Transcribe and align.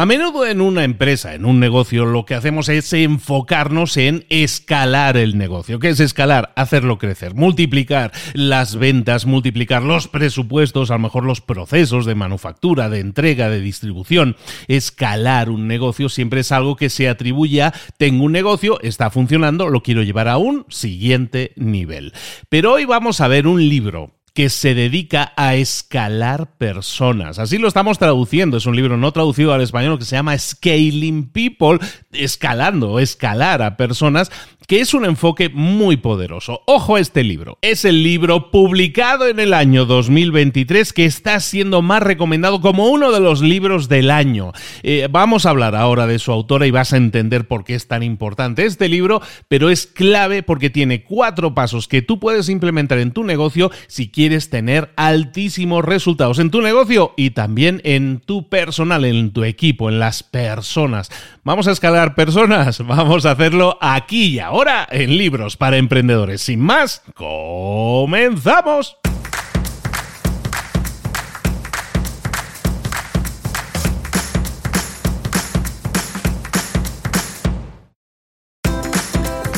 A 0.00 0.06
menudo 0.06 0.46
en 0.46 0.62
una 0.62 0.84
empresa, 0.84 1.34
en 1.34 1.44
un 1.44 1.60
negocio, 1.60 2.06
lo 2.06 2.24
que 2.24 2.34
hacemos 2.34 2.70
es 2.70 2.90
enfocarnos 2.94 3.98
en 3.98 4.24
escalar 4.30 5.18
el 5.18 5.36
negocio. 5.36 5.78
¿Qué 5.78 5.90
es 5.90 6.00
escalar? 6.00 6.54
Hacerlo 6.56 6.96
crecer, 6.96 7.34
multiplicar 7.34 8.10
las 8.32 8.76
ventas, 8.76 9.26
multiplicar 9.26 9.82
los 9.82 10.08
presupuestos, 10.08 10.90
a 10.90 10.94
lo 10.94 11.00
mejor 11.00 11.24
los 11.24 11.42
procesos 11.42 12.06
de 12.06 12.14
manufactura, 12.14 12.88
de 12.88 13.00
entrega, 13.00 13.50
de 13.50 13.60
distribución. 13.60 14.36
Escalar 14.68 15.50
un 15.50 15.68
negocio 15.68 16.08
siempre 16.08 16.40
es 16.40 16.50
algo 16.50 16.76
que 16.76 16.88
se 16.88 17.06
atribuye 17.06 17.60
a 17.60 17.74
tengo 17.98 18.24
un 18.24 18.32
negocio, 18.32 18.80
está 18.80 19.10
funcionando, 19.10 19.68
lo 19.68 19.82
quiero 19.82 20.02
llevar 20.02 20.28
a 20.28 20.38
un 20.38 20.64
siguiente 20.70 21.52
nivel. 21.56 22.14
Pero 22.48 22.72
hoy 22.72 22.86
vamos 22.86 23.20
a 23.20 23.28
ver 23.28 23.46
un 23.46 23.68
libro 23.68 24.12
que 24.34 24.48
se 24.48 24.74
dedica 24.74 25.32
a 25.36 25.54
escalar 25.54 26.56
personas. 26.56 27.38
Así 27.38 27.58
lo 27.58 27.68
estamos 27.68 27.98
traduciendo. 27.98 28.56
Es 28.56 28.66
un 28.66 28.76
libro 28.76 28.96
no 28.96 29.12
traducido 29.12 29.52
al 29.52 29.62
español 29.62 29.98
que 29.98 30.04
se 30.04 30.16
llama 30.16 30.38
Scaling 30.38 31.30
People, 31.30 31.78
escalando, 32.12 32.98
escalar 32.98 33.62
a 33.62 33.76
personas 33.76 34.30
que 34.70 34.80
es 34.80 34.94
un 34.94 35.04
enfoque 35.04 35.48
muy 35.48 35.96
poderoso. 35.96 36.62
Ojo 36.64 36.94
a 36.94 37.00
este 37.00 37.24
libro. 37.24 37.58
Es 37.60 37.84
el 37.84 38.04
libro 38.04 38.52
publicado 38.52 39.26
en 39.26 39.40
el 39.40 39.52
año 39.52 39.84
2023 39.84 40.92
que 40.92 41.06
está 41.06 41.40
siendo 41.40 41.82
más 41.82 42.04
recomendado 42.04 42.60
como 42.60 42.86
uno 42.86 43.10
de 43.10 43.18
los 43.18 43.42
libros 43.42 43.88
del 43.88 44.12
año. 44.12 44.52
Eh, 44.84 45.08
vamos 45.10 45.44
a 45.44 45.50
hablar 45.50 45.74
ahora 45.74 46.06
de 46.06 46.20
su 46.20 46.30
autora 46.30 46.68
y 46.68 46.70
vas 46.70 46.92
a 46.92 46.98
entender 46.98 47.48
por 47.48 47.64
qué 47.64 47.74
es 47.74 47.88
tan 47.88 48.04
importante 48.04 48.64
este 48.64 48.88
libro, 48.88 49.20
pero 49.48 49.70
es 49.70 49.88
clave 49.88 50.44
porque 50.44 50.70
tiene 50.70 51.02
cuatro 51.02 51.52
pasos 51.52 51.88
que 51.88 52.00
tú 52.00 52.20
puedes 52.20 52.48
implementar 52.48 52.98
en 52.98 53.10
tu 53.10 53.24
negocio 53.24 53.72
si 53.88 54.08
quieres 54.08 54.50
tener 54.50 54.92
altísimos 54.94 55.84
resultados 55.84 56.38
en 56.38 56.52
tu 56.52 56.62
negocio 56.62 57.12
y 57.16 57.30
también 57.30 57.80
en 57.82 58.20
tu 58.20 58.48
personal, 58.48 59.04
en 59.04 59.32
tu 59.32 59.42
equipo, 59.42 59.88
en 59.88 59.98
las 59.98 60.22
personas. 60.22 61.10
Vamos 61.42 61.66
a 61.66 61.72
escalar 61.72 61.99
personas, 62.08 62.78
vamos 62.86 63.26
a 63.26 63.32
hacerlo 63.32 63.76
aquí 63.80 64.26
y 64.26 64.38
ahora 64.38 64.86
en 64.90 65.16
Libros 65.16 65.56
para 65.56 65.76
Emprendedores. 65.76 66.40
Sin 66.40 66.60
más, 66.60 67.02
comenzamos. 67.14 68.96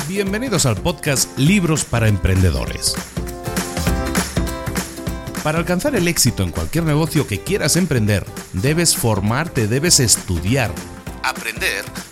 Bienvenidos 0.08 0.66
al 0.66 0.76
podcast 0.76 1.38
Libros 1.38 1.84
para 1.84 2.08
Emprendedores. 2.08 2.94
Para 5.42 5.58
alcanzar 5.58 5.96
el 5.96 6.06
éxito 6.06 6.42
en 6.42 6.50
cualquier 6.50 6.84
negocio 6.84 7.26
que 7.26 7.40
quieras 7.40 7.76
emprender, 7.76 8.26
debes 8.52 8.96
formarte, 8.96 9.66
debes 9.66 10.00
estudiar, 10.00 10.70
aprender 11.22 11.84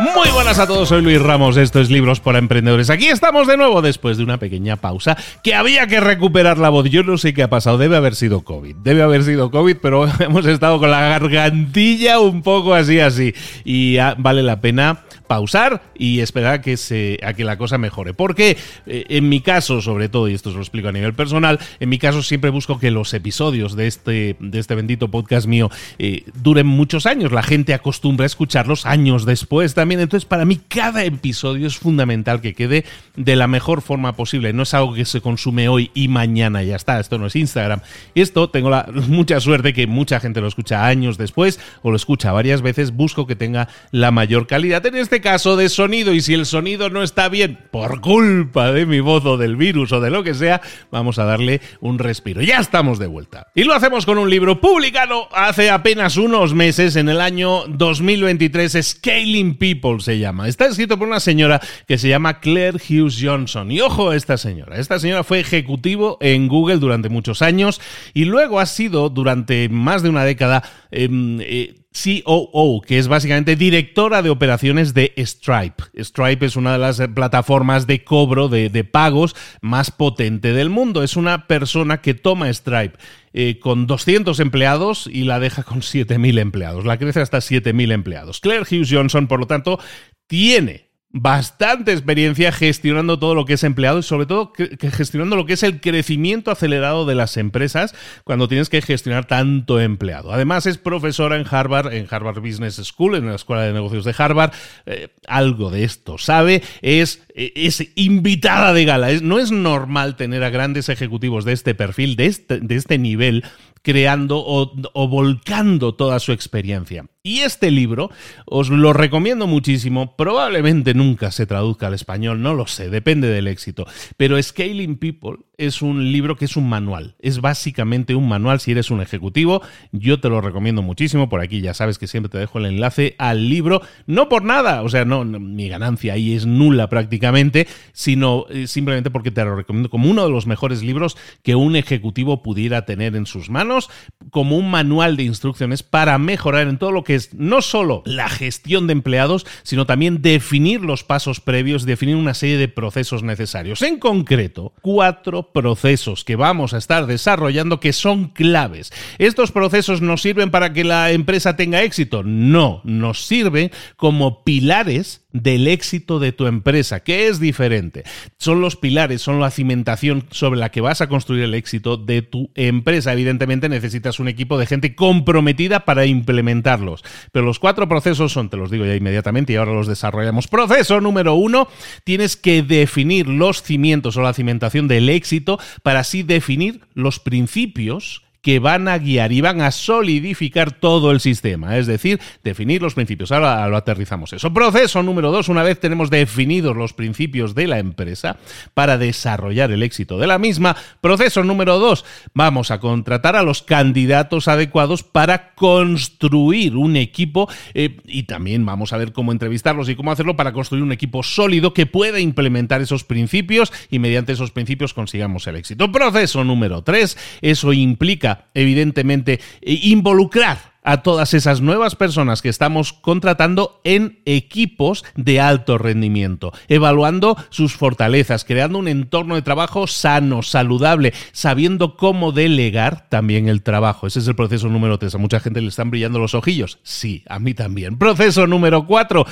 Muy 0.00 0.30
buenas 0.30 0.58
a 0.58 0.66
todos, 0.66 0.88
soy 0.88 1.02
Luis 1.02 1.20
Ramos, 1.20 1.58
esto 1.58 1.78
es 1.78 1.90
Libros 1.90 2.20
para 2.20 2.38
Emprendedores. 2.38 2.88
Aquí 2.88 3.08
estamos 3.08 3.46
de 3.46 3.58
nuevo 3.58 3.82
después 3.82 4.16
de 4.16 4.24
una 4.24 4.38
pequeña 4.38 4.76
pausa 4.76 5.14
que 5.42 5.54
había 5.54 5.86
que 5.86 6.00
recuperar 6.00 6.56
la 6.56 6.70
voz. 6.70 6.88
Yo 6.88 7.02
no 7.02 7.18
sé 7.18 7.34
qué 7.34 7.42
ha 7.42 7.50
pasado, 7.50 7.76
debe 7.76 7.96
haber 7.96 8.14
sido 8.14 8.40
COVID, 8.40 8.76
debe 8.76 9.02
haber 9.02 9.24
sido 9.24 9.50
COVID, 9.50 9.76
pero 9.82 10.08
hemos 10.20 10.46
estado 10.46 10.78
con 10.78 10.90
la 10.90 11.00
gargantilla 11.00 12.18
un 12.18 12.42
poco 12.42 12.72
así, 12.72 12.98
así. 12.98 13.34
Y 13.64 13.98
vale 14.16 14.42
la 14.42 14.60
pena 14.62 15.00
pausar 15.30 15.80
y 15.94 16.18
esperar 16.18 16.54
a 16.54 16.60
que, 16.60 16.76
se, 16.76 17.20
a 17.22 17.34
que 17.34 17.44
la 17.44 17.56
cosa 17.56 17.78
mejore. 17.78 18.14
Porque 18.14 18.56
eh, 18.88 19.04
en 19.10 19.28
mi 19.28 19.40
caso, 19.40 19.80
sobre 19.80 20.08
todo, 20.08 20.28
y 20.28 20.34
esto 20.34 20.48
os 20.48 20.56
lo 20.56 20.60
explico 20.60 20.88
a 20.88 20.92
nivel 20.92 21.14
personal, 21.14 21.60
en 21.78 21.88
mi 21.88 22.00
caso 22.00 22.24
siempre 22.24 22.50
busco 22.50 22.80
que 22.80 22.90
los 22.90 23.14
episodios 23.14 23.76
de 23.76 23.86
este, 23.86 24.34
de 24.40 24.58
este 24.58 24.74
bendito 24.74 25.08
podcast 25.08 25.46
mío 25.46 25.70
eh, 26.00 26.24
duren 26.34 26.66
muchos 26.66 27.06
años. 27.06 27.30
La 27.30 27.44
gente 27.44 27.74
acostumbra 27.74 28.24
a 28.24 28.26
escucharlos 28.26 28.86
años 28.86 29.24
después 29.24 29.72
también. 29.74 30.00
Entonces, 30.00 30.26
para 30.26 30.44
mí, 30.44 30.58
cada 30.66 31.04
episodio 31.04 31.68
es 31.68 31.76
fundamental 31.76 32.40
que 32.40 32.52
quede 32.52 32.84
de 33.14 33.36
la 33.36 33.46
mejor 33.46 33.82
forma 33.82 34.16
posible. 34.16 34.52
No 34.52 34.64
es 34.64 34.74
algo 34.74 34.94
que 34.94 35.04
se 35.04 35.20
consume 35.20 35.68
hoy 35.68 35.92
y 35.94 36.08
mañana 36.08 36.64
ya 36.64 36.74
está. 36.74 36.98
Esto 36.98 37.18
no 37.18 37.26
es 37.26 37.36
Instagram. 37.36 37.82
Esto 38.16 38.50
tengo 38.50 38.68
la 38.68 38.88
mucha 39.06 39.38
suerte 39.38 39.74
que 39.74 39.86
mucha 39.86 40.18
gente 40.18 40.40
lo 40.40 40.48
escucha 40.48 40.84
años 40.86 41.18
después 41.18 41.60
o 41.82 41.90
lo 41.90 41.96
escucha 41.96 42.32
varias 42.32 42.62
veces. 42.62 42.90
Busco 42.90 43.28
que 43.28 43.36
tenga 43.36 43.68
la 43.92 44.10
mayor 44.10 44.48
calidad. 44.48 44.84
En 44.86 44.96
este 44.96 45.19
caso 45.20 45.56
de 45.56 45.68
sonido 45.68 46.12
y 46.14 46.20
si 46.20 46.34
el 46.34 46.46
sonido 46.46 46.90
no 46.90 47.02
está 47.02 47.28
bien 47.28 47.58
por 47.70 48.00
culpa 48.00 48.72
de 48.72 48.86
mi 48.86 49.00
voz 49.00 49.24
o 49.24 49.36
del 49.36 49.56
virus 49.56 49.92
o 49.92 50.00
de 50.00 50.10
lo 50.10 50.22
que 50.22 50.34
sea, 50.34 50.60
vamos 50.90 51.18
a 51.18 51.24
darle 51.24 51.60
un 51.80 51.98
respiro. 51.98 52.42
Ya 52.42 52.58
estamos 52.58 52.98
de 52.98 53.06
vuelta. 53.06 53.48
Y 53.54 53.64
lo 53.64 53.74
hacemos 53.74 54.06
con 54.06 54.18
un 54.18 54.30
libro 54.30 54.60
publicado 54.60 55.28
hace 55.32 55.70
apenas 55.70 56.16
unos 56.16 56.54
meses, 56.54 56.96
en 56.96 57.08
el 57.08 57.20
año 57.20 57.64
2023, 57.68 58.78
Scaling 58.82 59.56
People 59.56 60.00
se 60.00 60.18
llama. 60.18 60.48
Está 60.48 60.66
escrito 60.66 60.98
por 60.98 61.08
una 61.08 61.20
señora 61.20 61.60
que 61.86 61.98
se 61.98 62.08
llama 62.08 62.40
Claire 62.40 62.78
Hughes 62.78 63.18
Johnson. 63.20 63.70
Y 63.70 63.80
ojo 63.80 64.10
a 64.10 64.16
esta 64.16 64.36
señora. 64.36 64.78
Esta 64.78 64.98
señora 64.98 65.24
fue 65.24 65.40
ejecutivo 65.40 66.18
en 66.20 66.48
Google 66.48 66.76
durante 66.76 67.08
muchos 67.08 67.42
años 67.42 67.80
y 68.14 68.24
luego 68.24 68.60
ha 68.60 68.66
sido 68.66 69.08
durante 69.08 69.68
más 69.68 70.02
de 70.02 70.08
una 70.08 70.24
década 70.24 70.62
em, 70.90 71.40
eh, 71.40 71.79
COO, 71.92 72.82
que 72.82 72.98
es 72.98 73.08
básicamente 73.08 73.56
directora 73.56 74.22
de 74.22 74.30
operaciones 74.30 74.94
de 74.94 75.12
Stripe. 75.18 75.82
Stripe 75.98 76.46
es 76.46 76.54
una 76.54 76.72
de 76.72 76.78
las 76.78 77.00
plataformas 77.14 77.86
de 77.86 78.04
cobro 78.04 78.48
de, 78.48 78.84
pagos 78.84 79.34
más 79.60 79.90
potente 79.90 80.52
del 80.52 80.70
mundo. 80.70 81.02
Es 81.02 81.16
una 81.16 81.48
persona 81.48 82.00
que 82.00 82.14
toma 82.14 82.52
Stripe 82.52 82.96
eh, 83.32 83.58
con 83.58 83.86
200 83.86 84.38
empleados 84.38 85.08
y 85.12 85.24
la 85.24 85.40
deja 85.40 85.64
con 85.64 85.80
7.000 85.80 86.38
empleados. 86.38 86.84
La 86.84 86.96
crece 86.96 87.20
hasta 87.20 87.38
7.000 87.38 87.92
empleados. 87.92 88.40
Claire 88.40 88.62
Hughes 88.62 88.90
Johnson, 88.90 89.26
por 89.26 89.40
lo 89.40 89.46
tanto, 89.46 89.80
tiene 90.28 90.89
bastante 91.12 91.92
experiencia 91.92 92.52
gestionando 92.52 93.18
todo 93.18 93.34
lo 93.34 93.44
que 93.44 93.54
es 93.54 93.64
empleado 93.64 93.98
y 93.98 94.02
sobre 94.04 94.26
todo 94.26 94.52
gestionando 94.78 95.34
lo 95.34 95.44
que 95.44 95.54
es 95.54 95.62
el 95.64 95.80
crecimiento 95.80 96.52
acelerado 96.52 97.04
de 97.04 97.16
las 97.16 97.36
empresas 97.36 97.94
cuando 98.22 98.46
tienes 98.46 98.68
que 98.68 98.80
gestionar 98.80 99.24
tanto 99.24 99.80
empleado. 99.80 100.32
Además 100.32 100.66
es 100.66 100.78
profesora 100.78 101.36
en 101.36 101.46
Harvard, 101.50 101.92
en 101.92 102.06
Harvard 102.08 102.40
Business 102.40 102.76
School, 102.76 103.16
en 103.16 103.26
la 103.26 103.34
Escuela 103.34 103.62
de 103.62 103.72
Negocios 103.72 104.04
de 104.04 104.14
Harvard. 104.16 104.52
Eh, 104.86 105.08
algo 105.26 105.70
de 105.70 105.82
esto 105.82 106.16
sabe, 106.16 106.62
es, 106.80 107.22
es 107.34 107.88
invitada 107.96 108.72
de 108.72 108.84
gala. 108.84 109.10
no 109.20 109.40
es 109.40 109.50
normal 109.50 110.14
tener 110.14 110.44
a 110.44 110.50
grandes 110.50 110.88
ejecutivos 110.88 111.44
de 111.44 111.52
este 111.54 111.74
perfil, 111.74 112.14
de 112.14 112.26
este, 112.26 112.60
de 112.60 112.76
este 112.76 112.98
nivel, 112.98 113.44
creando 113.82 114.42
o, 114.44 115.08
volcando 115.08 115.94
toda 115.94 116.20
su 116.20 116.32
experiencia. 116.32 117.06
Y 117.22 117.40
este 117.40 117.70
libro 117.70 118.10
os 118.46 118.70
lo 118.70 118.94
recomiendo 118.94 119.46
muchísimo, 119.46 120.16
probablemente 120.16 120.94
nunca 120.94 121.30
se 121.30 121.44
traduzca 121.44 121.88
al 121.88 121.94
español, 121.94 122.40
no 122.40 122.54
lo 122.54 122.66
sé, 122.66 122.88
depende 122.88 123.28
del 123.28 123.46
éxito, 123.46 123.86
pero 124.16 124.42
Scaling 124.42 124.96
People 124.96 125.36
es 125.60 125.82
un 125.82 126.10
libro 126.10 126.36
que 126.36 126.46
es 126.46 126.56
un 126.56 126.68
manual. 126.68 127.16
Es 127.18 127.42
básicamente 127.42 128.14
un 128.14 128.26
manual 128.26 128.60
si 128.60 128.70
eres 128.70 128.90
un 128.90 129.02
ejecutivo. 129.02 129.60
Yo 129.92 130.18
te 130.18 130.30
lo 130.30 130.40
recomiendo 130.40 130.80
muchísimo. 130.80 131.28
Por 131.28 131.42
aquí 131.42 131.60
ya 131.60 131.74
sabes 131.74 131.98
que 131.98 132.06
siempre 132.06 132.30
te 132.30 132.38
dejo 132.38 132.58
el 132.58 132.64
enlace 132.64 133.14
al 133.18 133.50
libro. 133.50 133.82
No 134.06 134.30
por 134.30 134.42
nada, 134.42 134.82
o 134.82 134.88
sea, 134.88 135.04
no, 135.04 135.22
mi 135.22 135.68
ganancia 135.68 136.14
ahí 136.14 136.34
es 136.34 136.46
nula 136.46 136.88
prácticamente, 136.88 137.68
sino 137.92 138.46
eh, 138.48 138.66
simplemente 138.66 139.10
porque 139.10 139.30
te 139.30 139.44
lo 139.44 139.54
recomiendo 139.54 139.90
como 139.90 140.10
uno 140.10 140.24
de 140.24 140.30
los 140.30 140.46
mejores 140.46 140.82
libros 140.82 141.18
que 141.42 141.54
un 141.54 141.76
ejecutivo 141.76 142.42
pudiera 142.42 142.86
tener 142.86 143.14
en 143.14 143.26
sus 143.26 143.50
manos, 143.50 143.90
como 144.30 144.56
un 144.56 144.70
manual 144.70 145.18
de 145.18 145.24
instrucciones 145.24 145.82
para 145.82 146.16
mejorar 146.16 146.68
en 146.68 146.78
todo 146.78 146.90
lo 146.90 147.04
que 147.04 147.09
es 147.14 147.34
no 147.34 147.62
solo 147.62 148.02
la 148.04 148.28
gestión 148.28 148.86
de 148.86 148.92
empleados, 148.92 149.46
sino 149.62 149.86
también 149.86 150.22
definir 150.22 150.82
los 150.82 151.04
pasos 151.04 151.40
previos, 151.40 151.84
definir 151.84 152.16
una 152.16 152.34
serie 152.34 152.58
de 152.58 152.68
procesos 152.68 153.22
necesarios. 153.22 153.82
En 153.82 153.98
concreto, 153.98 154.72
cuatro 154.82 155.52
procesos 155.52 156.24
que 156.24 156.36
vamos 156.36 156.74
a 156.74 156.78
estar 156.78 157.06
desarrollando 157.06 157.80
que 157.80 157.92
son 157.92 158.28
claves. 158.28 158.92
¿Estos 159.18 159.52
procesos 159.52 160.00
nos 160.00 160.22
sirven 160.22 160.50
para 160.50 160.72
que 160.72 160.84
la 160.84 161.10
empresa 161.10 161.56
tenga 161.56 161.82
éxito? 161.82 162.22
No, 162.22 162.80
nos 162.84 163.26
sirven 163.26 163.70
como 163.96 164.44
pilares 164.44 165.22
del 165.32 165.68
éxito 165.68 166.18
de 166.18 166.32
tu 166.32 166.46
empresa, 166.46 167.00
que 167.00 167.28
es 167.28 167.38
diferente. 167.38 168.04
Son 168.38 168.60
los 168.60 168.76
pilares, 168.76 169.22
son 169.22 169.40
la 169.40 169.50
cimentación 169.50 170.26
sobre 170.30 170.58
la 170.58 170.70
que 170.70 170.80
vas 170.80 171.00
a 171.00 171.08
construir 171.08 171.44
el 171.44 171.54
éxito 171.54 171.96
de 171.96 172.22
tu 172.22 172.50
empresa. 172.54 173.12
Evidentemente 173.12 173.68
necesitas 173.68 174.18
un 174.18 174.28
equipo 174.28 174.58
de 174.58 174.66
gente 174.66 174.94
comprometida 174.94 175.84
para 175.84 176.06
implementarlos. 176.06 176.99
Pero 177.32 177.44
los 177.44 177.58
cuatro 177.58 177.88
procesos 177.88 178.32
son, 178.32 178.50
te 178.50 178.56
los 178.56 178.70
digo 178.70 178.84
ya 178.84 178.94
inmediatamente 178.94 179.52
y 179.52 179.56
ahora 179.56 179.72
los 179.72 179.86
desarrollamos. 179.86 180.48
Proceso 180.48 181.00
número 181.00 181.34
uno, 181.34 181.68
tienes 182.04 182.36
que 182.36 182.62
definir 182.62 183.28
los 183.28 183.62
cimientos 183.62 184.16
o 184.16 184.22
la 184.22 184.34
cimentación 184.34 184.88
del 184.88 185.08
éxito 185.08 185.58
para 185.82 186.00
así 186.00 186.22
definir 186.22 186.80
los 186.94 187.18
principios 187.18 188.22
que 188.42 188.58
van 188.58 188.88
a 188.88 188.98
guiar 188.98 189.32
y 189.32 189.40
van 189.40 189.60
a 189.60 189.70
solidificar 189.70 190.72
todo 190.72 191.10
el 191.10 191.20
sistema, 191.20 191.76
es 191.76 191.86
decir, 191.86 192.20
definir 192.42 192.80
los 192.80 192.94
principios. 192.94 193.32
Ahora 193.32 193.68
lo 193.68 193.76
aterrizamos 193.76 194.32
eso. 194.32 194.52
Proceso 194.52 195.02
número 195.02 195.30
dos, 195.30 195.48
una 195.48 195.62
vez 195.62 195.78
tenemos 195.78 196.10
definidos 196.10 196.76
los 196.76 196.92
principios 196.92 197.54
de 197.54 197.66
la 197.66 197.78
empresa 197.78 198.38
para 198.74 198.98
desarrollar 198.98 199.70
el 199.72 199.82
éxito 199.82 200.18
de 200.18 200.26
la 200.26 200.38
misma. 200.38 200.76
Proceso 201.00 201.44
número 201.44 201.78
dos, 201.78 202.04
vamos 202.34 202.70
a 202.70 202.80
contratar 202.80 203.36
a 203.36 203.42
los 203.42 203.62
candidatos 203.62 204.48
adecuados 204.48 205.02
para 205.02 205.54
construir 205.54 206.76
un 206.76 206.96
equipo 206.96 207.48
eh, 207.74 207.98
y 208.06 208.22
también 208.22 208.64
vamos 208.64 208.92
a 208.92 208.96
ver 208.96 209.12
cómo 209.12 209.32
entrevistarlos 209.32 209.88
y 209.88 209.96
cómo 209.96 210.12
hacerlo 210.12 210.36
para 210.36 210.52
construir 210.52 210.82
un 210.82 210.92
equipo 210.92 211.22
sólido 211.22 211.74
que 211.74 211.86
pueda 211.86 212.20
implementar 212.20 212.80
esos 212.80 213.04
principios 213.04 213.72
y 213.90 213.98
mediante 213.98 214.32
esos 214.32 214.50
principios 214.50 214.94
consigamos 214.94 215.46
el 215.46 215.56
éxito. 215.56 215.92
Proceso 215.92 216.44
número 216.44 216.82
tres, 216.82 217.18
eso 217.42 217.72
implica 217.72 218.29
evidentemente, 218.54 219.40
eh, 219.62 219.80
involucrar 219.82 220.70
a 220.82 221.02
todas 221.02 221.34
esas 221.34 221.60
nuevas 221.60 221.94
personas 221.94 222.42
que 222.42 222.48
estamos 222.48 222.92
contratando 222.92 223.80
en 223.84 224.20
equipos 224.24 225.04
de 225.14 225.40
alto 225.40 225.78
rendimiento, 225.78 226.52
evaluando 226.68 227.36
sus 227.50 227.74
fortalezas, 227.74 228.44
creando 228.44 228.78
un 228.78 228.88
entorno 228.88 229.34
de 229.34 229.42
trabajo 229.42 229.86
sano, 229.86 230.42
saludable, 230.42 231.12
sabiendo 231.32 231.96
cómo 231.96 232.32
delegar 232.32 233.08
también 233.08 233.48
el 233.48 233.62
trabajo. 233.62 234.06
Ese 234.06 234.20
es 234.20 234.28
el 234.28 234.36
proceso 234.36 234.68
número 234.68 234.98
tres. 234.98 235.14
A 235.14 235.18
mucha 235.18 235.40
gente 235.40 235.60
le 235.60 235.68
están 235.68 235.90
brillando 235.90 236.18
los 236.18 236.34
ojillos. 236.34 236.78
Sí, 236.82 237.24
a 237.28 237.38
mí 237.38 237.54
también. 237.54 237.98
Proceso 237.98 238.46
número 238.46 238.86
cuatro, 238.86 239.26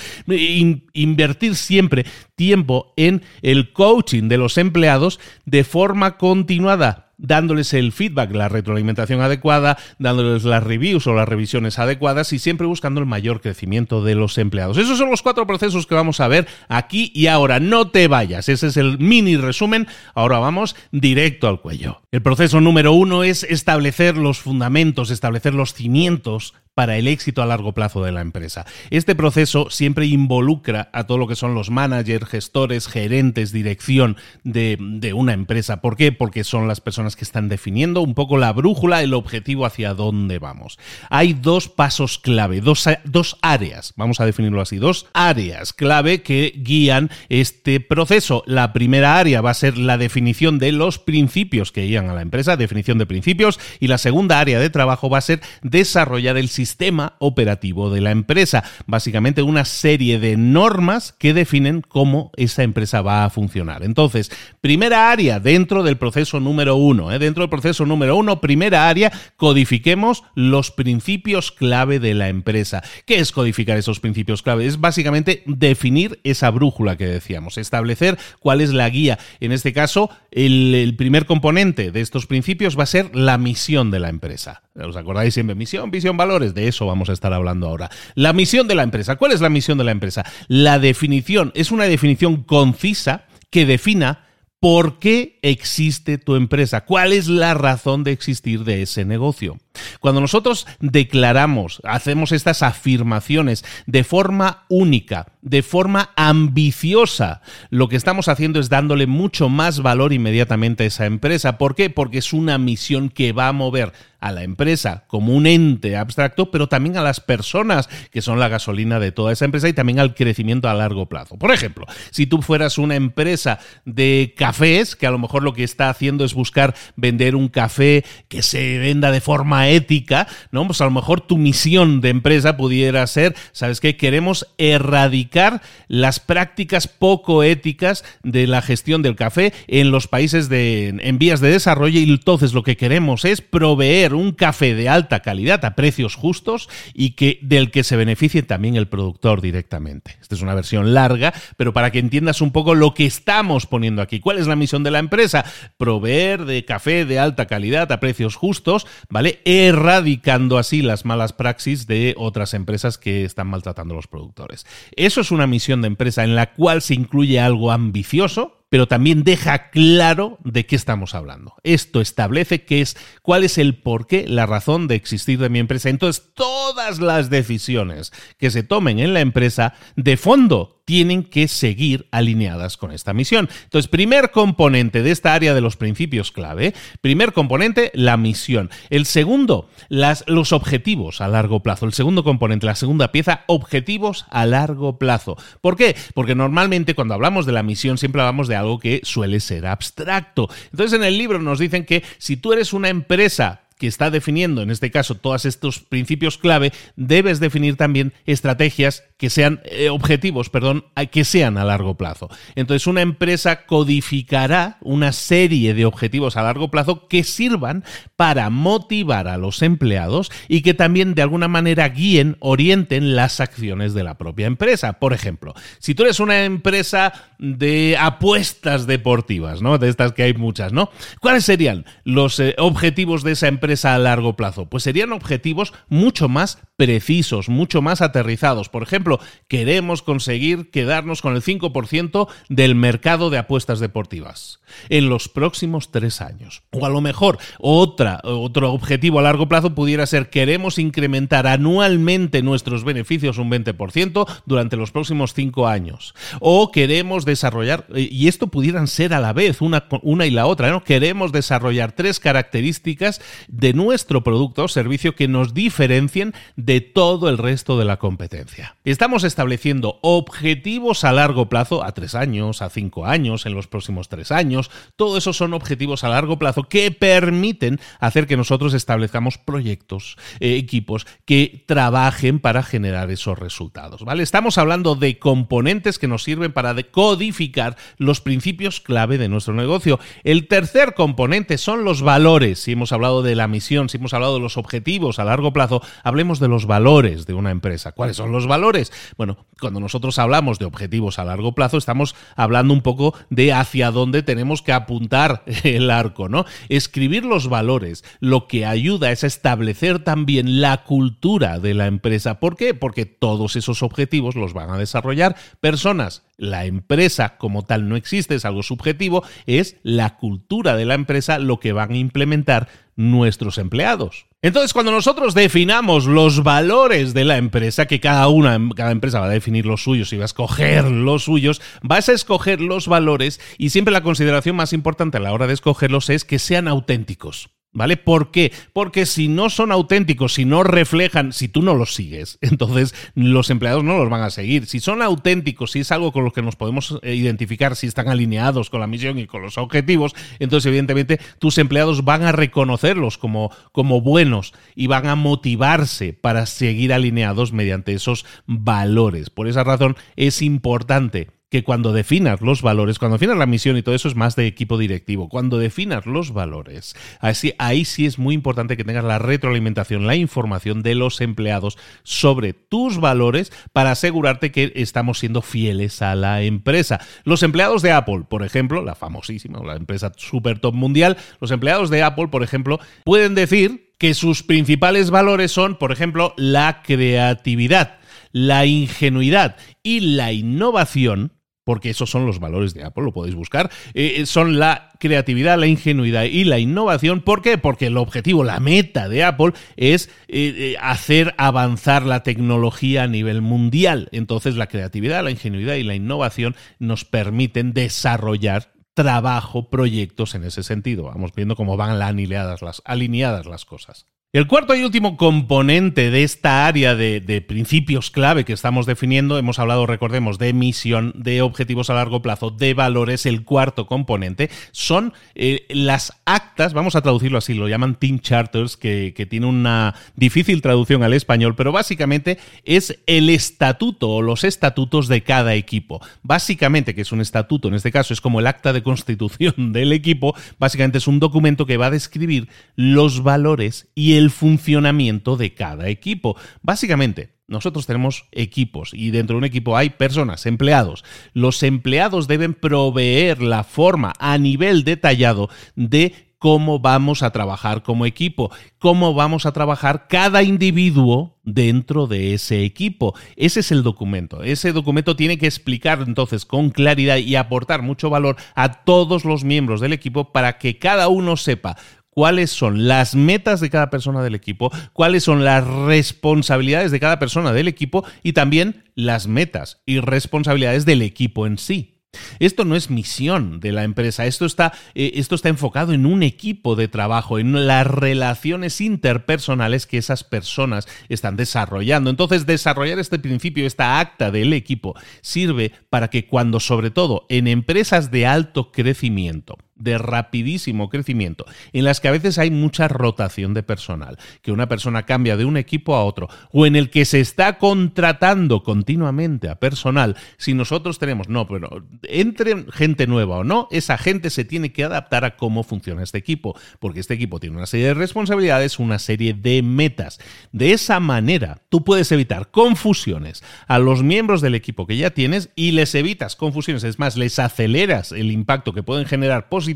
invertir 0.92 1.54
siempre 1.54 2.04
tiempo 2.36 2.92
en 2.96 3.22
el 3.42 3.72
coaching 3.72 4.28
de 4.28 4.38
los 4.38 4.58
empleados 4.58 5.18
de 5.44 5.64
forma 5.64 6.18
continuada 6.18 7.07
dándoles 7.18 7.74
el 7.74 7.92
feedback, 7.92 8.32
la 8.32 8.48
retroalimentación 8.48 9.20
adecuada, 9.20 9.76
dándoles 9.98 10.44
las 10.44 10.62
reviews 10.62 11.06
o 11.06 11.14
las 11.14 11.28
revisiones 11.28 11.78
adecuadas 11.78 12.32
y 12.32 12.38
siempre 12.38 12.66
buscando 12.66 13.00
el 13.00 13.06
mayor 13.06 13.40
crecimiento 13.40 14.02
de 14.02 14.14
los 14.14 14.38
empleados. 14.38 14.78
Esos 14.78 14.98
son 14.98 15.10
los 15.10 15.22
cuatro 15.22 15.46
procesos 15.46 15.86
que 15.86 15.94
vamos 15.94 16.20
a 16.20 16.28
ver 16.28 16.46
aquí 16.68 17.12
y 17.14 17.26
ahora. 17.26 17.60
No 17.60 17.88
te 17.88 18.08
vayas, 18.08 18.48
ese 18.48 18.68
es 18.68 18.76
el 18.76 18.98
mini 18.98 19.36
resumen. 19.36 19.88
Ahora 20.14 20.38
vamos 20.38 20.76
directo 20.92 21.48
al 21.48 21.60
cuello. 21.60 22.02
El 22.12 22.22
proceso 22.22 22.60
número 22.60 22.92
uno 22.92 23.24
es 23.24 23.42
establecer 23.42 24.16
los 24.16 24.38
fundamentos, 24.38 25.10
establecer 25.10 25.54
los 25.54 25.74
cimientos 25.74 26.54
para 26.78 26.96
el 26.96 27.08
éxito 27.08 27.42
a 27.42 27.46
largo 27.46 27.72
plazo 27.72 28.04
de 28.04 28.12
la 28.12 28.20
empresa. 28.20 28.64
Este 28.90 29.16
proceso 29.16 29.68
siempre 29.68 30.06
involucra 30.06 30.90
a 30.92 31.08
todo 31.08 31.18
lo 31.18 31.26
que 31.26 31.34
son 31.34 31.52
los 31.52 31.70
managers, 31.70 32.28
gestores, 32.28 32.86
gerentes, 32.86 33.50
dirección 33.50 34.16
de, 34.44 34.78
una 35.12 35.32
empresa. 35.32 35.80
¿Por 35.80 35.96
qué? 35.96 36.12
Porque 36.12 36.44
son 36.44 36.68
las 36.68 36.80
personas 36.80 37.16
que 37.16 37.24
están 37.24 37.48
definiendo 37.48 38.00
un 38.00 38.14
poco 38.14 38.36
la 38.36 38.52
brújula, 38.52 39.02
el 39.02 39.14
objetivo 39.14 39.66
hacia 39.66 39.92
dónde 39.92 40.38
vamos. 40.38 40.78
Hay 41.10 41.32
dos 41.32 41.68
pasos 41.68 42.16
clave, 42.20 42.60
dos, 42.60 42.88
dos 43.02 43.38
áreas, 43.42 43.92
vamos 43.96 44.20
a 44.20 44.24
definirlo 44.24 44.60
así, 44.60 44.76
dos 44.76 45.06
áreas 45.14 45.72
clave 45.72 46.22
que 46.22 46.52
guían 46.58 47.10
este 47.28 47.80
proceso. 47.80 48.44
La 48.46 48.72
primera 48.72 49.18
área 49.18 49.40
va 49.40 49.50
a 49.50 49.54
ser 49.54 49.78
la 49.78 49.98
definición 49.98 50.60
de 50.60 50.70
los 50.70 51.00
principios 51.00 51.72
que 51.72 51.82
guían 51.82 52.08
a 52.08 52.14
la 52.14 52.22
empresa, 52.22 52.56
definición 52.56 52.98
de 52.98 53.06
principios, 53.06 53.58
y 53.80 53.88
la 53.88 53.98
segunda 53.98 54.38
área 54.38 54.60
de 54.60 54.70
trabajo 54.70 55.10
va 55.10 55.18
a 55.18 55.22
ser 55.22 55.40
desarrollar 55.62 56.36
el 56.36 56.48
sistema 56.48 56.67
sistema 56.68 57.14
operativo 57.18 57.90
de 57.90 58.02
la 58.02 58.10
empresa. 58.10 58.62
Básicamente 58.86 59.42
una 59.42 59.64
serie 59.64 60.18
de 60.18 60.36
normas 60.36 61.14
que 61.18 61.32
definen 61.32 61.80
cómo 61.80 62.30
esa 62.36 62.62
empresa 62.62 63.00
va 63.00 63.24
a 63.24 63.30
funcionar. 63.30 63.82
Entonces, 63.82 64.30
primera 64.60 65.10
área 65.10 65.40
dentro 65.40 65.82
del 65.82 65.96
proceso 65.96 66.40
número 66.40 66.76
uno. 66.76 67.10
¿eh? 67.10 67.18
Dentro 67.18 67.42
del 67.42 67.50
proceso 67.50 67.86
número 67.86 68.16
uno, 68.16 68.40
primera 68.40 68.88
área, 68.88 69.10
codifiquemos 69.36 70.24
los 70.34 70.70
principios 70.70 71.52
clave 71.52 71.98
de 72.00 72.14
la 72.14 72.28
empresa. 72.28 72.82
¿Qué 73.06 73.18
es 73.18 73.32
codificar 73.32 73.78
esos 73.78 74.00
principios 74.00 74.42
clave? 74.42 74.66
Es 74.66 74.78
básicamente 74.78 75.42
definir 75.46 76.20
esa 76.22 76.50
brújula 76.50 76.96
que 76.96 77.06
decíamos, 77.06 77.56
establecer 77.56 78.18
cuál 78.40 78.60
es 78.60 78.74
la 78.74 78.90
guía. 78.90 79.18
En 79.40 79.52
este 79.52 79.72
caso, 79.72 80.10
el, 80.30 80.74
el 80.74 80.96
primer 80.96 81.24
componente 81.24 81.90
de 81.92 82.00
estos 82.02 82.26
principios 82.26 82.78
va 82.78 82.82
a 82.82 82.86
ser 82.86 83.16
la 83.16 83.38
misión 83.38 83.90
de 83.90 84.00
la 84.00 84.10
empresa. 84.10 84.62
¿Os 84.86 84.96
acordáis 84.96 85.34
siempre? 85.34 85.54
Misión, 85.54 85.90
visión, 85.90 86.16
valores. 86.16 86.54
De 86.54 86.68
eso 86.68 86.86
vamos 86.86 87.08
a 87.08 87.12
estar 87.12 87.32
hablando 87.32 87.66
ahora. 87.66 87.90
La 88.14 88.32
misión 88.32 88.68
de 88.68 88.74
la 88.74 88.82
empresa. 88.82 89.16
¿Cuál 89.16 89.32
es 89.32 89.40
la 89.40 89.48
misión 89.48 89.78
de 89.78 89.84
la 89.84 89.90
empresa? 89.90 90.24
La 90.46 90.78
definición 90.78 91.52
es 91.54 91.70
una 91.70 91.84
definición 91.84 92.42
concisa 92.42 93.26
que 93.50 93.66
defina 93.66 94.26
por 94.60 94.98
qué 94.98 95.38
existe 95.42 96.18
tu 96.18 96.34
empresa, 96.34 96.84
cuál 96.84 97.12
es 97.12 97.28
la 97.28 97.54
razón 97.54 98.04
de 98.04 98.12
existir 98.12 98.64
de 98.64 98.82
ese 98.82 99.04
negocio. 99.04 99.58
Cuando 100.00 100.20
nosotros 100.20 100.66
declaramos, 100.80 101.80
hacemos 101.84 102.32
estas 102.32 102.62
afirmaciones 102.62 103.64
de 103.86 104.04
forma 104.04 104.64
única, 104.68 105.26
de 105.42 105.62
forma 105.62 106.10
ambiciosa, 106.16 107.42
lo 107.70 107.88
que 107.88 107.96
estamos 107.96 108.28
haciendo 108.28 108.60
es 108.60 108.68
dándole 108.68 109.06
mucho 109.06 109.48
más 109.48 109.80
valor 109.80 110.12
inmediatamente 110.12 110.84
a 110.84 110.86
esa 110.88 111.06
empresa. 111.06 111.58
¿Por 111.58 111.74
qué? 111.74 111.90
Porque 111.90 112.18
es 112.18 112.32
una 112.32 112.58
misión 112.58 113.08
que 113.08 113.32
va 113.32 113.48
a 113.48 113.52
mover 113.52 113.92
a 114.20 114.32
la 114.32 114.42
empresa 114.42 115.04
como 115.06 115.34
un 115.34 115.46
ente 115.46 115.96
abstracto, 115.96 116.50
pero 116.50 116.68
también 116.68 116.96
a 116.96 117.02
las 117.02 117.20
personas 117.20 117.88
que 118.10 118.22
son 118.22 118.40
la 118.40 118.48
gasolina 118.48 118.98
de 118.98 119.12
toda 119.12 119.32
esa 119.32 119.44
empresa 119.44 119.68
y 119.68 119.72
también 119.72 120.00
al 120.00 120.14
crecimiento 120.14 120.68
a 120.68 120.74
largo 120.74 121.06
plazo. 121.06 121.36
Por 121.36 121.52
ejemplo, 121.52 121.86
si 122.10 122.26
tú 122.26 122.42
fueras 122.42 122.78
una 122.78 122.96
empresa 122.96 123.60
de 123.84 124.34
cafés, 124.36 124.96
que 124.96 125.06
a 125.06 125.10
lo 125.10 125.18
mejor 125.18 125.42
lo 125.42 125.52
que 125.52 125.64
está 125.64 125.88
haciendo 125.88 126.24
es 126.24 126.34
buscar 126.34 126.74
vender 126.96 127.36
un 127.36 127.48
café 127.48 128.04
que 128.28 128.42
se 128.42 128.78
venda 128.78 129.12
de 129.12 129.20
forma 129.20 129.67
ética, 129.68 130.26
¿no? 130.50 130.66
Pues 130.66 130.80
a 130.80 130.84
lo 130.84 130.90
mejor 130.90 131.20
tu 131.20 131.36
misión 131.36 132.00
de 132.00 132.10
empresa 132.10 132.56
pudiera 132.56 133.06
ser, 133.06 133.34
¿sabes 133.52 133.80
qué? 133.80 133.96
Queremos 133.96 134.46
erradicar 134.58 135.62
las 135.88 136.20
prácticas 136.20 136.88
poco 136.88 137.42
éticas 137.42 138.04
de 138.22 138.46
la 138.46 138.62
gestión 138.62 139.02
del 139.02 139.16
café 139.16 139.52
en 139.66 139.90
los 139.90 140.08
países 140.08 140.48
de, 140.48 140.88
en 140.88 141.18
vías 141.18 141.40
de 141.40 141.50
desarrollo 141.50 142.00
y 142.00 142.10
entonces 142.10 142.52
lo 142.52 142.62
que 142.62 142.76
queremos 142.76 143.24
es 143.24 143.40
proveer 143.40 144.14
un 144.14 144.32
café 144.32 144.74
de 144.74 144.88
alta 144.88 145.20
calidad 145.20 145.64
a 145.64 145.74
precios 145.74 146.14
justos 146.14 146.68
y 146.94 147.10
que 147.10 147.38
del 147.42 147.70
que 147.70 147.84
se 147.84 147.96
beneficie 147.96 148.42
también 148.42 148.76
el 148.76 148.88
productor 148.88 149.40
directamente. 149.40 150.16
Esta 150.20 150.34
es 150.34 150.42
una 150.42 150.54
versión 150.54 150.94
larga, 150.94 151.32
pero 151.56 151.72
para 151.72 151.90
que 151.90 151.98
entiendas 151.98 152.40
un 152.40 152.52
poco 152.52 152.74
lo 152.74 152.94
que 152.94 153.06
estamos 153.06 153.66
poniendo 153.66 154.02
aquí. 154.02 154.20
¿Cuál 154.20 154.38
es 154.38 154.46
la 154.46 154.56
misión 154.56 154.82
de 154.82 154.90
la 154.90 154.98
empresa? 154.98 155.44
Proveer 155.76 156.44
de 156.44 156.64
café 156.64 157.04
de 157.04 157.18
alta 157.18 157.46
calidad 157.46 157.90
a 157.92 158.00
precios 158.00 158.36
justos, 158.36 158.86
¿vale? 159.08 159.40
Erradicando 159.66 160.56
así 160.56 160.82
las 160.82 161.04
malas 161.04 161.32
praxis 161.32 161.86
de 161.86 162.14
otras 162.16 162.54
empresas 162.54 162.96
que 162.96 163.24
están 163.24 163.48
maltratando 163.48 163.94
a 163.94 163.96
los 163.96 164.06
productores. 164.06 164.66
Eso 164.94 165.20
es 165.20 165.32
una 165.32 165.48
misión 165.48 165.82
de 165.82 165.88
empresa 165.88 166.22
en 166.22 166.36
la 166.36 166.52
cual 166.54 166.80
se 166.80 166.94
incluye 166.94 167.40
algo 167.40 167.72
ambicioso, 167.72 168.64
pero 168.68 168.86
también 168.86 169.24
deja 169.24 169.70
claro 169.70 170.38
de 170.44 170.66
qué 170.66 170.76
estamos 170.76 171.14
hablando. 171.14 171.54
Esto 171.64 172.00
establece 172.00 172.64
qué 172.64 172.82
es, 172.82 172.96
cuál 173.22 173.42
es 173.42 173.58
el 173.58 173.76
porqué, 173.80 174.26
la 174.28 174.46
razón 174.46 174.86
de 174.86 174.94
existir 174.94 175.38
de 175.38 175.48
mi 175.48 175.58
empresa. 175.58 175.88
Entonces, 175.88 176.32
todas 176.34 177.00
las 177.00 177.28
decisiones 177.28 178.12
que 178.38 178.50
se 178.50 178.62
tomen 178.62 179.00
en 179.00 179.12
la 179.12 179.20
empresa, 179.20 179.74
de 179.96 180.16
fondo, 180.16 180.77
tienen 180.88 181.22
que 181.22 181.48
seguir 181.48 182.08
alineadas 182.12 182.78
con 182.78 182.92
esta 182.92 183.12
misión. 183.12 183.50
Entonces, 183.64 183.90
primer 183.90 184.30
componente 184.30 185.02
de 185.02 185.10
esta 185.10 185.34
área 185.34 185.52
de 185.52 185.60
los 185.60 185.76
principios 185.76 186.32
clave, 186.32 186.72
primer 187.02 187.34
componente, 187.34 187.90
la 187.92 188.16
misión. 188.16 188.70
El 188.88 189.04
segundo, 189.04 189.68
los 189.90 190.52
objetivos 190.52 191.20
a 191.20 191.28
largo 191.28 191.62
plazo. 191.62 191.84
El 191.84 191.92
segundo 191.92 192.24
componente, 192.24 192.64
la 192.64 192.74
segunda 192.74 193.12
pieza, 193.12 193.44
objetivos 193.48 194.24
a 194.30 194.46
largo 194.46 194.98
plazo. 194.98 195.36
¿Por 195.60 195.76
qué? 195.76 195.94
Porque 196.14 196.34
normalmente 196.34 196.94
cuando 196.94 197.12
hablamos 197.12 197.44
de 197.44 197.52
la 197.52 197.62
misión 197.62 197.98
siempre 197.98 198.22
hablamos 198.22 198.48
de 198.48 198.56
algo 198.56 198.78
que 198.78 199.02
suele 199.04 199.40
ser 199.40 199.66
abstracto. 199.66 200.48
Entonces, 200.72 200.98
en 200.98 201.04
el 201.04 201.18
libro 201.18 201.38
nos 201.38 201.58
dicen 201.58 201.84
que 201.84 202.02
si 202.16 202.38
tú 202.38 202.54
eres 202.54 202.72
una 202.72 202.88
empresa 202.88 203.60
que 203.78 203.86
está 203.86 204.10
definiendo, 204.10 204.62
en 204.62 204.70
este 204.70 204.90
caso, 204.90 205.16
todos 205.16 205.44
estos 205.44 205.80
principios 205.80 206.36
clave, 206.36 206.72
debes 206.96 207.40
definir 207.40 207.76
también 207.76 208.12
estrategias 208.26 209.04
que 209.18 209.30
sean 209.30 209.60
eh, 209.64 209.90
objetivos, 209.90 210.48
perdón, 210.48 210.84
que 211.10 211.24
sean 211.24 211.58
a 211.58 211.64
largo 211.64 211.96
plazo. 211.96 212.28
Entonces, 212.54 212.86
una 212.86 213.02
empresa 213.02 213.66
codificará 213.66 214.78
una 214.80 215.12
serie 215.12 215.74
de 215.74 215.84
objetivos 215.84 216.36
a 216.36 216.42
largo 216.42 216.70
plazo 216.70 217.08
que 217.08 217.24
sirvan 217.24 217.84
para 218.16 218.48
motivar 218.48 219.26
a 219.26 219.36
los 219.36 219.62
empleados 219.62 220.30
y 220.46 220.62
que 220.62 220.72
también 220.72 221.14
de 221.14 221.22
alguna 221.22 221.48
manera 221.48 221.88
guíen, 221.88 222.36
orienten 222.38 223.16
las 223.16 223.40
acciones 223.40 223.92
de 223.92 224.04
la 224.04 224.16
propia 224.18 224.46
empresa. 224.46 224.94
Por 224.94 225.12
ejemplo, 225.12 225.54
si 225.80 225.94
tú 225.94 226.04
eres 226.04 226.20
una 226.20 226.44
empresa 226.44 227.12
de 227.38 227.96
apuestas 227.98 228.86
deportivas, 228.86 229.62
¿no? 229.62 229.78
De 229.78 229.88
estas 229.88 230.12
que 230.12 230.22
hay 230.22 230.34
muchas, 230.34 230.72
¿no? 230.72 230.90
¿Cuáles 231.20 231.44
serían 231.44 231.86
los 232.04 232.38
eh, 232.38 232.54
objetivos 232.58 233.24
de 233.24 233.32
esa 233.32 233.48
empresa 233.48 233.94
a 233.94 233.98
largo 233.98 234.36
plazo? 234.36 234.66
Pues 234.66 234.84
serían 234.84 235.12
objetivos 235.12 235.72
mucho 235.88 236.28
más 236.28 236.58
precisos, 236.76 237.48
mucho 237.48 237.82
más 237.82 238.00
aterrizados. 238.00 238.68
Por 238.68 238.84
ejemplo, 238.84 239.07
queremos 239.48 240.02
conseguir 240.02 240.70
quedarnos 240.70 241.22
con 241.22 241.34
el 241.34 241.42
5% 241.42 242.28
del 242.48 242.74
mercado 242.74 243.30
de 243.30 243.38
apuestas 243.38 243.80
deportivas 243.80 244.60
en 244.88 245.08
los 245.08 245.28
próximos 245.28 245.90
tres 245.90 246.20
años. 246.20 246.62
O 246.70 246.86
a 246.86 246.88
lo 246.88 247.00
mejor 247.00 247.38
otra, 247.58 248.20
otro 248.22 248.72
objetivo 248.72 249.18
a 249.18 249.22
largo 249.22 249.48
plazo 249.48 249.74
pudiera 249.74 250.06
ser 250.06 250.30
queremos 250.30 250.78
incrementar 250.78 251.46
anualmente 251.46 252.42
nuestros 252.42 252.84
beneficios 252.84 253.38
un 253.38 253.50
20% 253.50 254.26
durante 254.46 254.76
los 254.76 254.90
próximos 254.90 255.34
cinco 255.34 255.66
años. 255.66 256.14
O 256.40 256.70
queremos 256.70 257.24
desarrollar, 257.24 257.86
y 257.94 258.28
esto 258.28 258.48
pudieran 258.48 258.86
ser 258.86 259.14
a 259.14 259.20
la 259.20 259.32
vez 259.32 259.60
una, 259.60 259.86
una 260.02 260.26
y 260.26 260.30
la 260.30 260.46
otra, 260.46 260.70
¿no? 260.70 260.84
Queremos 260.84 261.32
desarrollar 261.32 261.92
tres 261.92 262.20
características 262.20 263.20
de 263.48 263.72
nuestro 263.72 264.22
producto 264.22 264.64
o 264.64 264.68
servicio 264.68 265.14
que 265.14 265.28
nos 265.28 265.54
diferencien 265.54 266.34
de 266.56 266.80
todo 266.80 267.28
el 267.28 267.38
resto 267.38 267.78
de 267.78 267.84
la 267.84 267.98
competencia. 267.98 268.76
Estamos 268.98 269.22
estableciendo 269.22 270.00
objetivos 270.02 271.04
a 271.04 271.12
largo 271.12 271.48
plazo, 271.48 271.84
a 271.84 271.92
tres 271.92 272.16
años, 272.16 272.62
a 272.62 272.68
cinco 272.68 273.06
años, 273.06 273.46
en 273.46 273.54
los 273.54 273.68
próximos 273.68 274.08
tres 274.08 274.32
años. 274.32 274.72
Todo 274.96 275.16
eso 275.16 275.32
son 275.32 275.54
objetivos 275.54 276.02
a 276.02 276.08
largo 276.08 276.36
plazo 276.36 276.64
que 276.64 276.90
permiten 276.90 277.78
hacer 278.00 278.26
que 278.26 278.36
nosotros 278.36 278.74
establezcamos 278.74 279.38
proyectos, 279.38 280.16
eh, 280.40 280.56
equipos 280.56 281.06
que 281.26 281.62
trabajen 281.68 282.40
para 282.40 282.64
generar 282.64 283.12
esos 283.12 283.38
resultados. 283.38 284.02
¿vale? 284.02 284.24
Estamos 284.24 284.58
hablando 284.58 284.96
de 284.96 285.20
componentes 285.20 286.00
que 286.00 286.08
nos 286.08 286.24
sirven 286.24 286.52
para 286.52 286.74
codificar 286.82 287.76
los 287.98 288.20
principios 288.20 288.80
clave 288.80 289.16
de 289.16 289.28
nuestro 289.28 289.54
negocio. 289.54 290.00
El 290.24 290.48
tercer 290.48 290.94
componente 290.94 291.56
son 291.58 291.84
los 291.84 292.02
valores. 292.02 292.58
Si 292.58 292.72
hemos 292.72 292.90
hablado 292.90 293.22
de 293.22 293.36
la 293.36 293.46
misión, 293.46 293.90
si 293.90 293.98
hemos 293.98 294.12
hablado 294.12 294.34
de 294.34 294.40
los 294.40 294.56
objetivos 294.56 295.20
a 295.20 295.24
largo 295.24 295.52
plazo, 295.52 295.82
hablemos 296.02 296.40
de 296.40 296.48
los 296.48 296.66
valores 296.66 297.26
de 297.26 297.34
una 297.34 297.52
empresa. 297.52 297.92
¿Cuáles 297.92 298.16
son 298.16 298.32
los 298.32 298.48
valores? 298.48 298.87
Bueno, 299.16 299.46
cuando 299.60 299.80
nosotros 299.80 300.18
hablamos 300.18 300.58
de 300.58 300.64
objetivos 300.64 301.18
a 301.18 301.24
largo 301.24 301.54
plazo, 301.54 301.78
estamos 301.78 302.14
hablando 302.36 302.72
un 302.74 302.82
poco 302.82 303.14
de 303.30 303.52
hacia 303.52 303.90
dónde 303.90 304.22
tenemos 304.22 304.62
que 304.62 304.72
apuntar 304.72 305.42
el 305.64 305.90
arco, 305.90 306.28
¿no? 306.28 306.44
Escribir 306.68 307.24
los 307.24 307.48
valores 307.48 308.04
lo 308.20 308.46
que 308.46 308.66
ayuda 308.66 309.12
es 309.12 309.24
establecer 309.24 310.04
también 310.04 310.60
la 310.60 310.84
cultura 310.84 311.58
de 311.58 311.74
la 311.74 311.86
empresa. 311.86 312.40
¿Por 312.40 312.56
qué? 312.56 312.74
Porque 312.74 313.06
todos 313.06 313.56
esos 313.56 313.82
objetivos 313.82 314.34
los 314.34 314.54
van 314.54 314.70
a 314.70 314.78
desarrollar 314.78 315.36
personas 315.60 316.22
la 316.38 316.64
empresa 316.64 317.36
como 317.36 317.64
tal 317.64 317.88
no 317.88 317.96
existe, 317.96 318.36
es 318.36 318.44
algo 318.44 318.62
subjetivo, 318.62 319.24
es 319.46 319.76
la 319.82 320.16
cultura 320.16 320.76
de 320.76 320.86
la 320.86 320.94
empresa 320.94 321.38
lo 321.38 321.60
que 321.60 321.72
van 321.72 321.90
a 321.90 321.98
implementar 321.98 322.68
nuestros 322.96 323.58
empleados. 323.58 324.27
Entonces, 324.40 324.72
cuando 324.72 324.92
nosotros 324.92 325.34
definamos 325.34 326.06
los 326.06 326.44
valores 326.44 327.12
de 327.12 327.24
la 327.24 327.38
empresa, 327.38 327.86
que 327.86 327.98
cada 327.98 328.28
una, 328.28 328.56
cada 328.76 328.92
empresa 328.92 329.18
va 329.18 329.26
a 329.26 329.30
definir 329.30 329.66
los 329.66 329.82
suyos 329.82 330.12
y 330.12 330.16
va 330.16 330.22
a 330.22 330.26
escoger 330.26 330.84
los 330.84 331.24
suyos, 331.24 331.60
vas 331.82 332.08
a 332.08 332.12
escoger 332.12 332.60
los 332.60 332.86
valores 332.86 333.40
y 333.58 333.70
siempre 333.70 333.90
la 333.90 334.04
consideración 334.04 334.54
más 334.54 334.72
importante 334.72 335.16
a 335.16 335.20
la 335.20 335.32
hora 335.32 335.48
de 335.48 335.54
escogerlos 335.54 336.08
es 336.08 336.24
que 336.24 336.38
sean 336.38 336.68
auténticos. 336.68 337.50
¿Vale? 337.78 337.96
¿Por 337.96 338.32
qué? 338.32 338.52
Porque 338.72 339.06
si 339.06 339.28
no 339.28 339.50
son 339.50 339.70
auténticos, 339.70 340.34
si 340.34 340.44
no 340.44 340.64
reflejan, 340.64 341.32
si 341.32 341.46
tú 341.46 341.62
no 341.62 341.74
los 341.74 341.94
sigues, 341.94 342.36
entonces 342.40 342.92
los 343.14 343.50
empleados 343.50 343.84
no 343.84 343.96
los 343.96 344.10
van 344.10 344.22
a 344.22 344.30
seguir. 344.30 344.66
Si 344.66 344.80
son 344.80 345.00
auténticos, 345.00 345.70
si 345.70 345.80
es 345.80 345.92
algo 345.92 346.10
con 346.10 346.24
lo 346.24 346.32
que 346.32 346.42
nos 346.42 346.56
podemos 346.56 346.98
eh, 347.02 347.14
identificar, 347.14 347.76
si 347.76 347.86
están 347.86 348.08
alineados 348.08 348.68
con 348.68 348.80
la 348.80 348.88
misión 348.88 349.18
y 349.20 349.28
con 349.28 349.42
los 349.42 349.58
objetivos, 349.58 350.16
entonces 350.40 350.66
evidentemente 350.66 351.20
tus 351.38 351.56
empleados 351.58 352.04
van 352.04 352.24
a 352.24 352.32
reconocerlos 352.32 353.16
como, 353.16 353.52
como 353.70 354.00
buenos 354.00 354.54
y 354.74 354.88
van 354.88 355.06
a 355.06 355.14
motivarse 355.14 356.12
para 356.12 356.46
seguir 356.46 356.92
alineados 356.92 357.52
mediante 357.52 357.94
esos 357.94 358.26
valores. 358.46 359.30
Por 359.30 359.46
esa 359.46 359.62
razón 359.62 359.96
es 360.16 360.42
importante 360.42 361.37
que 361.50 361.64
cuando 361.64 361.92
definas 361.92 362.40
los 362.42 362.60
valores, 362.60 362.98
cuando 362.98 363.16
definas 363.16 363.38
la 363.38 363.46
misión 363.46 363.76
y 363.76 363.82
todo 363.82 363.94
eso 363.94 364.08
es 364.08 364.16
más 364.16 364.36
de 364.36 364.46
equipo 364.46 364.76
directivo, 364.76 365.28
cuando 365.28 365.58
definas 365.58 366.04
los 366.04 366.32
valores, 366.32 366.94
así, 367.20 367.54
ahí 367.58 367.84
sí 367.84 368.04
es 368.04 368.18
muy 368.18 368.34
importante 368.34 368.76
que 368.76 368.84
tengas 368.84 369.04
la 369.04 369.18
retroalimentación, 369.18 370.06
la 370.06 370.16
información 370.16 370.82
de 370.82 370.94
los 370.94 371.20
empleados 371.20 371.78
sobre 372.02 372.52
tus 372.52 373.00
valores 373.00 373.50
para 373.72 373.92
asegurarte 373.92 374.52
que 374.52 374.72
estamos 374.76 375.18
siendo 375.20 375.40
fieles 375.40 376.02
a 376.02 376.14
la 376.14 376.42
empresa. 376.42 377.00
Los 377.24 377.42
empleados 377.42 377.80
de 377.82 377.92
Apple, 377.92 378.24
por 378.28 378.42
ejemplo, 378.42 378.82
la 378.82 378.94
famosísima, 378.94 379.60
la 379.64 379.76
empresa 379.76 380.12
super 380.16 380.58
top 380.58 380.74
mundial, 380.74 381.16
los 381.40 381.50
empleados 381.50 381.88
de 381.88 382.02
Apple, 382.02 382.28
por 382.28 382.42
ejemplo, 382.42 382.78
pueden 383.04 383.34
decir 383.34 383.94
que 383.98 384.14
sus 384.14 384.42
principales 384.42 385.10
valores 385.10 385.50
son, 385.50 385.76
por 385.76 385.92
ejemplo, 385.92 386.34
la 386.36 386.82
creatividad, 386.82 387.96
la 388.32 388.66
ingenuidad 388.66 389.56
y 389.82 390.00
la 390.00 390.32
innovación 390.32 391.32
porque 391.68 391.90
esos 391.90 392.08
son 392.08 392.24
los 392.24 392.38
valores 392.40 392.72
de 392.72 392.82
Apple, 392.82 393.04
lo 393.04 393.12
podéis 393.12 393.34
buscar, 393.34 393.70
eh, 393.92 394.14
eh, 394.16 394.24
son 394.24 394.58
la 394.58 394.88
creatividad, 394.98 395.58
la 395.58 395.66
ingenuidad 395.66 396.22
y 396.22 396.44
la 396.44 396.58
innovación. 396.58 397.20
¿Por 397.20 397.42
qué? 397.42 397.58
Porque 397.58 397.88
el 397.88 397.98
objetivo, 397.98 398.42
la 398.42 398.58
meta 398.58 399.10
de 399.10 399.22
Apple 399.22 399.52
es 399.76 400.08
eh, 400.28 400.76
hacer 400.80 401.34
avanzar 401.36 402.06
la 402.06 402.22
tecnología 402.22 403.02
a 403.02 403.06
nivel 403.06 403.42
mundial. 403.42 404.08
Entonces 404.12 404.56
la 404.56 404.68
creatividad, 404.68 405.22
la 405.22 405.30
ingenuidad 405.30 405.74
y 405.74 405.82
la 405.82 405.94
innovación 405.94 406.56
nos 406.78 407.04
permiten 407.04 407.74
desarrollar 407.74 408.72
trabajo, 408.94 409.68
proyectos 409.68 410.34
en 410.34 410.44
ese 410.44 410.62
sentido. 410.62 411.02
Vamos 411.02 411.34
viendo 411.36 411.54
cómo 411.54 411.76
van 411.76 412.00
alineadas 412.00 412.62
las, 412.62 412.80
alineadas 412.86 413.44
las 413.44 413.66
cosas. 413.66 414.06
El 414.34 414.46
cuarto 414.46 414.74
y 414.74 414.84
último 414.84 415.16
componente 415.16 416.10
de 416.10 416.22
esta 416.22 416.66
área 416.66 416.94
de, 416.94 417.44
principios 417.48 418.10
clave 418.10 418.44
que 418.44 418.52
estamos 418.52 418.84
definiendo, 418.84 419.38
hemos 419.38 419.58
hablado, 419.58 419.86
recordemos, 419.86 420.36
de 420.36 420.52
misión, 420.52 421.14
de 421.16 421.40
objetivos 421.40 421.88
a 421.88 421.94
largo 421.94 422.20
plazo, 422.20 422.50
de 422.50 422.74
valores, 422.74 423.24
el 423.24 423.42
cuarto 423.42 423.86
componente, 423.86 424.50
son 424.70 425.14
eh, 425.34 425.64
las 425.70 426.12
actas, 426.26 426.74
vamos 426.74 426.94
a 426.94 427.00
traducirlo 427.00 427.38
así, 427.38 427.54
lo 427.54 427.68
llaman 427.68 427.94
Team 427.94 428.20
Charters, 428.20 428.76
que, 428.76 429.14
que, 429.16 429.24
tiene 429.24 429.46
una 429.46 429.94
difícil 430.14 430.60
traducción 430.60 431.02
al 431.02 431.14
español, 431.14 431.54
pero 431.54 431.72
básicamente 431.72 432.36
es 432.66 433.00
el 433.06 433.30
estatuto 433.30 434.10
o 434.10 434.20
los 434.20 434.44
estatutos 434.44 435.08
de 435.08 435.22
cada 435.22 435.54
equipo. 435.54 436.02
Básicamente, 436.22 436.94
que 436.94 437.00
es 437.00 437.12
un 437.12 437.22
estatuto, 437.22 437.68
en 437.68 437.74
este 437.76 437.92
caso 437.92 438.12
es 438.12 438.20
como 438.20 438.40
el 438.40 438.46
acta 438.46 438.74
de 438.74 438.82
constitución 438.82 439.54
del 439.72 439.94
equipo, 439.94 440.34
básicamente 440.58 440.98
es 440.98 441.06
un 441.06 441.18
documento 441.18 441.64
que 441.64 441.78
va 441.78 441.86
a 441.86 441.90
describir 441.90 442.50
los 442.76 443.22
valores 443.22 443.88
y 443.94 444.17
el 444.18 444.30
funcionamiento 444.30 445.36
de 445.36 445.54
cada 445.54 445.88
equipo. 445.88 446.36
Básicamente, 446.62 447.30
nosotros 447.46 447.86
tenemos 447.86 448.26
equipos 448.32 448.90
y 448.92 449.10
dentro 449.10 449.34
de 449.34 449.38
un 449.38 449.44
equipo 449.44 449.76
hay 449.76 449.90
personas, 449.90 450.44
empleados. 450.44 451.04
Los 451.32 451.62
empleados 451.62 452.28
deben 452.28 452.52
proveer 452.52 453.40
la 453.40 453.64
forma 453.64 454.12
a 454.18 454.36
nivel 454.36 454.84
detallado 454.84 455.48
de 455.74 456.28
cómo 456.38 456.78
vamos 456.78 457.22
a 457.22 457.30
trabajar 457.30 457.82
como 457.82 458.06
equipo, 458.06 458.50
cómo 458.78 459.12
vamos 459.14 459.44
a 459.44 459.52
trabajar 459.52 460.06
cada 460.08 460.42
individuo 460.42 461.36
dentro 461.42 462.06
de 462.06 462.34
ese 462.34 462.64
equipo. 462.64 463.14
Ese 463.36 463.60
es 463.60 463.72
el 463.72 463.82
documento. 463.82 464.42
Ese 464.42 464.72
documento 464.72 465.16
tiene 465.16 465.38
que 465.38 465.46
explicar 465.46 466.04
entonces 466.06 466.44
con 466.44 466.70
claridad 466.70 467.16
y 467.16 467.34
aportar 467.34 467.82
mucho 467.82 468.10
valor 468.10 468.36
a 468.54 468.84
todos 468.84 469.24
los 469.24 469.44
miembros 469.44 469.80
del 469.80 469.92
equipo 469.92 470.32
para 470.32 470.58
que 470.58 470.78
cada 470.78 471.08
uno 471.08 471.36
sepa 471.36 471.76
cuáles 472.18 472.50
son 472.50 472.88
las 472.88 473.14
metas 473.14 473.60
de 473.60 473.70
cada 473.70 473.90
persona 473.90 474.24
del 474.24 474.34
equipo, 474.34 474.72
cuáles 474.92 475.22
son 475.22 475.44
las 475.44 475.64
responsabilidades 475.64 476.90
de 476.90 476.98
cada 476.98 477.20
persona 477.20 477.52
del 477.52 477.68
equipo 477.68 478.04
y 478.24 478.32
también 478.32 478.82
las 478.96 479.28
metas 479.28 479.82
y 479.86 480.00
responsabilidades 480.00 480.84
del 480.84 481.02
equipo 481.02 481.46
en 481.46 481.58
sí. 481.58 482.02
Esto 482.40 482.64
no 482.64 482.74
es 482.74 482.90
misión 482.90 483.60
de 483.60 483.70
la 483.70 483.84
empresa, 483.84 484.26
esto 484.26 484.46
está, 484.46 484.72
eh, 484.96 485.12
esto 485.14 485.36
está 485.36 485.48
enfocado 485.48 485.92
en 485.92 486.06
un 486.06 486.24
equipo 486.24 486.74
de 486.74 486.88
trabajo, 486.88 487.38
en 487.38 487.68
las 487.68 487.86
relaciones 487.86 488.80
interpersonales 488.80 489.86
que 489.86 489.98
esas 489.98 490.24
personas 490.24 490.88
están 491.08 491.36
desarrollando. 491.36 492.10
Entonces, 492.10 492.46
desarrollar 492.46 492.98
este 492.98 493.20
principio, 493.20 493.64
esta 493.64 494.00
acta 494.00 494.32
del 494.32 494.54
equipo, 494.54 494.96
sirve 495.20 495.70
para 495.88 496.08
que 496.08 496.26
cuando, 496.26 496.58
sobre 496.58 496.90
todo 496.90 497.26
en 497.28 497.46
empresas 497.46 498.10
de 498.10 498.26
alto 498.26 498.72
crecimiento, 498.72 499.56
de 499.78 499.98
rapidísimo 499.98 500.88
crecimiento, 500.88 501.44
en 501.72 501.84
las 501.84 502.00
que 502.00 502.08
a 502.08 502.12
veces 502.12 502.38
hay 502.38 502.50
mucha 502.50 502.88
rotación 502.88 503.54
de 503.54 503.62
personal, 503.62 504.18
que 504.42 504.52
una 504.52 504.68
persona 504.68 505.04
cambia 505.04 505.36
de 505.36 505.44
un 505.44 505.56
equipo 505.56 505.94
a 505.94 506.04
otro, 506.04 506.28
o 506.52 506.66
en 506.66 506.76
el 506.76 506.90
que 506.90 507.04
se 507.04 507.20
está 507.20 507.58
contratando 507.58 508.62
continuamente 508.62 509.48
a 509.48 509.58
personal, 509.58 510.16
si 510.36 510.54
nosotros 510.54 510.98
tenemos, 510.98 511.28
no, 511.28 511.46
pero 511.46 511.84
entre 512.02 512.64
gente 512.72 513.06
nueva 513.06 513.38
o 513.38 513.44
no, 513.44 513.68
esa 513.70 513.98
gente 513.98 514.30
se 514.30 514.44
tiene 514.44 514.72
que 514.72 514.84
adaptar 514.84 515.24
a 515.24 515.36
cómo 515.36 515.62
funciona 515.62 516.02
este 516.02 516.18
equipo, 516.18 516.58
porque 516.78 517.00
este 517.00 517.14
equipo 517.14 517.40
tiene 517.40 517.56
una 517.56 517.66
serie 517.66 517.86
de 517.86 517.94
responsabilidades, 517.94 518.78
una 518.78 518.98
serie 518.98 519.34
de 519.34 519.62
metas. 519.62 520.18
De 520.52 520.72
esa 520.72 521.00
manera, 521.00 521.62
tú 521.68 521.84
puedes 521.84 522.10
evitar 522.12 522.50
confusiones 522.50 523.42
a 523.66 523.78
los 523.78 524.02
miembros 524.02 524.40
del 524.40 524.54
equipo 524.54 524.86
que 524.86 524.96
ya 524.96 525.10
tienes 525.10 525.50
y 525.54 525.72
les 525.72 525.94
evitas 525.94 526.36
confusiones, 526.36 526.84
es 526.84 526.98
más, 526.98 527.16
les 527.16 527.38
aceleras 527.38 528.12
el 528.12 528.30
impacto 528.30 528.72
que 528.72 528.82
pueden 528.82 529.06
generar 529.06 529.48
positivamente 529.48 529.67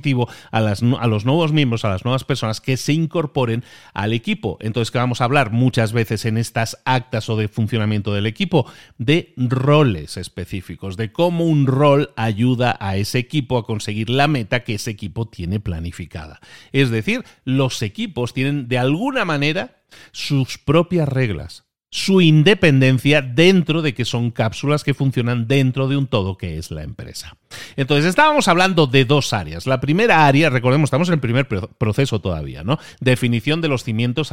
a, 0.50 0.58
a 0.58 1.06
los 1.06 1.24
nuevos 1.24 1.52
miembros, 1.52 1.84
a 1.84 1.90
las 1.90 2.04
nuevas 2.04 2.24
personas 2.24 2.60
que 2.60 2.76
se 2.76 2.92
incorporen 2.92 3.64
al 3.94 4.12
equipo. 4.12 4.58
Entonces, 4.60 4.90
que 4.90 4.98
vamos 4.98 5.20
a 5.20 5.24
hablar 5.24 5.52
muchas 5.52 5.92
veces 5.92 6.24
en 6.24 6.38
estas 6.38 6.80
actas 6.84 7.28
o 7.28 7.36
de 7.36 7.48
funcionamiento 7.48 8.14
del 8.14 8.26
equipo, 8.26 8.70
de 8.98 9.32
roles 9.36 10.16
específicos, 10.16 10.96
de 10.96 11.12
cómo 11.12 11.44
un 11.44 11.66
rol 11.66 12.12
ayuda 12.16 12.76
a 12.80 12.96
ese 12.96 13.18
equipo 13.18 13.58
a 13.58 13.66
conseguir 13.66 14.10
la 14.10 14.28
meta 14.28 14.64
que 14.64 14.74
ese 14.74 14.90
equipo 14.90 15.28
tiene 15.28 15.60
planificada. 15.60 16.40
Es 16.72 16.90
decir, 16.90 17.24
los 17.44 17.82
equipos 17.82 18.32
tienen 18.32 18.68
de 18.68 18.78
alguna 18.78 19.24
manera 19.24 19.82
sus 20.12 20.58
propias 20.58 21.08
reglas, 21.08 21.64
su 21.94 22.22
independencia 22.22 23.20
dentro 23.20 23.82
de 23.82 23.92
que 23.92 24.06
son 24.06 24.30
cápsulas 24.30 24.82
que 24.82 24.94
funcionan 24.94 25.46
dentro 25.46 25.88
de 25.88 25.98
un 25.98 26.06
todo 26.06 26.38
que 26.38 26.56
es 26.56 26.70
la 26.70 26.82
empresa. 26.82 27.36
Entonces, 27.76 28.06
estábamos 28.06 28.48
hablando 28.48 28.86
de 28.86 29.04
dos 29.04 29.34
áreas. 29.34 29.66
La 29.66 29.78
primera 29.78 30.26
área, 30.26 30.48
recordemos, 30.48 30.86
estamos 30.86 31.08
en 31.08 31.14
el 31.14 31.20
primer 31.20 31.46
proceso 31.46 32.18
todavía, 32.18 32.64
¿no? 32.64 32.78
Definición 33.00 33.60
de 33.60 33.68
los 33.68 33.84
cimientos 33.84 34.30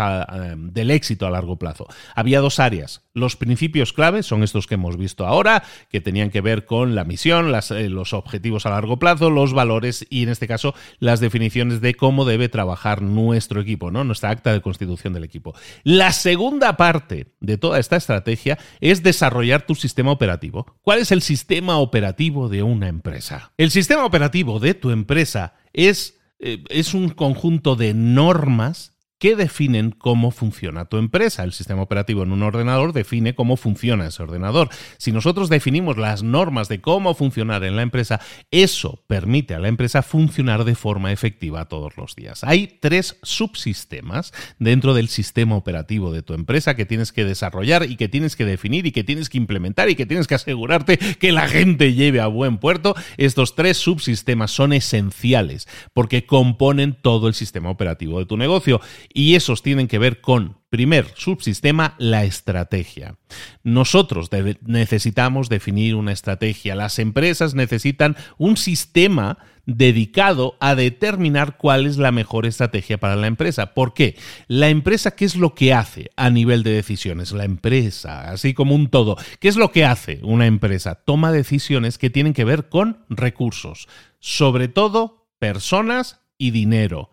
del 0.55 0.89
éxito 0.89 1.27
a 1.27 1.31
largo 1.31 1.57
plazo. 1.57 1.85
Había 2.15 2.39
dos 2.39 2.59
áreas. 2.59 3.01
Los 3.19 3.35
principios 3.35 3.93
clave 3.93 4.23
son 4.23 4.43
estos 4.43 4.65
que 4.65 4.75
hemos 4.75 4.97
visto 4.97 5.27
ahora, 5.27 5.63
que 5.89 6.01
tenían 6.01 6.31
que 6.31 6.41
ver 6.41 6.65
con 6.65 6.95
la 6.95 7.03
misión, 7.03 7.53
eh, 7.53 7.89
los 7.89 8.13
objetivos 8.13 8.65
a 8.65 8.71
largo 8.71 8.97
plazo, 8.97 9.29
los 9.29 9.53
valores 9.53 10.05
y, 10.09 10.23
en 10.23 10.29
este 10.29 10.47
caso, 10.47 10.73
las 10.99 11.19
definiciones 11.19 11.81
de 11.81 11.95
cómo 11.95 12.25
debe 12.25 12.49
trabajar 12.49 13.01
nuestro 13.01 13.61
equipo, 13.61 13.91
¿no? 13.91 14.03
Nuestra 14.03 14.29
acta 14.29 14.53
de 14.53 14.61
constitución 14.61 15.13
del 15.13 15.23
equipo. 15.23 15.53
La 15.83 16.11
segunda 16.11 16.77
parte 16.77 17.27
de 17.39 17.57
toda 17.57 17.79
esta 17.79 17.97
estrategia 17.97 18.57
es 18.79 19.03
desarrollar 19.03 19.65
tu 19.65 19.75
sistema 19.75 20.11
operativo. 20.11 20.65
¿Cuál 20.81 20.99
es 20.99 21.11
el 21.11 21.21
sistema 21.21 21.77
operativo 21.77 22.49
de 22.49 22.63
una 22.63 22.87
empresa? 22.87 23.51
El 23.57 23.71
sistema 23.71 24.05
operativo 24.05 24.59
de 24.59 24.73
tu 24.73 24.91
empresa 24.91 25.55
es, 25.73 26.19
eh, 26.39 26.63
es 26.69 26.93
un 26.93 27.09
conjunto 27.09 27.75
de 27.75 27.93
normas 27.93 28.98
que 29.19 29.35
definen 29.35 29.91
cómo 29.91 30.31
funciona 30.31 30.85
tu 30.85 30.97
empresa. 30.97 31.43
El 31.43 31.51
sistema 31.51 31.81
operativo 31.81 32.23
en 32.23 32.31
un 32.31 32.41
ordenador 32.41 32.93
define 32.93 33.35
cómo 33.35 33.57
funciona 33.57 34.07
ese 34.07 34.23
ordenador. 34.23 34.69
Si 34.97 35.11
nosotros 35.11 35.49
definimos 35.49 35.97
las 35.97 36.23
normas 36.23 36.69
de 36.69 36.79
cómo 36.79 37.13
funcionar 37.13 37.65
en 37.65 37.75
la 37.75 37.81
empresa, 37.81 38.21
eso 38.49 39.03
permite 39.07 39.53
a 39.53 39.59
la 39.59 39.67
empresa 39.67 40.01
funcionar 40.01 40.63
de 40.63 40.75
forma 40.75 41.11
efectiva 41.11 41.65
todos 41.65 41.97
los 41.97 42.15
días. 42.15 42.43
Hay 42.45 42.79
tres 42.79 43.17
subsistemas 43.21 44.33
dentro 44.57 44.93
del 44.93 45.09
sistema 45.09 45.57
operativo 45.57 46.13
de 46.13 46.23
tu 46.23 46.33
empresa 46.33 46.75
que 46.75 46.85
tienes 46.85 47.11
que 47.11 47.25
desarrollar 47.25 47.89
y 47.89 47.97
que 47.97 48.07
tienes 48.07 48.37
que 48.37 48.45
definir 48.45 48.85
y 48.85 48.93
que 48.93 49.03
tienes 49.03 49.29
que 49.29 49.37
implementar 49.37 49.89
y 49.89 49.95
que 49.95 50.05
tienes 50.05 50.27
que 50.27 50.35
asegurarte 50.35 50.97
que 50.97 51.33
la 51.33 51.49
gente 51.49 51.93
lleve 51.93 52.21
a 52.21 52.27
buen 52.27 52.57
puerto. 52.57 52.95
Estos 53.17 53.55
tres 53.55 53.77
subsistemas 53.77 54.51
son 54.51 54.71
esenciales 54.71 55.67
porque 55.93 56.25
componen 56.25 56.95
todo 57.01 57.27
el 57.27 57.33
sistema 57.33 57.69
operativo 57.69 58.19
de 58.19 58.25
tu 58.25 58.37
negocio 58.37 58.79
y 59.13 59.35
esos 59.35 59.61
tienen 59.63 59.87
que 59.87 59.99
ver 59.99 60.21
con, 60.21 60.57
primer 60.69 61.07
subsistema, 61.15 61.95
la 61.97 62.23
estrategia. 62.23 63.15
Nosotros 63.63 64.29
necesitamos 64.65 65.49
definir 65.49 65.95
una 65.95 66.11
estrategia, 66.11 66.75
las 66.75 66.99
empresas 66.99 67.55
necesitan 67.55 68.15
un 68.37 68.57
sistema 68.57 69.39
dedicado 69.77 70.55
a 70.59 70.75
determinar 70.75 71.57
cuál 71.57 71.85
es 71.85 71.97
la 71.97 72.11
mejor 72.11 72.45
estrategia 72.45 72.97
para 72.97 73.15
la 73.15 73.27
empresa. 73.27 73.73
¿Por 73.73 73.93
qué? 73.93 74.17
La 74.47 74.69
empresa, 74.69 75.11
¿qué 75.11 75.25
es 75.25 75.35
lo 75.35 75.53
que 75.53 75.73
hace 75.73 76.09
a 76.15 76.29
nivel 76.29 76.63
de 76.63 76.71
decisiones? 76.71 77.31
La 77.31 77.45
empresa, 77.45 78.31
así 78.31 78.53
como 78.53 78.75
un 78.75 78.89
todo. 78.89 79.17
¿Qué 79.39 79.47
es 79.47 79.57
lo 79.57 79.71
que 79.71 79.85
hace 79.85 80.19
una 80.23 80.47
empresa? 80.47 80.95
Toma 80.95 81.31
decisiones 81.31 81.97
que 81.97 82.09
tienen 82.09 82.33
que 82.33 82.45
ver 82.45 82.69
con 82.69 83.05
recursos, 83.09 83.87
sobre 84.19 84.67
todo 84.67 85.29
personas 85.37 86.21
y 86.37 86.51
dinero. 86.51 87.11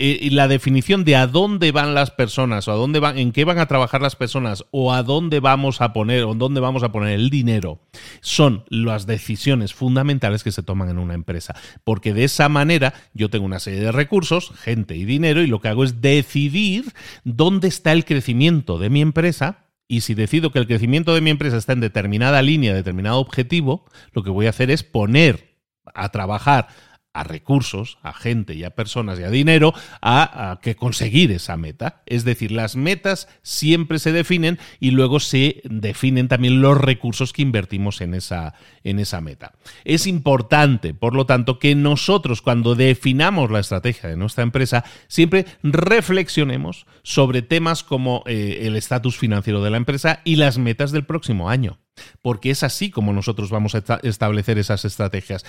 Eh, 0.00 0.28
la 0.30 0.46
definición 0.46 1.02
de 1.02 1.16
a 1.16 1.26
dónde 1.26 1.72
van 1.72 1.92
las 1.92 2.12
personas 2.12 2.68
o 2.68 2.72
a 2.72 2.76
dónde 2.76 3.00
van, 3.00 3.18
en 3.18 3.32
qué 3.32 3.44
van 3.44 3.58
a 3.58 3.66
trabajar 3.66 4.00
las 4.00 4.14
personas 4.14 4.64
o 4.70 4.92
a 4.92 5.02
dónde 5.02 5.40
vamos 5.40 5.80
a 5.80 5.92
poner 5.92 6.22
o 6.22 6.34
dónde 6.34 6.60
vamos 6.60 6.84
a 6.84 6.92
poner 6.92 7.14
el 7.14 7.30
dinero 7.30 7.80
son 8.20 8.62
las 8.68 9.06
decisiones 9.06 9.74
fundamentales 9.74 10.44
que 10.44 10.52
se 10.52 10.62
toman 10.62 10.88
en 10.88 10.98
una 10.98 11.14
empresa. 11.14 11.56
Porque 11.82 12.14
de 12.14 12.22
esa 12.22 12.48
manera 12.48 12.94
yo 13.12 13.28
tengo 13.28 13.44
una 13.44 13.58
serie 13.58 13.80
de 13.80 13.90
recursos, 13.90 14.52
gente 14.60 14.94
y 14.94 15.04
dinero, 15.04 15.42
y 15.42 15.48
lo 15.48 15.60
que 15.60 15.66
hago 15.66 15.82
es 15.82 16.00
decidir 16.00 16.92
dónde 17.24 17.66
está 17.66 17.90
el 17.90 18.04
crecimiento 18.04 18.78
de 18.78 18.90
mi 18.90 19.00
empresa 19.00 19.64
y 19.88 20.02
si 20.02 20.14
decido 20.14 20.52
que 20.52 20.60
el 20.60 20.68
crecimiento 20.68 21.12
de 21.12 21.22
mi 21.22 21.30
empresa 21.30 21.56
está 21.56 21.72
en 21.72 21.80
determinada 21.80 22.40
línea, 22.42 22.72
determinado 22.72 23.18
objetivo, 23.18 23.84
lo 24.12 24.22
que 24.22 24.30
voy 24.30 24.46
a 24.46 24.50
hacer 24.50 24.70
es 24.70 24.84
poner 24.84 25.56
a 25.94 26.10
trabajar 26.10 26.68
a 27.12 27.24
recursos, 27.24 27.98
a 28.02 28.12
gente 28.12 28.54
y 28.54 28.64
a 28.64 28.70
personas 28.70 29.18
y 29.18 29.24
a 29.24 29.30
dinero 29.30 29.74
a, 30.02 30.58
que 30.62 30.76
conseguir 30.76 31.32
esa 31.32 31.56
meta. 31.56 32.02
Es 32.06 32.24
decir, 32.24 32.52
las 32.52 32.76
metas 32.76 33.28
siempre 33.42 33.98
se 33.98 34.12
definen 34.12 34.58
y 34.78 34.92
luego 34.92 35.20
se 35.20 35.60
definen 35.64 36.28
también 36.28 36.60
los 36.60 36.78
recursos 36.78 37.32
que 37.32 37.42
invertimos 37.42 38.00
en 38.00 38.14
esa, 38.14 38.54
en 38.84 38.98
esa 38.98 39.20
meta. 39.20 39.54
Es 39.84 40.06
importante, 40.06 40.94
por 40.94 41.14
lo 41.14 41.26
tanto, 41.26 41.58
que 41.58 41.74
nosotros 41.74 42.42
cuando 42.42 42.74
definamos 42.74 43.50
la 43.50 43.60
estrategia 43.60 44.08
de 44.08 44.16
nuestra 44.16 44.44
empresa 44.44 44.84
siempre 45.08 45.46
reflexionemos 45.62 46.86
sobre 47.02 47.42
temas 47.42 47.82
como 47.82 48.22
eh, 48.26 48.60
el 48.62 48.76
estatus 48.76 49.18
financiero 49.18 49.62
de 49.62 49.70
la 49.70 49.76
empresa 49.76 50.20
y 50.24 50.36
las 50.36 50.58
metas 50.58 50.92
del 50.92 51.04
próximo 51.04 51.50
año 51.50 51.78
porque 52.22 52.50
es 52.50 52.62
así 52.62 52.90
como 52.90 53.12
nosotros 53.12 53.50
vamos 53.50 53.74
a 53.74 54.00
establecer 54.02 54.58
esas 54.58 54.84
estrategias. 54.84 55.44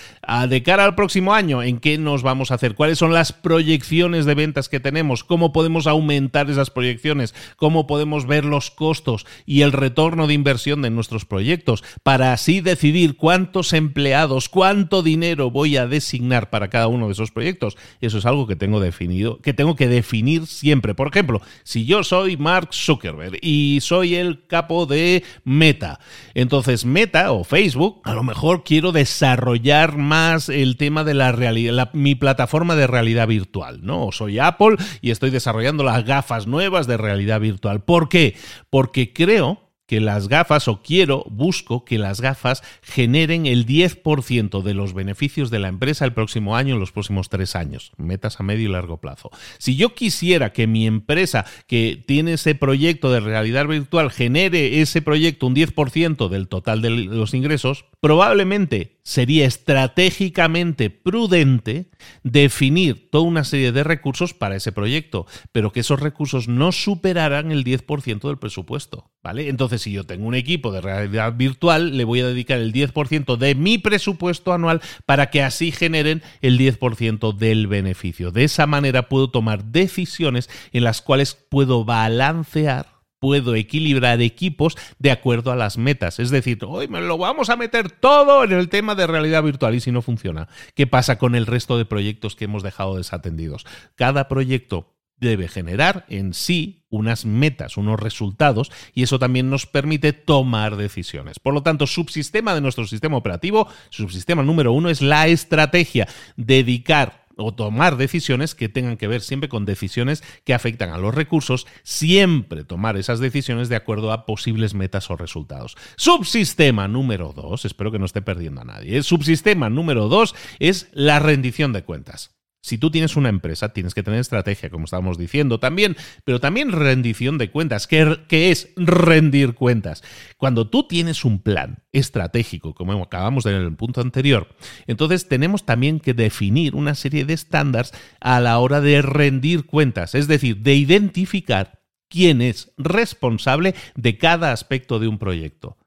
de 0.48 0.64
cara 0.64 0.86
al 0.86 0.96
próximo 0.96 1.34
año, 1.34 1.64
¿en 1.64 1.80
qué 1.80 1.98
nos 1.98 2.24
vamos 2.24 2.52
a 2.52 2.56
hacer? 2.56 2.76
¿Cuáles 2.76 2.98
son 2.98 3.14
las 3.14 3.34
proyecciones 3.34 4.26
de 4.26 4.36
ventas 4.36 4.70
que 4.70 4.80
tenemos? 4.80 5.24
¿Cómo 5.24 5.52
podemos 5.52 5.88
aumentar 5.88 6.50
esas 6.50 6.70
proyecciones? 6.70 7.34
¿Cómo 7.56 7.88
podemos 7.88 8.26
ver 8.26 8.46
los 8.46 8.72
costos 8.72 9.26
y 9.46 9.62
el 9.62 9.72
retorno 9.72 10.28
de 10.28 10.34
inversión 10.34 10.82
de 10.82 10.90
nuestros 10.90 11.26
proyectos 11.26 11.84
para 12.04 12.34
así 12.34 12.62
decidir 12.62 13.18
cuántos 13.18 13.74
empleados, 13.74 14.50
cuánto 14.50 15.04
dinero 15.04 15.52
voy 15.52 15.78
a 15.78 15.88
designar 15.88 16.50
para 16.50 16.70
cada 16.70 16.88
uno 16.88 17.08
de 17.08 17.14
esos 17.14 17.32
proyectos? 17.32 17.78
Eso 18.02 18.18
es 18.18 18.26
algo 18.26 18.48
que 18.48 18.56
tengo 18.56 18.80
definido, 18.80 19.40
que 19.42 19.54
tengo 19.54 19.76
que 19.76 19.88
definir 19.88 20.48
siempre. 20.48 20.94
Por 20.94 21.08
ejemplo, 21.08 21.42
si 21.64 21.86
yo 21.86 22.04
soy 22.04 22.38
Mark 22.38 22.70
Zuckerberg 22.74 23.38
y 23.42 23.80
soy 23.82 24.16
el 24.16 24.46
capo 24.48 24.86
de 24.86 25.24
Meta, 25.44 26.00
entonces, 26.39 26.86
Meta 26.86 27.32
o 27.32 27.43
Facebook, 27.43 28.02
a 28.04 28.13
lo 28.13 28.23
mejor 28.23 28.63
quiero 28.63 28.91
desarrollar 28.91 29.97
más 29.97 30.49
el 30.49 30.78
tema 30.78 31.04
de 31.04 31.13
la 31.13 31.32
realidad, 31.32 31.89
mi 31.93 32.15
plataforma 32.15 32.75
de 32.75 32.88
realidad 32.88 33.28
virtual, 33.28 33.80
¿no? 33.84 34.12
Soy 34.12 34.39
Apple 34.39 34.78
y 35.02 35.12
estoy 35.12 35.30
desarrollando 35.30 35.84
las 35.84 36.06
gafas 36.06 36.47
nuevas 36.47 36.88
de 36.88 36.97
realidad 36.97 37.39
virtual. 37.39 37.84
¿Por 37.84 38.10
qué? 38.10 38.36
Porque 38.69 39.13
creo 39.13 39.69
que 39.89 39.99
las 39.99 40.28
gafas, 40.28 40.67
o 40.67 40.84
quiero, 40.84 41.25
busco 41.32 41.84
que 41.84 41.97
las 41.97 42.21
gafas 42.21 42.62
generen 42.84 43.47
el 43.47 43.65
10% 43.65 44.62
de 44.62 44.75
los 44.75 44.93
beneficios 44.93 45.49
de 45.49 45.58
la 45.58 45.67
empresa 45.67 46.06
el 46.06 46.13
próximo 46.13 46.56
año, 46.56 46.75
en 46.75 46.80
los 46.80 46.91
próximos 46.91 47.28
tres 47.28 47.56
años, 47.56 47.91
metas 47.97 48.39
a 48.39 48.43
medio 48.43 48.69
y 48.69 48.71
largo 48.71 48.97
plazo. 48.97 49.32
Si 49.58 49.75
yo 49.75 49.95
quisiera 49.95 50.54
que 50.54 50.67
mi 50.67 50.86
empresa 50.86 51.43
que 51.65 52.04
tiene 52.06 52.34
ese 52.34 52.54
proyecto 52.54 53.12
de 53.12 53.19
realidad 53.19 53.65
virtual 53.65 54.12
genere 54.12 54.80
ese 54.82 55.02
proyecto 55.02 55.47
un 55.47 55.56
10% 55.56 56.30
del 56.30 56.47
total 56.47 56.84
de 56.84 56.91
los 56.91 57.34
ingresos, 57.34 57.86
probablemente 58.02 59.00
sería 59.04 59.46
estratégicamente 59.46 60.90
prudente 60.90 61.90
definir 62.24 63.10
toda 63.10 63.24
una 63.24 63.44
serie 63.44 63.72
de 63.72 63.84
recursos 63.84 64.34
para 64.34 64.56
ese 64.56 64.72
proyecto, 64.72 65.26
pero 65.52 65.72
que 65.72 65.82
esos 65.82 66.00
recursos 66.00 66.48
no 66.48 66.72
superaran 66.72 67.52
el 67.52 67.64
10% 67.64 68.28
del 68.28 68.38
presupuesto, 68.38 69.12
¿vale? 69.22 69.50
Entonces, 69.50 69.82
si 69.82 69.92
yo 69.92 70.06
tengo 70.06 70.28
un 70.28 70.36
equipo 70.36 70.72
de 70.72 70.82
realidad 70.82 71.34
virtual, 71.36 71.98
le 71.98 72.04
voy 72.04 72.22
a 72.22 72.28
dedicar 72.28 72.60
el 72.60 72.72
10% 72.72 73.38
de 73.38 73.56
mi 73.56 73.78
presupuesto 73.78 74.54
anual 74.54 74.82
para 75.06 75.30
que 75.30 75.42
así 75.42 75.72
generen 75.72 76.22
el 76.42 76.58
10% 76.58 77.36
del 77.36 77.68
beneficio. 77.68 78.32
De 78.32 78.44
esa 78.44 78.68
manera 78.68 79.10
puedo 79.10 79.30
tomar 79.32 79.66
decisiones 79.66 80.50
en 80.72 80.84
las 80.84 81.02
cuales 81.02 81.34
puedo 81.34 81.84
balancear 81.84 82.99
puedo 83.20 83.56
equilibrar 83.56 84.22
equipos 84.22 84.78
de 84.98 85.12
acuerdo 85.12 85.52
a 85.52 85.56
las 85.56 85.78
metas. 85.78 86.20
Es 86.20 86.30
decir, 86.30 86.60
hoy 86.66 86.88
me 86.88 87.02
lo 87.02 87.18
vamos 87.18 87.50
a 87.50 87.56
meter 87.56 87.92
todo 87.92 88.44
en 88.44 88.52
el 88.52 88.70
tema 88.70 88.96
de 88.96 89.08
realidad 89.08 89.44
virtual 89.44 89.76
y 89.76 89.80
si 89.80 89.92
no 89.92 90.02
funciona, 90.02 90.48
¿qué 90.76 90.88
pasa 90.88 91.18
con 91.18 91.36
el 91.36 91.46
resto 91.46 91.78
de 91.78 91.86
proyectos 91.86 92.36
que 92.36 92.46
hemos 92.46 92.64
dejado 92.64 92.96
desatendidos? 92.96 93.66
Cada 93.96 94.28
proyecto 94.28 94.96
debe 95.20 95.48
generar 95.48 96.06
en 96.10 96.34
sí 96.34 96.86
unas 96.90 97.26
metas, 97.26 97.78
unos 97.78 98.00
resultados, 98.00 98.72
y 98.94 99.04
eso 99.04 99.20
también 99.20 99.50
nos 99.50 99.66
permite 99.66 100.14
tomar 100.14 100.78
decisiones. 100.78 101.40
Por 101.40 101.54
lo 101.54 101.62
tanto, 101.62 101.88
subsistema 101.88 102.56
de 102.56 102.62
nuestro 102.62 102.88
sistema 102.88 103.18
operativo, 103.18 103.68
subsistema 103.90 104.44
número 104.44 104.72
uno 104.72 104.90
es 104.90 105.02
la 105.02 105.28
estrategia, 105.28 106.08
dedicar 106.38 107.28
o 107.39 107.54
tomar 107.54 107.97
decisiones 107.97 108.56
que 108.56 108.69
tengan 108.69 108.97
que 108.97 109.08
ver 109.08 109.21
siempre 109.21 109.49
con 109.49 109.65
decisiones 109.65 110.23
que 110.43 110.54
afectan 110.54 110.91
a 110.91 110.97
los 110.97 111.13
recursos, 111.15 111.67
siempre 111.84 112.63
tomar 112.63 112.97
esas 112.97 113.19
decisiones 113.19 113.69
de 113.69 113.75
acuerdo 113.75 114.12
a 114.12 114.25
posibles 114.25 114.73
metas 114.73 115.10
o 115.10 115.15
resultados. 115.15 115.75
Subsistema 115.97 116.88
número 116.88 117.34
dos, 117.34 117.65
espero 117.65 117.91
que 117.91 117.99
no 117.99 118.06
esté 118.06 118.21
perdiendo 118.21 118.62
a 118.62 118.65
nadie, 118.65 118.97
¿eh? 118.97 119.04
subsistema 119.04 119.69
número 119.69 120.08
dos 120.08 120.36
es 120.60 120.89
la 120.93 121.19
rendición 121.19 121.73
de 121.73 121.84
cuentas. 121.84 122.38
Si 122.62 122.78
tú 122.78 122.91
tienes 122.91 123.15
una 123.15 123.30
empresa, 123.30 123.69
tienes 123.69 123.93
que 123.93 124.04
tener 124.04 124.19
estrategia, 124.19 124.69
como 124.69 124.84
estábamos 124.84 125.17
diciendo 125.17 125.60
también, 125.60 125.95
pero 126.26 126.41
también 126.41 126.74
rendición 126.74 127.38
de 127.38 127.52
cuentas. 127.52 127.88
¿Qué, 127.88 128.17
es 128.30 128.74
rendir 128.76 129.54
cuentas? 129.54 130.04
Cuando 130.38 130.69
tú 130.69 130.86
tienes 130.86 131.24
un 131.24 131.41
plan 131.41 131.84
estratégico, 131.93 132.76
como 132.76 133.02
acabamos 133.02 133.45
de 133.45 133.54
ver 133.54 133.62
en 133.62 133.67
el 133.67 133.76
punto 133.78 134.02
anterior, 134.02 134.50
entonces 134.88 135.30
tenemos 135.30 135.65
también 135.65 136.02
que 136.02 136.13
definir 136.13 136.76
una 136.76 136.95
serie 136.95 137.24
de 137.24 137.34
estándares 137.34 137.93
a 138.19 138.41
la 138.41 138.60
hora 138.60 138.82
de 138.82 139.02
rendir 139.02 139.65
cuentas, 139.65 140.13
es 140.13 140.28
decir, 140.28 140.58
de 140.58 140.76
identificar 140.76 141.80
quién 142.10 142.41
es 142.41 142.74
responsable 142.78 143.74
de 143.95 144.17
cada 144.17 144.52
aspecto 144.52 145.00
de 145.00 145.08
un 145.08 145.17
proyecto. 145.17 145.79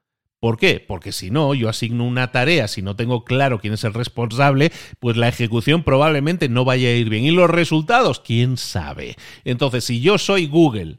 ¿Por 0.43 0.57
qué? 0.57 0.83
Porque 0.85 1.13
si 1.13 1.31
no, 1.31 1.53
yo 1.53 1.69
asigno 1.69 2.03
una 2.03 2.33
tarea, 2.33 2.67
si 2.67 2.81
no 2.81 2.97
tengo 2.97 3.23
claro 3.23 3.61
quién 3.61 3.75
es 3.75 3.85
el 3.85 3.93
responsable, 3.93 4.73
pues 4.99 5.15
la 5.15 5.29
ejecución 5.29 5.83
probablemente 5.83 6.49
no 6.49 6.65
vaya 6.65 6.89
a 6.89 6.91
ir 6.91 7.07
bien. 7.07 7.23
¿Y 7.23 7.31
los 7.31 7.49
resultados? 7.49 8.19
¿Quién 8.19 8.57
sabe? 8.57 9.15
Entonces, 9.45 9.85
si 9.85 10.01
yo 10.01 10.17
soy 10.17 10.47
Google 10.47 10.97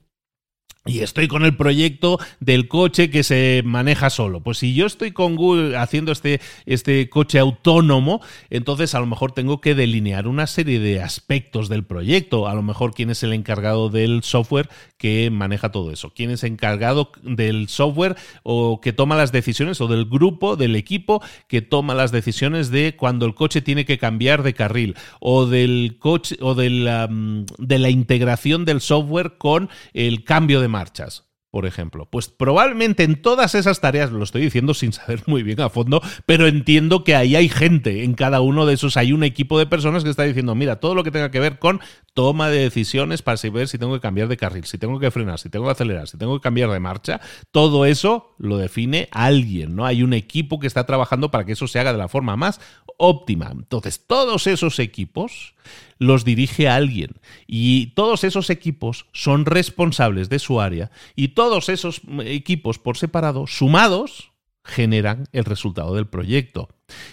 y 0.87 1.01
estoy 1.01 1.29
con 1.29 1.47
el 1.47 1.57
proyecto 1.57 2.19
del 2.41 2.69
coche 2.69 3.09
que 3.09 3.23
se 3.23 3.63
maneja 3.65 4.11
solo. 4.11 4.41
Pues 4.41 4.59
si 4.59 4.75
yo 4.75 4.85
estoy 4.85 5.13
con 5.13 5.35
Google 5.35 5.79
haciendo 5.79 6.13
este, 6.13 6.43
este 6.67 7.09
coche 7.09 7.39
autónomo, 7.39 8.21
entonces 8.51 8.95
a 8.95 9.01
lo 9.01 9.07
mejor 9.07 9.33
tengo 9.33 9.63
que 9.63 9.75
delinear 9.75 10.29
una 10.29 10.47
serie 10.47 10.81
de 10.81 11.01
aspectos 11.01 11.71
del 11.71 11.85
proyecto. 11.85 12.49
A 12.49 12.55
lo 12.55 12.63
mejor 12.63 12.93
quién 12.93 13.09
es 13.09 13.23
el 13.23 13.33
encargado 13.33 13.89
del 13.89 14.23
software 14.25 14.69
que 14.99 15.31
maneja 15.31 15.73
todo 15.73 15.91
eso. 15.91 16.13
Quién 16.15 16.31
es 16.31 16.45
encargado 16.45 17.13
del 17.23 17.69
software 17.71 18.17
o 18.43 18.83
que 18.83 18.93
toma 18.93 19.17
las 19.17 19.33
decisiones 19.33 19.81
o 19.81 19.89
del 19.89 20.05
grupo, 20.05 20.57
del 20.57 20.77
equipo 20.77 21.23
que 21.49 21.63
toma 21.63 21.95
las 21.95 22.13
decisiones 22.13 22.71
de 22.71 22.95
cuando 22.95 23.25
el 23.25 23.35
coche 23.35 23.63
tiene 23.63 23.87
que 23.87 23.97
cambiar 23.97 24.43
de 24.43 24.53
carril 24.53 24.97
o 25.19 25.47
del 25.47 25.97
coche 25.99 26.37
o 26.43 26.55
de 26.55 26.69
la, 26.69 27.09
de 27.11 27.79
la 27.79 27.89
integración 27.89 28.67
del 28.67 28.83
software 28.83 29.39
con 29.39 29.71
el 29.95 30.25
cambio 30.25 30.61
de 30.61 30.74
marchas 30.75 31.25
por 31.55 31.67
ejemplo. 31.67 32.09
Pues 32.11 32.29
probablemente 32.29 33.05
en 33.05 33.23
todas 33.23 33.55
esas 33.55 33.81
tareas, 33.81 34.11
lo 34.11 34.25
estoy 34.25 34.43
diciendo 34.43 34.75
sin 34.75 34.93
saber 34.93 35.23
muy 35.27 35.45
bien 35.45 35.61
a 35.61 35.69
fondo, 35.69 36.03
pero 36.27 36.49
entiendo 36.49 37.05
que 37.05 37.15
ahí 37.15 37.37
hay 37.37 37.49
gente, 37.49 38.03
en 38.03 38.15
cada 38.15 38.41
uno 38.41 38.67
de 38.67 38.75
esos 38.75 38.97
hay 38.97 39.13
un 39.13 39.23
equipo 39.23 39.57
de 39.57 39.67
personas 39.67 40.03
que 40.03 40.11
está 40.11 40.25
diciendo, 40.25 40.57
mira, 40.57 40.81
todo 40.81 40.97
lo 40.97 41.05
que 41.05 41.13
tenga 41.13 41.31
que 41.31 41.39
ver 41.39 41.61
con 41.61 41.81
toma 42.13 42.49
de 42.49 42.59
decisiones 42.59 43.23
para 43.23 43.37
saber 43.37 43.69
si 43.69 43.79
tengo 43.79 43.95
que 43.95 44.01
cambiar 44.01 44.27
de 44.27 44.37
carril, 44.37 44.65
si 44.65 44.79
tengo 44.79 44.99
que 44.99 45.13
frenar, 45.13 45.39
si 45.39 45.49
tengo 45.49 45.67
que 45.67 45.71
acelerar, 45.71 46.09
si 46.09 46.19
tengo 46.19 46.35
que 46.41 46.43
cambiar 46.43 46.73
de 46.73 46.81
marcha, 46.81 47.21
todo 47.53 47.87
eso 47.87 48.35
lo 48.37 48.59
define 48.59 49.09
alguien, 49.13 49.77
¿no? 49.77 49.87
Hay 49.87 50.03
un 50.03 50.13
equipo 50.13 50.59
que 50.59 50.67
está 50.67 50.87
trabajando 50.87 51.31
para 51.31 51.45
que 51.45 51.53
eso 51.53 51.69
se 51.69 51.79
haga 51.79 51.93
de 51.93 51.99
la 51.99 52.09
forma 52.09 52.35
más 52.35 52.61
óptima. 52.97 53.53
Entonces, 53.53 54.05
todos 54.09 54.49
esos 54.49 54.81
equipos 54.81 55.54
los 55.99 56.25
dirige 56.25 56.69
alguien 56.69 57.13
y 57.47 57.89
todos 57.95 58.25
esos 58.25 58.51
equipos 58.51 59.07
son 59.13 59.47
responsables 59.47 60.29
de 60.29 60.39
su 60.39 60.61
área 60.61 60.91
y 61.17 61.29
todos 61.29 61.69
esos 61.69 62.03
equipos 62.25 62.79
por 62.79 62.97
separado, 62.97 63.47
sumados, 63.47 64.35
generan 64.65 65.29
el 65.33 65.45
resultado 65.45 65.95
del 65.95 66.07
proyecto. 66.07 66.71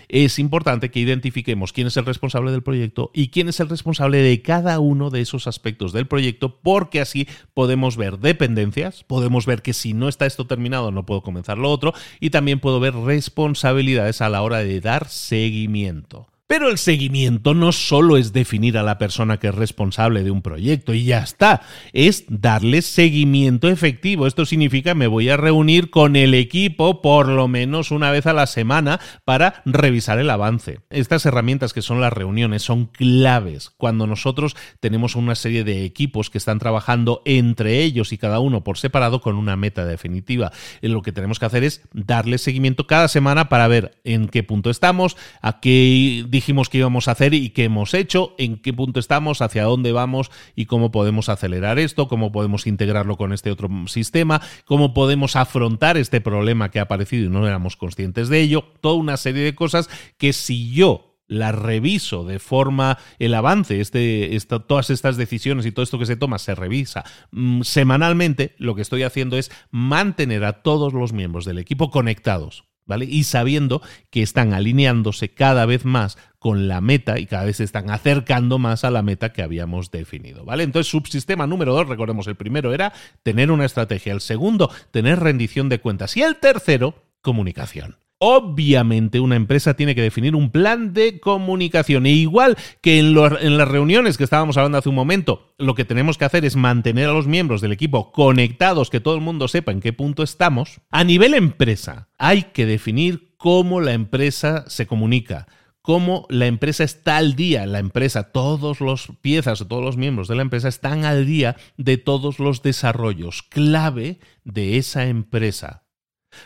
Es 0.08 0.40
importante 0.40 0.90
que 0.90 1.02
identifiquemos 1.02 1.74
quién 1.74 1.88
es 1.88 1.98
el 1.98 2.06
responsable 2.06 2.52
del 2.52 2.64
proyecto 2.64 3.12
y 3.14 3.28
quién 3.28 3.50
es 3.50 3.60
el 3.60 3.70
responsable 3.70 4.20
de 4.20 4.42
cada 4.42 4.80
uno 4.80 5.10
de 5.10 5.22
esos 5.22 5.48
aspectos 5.48 5.92
del 5.92 6.08
proyecto, 6.08 6.60
porque 6.62 7.02
así 7.02 7.28
podemos 7.54 7.98
ver 7.98 8.20
dependencias, 8.20 9.04
podemos 9.04 9.46
ver 9.46 9.62
que 9.62 9.74
si 9.74 9.94
no 9.94 10.08
está 10.08 10.26
esto 10.26 10.48
terminado 10.48 10.92
no 10.92 11.06
puedo 11.06 11.24
comenzar 11.24 11.58
lo 11.58 11.70
otro 11.70 11.94
y 12.22 12.30
también 12.30 12.60
puedo 12.60 12.80
ver 12.80 12.96
responsabilidades 12.96 14.22
a 14.22 14.30
la 14.30 14.42
hora 14.42 14.60
de 14.60 14.80
dar 14.80 15.10
seguimiento. 15.10 16.31
Pero 16.52 16.68
el 16.68 16.78
seguimiento 16.78 17.54
no 17.54 17.72
solo 17.72 18.18
es 18.18 18.34
definir 18.34 18.78
a 18.78 18.84
la 18.84 18.98
persona 18.98 19.38
que 19.38 19.48
es 19.48 19.56
responsable 19.56 20.22
de 20.22 20.32
un 20.32 20.42
proyecto 20.42 20.94
y 20.94 21.06
ya 21.06 21.20
está, 21.20 21.62
es 21.94 22.26
darle 22.28 22.82
seguimiento 22.82 23.70
efectivo. 23.70 24.28
Esto 24.28 24.46
significa 24.46 24.94
me 24.94 25.08
voy 25.08 25.30
a 25.30 25.38
reunir 25.38 25.90
con 25.90 26.18
el 26.18 26.34
equipo 26.34 27.02
por 27.02 27.30
lo 27.30 27.48
menos 27.48 27.90
una 27.90 28.12
vez 28.12 28.26
a 28.26 28.34
la 28.34 28.48
semana 28.48 29.00
para 29.24 29.62
revisar 29.64 30.20
el 30.20 30.30
avance. 30.30 30.82
Estas 30.90 31.26
herramientas 31.26 31.72
que 31.72 31.82
son 31.82 32.02
las 32.02 32.12
reuniones 32.12 32.64
son 32.64 32.88
claves 32.88 33.70
cuando 33.78 34.06
nosotros 34.06 34.58
tenemos 34.82 35.16
una 35.16 35.36
serie 35.36 35.64
de 35.64 35.86
equipos 35.86 36.30
que 36.30 36.38
están 36.38 36.60
trabajando 36.60 37.22
entre 37.24 37.82
ellos 37.82 38.12
y 38.12 38.18
cada 38.18 38.42
uno 38.42 38.62
por 38.62 38.78
separado 38.78 39.22
con 39.22 39.38
una 39.38 39.56
meta 39.56 39.86
definitiva. 39.86 40.52
Lo 40.82 41.02
que 41.02 41.14
tenemos 41.14 41.40
que 41.40 41.46
hacer 41.46 41.64
es 41.64 41.82
darle 41.94 42.38
seguimiento 42.38 42.88
cada 42.88 43.08
semana 43.08 43.48
para 43.48 43.70
ver 43.70 44.02
en 44.04 44.28
qué 44.28 44.44
punto 44.44 44.70
estamos, 44.70 45.16
a 45.42 45.62
qué 45.62 46.26
dijimos 46.41 46.69
que 46.69 46.80
íbamos 46.80 47.08
a 47.08 47.12
hacer 47.12 47.36
y 47.36 47.51
qué 47.51 47.65
hemos 47.65 47.93
hecho, 47.93 48.34
en 48.39 48.58
qué 48.58 48.73
punto 48.73 48.99
estamos, 48.99 49.43
hacia 49.43 49.65
dónde 49.65 49.91
vamos 49.91 50.32
y 50.56 50.65
cómo 50.65 50.89
podemos 50.89 51.30
acelerar 51.30 51.77
esto, 51.77 52.08
cómo 52.08 52.32
podemos 52.32 52.65
integrarlo 52.65 53.15
con 53.15 53.32
este 53.32 53.51
otro 53.51 53.69
sistema, 53.86 54.41
cómo 54.65 54.95
podemos 54.95 55.36
afrontar 55.36 55.97
este 55.97 56.19
problema 56.19 56.71
que 56.71 56.80
ha 56.80 56.84
aparecido 56.84 57.27
y 57.27 57.30
no 57.30 57.45
éramos 57.45 57.77
conscientes 57.77 58.27
de 58.27 58.41
ello, 58.41 58.63
toda 58.82 58.95
una 58.95 59.17
serie 59.17 59.43
de 59.43 59.54
cosas 59.54 59.88
que 60.17 60.34
si 60.34 60.71
yo 60.71 61.19
la 61.27 61.51
reviso 61.51 62.25
de 62.25 62.39
forma 62.39 62.97
el 63.19 63.36
avance, 63.36 63.80
este, 63.80 64.36
todas 64.67 64.89
estas 64.89 65.17
decisiones 65.17 65.67
y 65.67 65.71
todo 65.71 65.84
esto 65.84 65.99
que 65.99 66.08
se 66.08 66.15
toma 66.15 66.39
se 66.39 66.56
revisa 66.56 67.06
mm, 67.30 67.62
semanalmente, 67.62 68.56
lo 68.58 68.73
que 68.73 68.82
estoy 68.82 69.04
haciendo 69.04 69.38
es 69.38 69.51
mantener 69.69 70.43
a 70.43 70.63
todos 70.63 70.91
los 70.91 71.13
miembros 71.13 71.45
del 71.45 71.60
equipo 71.60 71.91
conectados 71.91 72.71
y 72.99 73.23
sabiendo 73.23 73.82
que 74.10 74.21
están 74.21 74.54
alineándose 74.54 75.30
cada 75.30 75.65
vez 75.65 75.86
más 75.86 76.17
con 76.39 76.67
la 76.67 76.82
meta 76.82 77.19
y 77.19 77.27
cada 77.27 77.45
vez 77.45 77.58
se 77.58 77.63
están 77.63 77.89
acercando 77.89 78.58
más 78.58 78.84
a 78.84 78.91
la 78.91 79.04
meta 79.04 79.32
que 79.32 79.43
habíamos 79.43 79.91
definido, 79.91 80.43
¿vale? 80.43 80.63
Entonces, 80.63 80.89
subsistema 80.89 81.47
número 81.47 81.73
dos, 81.73 81.88
recordemos, 81.88 82.27
el 82.27 82.36
primero 82.36 82.73
era 82.73 82.93
tener 83.23 83.51
una 83.51 83.65
estrategia, 83.65 84.13
el 84.13 84.21
segundo, 84.21 84.71
tener 84.91 85.19
rendición 85.19 85.69
de 85.69 85.80
cuentas 85.80 86.17
y 86.17 86.23
el 86.23 86.38
tercero, 86.38 86.95
comunicación. 87.21 87.97
Obviamente 88.24 89.20
una 89.20 89.36
empresa 89.36 89.74
tiene 89.74 89.96
que 89.96 90.04
definir 90.04 90.36
un 90.36 90.52
plan 90.52 90.94
de 90.94 91.20
comunicación. 91.20 92.06
E 92.06 92.12
igual 92.12 92.56
que 92.80 93.00
en, 93.00 93.16
las 93.16 93.68
reuniones 93.68 94.16
que 94.16 94.24
estábamos 94.24 94.58
hablando 94.58 94.78
hace 94.78 94.90
un 94.90 94.96
momento, 94.96 95.56
lo 95.58 95.74
que 95.74 95.86
tenemos 95.86 96.20
que 96.20 96.26
hacer 96.26 96.46
es 96.46 96.56
mantener 96.56 97.10
a 97.10 97.14
los 97.14 97.26
miembros 97.26 97.62
del 97.62 97.72
equipo 97.72 98.12
conectados, 98.12 98.92
que 98.92 99.00
todo 99.00 99.16
el 99.16 99.22
mundo 99.22 99.48
sepa 99.48 99.72
en 99.72 99.82
qué 99.82 99.92
punto 99.92 100.22
estamos. 100.22 100.82
A 100.92 101.04
nivel 101.04 101.34
empresa, 101.34 102.10
hay 102.20 102.44
que 102.54 102.68
definir 102.68 103.34
cómo 103.38 103.82
la 103.82 103.94
empresa 103.94 104.66
se 104.68 104.86
comunica 104.86 105.48
cómo 105.82 106.28
la 106.30 106.46
empresa 106.46 106.84
está 106.84 107.18
al 107.18 107.36
día, 107.36 107.66
la 107.66 107.80
empresa, 107.80 108.32
todos 108.32 108.82
los 108.82 109.08
piezas 109.22 109.66
todos 109.68 109.84
los 109.84 109.98
miembros 109.98 110.28
de 110.28 110.36
la 110.36 110.44
empresa 110.44 110.68
están 110.68 111.06
al 111.06 111.26
día 111.26 111.56
de 111.78 111.98
todos 111.98 112.38
los 112.38 112.62
desarrollos 112.62 113.42
clave 113.42 114.20
de 114.44 114.78
esa 114.78 115.08
empresa 115.08 115.86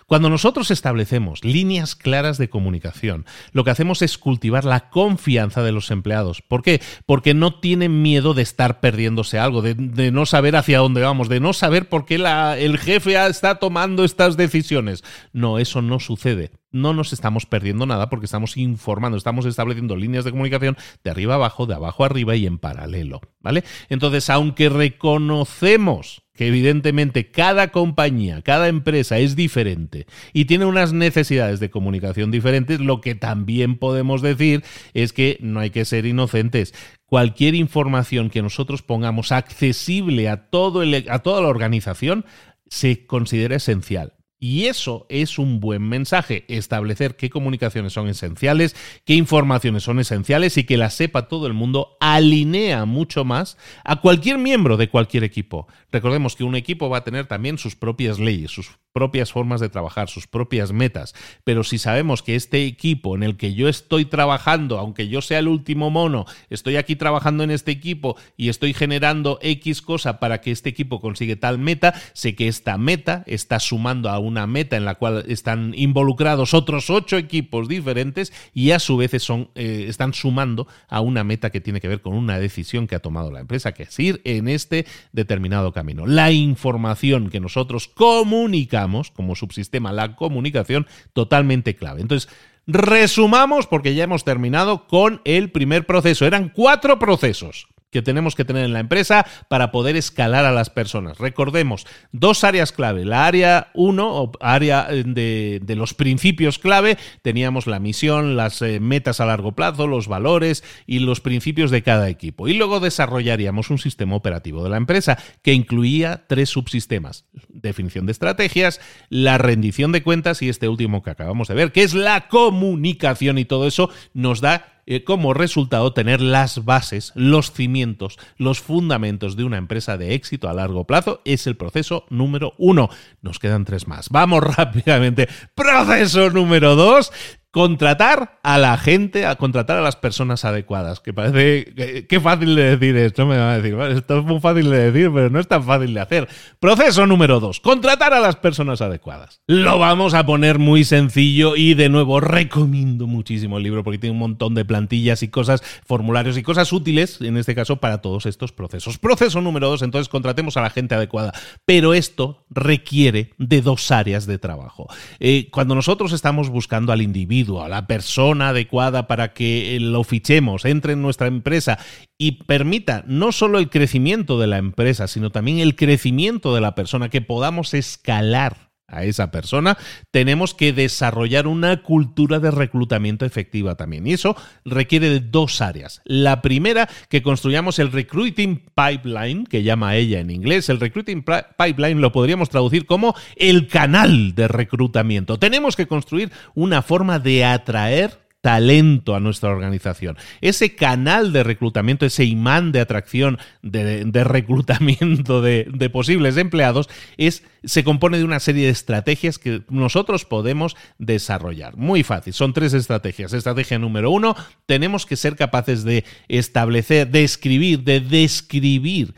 Cuando 0.06 0.30
nosotros 0.30 0.72
establecemos 0.72 1.44
líneas 1.44 1.96
claras 1.96 2.38
de 2.38 2.50
comunicación, 2.50 3.26
lo 3.52 3.64
que 3.64 3.72
hacemos 3.72 4.02
es 4.02 4.18
cultivar 4.18 4.66
la 4.66 4.90
confianza 4.90 5.64
de 5.64 5.72
los 5.72 5.92
empleados. 5.92 6.42
¿Por 6.42 6.62
qué? 6.62 6.82
Porque 7.06 7.34
no 7.34 7.60
tienen 7.60 8.02
miedo 8.02 8.34
de 8.34 8.42
estar 8.42 8.80
perdiéndose 8.80 9.40
algo, 9.40 9.62
de, 9.62 9.76
no 10.12 10.26
saber 10.26 10.56
hacia 10.56 10.80
dónde 10.80 11.02
vamos, 11.02 11.30
de 11.30 11.40
no 11.40 11.54
saber 11.54 11.90
por 11.90 12.06
qué 12.06 12.16
el 12.16 12.78
jefe 12.78 13.16
está 13.28 13.56
tomando 13.56 14.04
estas 14.04 14.38
decisiones. 14.38 15.04
No, 15.34 15.60
eso 15.60 15.82
no 15.82 16.00
sucede. 16.00 16.52
No 16.72 16.94
nos 16.94 17.14
estamos 17.14 17.46
perdiendo 17.46 17.86
nada 17.86 18.10
porque 18.10 18.26
estamos 18.26 18.58
informando, 18.58 19.18
estamos 19.18 19.46
estableciendo 19.46 19.96
líneas 19.96 20.26
de 20.26 20.32
comunicación 20.32 20.76
de 21.04 21.12
arriba 21.12 21.36
abajo, 21.36 21.66
de 21.66 21.76
abajo 21.76 22.04
arriba 22.04 22.36
y 22.36 22.46
en 22.46 22.58
paralelo. 22.58 23.22
¿Vale? 23.40 23.64
Entonces, 23.90 24.30
aunque 24.30 24.68
reconocemos 24.68 26.25
que 26.36 26.48
evidentemente 26.48 27.32
cada 27.32 27.70
compañía, 27.70 28.42
cada 28.42 28.68
empresa 28.68 29.18
es 29.18 29.36
diferente 29.36 30.06
y 30.34 30.46
tiene 30.46 30.66
unas 30.66 30.94
necesidades 30.94 31.60
de 31.60 31.70
comunicación 31.70 32.32
diferentes, 32.32 32.80
lo 32.80 33.02
que 33.02 33.16
también 33.16 33.78
podemos 33.78 34.22
decir 34.22 34.64
es 34.94 35.14
que 35.14 35.38
no 35.42 35.60
hay 35.60 35.70
que 35.70 35.86
ser 35.86 36.06
inocentes. 36.06 36.74
Cualquier 37.06 37.56
información 37.56 38.30
que 38.30 38.42
nosotros 38.42 38.82
pongamos 38.82 39.32
accesible 39.32 40.28
a, 40.28 40.50
todo 40.50 40.84
a 41.10 41.20
toda 41.20 41.42
la 41.42 41.48
organización 41.48 42.26
se 42.68 43.06
considera 43.06 43.56
esencial. 43.56 44.15
Y 44.48 44.68
eso 44.68 45.08
es 45.10 45.40
un 45.40 45.60
buen 45.60 45.82
mensaje, 45.82 46.46
establecer 46.48 47.16
qué 47.16 47.32
comunicaciones 47.32 47.94
son 47.94 48.08
esenciales, 48.10 48.76
qué 49.04 49.16
informaciones 49.16 49.82
son 49.82 50.00
esenciales 50.00 50.56
y 50.58 50.66
que 50.66 50.78
las 50.78 50.94
sepa 50.94 51.28
todo 51.28 51.48
el 51.48 51.54
mundo 51.54 51.98
alinea 52.00 52.86
mucho 52.86 53.26
más 53.26 53.58
a 53.84 54.02
cualquier 54.02 54.38
miembro 54.38 54.78
de 54.78 54.88
cualquier 54.88 55.24
equipo. 55.24 55.68
Recordemos 55.92 56.36
que 56.36 56.44
un 56.44 56.56
equipo 56.56 56.90
va 56.90 57.00
a 57.00 57.04
tener 57.04 57.26
también 57.26 57.58
sus 57.58 57.76
propias 57.76 58.20
leyes, 58.20 58.52
sus 58.52 58.70
propias 58.96 59.34
formas 59.34 59.60
de 59.60 59.68
trabajar, 59.68 60.08
sus 60.08 60.26
propias 60.26 60.72
metas, 60.72 61.14
pero 61.44 61.66
si 61.66 61.80
sabemos 61.80 62.24
que 62.24 62.38
este 62.38 62.66
equipo 62.66 63.14
en 63.14 63.24
el 63.24 63.36
que 63.36 63.54
yo 63.54 63.68
estoy 63.68 64.06
trabajando, 64.06 64.80
aunque 64.80 65.10
yo 65.10 65.22
sea 65.22 65.40
el 65.40 65.50
último 65.50 65.90
mono, 65.90 66.26
estoy 66.50 66.78
aquí 66.78 66.96
trabajando 66.96 67.44
en 67.44 67.52
este 67.52 67.72
equipo 67.72 68.16
y 68.38 68.48
estoy 68.48 68.74
generando 68.74 69.38
X 69.42 69.82
cosa 69.82 70.18
para 70.22 70.40
que 70.40 70.52
este 70.52 70.70
equipo 70.70 71.02
consiga 71.02 71.36
tal 71.36 71.58
meta, 71.58 71.94
sé 72.14 72.36
que 72.36 72.48
esta 72.48 72.78
meta 72.78 73.26
está 73.28 73.60
sumando 73.60 74.10
a 74.10 74.18
una 74.18 74.48
meta 74.48 74.78
en 74.78 74.86
la 74.86 74.96
cual 74.96 75.26
están 75.28 75.74
involucrados 75.76 76.54
otros 76.54 76.90
ocho 76.90 77.18
equipos 77.18 77.68
diferentes 77.68 78.32
y 78.54 78.72
a 78.72 78.80
su 78.80 78.96
vez 78.96 79.12
son, 79.22 79.50
eh, 79.56 79.88
están 79.90 80.14
sumando 80.14 80.70
a 80.88 81.02
una 81.02 81.26
meta 81.26 81.50
que 81.50 81.60
tiene 81.60 81.82
que 81.82 81.90
ver 81.90 82.00
con 82.00 82.14
una 82.14 82.40
decisión 82.40 82.88
que 82.88 82.96
ha 82.96 83.02
tomado 83.02 83.30
la 83.30 83.42
empresa, 83.42 83.74
que 83.74 83.84
es 83.84 84.00
ir 84.00 84.22
en 84.24 84.48
este 84.48 84.86
determinado 85.12 85.74
camino. 85.74 86.08
La 86.08 86.32
información 86.32 87.30
que 87.30 87.42
nosotros 87.42 87.90
comunicamos 87.90 88.85
como 89.14 89.36
subsistema 89.36 89.92
la 89.94 90.16
comunicación 90.16 90.88
totalmente 91.14 91.76
clave. 91.76 92.02
Entonces, 92.02 92.30
resumamos 92.68 93.68
porque 93.68 93.96
ya 93.96 94.04
hemos 94.04 94.24
terminado 94.24 94.88
con 94.88 95.22
el 95.26 95.52
primer 95.52 95.86
proceso. 95.86 96.26
Eran 96.26 96.50
cuatro 96.50 97.00
procesos 97.00 97.68
que 97.96 98.02
tenemos 98.02 98.36
que 98.36 98.44
tener 98.44 98.66
en 98.66 98.74
la 98.74 98.82
empresa 98.82 99.26
para 99.48 99.72
poder 99.72 99.96
escalar 99.96 100.44
a 100.44 100.52
las 100.52 100.70
personas. 100.70 101.18
Recordemos, 101.18 101.88
dos 102.12 102.44
áreas 102.44 102.74
clave. 102.74 103.06
La 103.06 103.26
área 103.26 103.72
1, 103.74 104.22
o 104.22 104.32
área 104.42 104.88
eh, 104.90 105.06
de, 105.06 105.76
los 105.78 105.94
principios 105.94 106.60
clave, 106.60 106.98
teníamos 107.22 107.68
la 107.68 107.80
misión, 107.80 108.36
las 108.36 108.62
eh, 108.62 108.82
metas 108.82 109.22
a 109.22 109.26
largo 109.26 109.54
plazo, 109.54 109.88
los 109.88 110.10
valores 110.10 110.66
y 110.86 111.00
los 111.00 111.22
principios 111.22 111.72
de 111.72 111.84
cada 111.84 112.10
equipo. 112.10 112.50
Y 112.50 112.56
luego 112.56 112.82
desarrollaríamos 112.82 113.70
un 113.70 113.78
sistema 113.78 114.18
operativo 114.18 114.62
de 114.62 114.72
la 114.72 114.78
empresa 114.78 115.18
que 115.42 115.54
incluía 115.54 116.26
tres 116.28 116.50
subsistemas. 116.50 117.24
Definición 117.48 118.08
de 118.08 118.12
estrategias, 118.12 118.82
la 119.08 119.38
rendición 119.38 119.94
de 119.94 120.04
cuentas 120.04 120.42
y 120.42 120.50
este 120.50 120.68
último 120.68 121.02
que 121.02 121.12
acabamos 121.12 121.48
de 121.48 121.56
ver, 121.56 121.72
que 121.72 121.84
es 121.84 121.94
la 121.94 122.28
comunicación 122.28 123.38
y 123.38 123.46
todo 123.46 123.68
eso 123.68 123.90
nos 124.14 124.42
da 124.42 124.75
eh, 124.86 125.04
como 125.04 125.34
resultado 125.34 125.94
tener 125.94 126.22
las 126.22 126.66
bases, 126.66 127.12
los 127.16 127.52
cimientos, 127.52 128.18
los 128.38 128.60
fundamentos 128.60 129.36
de 129.36 129.44
una 129.44 129.58
empresa 129.58 129.98
de 129.98 130.14
éxito 130.14 130.50
a 130.50 130.54
largo 130.54 130.86
plazo. 130.86 131.22
Es 131.26 131.48
el 131.48 131.58
proceso 131.58 132.06
número 132.10 132.54
uno. 132.58 132.90
Nos 133.22 133.40
quedan 133.40 133.66
tres 133.66 133.88
más. 133.88 134.10
Vamos 134.10 134.44
rápidamente. 134.56 135.28
Proceso 135.56 136.30
número 136.30 136.76
dos 136.76 137.12
contratar 137.56 138.38
a 138.44 138.58
la 138.58 138.78
gente, 138.78 139.26
a 139.26 139.38
contratar 139.38 139.78
a 139.78 139.82
las 139.82 139.96
personas 139.96 140.44
adecuadas. 140.44 141.00
Que 141.00 141.14
parece 141.14 142.06
que, 142.06 142.20
fácil 142.20 142.54
de 142.54 142.76
decir 142.76 142.98
esto, 142.98 143.26
me 143.26 143.38
va 143.38 143.54
a 143.54 143.62
decir, 143.62 143.80
esto 143.96 144.20
es 144.20 144.26
muy 144.26 144.42
fácil 144.42 144.70
de 144.70 144.92
decir, 144.92 145.10
pero 145.14 145.30
no 145.30 145.40
es 145.40 145.48
tan 145.48 145.64
fácil 145.64 145.94
de 145.94 146.02
hacer. 146.02 146.28
Proceso 146.60 147.08
número 147.08 147.40
dos, 147.40 147.62
contratar 147.62 148.14
a 148.14 148.20
las 148.20 148.36
personas 148.36 148.82
adecuadas. 148.82 149.40
Lo 149.48 149.80
vamos 149.80 150.14
a 150.16 150.26
poner 150.26 150.60
muy 150.60 150.84
sencillo 150.84 151.56
y 151.56 151.76
de 151.76 151.88
nuevo 151.88 152.20
recomiendo 152.20 153.08
muchísimo 153.08 153.56
el 153.56 153.64
libro 153.64 153.86
porque 153.86 154.00
tiene 154.00 154.12
un 154.12 154.20
montón 154.20 154.54
de 154.54 154.66
plantillas 154.66 155.24
y 155.24 155.30
cosas, 155.30 155.64
formularios 155.86 156.38
y 156.38 156.44
cosas 156.44 156.74
útiles, 156.74 157.22
en 157.22 157.38
este 157.38 157.56
caso, 157.56 157.78
para 157.78 158.02
todos 158.02 158.26
estos 158.26 158.52
procesos. 158.52 158.98
Proceso 158.98 159.40
número 159.40 159.70
dos, 159.70 159.82
entonces 159.82 160.10
contratemos 160.10 160.58
a 160.58 160.62
la 160.62 160.72
gente 160.72 160.96
adecuada. 160.96 161.32
Pero 161.64 161.94
esto 161.94 162.44
requiere 162.50 163.32
de 163.38 163.62
dos 163.62 163.92
áreas 163.92 164.26
de 164.26 164.40
trabajo. 164.40 164.88
Eh, 165.22 165.48
cuando 165.54 165.74
nosotros 165.74 166.12
estamos 166.12 166.50
buscando 166.50 166.92
al 166.92 167.02
individuo, 167.02 167.45
la 167.48 167.88
persona 167.88 168.50
adecuada 168.50 169.08
para 169.08 169.34
que 169.34 169.78
lo 169.80 170.04
fichemos, 170.04 170.66
entre 170.66 170.94
en 170.94 171.02
nuestra 171.02 171.28
empresa 171.28 171.80
y 172.18 172.44
permita 172.44 173.04
no 173.08 173.32
solo 173.32 173.60
el 173.60 173.70
crecimiento 173.70 174.40
de 174.40 174.48
la 174.48 174.58
empresa, 174.58 175.08
sino 175.08 175.32
también 175.32 175.60
el 175.60 175.76
crecimiento 175.76 176.54
de 176.56 176.62
la 176.62 176.76
persona, 176.76 177.10
que 177.10 177.22
podamos 177.22 177.74
escalar 177.74 178.65
a 178.96 179.04
esa 179.04 179.32
persona, 179.32 179.78
tenemos 180.12 180.54
que 180.54 180.74
desarrollar 180.74 181.48
una 181.48 181.84
cultura 181.84 182.40
de 182.40 182.52
reclutamiento 182.52 183.26
efectiva 183.26 183.76
también. 183.76 184.08
Y 184.08 184.14
eso 184.14 184.36
requiere 184.64 185.10
de 185.10 185.20
dos 185.20 185.62
áreas. 185.62 186.02
La 186.06 186.42
primera, 186.42 186.90
que 187.10 187.22
construyamos 187.22 187.80
el 187.80 187.92
recruiting 187.92 188.64
pipeline, 188.76 189.46
que 189.46 189.64
llama 189.64 189.96
ella 189.96 190.20
en 190.20 190.30
inglés. 190.30 190.70
El 190.70 190.80
recruiting 190.80 191.24
pipeline 191.58 192.02
lo 192.02 192.12
podríamos 192.12 192.50
traducir 192.50 192.86
como 192.86 193.16
el 193.36 193.68
canal 193.68 194.36
de 194.36 194.48
reclutamiento. 194.48 195.38
Tenemos 195.38 195.76
que 195.76 195.88
construir 195.88 196.32
una 196.54 196.82
forma 196.82 197.20
de 197.20 197.46
atraer 197.46 198.25
talento 198.46 199.16
a 199.16 199.20
nuestra 199.20 199.50
organización. 199.50 200.18
Ese 200.40 200.76
canal 200.76 201.34
de 201.34 201.42
reclutamiento, 201.42 202.06
ese 202.06 202.26
imán 202.26 202.72
de 202.72 202.80
atracción, 202.80 203.40
de, 203.64 204.24
reclutamiento 204.24 205.42
de, 205.42 205.90
posibles 205.92 206.38
empleados, 206.38 206.88
es, 207.18 207.42
se 207.64 207.84
compone 207.84 208.20
de 208.20 208.24
una 208.24 208.40
serie 208.40 208.66
de 208.66 208.70
estrategias 208.70 209.40
que 209.40 209.64
nosotros 209.70 210.26
podemos 210.26 210.76
desarrollar. 211.00 211.76
Muy 211.76 212.04
fácil, 212.04 212.34
son 212.34 212.54
tres 212.54 212.76
estrategias. 212.76 213.34
Estrategia 213.34 213.80
número 213.80 214.12
uno, 214.12 214.36
tenemos 214.68 215.08
que 215.08 215.16
ser 215.16 215.36
capaces 215.36 215.84
de 215.84 216.06
establecer, 216.28 217.10
de 217.10 217.24
escribir, 217.24 217.84
de 217.84 218.00
describir 218.00 219.16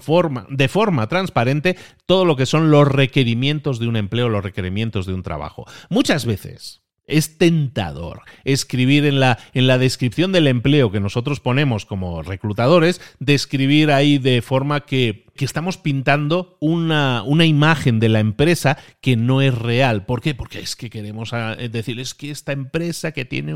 forma, 0.00 0.46
de 0.48 0.68
forma 0.68 1.06
transparente 1.06 1.76
todo 2.06 2.24
lo 2.24 2.36
que 2.36 2.46
son 2.46 2.70
los 2.70 2.88
requerimientos 2.88 3.78
de 3.78 3.88
un 3.88 3.96
empleo, 3.96 4.30
los 4.30 4.42
requerimientos 4.42 5.04
de 5.04 5.12
un 5.12 5.22
trabajo. 5.22 5.66
Muchas 5.90 6.24
veces 6.24 6.80
es 7.10 7.38
tentador 7.38 8.22
escribir 8.44 9.04
en 9.04 9.20
la, 9.20 9.38
en 9.52 9.66
la 9.66 9.78
descripción 9.78 10.32
del 10.32 10.46
empleo 10.46 10.90
que 10.90 11.00
nosotros 11.00 11.40
ponemos 11.40 11.86
como 11.86 12.22
reclutadores, 12.22 13.00
describir 13.18 13.90
ahí 13.90 14.18
de 14.18 14.42
forma 14.42 14.80
que, 14.80 15.28
estamos 15.40 15.78
pintando 15.78 16.58
una, 16.60 17.22
una, 17.22 17.46
imagen 17.46 17.98
de 17.98 18.10
la 18.10 18.20
empresa 18.20 18.76
que 19.00 19.16
no 19.16 19.40
es 19.40 19.56
real. 19.56 20.04
¿Por 20.04 20.20
qué? 20.20 20.34
Porque 20.34 20.58
es 20.58 20.76
que 20.76 20.90
queremos 20.90 21.32
ah, 21.32 21.56
decir, 21.56 21.98
es 21.98 22.12
que 22.12 22.30
esta 22.30 22.52
empresa 22.52 23.12
que 23.12 23.24
tiene 23.24 23.54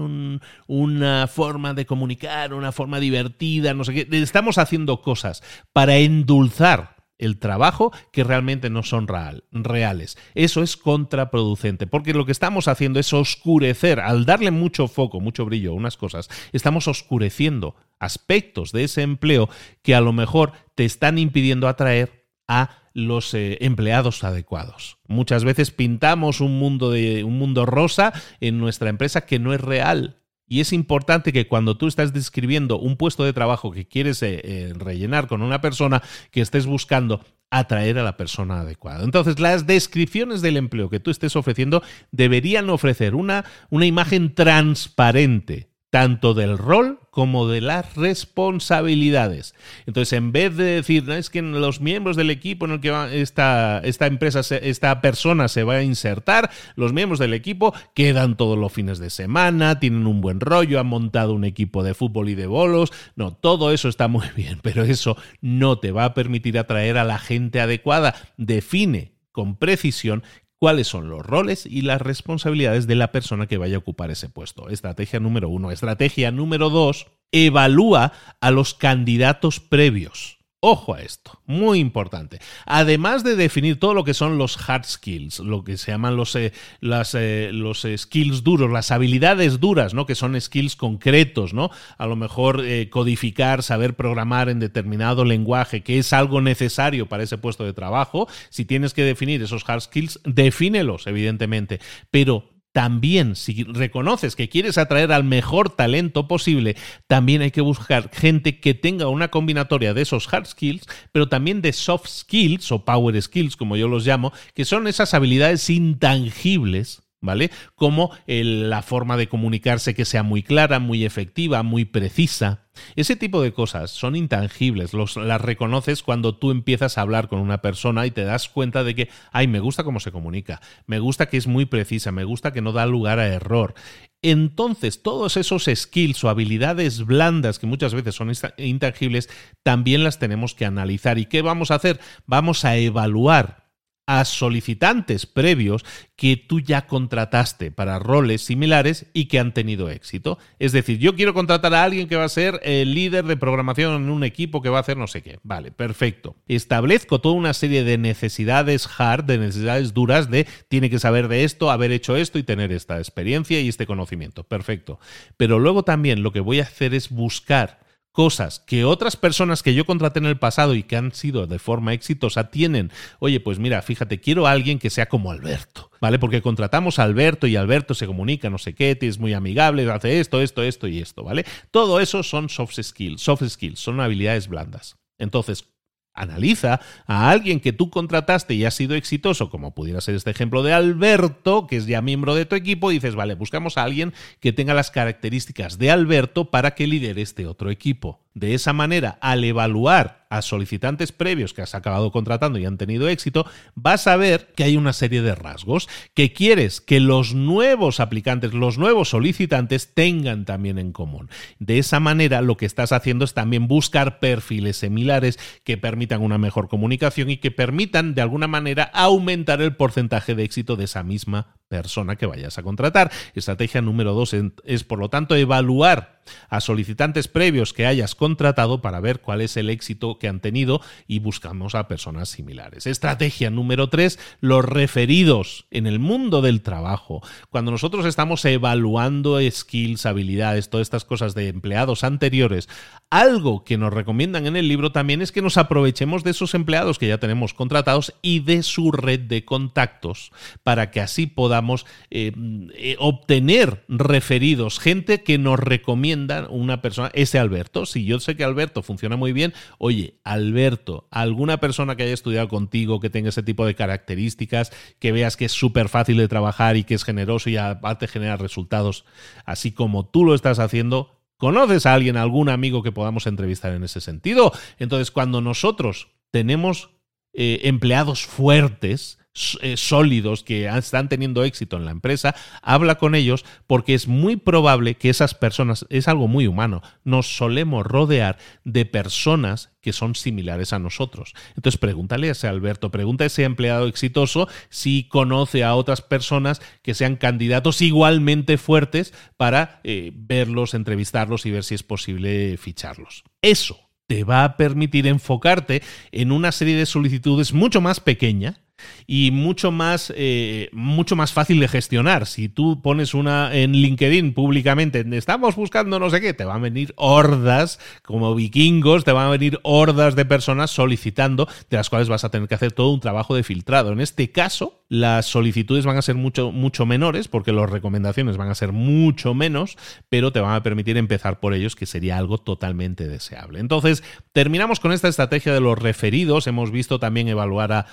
una 0.66 1.26
forma 1.26 1.74
de 1.74 1.84
comunicar, 1.84 2.54
una 2.54 2.72
forma 2.72 3.00
divertida, 3.00 3.74
no 3.74 3.84
sé 3.84 3.92
qué, 3.92 4.22
estamos 4.22 4.56
haciendo 4.56 5.02
cosas 5.02 5.42
para 5.74 5.98
endulzar 5.98 6.93
el 7.18 7.38
trabajo 7.38 7.92
que 8.12 8.24
realmente 8.24 8.70
no 8.70 8.82
son 8.82 9.08
real, 9.08 9.44
reales. 9.52 10.18
Eso 10.34 10.62
es 10.62 10.76
contraproducente, 10.76 11.86
porque 11.86 12.14
lo 12.14 12.26
que 12.26 12.32
estamos 12.32 12.68
haciendo 12.68 13.00
es 13.00 13.12
oscurecer, 13.12 14.00
al 14.00 14.24
darle 14.24 14.50
mucho 14.50 14.88
foco, 14.88 15.20
mucho 15.20 15.44
brillo 15.44 15.70
a 15.70 15.74
unas 15.74 15.96
cosas, 15.96 16.28
estamos 16.52 16.88
oscureciendo 16.88 17.76
aspectos 17.98 18.72
de 18.72 18.84
ese 18.84 19.02
empleo 19.02 19.48
que 19.82 19.94
a 19.94 20.00
lo 20.00 20.12
mejor 20.12 20.52
te 20.74 20.84
están 20.84 21.18
impidiendo 21.18 21.68
atraer 21.68 22.26
a 22.48 22.82
los 22.92 23.34
eh, 23.34 23.58
empleados 23.60 24.22
adecuados. 24.22 24.98
Muchas 25.08 25.44
veces 25.44 25.70
pintamos 25.70 26.40
un 26.40 26.58
mundo 26.58 26.90
de 26.90 27.24
un 27.24 27.38
mundo 27.38 27.66
rosa 27.66 28.12
en 28.40 28.58
nuestra 28.58 28.88
empresa 28.88 29.26
que 29.26 29.38
no 29.38 29.52
es 29.52 29.60
real 29.60 30.23
y 30.46 30.60
es 30.60 30.72
importante 30.72 31.32
que 31.32 31.48
cuando 31.48 31.76
tú 31.76 31.86
estás 31.86 32.12
describiendo 32.12 32.78
un 32.78 32.96
puesto 32.96 33.24
de 33.24 33.32
trabajo 33.32 33.72
que 33.72 33.86
quieres 33.86 34.22
eh, 34.22 34.40
eh, 34.44 34.72
rellenar 34.76 35.26
con 35.26 35.42
una 35.42 35.60
persona, 35.60 36.02
que 36.30 36.40
estés 36.40 36.66
buscando 36.66 37.24
atraer 37.50 37.98
a 37.98 38.02
la 38.02 38.16
persona 38.16 38.60
adecuada. 38.60 39.04
Entonces, 39.04 39.38
las 39.38 39.66
descripciones 39.66 40.42
del 40.42 40.56
empleo 40.56 40.90
que 40.90 41.00
tú 41.00 41.10
estés 41.10 41.36
ofreciendo 41.36 41.82
deberían 42.10 42.68
ofrecer 42.68 43.14
una, 43.14 43.44
una 43.70 43.86
imagen 43.86 44.34
transparente, 44.34 45.70
tanto 45.90 46.34
del 46.34 46.58
rol 46.58 46.98
como 47.14 47.46
de 47.46 47.60
las 47.60 47.94
responsabilidades. 47.94 49.54
Entonces, 49.86 50.12
en 50.14 50.32
vez 50.32 50.56
de 50.56 50.64
decir, 50.64 51.08
es 51.10 51.30
que 51.30 51.42
los 51.42 51.80
miembros 51.80 52.16
del 52.16 52.28
equipo 52.28 52.64
en 52.66 52.72
el 52.72 52.80
que 52.80 53.20
esta, 53.22 53.80
esta 53.84 54.08
empresa, 54.08 54.40
esta 54.56 55.00
persona 55.00 55.46
se 55.46 55.62
va 55.62 55.74
a 55.74 55.82
insertar, 55.84 56.50
los 56.74 56.92
miembros 56.92 57.20
del 57.20 57.32
equipo 57.32 57.72
quedan 57.94 58.36
todos 58.36 58.58
los 58.58 58.72
fines 58.72 58.98
de 58.98 59.10
semana, 59.10 59.78
tienen 59.78 60.08
un 60.08 60.20
buen 60.20 60.40
rollo, 60.40 60.80
han 60.80 60.88
montado 60.88 61.34
un 61.34 61.44
equipo 61.44 61.84
de 61.84 61.94
fútbol 61.94 62.30
y 62.30 62.34
de 62.34 62.48
bolos. 62.48 62.92
No, 63.14 63.32
todo 63.32 63.70
eso 63.70 63.88
está 63.88 64.08
muy 64.08 64.26
bien, 64.36 64.58
pero 64.60 64.82
eso 64.82 65.16
no 65.40 65.78
te 65.78 65.92
va 65.92 66.06
a 66.06 66.14
permitir 66.14 66.58
atraer 66.58 66.98
a 66.98 67.04
la 67.04 67.20
gente 67.20 67.60
adecuada. 67.60 68.16
Define 68.38 69.12
con 69.30 69.56
precisión 69.56 70.24
cuáles 70.64 70.86
son 70.86 71.10
los 71.10 71.26
roles 71.26 71.66
y 71.66 71.82
las 71.82 72.00
responsabilidades 72.00 72.86
de 72.86 72.94
la 72.94 73.12
persona 73.12 73.46
que 73.46 73.58
vaya 73.58 73.76
a 73.76 73.80
ocupar 73.80 74.10
ese 74.10 74.30
puesto. 74.30 74.70
Estrategia 74.70 75.20
número 75.20 75.50
uno. 75.50 75.70
Estrategia 75.70 76.30
número 76.30 76.70
dos, 76.70 77.06
evalúa 77.32 78.14
a 78.40 78.50
los 78.50 78.72
candidatos 78.72 79.60
previos. 79.60 80.38
Ojo 80.66 80.94
a 80.94 81.02
esto, 81.02 81.42
muy 81.44 81.78
importante. 81.78 82.38
Además 82.64 83.22
de 83.22 83.36
definir 83.36 83.78
todo 83.78 83.92
lo 83.92 84.02
que 84.02 84.14
son 84.14 84.38
los 84.38 84.56
hard 84.66 84.86
skills, 84.86 85.40
lo 85.40 85.62
que 85.62 85.76
se 85.76 85.90
llaman 85.90 86.16
los, 86.16 86.34
eh, 86.36 86.54
eh, 86.80 87.50
los 87.52 87.86
skills 87.98 88.42
duros, 88.42 88.70
las 88.70 88.90
habilidades 88.90 89.60
duras, 89.60 89.92
¿no? 89.92 90.06
Que 90.06 90.14
son 90.14 90.40
skills 90.40 90.74
concretos, 90.74 91.52
¿no? 91.52 91.70
A 91.98 92.06
lo 92.06 92.16
mejor 92.16 92.62
eh, 92.64 92.88
codificar, 92.88 93.62
saber 93.62 93.92
programar 93.94 94.48
en 94.48 94.58
determinado 94.58 95.26
lenguaje, 95.26 95.82
que 95.82 95.98
es 95.98 96.14
algo 96.14 96.40
necesario 96.40 97.10
para 97.10 97.24
ese 97.24 97.36
puesto 97.36 97.66
de 97.66 97.74
trabajo. 97.74 98.26
Si 98.48 98.64
tienes 98.64 98.94
que 98.94 99.04
definir 99.04 99.42
esos 99.42 99.68
hard 99.68 99.82
skills, 99.82 100.20
defínelos, 100.24 101.06
evidentemente. 101.06 101.78
Pero 102.10 102.53
también 102.74 103.36
si 103.36 103.62
reconoces 103.62 104.34
que 104.34 104.48
quieres 104.48 104.78
atraer 104.78 105.12
al 105.12 105.22
mejor 105.22 105.70
talento 105.70 106.26
posible, 106.26 106.76
también 107.06 107.40
hay 107.40 107.52
que 107.52 107.60
buscar 107.60 108.10
gente 108.12 108.58
que 108.58 108.74
tenga 108.74 109.06
una 109.06 109.28
combinatoria 109.28 109.94
de 109.94 110.02
esos 110.02 110.26
hard 110.34 110.46
skills, 110.46 110.84
pero 111.12 111.28
también 111.28 111.62
de 111.62 111.72
soft 111.72 112.08
skills 112.08 112.72
o 112.72 112.84
power 112.84 113.22
skills, 113.22 113.54
como 113.56 113.76
yo 113.76 113.86
los 113.86 114.04
llamo, 114.04 114.32
que 114.54 114.64
son 114.64 114.88
esas 114.88 115.14
habilidades 115.14 115.70
intangibles 115.70 117.03
¿vale? 117.24 117.50
Como 117.74 118.12
la 118.26 118.82
forma 118.82 119.16
de 119.16 119.28
comunicarse 119.28 119.94
que 119.94 120.04
sea 120.04 120.22
muy 120.22 120.42
clara, 120.42 120.78
muy 120.78 121.04
efectiva, 121.04 121.62
muy 121.62 121.84
precisa. 121.84 122.60
Ese 122.96 123.16
tipo 123.16 123.40
de 123.40 123.52
cosas 123.52 123.90
son 123.90 124.16
intangibles, 124.16 124.92
las 124.94 125.40
reconoces 125.40 126.02
cuando 126.02 126.36
tú 126.36 126.50
empiezas 126.50 126.98
a 126.98 127.02
hablar 127.02 127.28
con 127.28 127.38
una 127.38 127.62
persona 127.62 128.04
y 128.04 128.10
te 128.10 128.24
das 128.24 128.48
cuenta 128.48 128.82
de 128.84 128.94
que, 128.94 129.08
ay, 129.32 129.46
me 129.46 129.60
gusta 129.60 129.84
cómo 129.84 130.00
se 130.00 130.12
comunica, 130.12 130.60
me 130.86 130.98
gusta 130.98 131.26
que 131.26 131.36
es 131.36 131.46
muy 131.46 131.66
precisa, 131.66 132.12
me 132.12 132.24
gusta 132.24 132.52
que 132.52 132.62
no 132.62 132.72
da 132.72 132.86
lugar 132.86 133.20
a 133.20 133.28
error. 133.28 133.74
Entonces, 134.22 135.02
todos 135.02 135.36
esos 135.36 135.68
skills 135.72 136.24
o 136.24 136.28
habilidades 136.28 137.04
blandas 137.04 137.58
que 137.58 137.66
muchas 137.66 137.94
veces 137.94 138.14
son 138.14 138.32
intangibles, 138.56 139.28
también 139.62 140.02
las 140.02 140.18
tenemos 140.18 140.54
que 140.54 140.64
analizar. 140.66 141.18
¿Y 141.18 141.26
qué 141.26 141.42
vamos 141.42 141.70
a 141.70 141.76
hacer? 141.76 142.00
Vamos 142.26 142.64
a 142.64 142.76
evaluar 142.76 143.63
a 144.06 144.24
solicitantes 144.24 145.26
previos 145.26 145.84
que 146.16 146.36
tú 146.36 146.60
ya 146.60 146.86
contrataste 146.86 147.70
para 147.70 147.98
roles 147.98 148.42
similares 148.42 149.06
y 149.12 149.26
que 149.26 149.38
han 149.38 149.52
tenido 149.52 149.90
éxito. 149.90 150.38
Es 150.58 150.72
decir, 150.72 150.98
yo 150.98 151.16
quiero 151.16 151.34
contratar 151.34 151.74
a 151.74 151.82
alguien 151.82 152.06
que 152.08 152.16
va 152.16 152.24
a 152.24 152.28
ser 152.28 152.60
el 152.62 152.94
líder 152.94 153.24
de 153.24 153.36
programación 153.36 153.94
en 153.94 154.10
un 154.10 154.24
equipo 154.24 154.62
que 154.62 154.68
va 154.68 154.78
a 154.78 154.80
hacer 154.82 154.96
no 154.96 155.06
sé 155.06 155.22
qué. 155.22 155.38
Vale, 155.42 155.72
perfecto. 155.72 156.36
Establezco 156.46 157.20
toda 157.20 157.34
una 157.34 157.54
serie 157.54 157.82
de 157.82 157.98
necesidades 157.98 158.88
hard, 158.98 159.24
de 159.24 159.38
necesidades 159.38 159.94
duras 159.94 160.30
de 160.30 160.46
tiene 160.68 160.90
que 160.90 160.98
saber 160.98 161.28
de 161.28 161.44
esto, 161.44 161.70
haber 161.70 161.90
hecho 161.90 162.16
esto 162.16 162.38
y 162.38 162.42
tener 162.42 162.72
esta 162.72 162.98
experiencia 162.98 163.60
y 163.60 163.68
este 163.68 163.86
conocimiento. 163.86 164.44
Perfecto. 164.44 165.00
Pero 165.36 165.58
luego 165.58 165.82
también 165.82 166.22
lo 166.22 166.32
que 166.32 166.40
voy 166.40 166.60
a 166.60 166.64
hacer 166.64 166.94
es 166.94 167.10
buscar 167.10 167.83
cosas 168.14 168.60
que 168.60 168.84
otras 168.84 169.16
personas 169.16 169.64
que 169.64 169.74
yo 169.74 169.84
contraté 169.84 170.20
en 170.20 170.26
el 170.26 170.38
pasado 170.38 170.76
y 170.76 170.84
que 170.84 170.96
han 170.96 171.12
sido 171.12 171.48
de 171.48 171.58
forma 171.58 171.92
exitosa 171.92 172.48
tienen. 172.48 172.92
Oye, 173.18 173.40
pues 173.40 173.58
mira, 173.58 173.82
fíjate, 173.82 174.20
quiero 174.20 174.46
a 174.46 174.52
alguien 174.52 174.78
que 174.78 174.88
sea 174.88 175.06
como 175.06 175.32
Alberto, 175.32 175.90
¿vale? 176.00 176.20
Porque 176.20 176.40
contratamos 176.40 177.00
a 177.00 177.02
Alberto 177.02 177.48
y 177.48 177.56
Alberto 177.56 177.92
se 177.92 178.06
comunica, 178.06 178.50
no 178.50 178.58
sé 178.58 178.72
qué, 178.76 178.96
es 179.00 179.18
muy 179.18 179.34
amigable, 179.34 179.90
hace 179.90 180.20
esto, 180.20 180.40
esto, 180.40 180.62
esto 180.62 180.86
y 180.86 181.00
esto, 181.00 181.24
¿vale? 181.24 181.44
Todo 181.72 181.98
eso 181.98 182.22
son 182.22 182.48
soft 182.48 182.80
skills, 182.80 183.20
soft 183.20 183.42
skills, 183.48 183.80
son 183.80 184.00
habilidades 184.00 184.46
blandas. 184.46 184.96
Entonces, 185.18 185.73
Analiza 186.14 186.80
a 187.06 187.30
alguien 187.30 187.60
que 187.60 187.72
tú 187.72 187.90
contrataste 187.90 188.54
y 188.54 188.64
ha 188.64 188.70
sido 188.70 188.94
exitoso, 188.94 189.50
como 189.50 189.74
pudiera 189.74 190.00
ser 190.00 190.14
este 190.14 190.30
ejemplo 190.30 190.62
de 190.62 190.72
Alberto, 190.72 191.66
que 191.66 191.76
es 191.76 191.86
ya 191.86 192.00
miembro 192.02 192.34
de 192.34 192.46
tu 192.46 192.54
equipo, 192.54 192.90
y 192.90 192.94
dices, 192.94 193.14
vale, 193.14 193.34
buscamos 193.34 193.76
a 193.76 193.82
alguien 193.82 194.14
que 194.40 194.52
tenga 194.52 194.74
las 194.74 194.90
características 194.90 195.78
de 195.78 195.90
Alberto 195.90 196.50
para 196.50 196.74
que 196.74 196.86
lidere 196.86 197.22
este 197.22 197.46
otro 197.46 197.70
equipo. 197.70 198.20
De 198.34 198.54
esa 198.54 198.72
manera, 198.72 199.18
al 199.20 199.44
evaluar 199.44 200.23
a 200.36 200.42
solicitantes 200.42 201.12
previos 201.12 201.54
que 201.54 201.62
has 201.62 201.76
acabado 201.76 202.10
contratando 202.10 202.58
y 202.58 202.66
han 202.66 202.76
tenido 202.76 203.08
éxito, 203.08 203.46
vas 203.76 204.08
a 204.08 204.16
ver 204.16 204.52
que 204.56 204.64
hay 204.64 204.76
una 204.76 204.92
serie 204.92 205.22
de 205.22 205.34
rasgos 205.34 205.88
que 206.12 206.32
quieres 206.32 206.80
que 206.80 206.98
los 206.98 207.34
nuevos 207.34 208.00
aplicantes, 208.00 208.52
los 208.52 208.76
nuevos 208.76 209.10
solicitantes 209.10 209.94
tengan 209.94 210.44
también 210.44 210.78
en 210.78 210.92
común. 210.92 211.30
De 211.60 211.78
esa 211.78 212.00
manera, 212.00 212.42
lo 212.42 212.56
que 212.56 212.66
estás 212.66 212.90
haciendo 212.90 213.24
es 213.24 213.32
también 213.32 213.68
buscar 213.68 214.18
perfiles 214.18 214.78
similares 214.78 215.38
que 215.62 215.76
permitan 215.76 216.20
una 216.20 216.38
mejor 216.38 216.68
comunicación 216.68 217.30
y 217.30 217.36
que 217.36 217.52
permitan 217.52 218.14
de 218.14 218.22
alguna 218.22 218.48
manera 218.48 218.90
aumentar 218.92 219.62
el 219.62 219.76
porcentaje 219.76 220.34
de 220.34 220.42
éxito 220.42 220.74
de 220.74 220.84
esa 220.84 221.04
misma 221.04 221.54
persona 221.68 222.16
que 222.16 222.26
vayas 222.26 222.58
a 222.58 222.62
contratar. 222.62 223.10
Estrategia 223.34 223.82
número 223.82 224.14
dos 224.14 224.34
es, 224.64 224.84
por 224.84 224.98
lo 224.98 225.08
tanto, 225.08 225.34
evaluar 225.34 226.20
a 226.48 226.60
solicitantes 226.60 227.28
previos 227.28 227.72
que 227.72 227.86
hayas 227.86 228.14
contratado 228.14 228.80
para 228.80 229.00
ver 229.00 229.20
cuál 229.20 229.40
es 229.40 229.56
el 229.56 229.70
éxito 229.70 230.18
que 230.24 230.28
han 230.30 230.40
tenido 230.40 230.80
y 231.06 231.18
buscamos 231.18 231.74
a 231.74 231.86
personas 231.86 232.30
similares. 232.30 232.86
Estrategia 232.86 233.50
número 233.50 233.90
tres, 233.90 234.18
los 234.40 234.64
referidos 234.64 235.66
en 235.70 235.86
el 235.86 235.98
mundo 235.98 236.40
del 236.40 236.62
trabajo. 236.62 237.20
Cuando 237.50 237.70
nosotros 237.70 238.06
estamos 238.06 238.42
evaluando 238.46 239.38
skills, 239.50 240.06
habilidades, 240.06 240.70
todas 240.70 240.86
estas 240.86 241.04
cosas 241.04 241.34
de 241.34 241.48
empleados 241.48 242.04
anteriores, 242.04 242.70
algo 243.10 243.64
que 243.64 243.76
nos 243.76 243.92
recomiendan 243.92 244.46
en 244.46 244.56
el 244.56 244.66
libro 244.66 244.92
también 244.92 245.20
es 245.20 245.30
que 245.30 245.42
nos 245.42 245.58
aprovechemos 245.58 246.24
de 246.24 246.30
esos 246.30 246.54
empleados 246.54 246.98
que 246.98 247.08
ya 247.08 247.18
tenemos 247.18 247.52
contratados 247.52 248.14
y 248.22 248.40
de 248.40 248.62
su 248.62 248.92
red 248.92 249.20
de 249.20 249.44
contactos 249.44 250.32
para 250.62 250.90
que 250.90 251.02
así 251.02 251.26
podamos 251.26 251.84
eh, 252.10 252.32
eh, 252.76 252.96
obtener 252.98 253.84
referidos, 253.88 254.78
gente 254.78 255.22
que 255.22 255.36
nos 255.36 255.60
recomienda 255.60 256.48
una 256.48 256.80
persona, 256.80 257.10
ese 257.12 257.38
Alberto. 257.38 257.84
Si 257.84 258.06
yo 258.06 258.20
sé 258.20 258.36
que 258.36 258.44
Alberto 258.44 258.82
funciona 258.82 259.16
muy 259.16 259.34
bien, 259.34 259.52
oye, 259.76 260.13
Alberto, 260.22 261.08
alguna 261.10 261.58
persona 261.58 261.96
que 261.96 262.04
haya 262.04 262.14
estudiado 262.14 262.48
contigo, 262.48 263.00
que 263.00 263.10
tenga 263.10 263.30
ese 263.30 263.42
tipo 263.42 263.66
de 263.66 263.74
características, 263.74 264.70
que 264.98 265.12
veas 265.12 265.36
que 265.36 265.46
es 265.46 265.52
súper 265.52 265.88
fácil 265.88 266.16
de 266.18 266.28
trabajar 266.28 266.76
y 266.76 266.84
que 266.84 266.94
es 266.94 267.04
generoso 267.04 267.50
y 267.50 267.56
aparte 267.56 268.06
genera 268.06 268.36
resultados, 268.36 269.04
así 269.44 269.72
como 269.72 270.06
tú 270.06 270.24
lo 270.24 270.34
estás 270.34 270.58
haciendo, 270.58 271.10
¿Conoces 271.36 271.84
a 271.84 271.94
alguien, 271.94 272.16
algún 272.16 272.48
amigo 272.48 272.82
que 272.82 272.92
podamos 272.92 273.26
entrevistar 273.26 273.74
en 273.74 273.84
ese 273.84 274.00
sentido? 274.00 274.52
Entonces, 274.78 275.10
cuando 275.10 275.40
nosotros 275.40 276.08
tenemos 276.30 276.90
eh, 277.32 277.60
empleados 277.64 278.24
fuertes, 278.24 279.18
eh, 279.62 279.76
sólidos 279.76 280.44
que 280.44 280.66
están 280.66 281.08
teniendo 281.08 281.42
éxito 281.42 281.76
en 281.76 281.84
la 281.84 281.90
empresa, 281.90 282.36
habla 282.62 282.94
con 282.96 283.16
ellos 283.16 283.44
porque 283.66 283.94
es 283.94 284.06
muy 284.06 284.36
probable 284.36 284.94
que 284.94 285.10
esas 285.10 285.34
personas, 285.34 285.86
es 285.88 286.06
algo 286.06 286.28
muy 286.28 286.46
humano, 286.46 286.82
nos 287.02 287.36
solemos 287.36 287.84
rodear 287.84 288.38
de 288.62 288.84
personas 288.84 289.70
que 289.80 289.92
son 289.92 290.14
similares 290.14 290.72
a 290.72 290.78
nosotros. 290.78 291.34
Entonces 291.56 291.78
pregúntale 291.78 292.28
a 292.28 292.32
ese 292.32 292.46
Alberto, 292.46 292.92
pregunta 292.92 293.24
a 293.24 293.26
ese 293.26 293.42
empleado 293.42 293.88
exitoso 293.88 294.48
si 294.68 295.08
conoce 295.08 295.64
a 295.64 295.74
otras 295.74 296.00
personas 296.00 296.62
que 296.82 296.94
sean 296.94 297.16
candidatos 297.16 297.82
igualmente 297.82 298.56
fuertes 298.56 299.12
para 299.36 299.80
eh, 299.82 300.12
verlos, 300.14 300.74
entrevistarlos 300.74 301.44
y 301.44 301.50
ver 301.50 301.64
si 301.64 301.74
es 301.74 301.82
posible 301.82 302.56
ficharlos. 302.56 303.24
Eso 303.42 303.80
te 304.06 304.22
va 304.22 304.44
a 304.44 304.56
permitir 304.56 305.06
enfocarte 305.06 305.82
en 306.12 306.30
una 306.30 306.52
serie 306.52 306.76
de 306.76 306.86
solicitudes 306.86 307.52
mucho 307.52 307.80
más 307.80 308.00
pequeña 308.00 308.63
y 309.06 309.30
mucho 309.30 309.70
más, 309.70 310.12
eh, 310.16 310.68
mucho 310.72 311.16
más 311.16 311.32
fácil 311.32 311.60
de 311.60 311.68
gestionar. 311.68 312.26
Si 312.26 312.48
tú 312.48 312.80
pones 312.82 313.14
una 313.14 313.54
en 313.54 313.72
LinkedIn 313.72 314.34
públicamente, 314.34 315.04
estamos 315.12 315.56
buscando 315.56 315.98
no 315.98 316.10
sé 316.10 316.20
qué, 316.20 316.34
te 316.34 316.44
van 316.44 316.56
a 316.56 316.60
venir 316.60 316.92
hordas, 316.96 317.78
como 318.02 318.34
vikingos, 318.34 319.04
te 319.04 319.12
van 319.12 319.26
a 319.26 319.30
venir 319.30 319.60
hordas 319.62 320.16
de 320.16 320.24
personas 320.24 320.70
solicitando, 320.70 321.48
de 321.70 321.76
las 321.76 321.90
cuales 321.90 322.08
vas 322.08 322.24
a 322.24 322.30
tener 322.30 322.48
que 322.48 322.54
hacer 322.54 322.72
todo 322.72 322.90
un 322.90 323.00
trabajo 323.00 323.34
de 323.34 323.42
filtrado. 323.42 323.92
En 323.92 324.00
este 324.00 324.30
caso, 324.30 324.83
las 324.88 325.26
solicitudes 325.26 325.86
van 325.86 325.96
a 325.96 326.02
ser 326.02 326.14
mucho, 326.14 326.52
mucho 326.52 326.86
menores, 326.86 327.28
porque 327.28 327.52
las 327.52 327.70
recomendaciones 327.70 328.36
van 328.36 328.50
a 328.50 328.54
ser 328.54 328.72
mucho 328.72 329.34
menos, 329.34 329.76
pero 330.08 330.32
te 330.32 330.40
van 330.40 330.54
a 330.54 330.62
permitir 330.62 330.96
empezar 330.96 331.40
por 331.40 331.54
ellos, 331.54 331.76
que 331.76 331.86
sería 331.86 332.18
algo 332.18 332.38
totalmente 332.38 333.08
deseable. 333.08 333.60
Entonces, 333.60 334.02
terminamos 334.32 334.80
con 334.80 334.92
esta 334.92 335.08
estrategia 335.08 335.52
de 335.52 335.60
los 335.60 335.78
referidos. 335.78 336.46
Hemos 336.46 336.70
visto 336.70 336.98
también 336.98 337.28
evaluar 337.28 337.72
a 337.72 337.86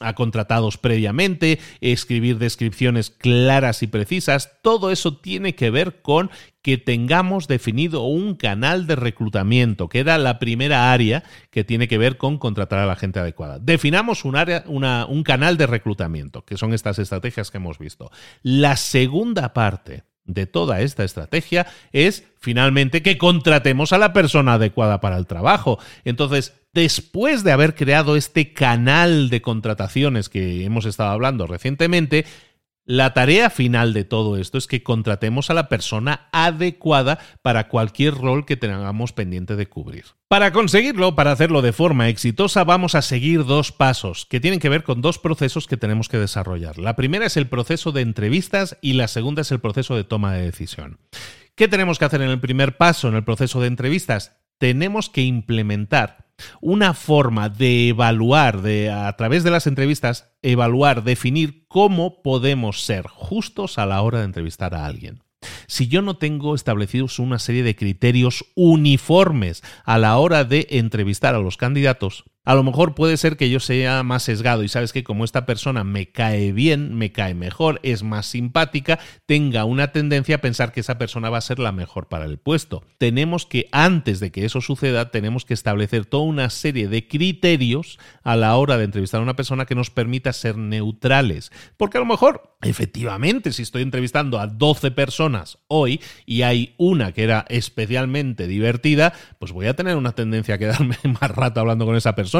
a 0.00 0.14
contratados 0.14 0.78
previamente, 0.78 1.58
escribir 1.80 2.38
descripciones 2.38 3.10
claras 3.10 3.82
y 3.82 3.86
precisas. 3.86 4.58
Todo 4.62 4.90
eso 4.90 5.16
tiene 5.16 5.54
que 5.54 5.70
ver 5.70 6.02
con 6.02 6.30
que 6.64 6.78
tengamos 6.78 7.46
definido 7.46 8.04
un 8.04 8.36
canal 8.36 8.86
de 8.86 8.96
reclutamiento, 8.96 9.90
que 9.90 9.98
era 9.98 10.16
la 10.16 10.38
primera 10.38 10.94
área 10.94 11.22
que 11.50 11.62
tiene 11.62 11.88
que 11.88 11.98
ver 11.98 12.16
con 12.16 12.38
contratar 12.38 12.78
a 12.78 12.86
la 12.86 12.96
gente 12.96 13.20
adecuada. 13.20 13.58
Definamos 13.58 14.24
un, 14.24 14.34
área, 14.34 14.64
un 14.66 15.22
canal 15.24 15.58
de 15.58 15.66
reclutamiento, 15.66 16.42
que 16.46 16.56
son 16.56 16.72
estas 16.72 16.98
estrategias 16.98 17.50
que 17.50 17.58
hemos 17.58 17.78
visto. 17.78 18.10
La 18.42 18.76
segunda 18.76 19.52
parte 19.52 20.04
de 20.24 20.46
toda 20.46 20.80
esta 20.80 21.04
estrategia 21.04 21.66
es 21.92 22.24
finalmente 22.40 23.02
que 23.02 23.18
contratemos 23.18 23.92
a 23.92 23.98
la 23.98 24.14
persona 24.14 24.54
adecuada 24.54 25.02
para 25.02 25.18
el 25.18 25.26
trabajo. 25.26 25.78
Entonces, 26.06 26.54
después 26.72 27.44
de 27.44 27.52
haber 27.52 27.74
creado 27.74 28.16
este 28.16 28.54
canal 28.54 29.28
de 29.28 29.42
contrataciones 29.42 30.30
que 30.30 30.64
hemos 30.64 30.86
estado 30.86 31.10
hablando 31.10 31.46
recientemente, 31.46 32.24
la 32.86 33.14
tarea 33.14 33.48
final 33.48 33.94
de 33.94 34.04
todo 34.04 34.36
esto 34.36 34.58
es 34.58 34.66
que 34.66 34.82
contratemos 34.82 35.48
a 35.48 35.54
la 35.54 35.68
persona 35.70 36.28
adecuada 36.32 37.18
para 37.40 37.68
cualquier 37.68 38.14
rol 38.14 38.44
que 38.44 38.56
tengamos 38.56 39.12
pendiente 39.12 39.56
de 39.56 39.66
cubrir. 39.66 40.04
Para 40.28 40.52
conseguirlo, 40.52 41.16
para 41.16 41.32
hacerlo 41.32 41.62
de 41.62 41.72
forma 41.72 42.08
exitosa, 42.08 42.62
vamos 42.64 42.94
a 42.94 43.02
seguir 43.02 43.44
dos 43.46 43.72
pasos 43.72 44.26
que 44.26 44.40
tienen 44.40 44.60
que 44.60 44.68
ver 44.68 44.82
con 44.82 45.00
dos 45.00 45.18
procesos 45.18 45.66
que 45.66 45.78
tenemos 45.78 46.08
que 46.08 46.18
desarrollar. 46.18 46.78
La 46.78 46.94
primera 46.94 47.24
es 47.24 47.38
el 47.38 47.48
proceso 47.48 47.90
de 47.90 48.02
entrevistas 48.02 48.76
y 48.82 48.94
la 48.94 49.08
segunda 49.08 49.42
es 49.42 49.50
el 49.50 49.60
proceso 49.60 49.96
de 49.96 50.04
toma 50.04 50.34
de 50.34 50.42
decisión. 50.42 50.98
¿Qué 51.54 51.68
tenemos 51.68 51.98
que 51.98 52.04
hacer 52.04 52.20
en 52.20 52.30
el 52.30 52.40
primer 52.40 52.76
paso, 52.76 53.08
en 53.08 53.14
el 53.14 53.24
proceso 53.24 53.60
de 53.60 53.68
entrevistas? 53.68 54.36
Tenemos 54.58 55.08
que 55.08 55.22
implementar 55.22 56.23
una 56.60 56.94
forma 56.94 57.48
de 57.48 57.88
evaluar, 57.88 58.62
de 58.62 58.90
a 58.90 59.12
través 59.16 59.44
de 59.44 59.50
las 59.50 59.66
entrevistas, 59.66 60.32
evaluar, 60.42 61.04
definir 61.04 61.66
cómo 61.68 62.22
podemos 62.22 62.84
ser 62.84 63.06
justos 63.08 63.78
a 63.78 63.86
la 63.86 64.02
hora 64.02 64.18
de 64.18 64.24
entrevistar 64.24 64.74
a 64.74 64.86
alguien. 64.86 65.22
Si 65.66 65.88
yo 65.88 66.02
no 66.02 66.16
tengo 66.16 66.54
establecidos 66.54 67.18
una 67.18 67.38
serie 67.38 67.62
de 67.62 67.76
criterios 67.76 68.46
uniformes 68.54 69.62
a 69.84 69.98
la 69.98 70.16
hora 70.18 70.44
de 70.44 70.66
entrevistar 70.70 71.34
a 71.34 71.38
los 71.38 71.56
candidatos, 71.56 72.24
a 72.44 72.54
lo 72.54 72.62
mejor 72.62 72.94
puede 72.94 73.16
ser 73.16 73.36
que 73.36 73.48
yo 73.48 73.58
sea 73.58 74.02
más 74.02 74.24
sesgado 74.24 74.62
y 74.62 74.68
sabes 74.68 74.92
que 74.92 75.02
como 75.02 75.24
esta 75.24 75.46
persona 75.46 75.82
me 75.82 76.10
cae 76.10 76.52
bien, 76.52 76.94
me 76.94 77.10
cae 77.10 77.34
mejor, 77.34 77.80
es 77.82 78.02
más 78.02 78.26
simpática, 78.26 78.98
tenga 79.24 79.64
una 79.64 79.92
tendencia 79.92 80.36
a 80.36 80.40
pensar 80.40 80.70
que 80.70 80.80
esa 80.80 80.98
persona 80.98 81.30
va 81.30 81.38
a 81.38 81.42
ser 81.42 81.58
la 81.58 81.72
mejor 81.72 82.08
para 82.08 82.26
el 82.26 82.38
puesto. 82.38 82.84
Tenemos 82.98 83.46
que, 83.46 83.68
antes 83.72 84.20
de 84.20 84.30
que 84.30 84.44
eso 84.44 84.60
suceda, 84.60 85.10
tenemos 85.10 85.46
que 85.46 85.54
establecer 85.54 86.04
toda 86.04 86.24
una 86.24 86.50
serie 86.50 86.88
de 86.88 87.08
criterios 87.08 87.98
a 88.22 88.36
la 88.36 88.56
hora 88.56 88.76
de 88.76 88.84
entrevistar 88.84 89.20
a 89.20 89.24
una 89.24 89.36
persona 89.36 89.64
que 89.64 89.74
nos 89.74 89.88
permita 89.90 90.32
ser 90.34 90.58
neutrales. 90.58 91.50
Porque 91.78 91.96
a 91.96 92.00
lo 92.00 92.06
mejor, 92.06 92.56
efectivamente, 92.60 93.52
si 93.52 93.62
estoy 93.62 93.82
entrevistando 93.82 94.38
a 94.38 94.48
12 94.48 94.90
personas 94.90 95.58
hoy 95.68 96.00
y 96.26 96.42
hay 96.42 96.74
una 96.76 97.12
que 97.12 97.24
era 97.24 97.46
especialmente 97.48 98.46
divertida, 98.46 99.14
pues 99.38 99.52
voy 99.52 99.66
a 99.66 99.74
tener 99.76 99.96
una 99.96 100.12
tendencia 100.12 100.56
a 100.56 100.58
quedarme 100.58 100.98
más 101.20 101.30
rato 101.30 101.60
hablando 101.60 101.86
con 101.86 101.96
esa 101.96 102.14
persona 102.14 102.33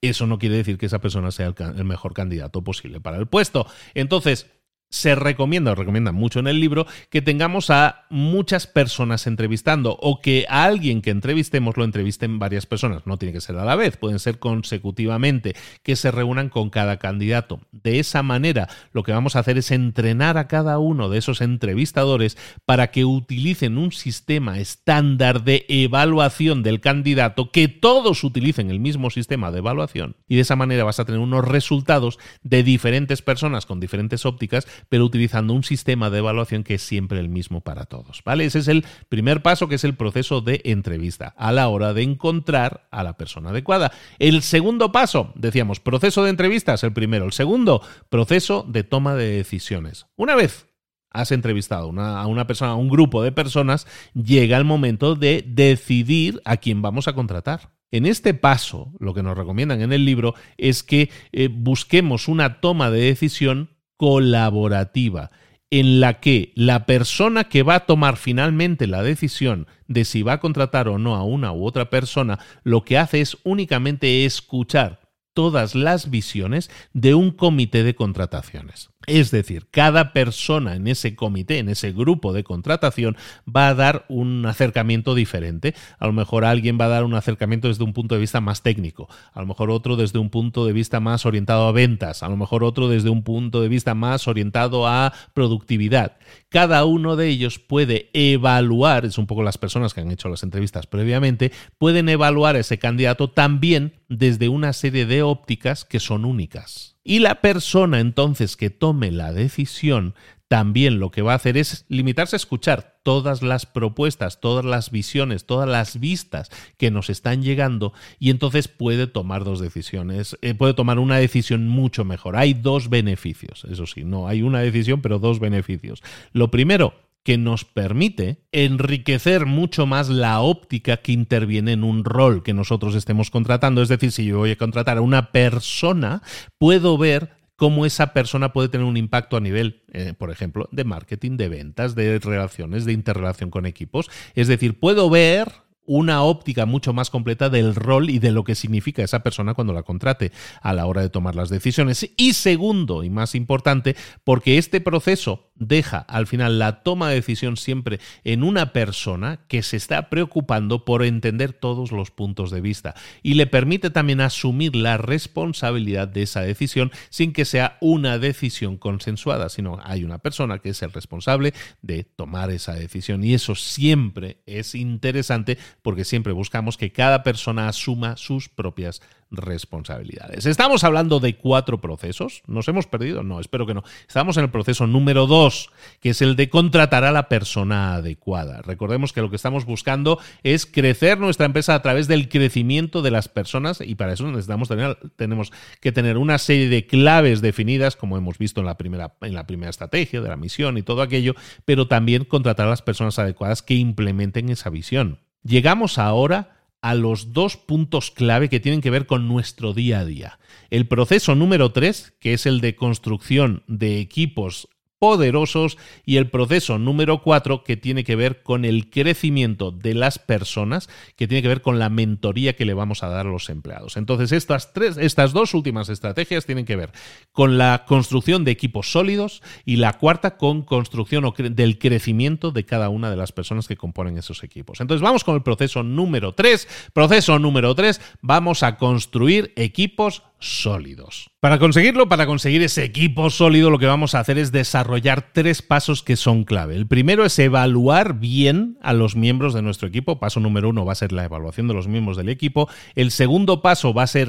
eso 0.00 0.26
no 0.26 0.38
quiere 0.38 0.56
decir 0.56 0.78
que 0.78 0.86
esa 0.86 1.00
persona 1.00 1.30
sea 1.30 1.54
el, 1.58 1.84
mejor 1.84 2.14
candidato 2.14 2.62
posible 2.62 3.00
para 3.00 3.16
el 3.18 3.26
puesto. 3.26 3.66
Entonces, 3.94 4.46
se 4.94 5.16
recomienda, 5.16 5.74
recomienda 5.74 6.12
mucho 6.12 6.38
en 6.38 6.46
el 6.46 6.60
libro, 6.60 6.86
que 7.10 7.20
tengamos 7.20 7.68
a 7.70 8.04
muchas 8.10 8.68
personas 8.68 9.26
entrevistando 9.26 9.98
o 10.00 10.20
que 10.20 10.46
a 10.48 10.64
alguien 10.64 11.02
que 11.02 11.10
entrevistemos 11.10 11.76
lo 11.76 11.82
entrevisten 11.82 12.38
varias 12.38 12.64
personas. 12.64 13.04
No 13.04 13.16
tiene 13.16 13.32
que 13.32 13.40
ser 13.40 13.56
a 13.56 13.64
la 13.64 13.74
vez, 13.74 13.96
pueden 13.96 14.20
ser 14.20 14.38
consecutivamente, 14.38 15.56
que 15.82 15.96
se 15.96 16.12
reúnan 16.12 16.48
con 16.48 16.70
cada 16.70 16.98
candidato. 16.98 17.60
De 17.72 17.98
esa 17.98 18.22
manera, 18.22 18.68
lo 18.92 19.02
que 19.02 19.10
vamos 19.10 19.34
a 19.34 19.40
hacer 19.40 19.58
es 19.58 19.72
entrenar 19.72 20.38
a 20.38 20.46
cada 20.46 20.78
uno 20.78 21.08
de 21.08 21.18
esos 21.18 21.40
entrevistadores 21.40 22.38
para 22.64 22.92
que 22.92 23.04
utilicen 23.04 23.78
un 23.78 23.90
sistema 23.90 24.60
estándar 24.60 25.42
de 25.42 25.66
evaluación 25.68 26.62
del 26.62 26.80
candidato, 26.80 27.50
que 27.50 27.66
todos 27.66 28.22
utilicen 28.22 28.70
el 28.70 28.78
mismo 28.78 29.10
sistema 29.10 29.50
de 29.50 29.58
evaluación. 29.58 30.14
Y 30.28 30.36
de 30.36 30.42
esa 30.42 30.54
manera 30.54 30.84
vas 30.84 31.00
a 31.00 31.04
tener 31.04 31.20
unos 31.20 31.44
resultados 31.44 32.20
de 32.44 32.62
diferentes 32.62 33.22
personas 33.22 33.66
con 33.66 33.80
diferentes 33.80 34.24
ópticas 34.24 34.68
pero 34.88 35.04
utilizando 35.04 35.52
un 35.52 35.64
sistema 35.64 36.10
de 36.10 36.18
evaluación 36.18 36.64
que 36.64 36.74
es 36.74 36.82
siempre 36.82 37.18
el 37.20 37.28
mismo 37.28 37.60
para 37.60 37.84
todos. 37.84 38.22
¿Vale? 38.24 38.44
Ese 38.44 38.60
es 38.60 38.68
el 38.68 38.84
primer 39.08 39.42
paso, 39.42 39.68
que 39.68 39.76
es 39.76 39.84
el 39.84 39.94
proceso 39.94 40.40
de 40.40 40.60
entrevista, 40.64 41.34
a 41.36 41.52
la 41.52 41.68
hora 41.68 41.94
de 41.94 42.02
encontrar 42.02 42.86
a 42.90 43.02
la 43.02 43.16
persona 43.16 43.50
adecuada. 43.50 43.92
El 44.18 44.42
segundo 44.42 44.92
paso, 44.92 45.32
decíamos, 45.34 45.80
proceso 45.80 46.24
de 46.24 46.30
entrevista 46.30 46.74
es 46.74 46.84
el 46.84 46.92
primero. 46.92 47.24
El 47.24 47.32
segundo, 47.32 47.82
proceso 48.08 48.64
de 48.68 48.84
toma 48.84 49.14
de 49.14 49.36
decisiones. 49.36 50.06
Una 50.16 50.34
vez 50.34 50.66
has 51.10 51.30
entrevistado 51.30 51.92
a 52.00 52.26
una 52.26 52.46
persona, 52.46 52.72
a 52.72 52.76
un 52.76 52.88
grupo 52.88 53.22
de 53.22 53.32
personas, 53.32 53.86
llega 54.14 54.56
el 54.56 54.64
momento 54.64 55.14
de 55.14 55.44
decidir 55.46 56.42
a 56.44 56.56
quién 56.56 56.82
vamos 56.82 57.08
a 57.08 57.14
contratar. 57.14 57.72
En 57.92 58.06
este 58.06 58.34
paso, 58.34 58.92
lo 58.98 59.14
que 59.14 59.22
nos 59.22 59.38
recomiendan 59.38 59.80
en 59.80 59.92
el 59.92 60.04
libro 60.04 60.34
es 60.58 60.82
que 60.82 61.10
eh, 61.30 61.48
busquemos 61.48 62.26
una 62.26 62.60
toma 62.60 62.90
de 62.90 63.02
decisión 63.02 63.70
colaborativa 63.96 65.30
en 65.70 66.00
la 66.00 66.20
que 66.20 66.52
la 66.54 66.86
persona 66.86 67.44
que 67.44 67.62
va 67.62 67.74
a 67.74 67.86
tomar 67.86 68.16
finalmente 68.16 68.86
la 68.86 69.02
decisión 69.02 69.66
de 69.88 70.04
si 70.04 70.22
va 70.22 70.34
a 70.34 70.40
contratar 70.40 70.88
o 70.88 70.98
no 70.98 71.16
a 71.16 71.24
una 71.24 71.52
u 71.52 71.66
otra 71.66 71.90
persona, 71.90 72.38
lo 72.62 72.84
que 72.84 72.96
hace 72.96 73.20
es 73.20 73.38
únicamente 73.42 74.24
escuchar 74.24 75.00
todas 75.32 75.74
las 75.74 76.10
visiones 76.10 76.70
de 76.92 77.14
un 77.14 77.32
comité 77.32 77.82
de 77.82 77.96
contrataciones. 77.96 78.90
Es 79.06 79.30
decir, 79.30 79.66
cada 79.70 80.12
persona 80.12 80.76
en 80.76 80.86
ese 80.86 81.14
comité, 81.14 81.58
en 81.58 81.68
ese 81.68 81.92
grupo 81.92 82.32
de 82.32 82.44
contratación, 82.44 83.16
va 83.44 83.68
a 83.68 83.74
dar 83.74 84.04
un 84.08 84.46
acercamiento 84.46 85.14
diferente. 85.14 85.74
A 85.98 86.06
lo 86.06 86.12
mejor 86.12 86.44
alguien 86.44 86.78
va 86.80 86.86
a 86.86 86.88
dar 86.88 87.04
un 87.04 87.14
acercamiento 87.14 87.68
desde 87.68 87.84
un 87.84 87.92
punto 87.92 88.14
de 88.14 88.20
vista 88.20 88.40
más 88.40 88.62
técnico, 88.62 89.08
a 89.32 89.40
lo 89.40 89.46
mejor 89.46 89.70
otro 89.70 89.96
desde 89.96 90.18
un 90.18 90.30
punto 90.30 90.66
de 90.66 90.72
vista 90.72 91.00
más 91.00 91.26
orientado 91.26 91.66
a 91.66 91.72
ventas, 91.72 92.22
a 92.22 92.28
lo 92.28 92.36
mejor 92.36 92.64
otro 92.64 92.88
desde 92.88 93.10
un 93.10 93.22
punto 93.22 93.60
de 93.60 93.68
vista 93.68 93.94
más 93.94 94.26
orientado 94.28 94.86
a 94.86 95.12
productividad. 95.34 96.16
Cada 96.48 96.84
uno 96.84 97.16
de 97.16 97.28
ellos 97.28 97.58
puede 97.58 98.10
evaluar, 98.12 99.04
es 99.04 99.18
un 99.18 99.26
poco 99.26 99.42
las 99.42 99.58
personas 99.58 99.92
que 99.92 100.00
han 100.00 100.10
hecho 100.10 100.28
las 100.28 100.42
entrevistas 100.42 100.86
previamente, 100.86 101.52
pueden 101.78 102.08
evaluar 102.08 102.56
ese 102.56 102.78
candidato 102.78 103.30
también 103.30 103.94
desde 104.08 104.48
una 104.48 104.72
serie 104.72 105.06
de 105.06 105.22
ópticas 105.22 105.84
que 105.84 106.00
son 106.00 106.24
únicas. 106.24 106.93
Y 107.04 107.18
la 107.18 107.42
persona 107.42 108.00
entonces 108.00 108.56
que 108.56 108.70
tome 108.70 109.10
la 109.10 109.32
decisión 109.32 110.14
también 110.48 111.00
lo 111.00 111.10
que 111.10 111.22
va 111.22 111.32
a 111.32 111.36
hacer 111.36 111.56
es 111.56 111.84
limitarse 111.88 112.36
a 112.36 112.38
escuchar 112.38 113.00
todas 113.02 113.42
las 113.42 113.66
propuestas, 113.66 114.40
todas 114.40 114.64
las 114.64 114.90
visiones, 114.90 115.46
todas 115.46 115.68
las 115.68 115.98
vistas 115.98 116.50
que 116.76 116.90
nos 116.90 117.10
están 117.10 117.42
llegando 117.42 117.92
y 118.18 118.30
entonces 118.30 118.68
puede 118.68 119.06
tomar 119.06 119.44
dos 119.44 119.60
decisiones, 119.60 120.38
eh, 120.42 120.54
puede 120.54 120.74
tomar 120.74 120.98
una 120.98 121.18
decisión 121.18 121.66
mucho 121.68 122.04
mejor. 122.04 122.36
Hay 122.36 122.54
dos 122.54 122.88
beneficios, 122.88 123.64
eso 123.70 123.86
sí, 123.86 124.04
no 124.04 124.28
hay 124.28 124.42
una 124.42 124.60
decisión, 124.60 125.02
pero 125.02 125.18
dos 125.18 125.40
beneficios. 125.40 126.02
Lo 126.32 126.50
primero, 126.50 126.94
que 127.24 127.38
nos 127.38 127.64
permite 127.64 128.44
enriquecer 128.52 129.46
mucho 129.46 129.86
más 129.86 130.10
la 130.10 130.40
óptica 130.40 130.98
que 130.98 131.12
interviene 131.12 131.72
en 131.72 131.82
un 131.82 132.04
rol 132.04 132.42
que 132.42 132.52
nosotros 132.52 132.94
estemos 132.94 133.30
contratando. 133.30 133.82
Es 133.82 133.88
decir, 133.88 134.12
si 134.12 134.26
yo 134.26 134.38
voy 134.38 134.52
a 134.52 134.56
contratar 134.56 134.98
a 134.98 135.00
una 135.00 135.32
persona, 135.32 136.22
puedo 136.58 136.98
ver 136.98 137.30
cómo 137.56 137.86
esa 137.86 138.12
persona 138.12 138.52
puede 138.52 138.68
tener 138.68 138.86
un 138.86 138.98
impacto 138.98 139.38
a 139.38 139.40
nivel, 139.40 139.82
eh, 139.92 140.12
por 140.16 140.30
ejemplo, 140.30 140.68
de 140.70 140.84
marketing, 140.84 141.36
de 141.38 141.48
ventas, 141.48 141.94
de 141.94 142.18
relaciones, 142.18 142.84
de 142.84 142.92
interrelación 142.92 143.50
con 143.50 143.64
equipos. 143.64 144.10
Es 144.34 144.46
decir, 144.46 144.78
puedo 144.78 145.08
ver 145.08 145.63
una 145.86 146.22
óptica 146.22 146.66
mucho 146.66 146.92
más 146.92 147.10
completa 147.10 147.50
del 147.50 147.74
rol 147.74 148.10
y 148.10 148.18
de 148.18 148.32
lo 148.32 148.44
que 148.44 148.54
significa 148.54 149.02
esa 149.02 149.22
persona 149.22 149.54
cuando 149.54 149.72
la 149.72 149.82
contrate 149.82 150.32
a 150.62 150.72
la 150.72 150.86
hora 150.86 151.02
de 151.02 151.10
tomar 151.10 151.34
las 151.34 151.50
decisiones. 151.50 152.10
Y 152.16 152.34
segundo, 152.34 153.04
y 153.04 153.10
más 153.10 153.34
importante, 153.34 153.96
porque 154.24 154.58
este 154.58 154.80
proceso 154.80 155.50
deja 155.56 155.98
al 155.98 156.26
final 156.26 156.58
la 156.58 156.82
toma 156.82 157.08
de 157.08 157.16
decisión 157.16 157.56
siempre 157.56 158.00
en 158.24 158.42
una 158.42 158.72
persona 158.72 159.40
que 159.48 159.62
se 159.62 159.76
está 159.76 160.10
preocupando 160.10 160.84
por 160.84 161.04
entender 161.04 161.52
todos 161.52 161.92
los 161.92 162.10
puntos 162.10 162.50
de 162.50 162.60
vista 162.60 162.94
y 163.22 163.34
le 163.34 163.46
permite 163.46 163.90
también 163.90 164.20
asumir 164.20 164.74
la 164.74 164.96
responsabilidad 164.96 166.08
de 166.08 166.22
esa 166.22 166.40
decisión 166.40 166.90
sin 167.10 167.32
que 167.32 167.44
sea 167.44 167.78
una 167.80 168.18
decisión 168.18 168.76
consensuada, 168.76 169.48
sino 169.48 169.78
hay 169.84 170.04
una 170.04 170.18
persona 170.18 170.58
que 170.58 170.70
es 170.70 170.82
el 170.82 170.92
responsable 170.92 171.54
de 171.82 172.04
tomar 172.04 172.50
esa 172.50 172.74
decisión 172.74 173.22
y 173.22 173.34
eso 173.34 173.54
siempre 173.54 174.38
es 174.46 174.74
interesante 174.74 175.58
porque 175.84 176.06
siempre 176.06 176.32
buscamos 176.32 176.78
que 176.78 176.92
cada 176.92 177.22
persona 177.22 177.68
asuma 177.68 178.16
sus 178.16 178.48
propias 178.48 179.02
responsabilidades. 179.30 180.46
Estamos 180.46 180.82
hablando 180.82 181.20
de 181.20 181.36
cuatro 181.36 181.78
procesos. 181.78 182.42
¿Nos 182.46 182.68
hemos 182.68 182.86
perdido? 182.86 183.22
No, 183.22 183.38
espero 183.38 183.66
que 183.66 183.74
no. 183.74 183.84
Estamos 184.08 184.38
en 184.38 184.44
el 184.44 184.50
proceso 184.50 184.86
número 184.86 185.26
dos, 185.26 185.70
que 186.00 186.10
es 186.10 186.22
el 186.22 186.36
de 186.36 186.48
contratar 186.48 187.04
a 187.04 187.12
la 187.12 187.28
persona 187.28 187.96
adecuada. 187.96 188.62
Recordemos 188.62 189.12
que 189.12 189.20
lo 189.20 189.28
que 189.28 189.36
estamos 189.36 189.66
buscando 189.66 190.18
es 190.42 190.64
crecer 190.64 191.20
nuestra 191.20 191.44
empresa 191.44 191.74
a 191.74 191.82
través 191.82 192.08
del 192.08 192.30
crecimiento 192.30 193.02
de 193.02 193.10
las 193.10 193.28
personas 193.28 193.82
y 193.82 193.94
para 193.94 194.14
eso 194.14 194.26
necesitamos 194.26 194.70
tener, 194.70 194.96
tenemos 195.16 195.52
que 195.82 195.92
tener 195.92 196.16
una 196.16 196.38
serie 196.38 196.70
de 196.70 196.86
claves 196.86 197.42
definidas, 197.42 197.94
como 197.94 198.16
hemos 198.16 198.38
visto 198.38 198.60
en 198.60 198.66
la, 198.66 198.78
primera, 198.78 199.16
en 199.20 199.34
la 199.34 199.46
primera 199.46 199.68
estrategia 199.68 200.22
de 200.22 200.30
la 200.30 200.36
misión 200.36 200.78
y 200.78 200.82
todo 200.82 201.02
aquello, 201.02 201.34
pero 201.66 201.88
también 201.88 202.24
contratar 202.24 202.68
a 202.68 202.70
las 202.70 202.80
personas 202.80 203.18
adecuadas 203.18 203.60
que 203.60 203.74
implementen 203.74 204.48
esa 204.48 204.70
visión. 204.70 205.18
Llegamos 205.44 205.98
ahora 205.98 206.66
a 206.80 206.94
los 206.94 207.32
dos 207.32 207.56
puntos 207.56 208.10
clave 208.10 208.48
que 208.48 208.60
tienen 208.60 208.80
que 208.80 208.90
ver 208.90 209.06
con 209.06 209.28
nuestro 209.28 209.72
día 209.72 210.00
a 210.00 210.04
día. 210.04 210.38
El 210.70 210.88
proceso 210.88 211.34
número 211.34 211.72
tres, 211.72 212.14
que 212.18 212.34
es 212.34 212.46
el 212.46 212.60
de 212.60 212.76
construcción 212.76 213.62
de 213.66 214.00
equipos 214.00 214.68
poderosos 214.98 215.78
y 216.04 216.16
el 216.16 216.30
proceso 216.30 216.78
número 216.78 217.22
cuatro 217.22 217.64
que 217.64 217.76
tiene 217.76 218.04
que 218.04 218.16
ver 218.16 218.42
con 218.42 218.64
el 218.64 218.90
crecimiento 218.90 219.70
de 219.70 219.94
las 219.94 220.18
personas, 220.18 220.88
que 221.16 221.28
tiene 221.28 221.42
que 221.42 221.48
ver 221.48 221.62
con 221.62 221.78
la 221.78 221.90
mentoría 221.90 222.56
que 222.56 222.64
le 222.64 222.74
vamos 222.74 223.02
a 223.02 223.08
dar 223.08 223.26
a 223.26 223.30
los 223.30 223.50
empleados. 223.50 223.96
Entonces, 223.96 224.32
estas, 224.32 224.72
tres, 224.72 224.96
estas 224.96 225.32
dos 225.32 225.54
últimas 225.54 225.88
estrategias 225.88 226.46
tienen 226.46 226.64
que 226.64 226.76
ver 226.76 226.92
con 227.32 227.58
la 227.58 227.84
construcción 227.86 228.44
de 228.44 228.52
equipos 228.52 228.92
sólidos 228.92 229.42
y 229.64 229.76
la 229.76 229.94
cuarta 229.94 230.36
con 230.36 230.62
construcción 230.62 231.32
del 231.36 231.78
crecimiento 231.78 232.50
de 232.50 232.64
cada 232.64 232.88
una 232.88 233.10
de 233.10 233.16
las 233.16 233.32
personas 233.32 233.68
que 233.68 233.76
componen 233.76 234.18
esos 234.18 234.42
equipos. 234.42 234.80
Entonces, 234.80 235.02
vamos 235.02 235.24
con 235.24 235.34
el 235.34 235.42
proceso 235.42 235.82
número 235.82 236.32
tres. 236.32 236.68
Proceso 236.92 237.38
número 237.38 237.74
tres, 237.74 238.00
vamos 238.20 238.62
a 238.62 238.76
construir 238.76 239.52
equipos 239.56 240.22
sólidos. 240.44 241.30
Para 241.40 241.58
conseguirlo, 241.58 242.08
para 242.08 242.26
conseguir 242.26 242.62
ese 242.62 242.84
equipo 242.84 243.28
sólido, 243.30 243.70
lo 243.70 243.78
que 243.78 243.86
vamos 243.86 244.14
a 244.14 244.20
hacer 244.20 244.38
es 244.38 244.52
desarrollar 244.52 245.32
tres 245.32 245.62
pasos 245.62 246.02
que 246.02 246.16
son 246.16 246.44
clave. 246.44 246.76
El 246.76 246.86
primero 246.86 247.24
es 247.24 247.38
evaluar 247.38 248.18
bien 248.18 248.78
a 248.82 248.92
los 248.92 249.16
miembros 249.16 249.52
de 249.54 249.62
nuestro 249.62 249.88
equipo. 249.88 250.18
Paso 250.18 250.40
número 250.40 250.70
uno 250.70 250.84
va 250.84 250.92
a 250.92 250.96
ser 250.96 251.12
la 251.12 251.24
evaluación 251.24 251.68
de 251.68 251.74
los 251.74 251.88
miembros 251.88 252.16
del 252.16 252.28
equipo. 252.28 252.68
El 252.94 253.10
segundo 253.10 253.62
paso 253.62 253.92
va 253.92 254.04
a 254.04 254.06
ser 254.06 254.28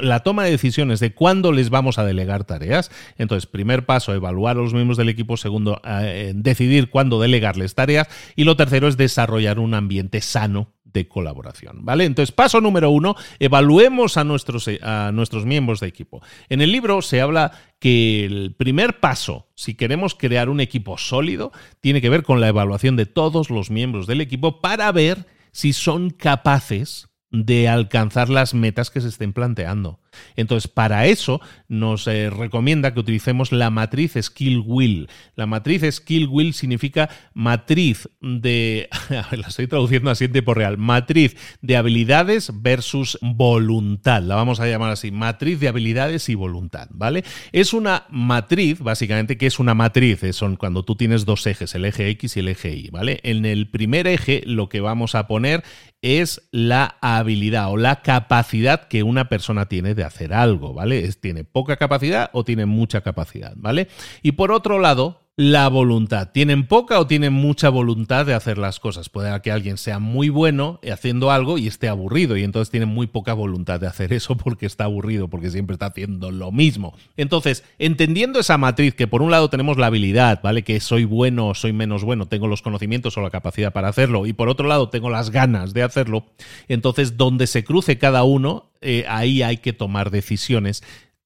la 0.00 0.20
toma 0.20 0.44
de 0.44 0.50
decisiones 0.50 1.00
de 1.00 1.14
cuándo 1.14 1.52
les 1.52 1.70
vamos 1.70 1.98
a 1.98 2.04
delegar 2.04 2.44
tareas. 2.44 2.90
Entonces, 3.18 3.46
primer 3.46 3.84
paso, 3.86 4.14
evaluar 4.14 4.56
a 4.56 4.60
los 4.60 4.74
miembros 4.74 4.98
del 4.98 5.08
equipo. 5.08 5.36
Segundo, 5.36 5.80
eh, 5.84 6.32
decidir 6.34 6.90
cuándo 6.90 7.20
delegarles 7.20 7.74
tareas. 7.74 8.08
Y 8.36 8.44
lo 8.44 8.56
tercero 8.56 8.88
es 8.88 8.96
desarrollar 8.96 9.58
un 9.58 9.74
ambiente 9.74 10.20
sano 10.20 10.72
de 10.92 11.08
colaboración. 11.08 11.84
¿Vale? 11.84 12.04
Entonces, 12.04 12.32
paso 12.32 12.60
número 12.60 12.90
uno, 12.90 13.16
evaluemos 13.38 14.16
a 14.16 14.24
nuestros, 14.24 14.68
a 14.82 15.10
nuestros 15.12 15.44
miembros 15.44 15.80
de 15.80 15.88
equipo. 15.88 16.22
En 16.48 16.60
el 16.60 16.72
libro 16.72 17.02
se 17.02 17.20
habla 17.20 17.52
que 17.78 18.24
el 18.24 18.54
primer 18.56 19.00
paso, 19.00 19.48
si 19.54 19.74
queremos 19.74 20.14
crear 20.14 20.48
un 20.48 20.60
equipo 20.60 20.98
sólido, 20.98 21.52
tiene 21.80 22.00
que 22.00 22.10
ver 22.10 22.22
con 22.22 22.40
la 22.40 22.48
evaluación 22.48 22.96
de 22.96 23.06
todos 23.06 23.50
los 23.50 23.70
miembros 23.70 24.06
del 24.06 24.20
equipo 24.20 24.60
para 24.60 24.90
ver 24.92 25.26
si 25.52 25.72
son 25.72 26.10
capaces 26.10 27.08
de 27.30 27.68
alcanzar 27.68 28.28
las 28.28 28.54
metas 28.54 28.90
que 28.90 29.00
se 29.00 29.08
estén 29.08 29.32
planteando. 29.32 30.01
Entonces, 30.36 30.70
para 30.70 31.06
eso 31.06 31.40
nos 31.68 32.06
eh, 32.06 32.30
recomienda 32.30 32.92
que 32.92 33.00
utilicemos 33.00 33.52
la 33.52 33.70
matriz 33.70 34.14
Skill 34.20 34.62
Will. 34.64 35.08
La 35.36 35.46
matriz 35.46 35.82
Skill 35.90 36.28
Will 36.28 36.54
significa 36.54 37.08
matriz 37.34 38.08
de... 38.20 38.88
La 39.10 39.48
estoy 39.48 39.66
traduciendo 39.66 40.10
así 40.10 40.24
en 40.24 40.32
tiempo 40.32 40.54
real. 40.54 40.78
Matriz 40.78 41.36
de 41.60 41.76
habilidades 41.76 42.52
versus 42.62 43.18
voluntad. 43.20 44.22
La 44.22 44.34
vamos 44.34 44.60
a 44.60 44.66
llamar 44.66 44.90
así. 44.90 45.10
Matriz 45.10 45.60
de 45.60 45.68
habilidades 45.68 46.28
y 46.28 46.34
voluntad, 46.34 46.88
¿vale? 46.90 47.24
Es 47.52 47.72
una 47.72 48.04
matriz, 48.10 48.80
básicamente, 48.80 49.36
que 49.36 49.46
es 49.46 49.58
una 49.58 49.74
matriz. 49.74 50.20
Son 50.32 50.56
cuando 50.56 50.84
tú 50.84 50.96
tienes 50.96 51.24
dos 51.24 51.46
ejes, 51.46 51.74
el 51.74 51.84
eje 51.84 52.08
X 52.10 52.36
y 52.36 52.40
el 52.40 52.48
eje 52.48 52.74
Y, 52.74 52.90
¿vale? 52.90 53.20
En 53.22 53.44
el 53.44 53.68
primer 53.68 54.06
eje 54.06 54.42
lo 54.46 54.68
que 54.68 54.80
vamos 54.80 55.14
a 55.14 55.26
poner 55.26 55.62
es 56.02 56.42
la 56.50 56.96
habilidad 57.00 57.70
o 57.70 57.76
la 57.76 58.02
capacidad 58.02 58.88
que 58.88 59.04
una 59.04 59.28
persona 59.28 59.66
tiene 59.66 59.94
de 59.94 60.01
hacer 60.04 60.34
algo, 60.34 60.74
¿vale? 60.74 61.04
Es, 61.04 61.20
tiene 61.20 61.44
poca 61.44 61.76
capacidad 61.76 62.30
o 62.32 62.44
tiene 62.44 62.66
mucha 62.66 63.00
capacidad, 63.00 63.54
¿vale? 63.56 63.88
Y 64.22 64.32
por 64.32 64.52
otro 64.52 64.78
lado, 64.78 65.21
la 65.36 65.68
voluntad. 65.68 66.30
¿Tienen 66.30 66.66
poca 66.66 67.00
o 67.00 67.06
tienen 67.06 67.32
mucha 67.32 67.70
voluntad 67.70 68.26
de 68.26 68.34
hacer 68.34 68.58
las 68.58 68.78
cosas? 68.78 69.08
Puede 69.08 69.40
que 69.40 69.50
alguien 69.50 69.78
sea 69.78 69.98
muy 69.98 70.28
bueno 70.28 70.78
haciendo 70.92 71.30
algo 71.30 71.56
y 71.56 71.66
esté 71.66 71.88
aburrido 71.88 72.36
y 72.36 72.44
entonces 72.44 72.70
tiene 72.70 72.84
muy 72.84 73.06
poca 73.06 73.32
voluntad 73.32 73.80
de 73.80 73.86
hacer 73.86 74.12
eso 74.12 74.36
porque 74.36 74.66
está 74.66 74.84
aburrido, 74.84 75.28
porque 75.28 75.50
siempre 75.50 75.72
está 75.74 75.86
haciendo 75.86 76.30
lo 76.30 76.52
mismo. 76.52 76.94
Entonces, 77.16 77.64
entendiendo 77.78 78.40
esa 78.40 78.58
matriz 78.58 78.94
que 78.94 79.06
por 79.06 79.22
un 79.22 79.30
lado 79.30 79.48
tenemos 79.48 79.78
la 79.78 79.86
habilidad, 79.86 80.40
¿vale? 80.42 80.64
Que 80.64 80.80
soy 80.80 81.04
bueno 81.04 81.54
soy 81.54 81.72
menos 81.72 82.04
bueno, 82.04 82.26
tengo 82.26 82.46
los 82.46 82.60
conocimientos 82.60 83.16
o 83.16 83.22
la 83.22 83.30
capacidad 83.30 83.72
para 83.72 83.88
hacerlo 83.88 84.26
y 84.26 84.34
por 84.34 84.50
otro 84.50 84.68
lado 84.68 84.90
tengo 84.90 85.08
las 85.08 85.30
ganas 85.30 85.72
de 85.72 85.82
hacerlo, 85.82 86.26
entonces 86.68 87.16
donde 87.16 87.46
se 87.46 87.64
cruce 87.64 87.96
cada 87.96 88.24
uno, 88.24 88.70
eh, 88.80 89.04
ahí 89.08 89.42
hay 89.42 89.58
que 89.58 89.72
tomar 89.72 90.10
decisiones 90.10 90.82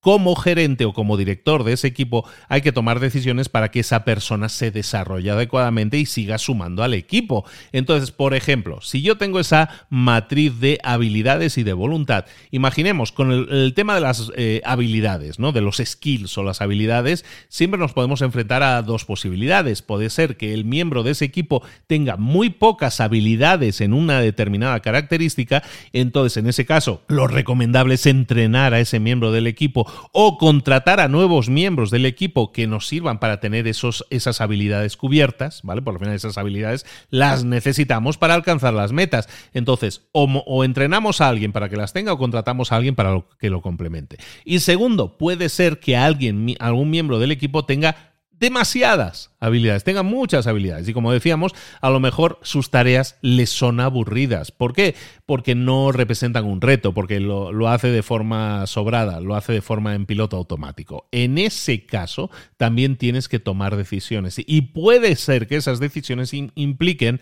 como 0.06 0.36
gerente 0.36 0.84
o 0.84 0.92
como 0.92 1.16
director 1.16 1.64
de 1.64 1.72
ese 1.72 1.88
equipo 1.88 2.24
hay 2.48 2.60
que 2.62 2.70
tomar 2.70 3.00
decisiones 3.00 3.48
para 3.48 3.72
que 3.72 3.80
esa 3.80 4.04
persona 4.04 4.48
se 4.48 4.70
desarrolle 4.70 5.32
adecuadamente 5.32 5.98
y 5.98 6.06
siga 6.06 6.38
sumando 6.38 6.84
al 6.84 6.94
equipo. 6.94 7.44
Entonces, 7.72 8.12
por 8.12 8.32
ejemplo, 8.32 8.80
si 8.82 9.02
yo 9.02 9.18
tengo 9.18 9.40
esa 9.40 9.68
matriz 9.90 10.60
de 10.60 10.78
habilidades 10.84 11.58
y 11.58 11.64
de 11.64 11.72
voluntad, 11.72 12.26
imaginemos 12.52 13.10
con 13.10 13.32
el, 13.32 13.74
tema 13.74 13.96
de 13.96 14.00
las 14.00 14.30
eh, 14.36 14.62
habilidades, 14.64 15.40
¿no? 15.40 15.50
De 15.50 15.60
los 15.60 15.82
skills 15.84 16.38
o 16.38 16.44
las 16.44 16.60
habilidades, 16.60 17.24
siempre 17.48 17.80
nos 17.80 17.92
podemos 17.92 18.22
enfrentar 18.22 18.62
a 18.62 18.82
dos 18.82 19.04
posibilidades. 19.06 19.82
Puede 19.82 20.08
ser 20.10 20.36
que 20.36 20.54
el 20.54 20.64
miembro 20.64 21.02
de 21.02 21.10
ese 21.10 21.24
equipo 21.24 21.64
tenga 21.88 22.16
muy 22.16 22.50
pocas 22.50 23.00
habilidades 23.00 23.80
en 23.80 23.92
una 23.92 24.20
determinada 24.20 24.78
característica, 24.78 25.64
entonces 25.92 26.36
en 26.36 26.48
ese 26.48 26.64
caso 26.64 27.02
lo 27.08 27.26
recomendable 27.26 27.94
es 27.94 28.06
entrenar 28.06 28.72
a 28.72 28.78
ese 28.78 29.00
miembro 29.00 29.32
del 29.32 29.48
equipo 29.48 29.84
o 30.12 30.38
contratar 30.38 31.00
a 31.00 31.08
nuevos 31.08 31.48
miembros 31.48 31.90
del 31.90 32.06
equipo 32.06 32.52
que 32.52 32.66
nos 32.66 32.88
sirvan 32.88 33.18
para 33.18 33.40
tener 33.40 33.66
esos, 33.66 34.06
esas 34.10 34.40
habilidades 34.40 34.96
cubiertas, 34.96 35.60
¿vale? 35.62 35.82
Por 35.82 35.94
lo 35.94 36.00
menos 36.00 36.16
esas 36.16 36.38
habilidades 36.38 36.86
las 37.10 37.44
necesitamos 37.44 38.18
para 38.18 38.34
alcanzar 38.34 38.74
las 38.74 38.92
metas. 38.92 39.28
Entonces, 39.52 40.02
o, 40.12 40.24
o 40.24 40.64
entrenamos 40.64 41.20
a 41.20 41.28
alguien 41.28 41.52
para 41.52 41.68
que 41.68 41.76
las 41.76 41.92
tenga 41.92 42.12
o 42.12 42.18
contratamos 42.18 42.72
a 42.72 42.76
alguien 42.76 42.94
para 42.94 43.22
que 43.38 43.50
lo 43.50 43.60
complemente. 43.60 44.16
Y 44.44 44.60
segundo, 44.60 45.18
puede 45.18 45.48
ser 45.48 45.80
que 45.80 45.96
alguien, 45.96 46.56
algún 46.58 46.90
miembro 46.90 47.18
del 47.18 47.32
equipo 47.32 47.64
tenga 47.64 48.15
demasiadas 48.38 49.30
habilidades, 49.40 49.84
tenga 49.84 50.02
muchas 50.02 50.46
habilidades. 50.46 50.88
Y 50.88 50.92
como 50.92 51.12
decíamos, 51.12 51.52
a 51.80 51.90
lo 51.90 52.00
mejor 52.00 52.38
sus 52.42 52.70
tareas 52.70 53.16
les 53.22 53.50
son 53.50 53.80
aburridas. 53.80 54.52
¿Por 54.52 54.72
qué? 54.72 54.94
Porque 55.24 55.54
no 55.54 55.92
representan 55.92 56.44
un 56.44 56.60
reto, 56.60 56.92
porque 56.94 57.20
lo, 57.20 57.52
lo, 57.52 57.68
hace 57.68 57.88
de 57.88 58.02
forma 58.02 58.66
sobrada, 58.66 59.20
lo 59.20 59.34
hace 59.34 59.52
de 59.52 59.62
forma 59.62 59.94
en 59.94 60.06
piloto 60.06 60.36
automático. 60.36 61.08
En 61.12 61.38
ese 61.38 61.86
caso, 61.86 62.30
también 62.56 62.96
tienes 62.96 63.28
que 63.28 63.38
tomar 63.38 63.76
decisiones. 63.76 64.36
Y 64.38 64.62
puede 64.62 65.16
ser 65.16 65.46
que 65.46 65.56
esas 65.56 65.80
decisiones 65.80 66.32
impliquen 66.32 67.20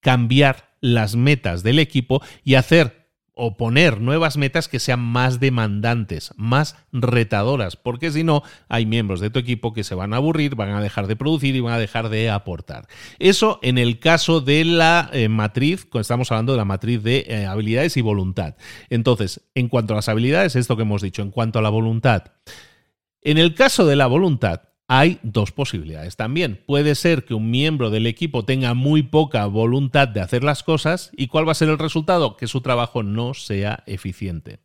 cambiar 0.00 0.76
las 0.80 1.16
metas 1.16 1.62
del 1.62 1.78
equipo 1.78 2.22
y 2.44 2.54
hacer 2.54 3.05
o 3.38 3.58
poner 3.58 4.00
nuevas 4.00 4.38
metas 4.38 4.66
que 4.66 4.80
sean 4.80 5.00
más 5.00 5.40
demandantes, 5.40 6.32
más 6.36 6.74
retadoras, 6.90 7.76
porque 7.76 8.10
si 8.10 8.24
no, 8.24 8.42
hay 8.68 8.86
miembros 8.86 9.20
de 9.20 9.28
tu 9.28 9.38
equipo 9.38 9.74
que 9.74 9.84
se 9.84 9.94
van 9.94 10.14
a 10.14 10.16
aburrir, 10.16 10.54
van 10.54 10.70
a 10.70 10.80
dejar 10.80 11.06
de 11.06 11.16
producir 11.16 11.54
y 11.54 11.60
van 11.60 11.74
a 11.74 11.78
dejar 11.78 12.08
de 12.08 12.30
aportar. 12.30 12.88
Eso 13.18 13.60
en 13.62 13.76
el 13.76 13.98
caso 13.98 14.40
de 14.40 14.64
la 14.64 15.10
eh, 15.12 15.28
matriz, 15.28 15.86
estamos 15.92 16.32
hablando 16.32 16.52
de 16.52 16.58
la 16.58 16.64
matriz 16.64 17.02
de 17.02 17.26
eh, 17.28 17.44
habilidades 17.44 17.98
y 17.98 18.00
voluntad. 18.00 18.56
Entonces, 18.88 19.42
en 19.54 19.68
cuanto 19.68 19.92
a 19.92 19.96
las 19.96 20.08
habilidades, 20.08 20.56
esto 20.56 20.74
que 20.74 20.82
hemos 20.82 21.02
dicho, 21.02 21.20
en 21.20 21.30
cuanto 21.30 21.58
a 21.58 21.62
la 21.62 21.68
voluntad. 21.68 22.32
En 23.20 23.36
el 23.36 23.54
caso 23.54 23.84
de 23.84 23.96
la 23.96 24.06
voluntad, 24.06 24.62
hay 24.88 25.18
dos 25.22 25.52
posibilidades 25.52 26.16
también. 26.16 26.62
Puede 26.66 26.94
ser 26.94 27.24
que 27.24 27.34
un 27.34 27.50
miembro 27.50 27.90
del 27.90 28.06
equipo 28.06 28.44
tenga 28.44 28.74
muy 28.74 29.02
poca 29.02 29.46
voluntad 29.46 30.08
de 30.08 30.20
hacer 30.20 30.44
las 30.44 30.62
cosas 30.62 31.10
y 31.16 31.26
cuál 31.26 31.46
va 31.46 31.52
a 31.52 31.56
ser 31.56 31.68
el 31.68 31.78
resultado? 31.78 32.36
Que 32.36 32.46
su 32.46 32.60
trabajo 32.60 33.02
no 33.02 33.34
sea 33.34 33.82
eficiente. 33.86 34.60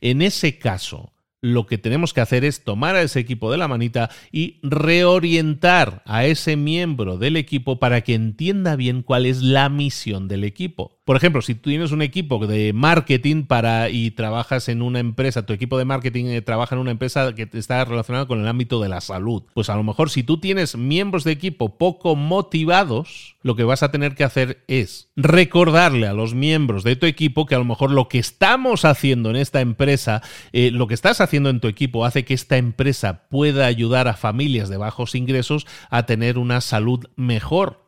En 0.00 0.20
ese 0.20 0.58
caso, 0.58 1.12
lo 1.40 1.66
que 1.66 1.78
tenemos 1.78 2.12
que 2.12 2.20
hacer 2.20 2.44
es 2.44 2.64
tomar 2.64 2.96
a 2.96 3.02
ese 3.02 3.20
equipo 3.20 3.50
de 3.50 3.58
la 3.58 3.68
manita 3.68 4.10
y 4.32 4.60
reorientar 4.62 6.02
a 6.06 6.24
ese 6.26 6.56
miembro 6.56 7.18
del 7.18 7.36
equipo 7.36 7.78
para 7.78 8.02
que 8.02 8.14
entienda 8.14 8.76
bien 8.76 9.02
cuál 9.02 9.26
es 9.26 9.42
la 9.42 9.68
misión 9.68 10.28
del 10.28 10.44
equipo. 10.44 10.93
Por 11.04 11.18
ejemplo, 11.18 11.42
si 11.42 11.54
tú 11.54 11.68
tienes 11.68 11.92
un 11.92 12.00
equipo 12.00 12.46
de 12.46 12.72
marketing 12.72 13.44
para 13.44 13.90
y 13.90 14.10
trabajas 14.10 14.70
en 14.70 14.80
una 14.80 15.00
empresa, 15.00 15.44
tu 15.44 15.52
equipo 15.52 15.76
de 15.76 15.84
marketing 15.84 16.26
eh, 16.26 16.40
trabaja 16.40 16.74
en 16.74 16.80
una 16.80 16.92
empresa 16.92 17.34
que 17.34 17.46
está 17.52 17.84
relacionada 17.84 18.26
con 18.26 18.40
el 18.40 18.48
ámbito 18.48 18.80
de 18.80 18.88
la 18.88 19.02
salud, 19.02 19.42
pues 19.52 19.68
a 19.68 19.76
lo 19.76 19.82
mejor 19.82 20.08
si 20.08 20.22
tú 20.22 20.40
tienes 20.40 20.78
miembros 20.78 21.24
de 21.24 21.32
equipo 21.32 21.76
poco 21.76 22.16
motivados, 22.16 23.36
lo 23.42 23.54
que 23.54 23.64
vas 23.64 23.82
a 23.82 23.90
tener 23.90 24.14
que 24.14 24.24
hacer 24.24 24.64
es 24.66 25.10
recordarle 25.14 26.06
a 26.06 26.14
los 26.14 26.32
miembros 26.32 26.84
de 26.84 26.96
tu 26.96 27.04
equipo 27.04 27.44
que 27.44 27.54
a 27.54 27.58
lo 27.58 27.66
mejor 27.66 27.90
lo 27.90 28.08
que 28.08 28.18
estamos 28.18 28.86
haciendo 28.86 29.28
en 29.28 29.36
esta 29.36 29.60
empresa, 29.60 30.22
eh, 30.52 30.70
lo 30.70 30.86
que 30.86 30.94
estás 30.94 31.20
haciendo 31.20 31.50
en 31.50 31.60
tu 31.60 31.68
equipo 31.68 32.06
hace 32.06 32.24
que 32.24 32.32
esta 32.32 32.56
empresa 32.56 33.28
pueda 33.28 33.66
ayudar 33.66 34.08
a 34.08 34.14
familias 34.14 34.70
de 34.70 34.78
bajos 34.78 35.14
ingresos 35.14 35.66
a 35.90 36.06
tener 36.06 36.38
una 36.38 36.62
salud 36.62 37.04
mejor 37.16 37.83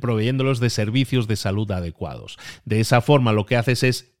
proveyéndolos 0.00 0.60
de 0.60 0.70
servicios 0.70 1.28
de 1.28 1.36
salud 1.36 1.70
adecuados. 1.70 2.38
De 2.64 2.80
esa 2.80 3.00
forma 3.00 3.32
lo 3.32 3.46
que 3.46 3.56
haces 3.56 3.82
es 3.82 4.14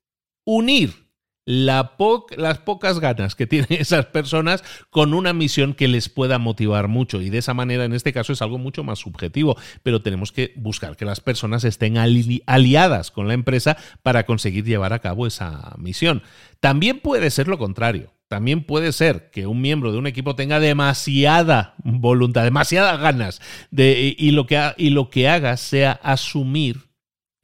unir 0.44 1.02
las 1.44 2.58
pocas 2.58 3.00
ganas 3.00 3.34
que 3.34 3.46
tienen 3.48 3.68
esas 3.70 4.06
personas 4.06 4.62
con 4.90 5.14
una 5.14 5.32
misión 5.32 5.74
que 5.74 5.88
les 5.88 6.08
pueda 6.08 6.38
motivar 6.38 6.88
mucho. 6.88 7.20
Y 7.20 7.30
de 7.30 7.38
esa 7.38 7.54
manera, 7.54 7.84
en 7.84 7.92
este 7.92 8.12
caso, 8.12 8.32
es 8.32 8.42
algo 8.42 8.58
mucho 8.58 8.84
más 8.84 9.00
subjetivo, 9.00 9.56
pero 9.82 10.02
tenemos 10.02 10.32
que 10.32 10.52
buscar 10.56 10.96
que 10.96 11.04
las 11.04 11.20
personas 11.20 11.64
estén 11.64 11.96
aliadas 11.98 13.10
con 13.10 13.28
la 13.28 13.34
empresa 13.34 13.76
para 14.02 14.24
conseguir 14.24 14.64
llevar 14.64 14.92
a 14.92 15.00
cabo 15.00 15.26
esa 15.26 15.74
misión. 15.78 16.22
También 16.60 17.00
puede 17.00 17.30
ser 17.30 17.48
lo 17.48 17.58
contrario. 17.58 18.12
También 18.32 18.64
puede 18.64 18.92
ser 18.92 19.28
que 19.30 19.46
un 19.46 19.60
miembro 19.60 19.92
de 19.92 19.98
un 19.98 20.06
equipo 20.06 20.34
tenga 20.34 20.58
demasiada 20.58 21.74
voluntad, 21.84 22.44
demasiadas 22.44 22.98
ganas 22.98 23.42
de, 23.70 24.16
y, 24.18 24.30
lo 24.30 24.46
que, 24.46 24.72
y 24.78 24.88
lo 24.88 25.10
que 25.10 25.28
haga 25.28 25.58
sea 25.58 26.00
asumir 26.02 26.91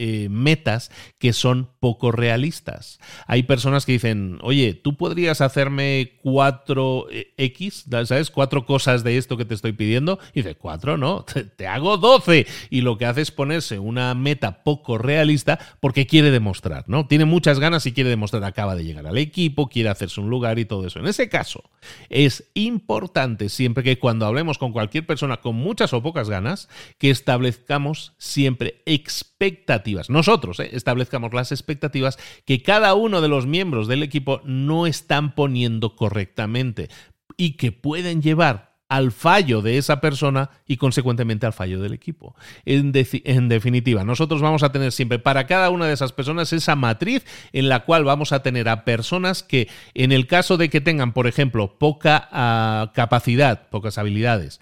eh, 0.01 0.29
metas 0.31 0.93
que 1.19 1.33
son 1.33 1.71
poco 1.81 2.13
realistas. 2.13 3.01
Hay 3.27 3.43
personas 3.43 3.85
que 3.85 3.91
dicen, 3.91 4.39
oye, 4.43 4.75
tú 4.75 4.97
podrías 4.97 5.41
hacerme 5.41 6.13
cuatro 6.23 7.09
eh, 7.11 7.35
X, 7.37 7.87
¿sabes? 8.05 8.31
Cuatro 8.31 8.65
cosas 8.65 9.03
de 9.03 9.17
esto 9.17 9.37
que 9.37 9.45
te 9.45 9.55
estoy 9.55 9.73
pidiendo. 9.73 10.21
Y 10.35 10.43
dice, 10.43 10.55
cuatro, 10.55 10.99
no, 10.99 11.25
te, 11.57 11.67
hago 11.67 11.97
doce. 11.97 12.47
Y 12.71 12.83
lo 12.83 12.97
que 12.97 13.07
hace 13.07 13.23
es 13.23 13.33
ponerse 13.33 13.81
una 13.81 14.15
meta 14.15 14.63
poco 14.63 14.99
realista 14.99 15.59
porque 15.81 16.07
quiere 16.07 16.31
demostrar, 16.31 16.85
¿no? 16.87 17.09
Tiene 17.09 17.25
muchas 17.25 17.59
ganas 17.59 17.85
y 17.87 17.93
quiere 17.93 18.09
demostrar, 18.09 18.45
acaba 18.45 18.77
de 18.77 18.85
llegar 18.85 19.05
al 19.09 19.19
equipo, 19.19 19.69
quiere 19.69 19.89
hacerse 19.89 20.21
un 20.21 20.31
lugar 20.31 20.61
y 20.61 20.65
todo 20.65 20.87
eso. 20.87 21.01
En 21.01 21.09
ese 21.09 21.29
caso, 21.29 21.65
es 22.09 22.51
importante 22.55 23.49
siempre 23.49 23.83
que 23.83 23.99
cuando 23.99 24.27
hablemos 24.27 24.59
con 24.59 24.71
cualquier 24.71 25.07
persona 25.07 25.39
con 25.39 25.57
muchas 25.57 25.93
o 25.93 26.05
pocas 26.05 26.31
ganas, 26.31 26.69
que 26.99 27.11
establezcamos 27.11 28.13
siempre 28.17 28.81
expectativas 28.87 29.88
nosotros 30.09 30.61
eh, 30.61 30.71
establezcamos 30.73 31.35
las 31.35 31.53
expectativas 31.53 32.19
que 32.45 32.63
cada 32.63 32.95
uno 32.95 33.21
de 33.21 33.29
los 33.29 33.47
miembros 33.47 33.89
del 33.89 34.03
equipo 34.03 34.41
no 34.45 34.87
están 34.87 35.35
poniendo 35.35 35.97
correctamente 35.97 36.89
y 37.37 37.53
que 37.53 37.73
pueden 37.73 38.23
llevar 38.23 38.69
al 38.89 39.13
fallo 39.13 39.61
de 39.61 39.77
esa 39.77 40.01
persona 40.01 40.51
y 40.67 40.79
consecuentemente 40.79 41.45
al 41.45 41.53
fallo 41.53 41.81
del 41.81 41.93
equipo. 41.93 42.35
En, 42.65 42.91
definitiva, 42.93 44.03
nosotros 44.03 44.41
vamos 44.41 44.63
a 44.63 44.73
tener 44.73 44.93
siempre 44.93 45.19
para 45.19 45.47
cada 45.47 45.69
una 45.71 45.87
de 45.87 45.93
esas 45.93 46.13
personas 46.13 46.53
esa 46.53 46.75
matriz 46.75 47.25
en 47.53 47.69
la 47.69 47.85
cual 47.85 48.05
vamos 48.05 48.33
a 48.33 48.43
tener 48.43 48.69
a 48.69 48.85
personas 48.85 49.43
que 49.43 49.69
en 49.93 50.11
el 50.11 50.27
caso 50.27 50.57
de 50.57 50.71
que 50.71 50.81
tengan, 50.81 51.13
por 51.13 51.27
ejemplo, 51.27 51.79
poca 51.79 52.29
ah, 52.33 52.93
capacidad, 52.95 53.69
pocas 53.69 53.99
habilidades, 53.99 54.59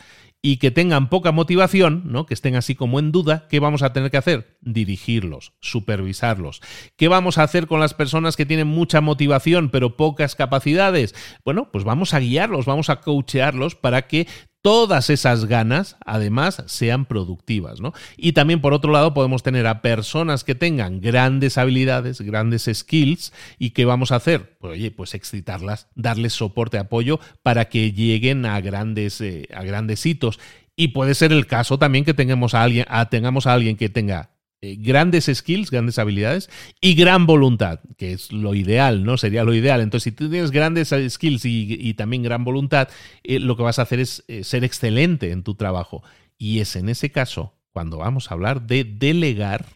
y 0.47 0.59
que 0.59 0.71
tengan 0.71 1.09
poca 1.09 1.33
motivación, 1.33 2.03
¿no? 2.05 2.25
que 2.25 2.35
estén 2.35 2.55
así 2.55 2.77
como 2.77 3.01
en 3.01 3.11
duda, 3.11 3.49
¿qué 3.51 3.59
vamos 3.59 3.83
a 3.83 3.93
tener 3.93 4.13
que 4.13 4.17
hacer? 4.17 4.57
Dirigirlos, 4.61 5.55
supervisarlos. 5.59 6.63
¿Qué 6.95 7.09
vamos 7.09 7.39
a 7.39 7.43
hacer 7.43 7.67
con 7.67 7.81
las 7.81 7.95
personas 7.95 8.37
que 8.37 8.47
tienen 8.47 8.69
mucha 8.69 9.01
motivación 9.01 9.71
pero 9.71 9.97
pocas 9.97 10.37
capacidades? 10.37 11.17
Bueno, 11.45 11.71
pues 11.73 11.83
vamos 11.83 12.15
a 12.15 12.21
guiarlos, 12.21 12.65
vamos 12.65 12.91
a 12.91 13.01
coachearlos 13.01 13.75
para 13.75 14.07
que 14.07 14.29
todas 14.67 15.11
esas 15.11 15.45
ganas, 15.45 15.97
además, 16.05 16.65
sean 16.67 17.05
productivas. 17.05 17.81
¿no? 17.81 17.93
Y 18.17 18.33
también, 18.33 18.61
por 18.61 18.73
otro 18.73 18.91
lado, 18.91 19.15
podemos 19.15 19.45
tener 19.45 19.65
a 19.69 19.81
personas 19.81 20.43
que 20.43 20.57
tengan 20.57 21.01
grandes 21.01 21.57
habilidades, 21.57 22.21
grandes 22.21 22.69
skills, 22.75 23.33
y 23.61 23.71
¿qué 23.71 23.85
vamos 23.85 24.11
a 24.11 24.17
hacer? 24.17 24.59
Pues, 24.59 24.73
oye, 24.73 24.91
pues 24.91 25.15
excitarlas, 25.15 25.87
darles 25.95 26.33
soporte, 26.33 26.79
apoyo 26.79 27.21
para 27.45 27.67
que 27.67 27.93
lleguen 27.93 28.45
a 28.45 28.61
grandes, 28.61 29.21
eh, 29.21 29.47
a 29.55 29.63
grandes 29.63 30.05
hitos. 30.05 30.41
Y 30.75 30.89
puede 30.89 31.15
ser 31.15 31.31
el 31.31 31.47
caso 31.47 31.79
también 31.79 32.05
que 32.05 32.13
tengamos 32.13 32.55
a 32.55 32.65
alguien, 32.65 32.87
tengamos 33.09 33.47
a 33.47 33.53
alguien 33.53 33.77
que 33.77 33.89
tenga 33.89 34.31
eh, 34.63 34.77
grandes 34.79 35.31
skills, 35.33 35.71
grandes 35.71 35.99
habilidades 35.99 36.49
y 36.81 36.95
gran 36.95 37.27
voluntad, 37.27 37.81
que 37.99 38.13
es 38.13 38.33
lo 38.33 38.55
ideal, 38.55 39.05
¿no? 39.05 39.19
Sería 39.19 39.45
lo 39.45 39.55
ideal. 39.55 39.83
Entonces, 39.83 40.05
si 40.05 40.13
tú 40.13 40.31
tienes 40.31 40.51
grandes 40.51 40.95
skills 41.09 41.45
y, 41.45 41.93
también 41.95 42.23
gran 42.23 42.43
voluntad, 42.43 42.89
eh, 43.23 43.39
lo 43.39 43.57
que 43.57 43.63
vas 43.63 43.79
a 43.79 43.83
hacer 43.83 44.01
es 44.01 44.25
eh, 44.29 44.45
ser 44.45 44.65
excelente 44.65 45.31
en 45.31 45.43
tu 45.43 45.57
trabajo. 45.57 46.03
Y 46.39 46.61
es 46.61 46.75
en 46.77 46.89
ese 46.89 47.11
caso 47.13 47.53
cuando 47.73 47.99
vamos 47.99 48.31
a 48.31 48.35
hablar 48.35 48.63
de 48.63 48.85
delegar 48.85 49.67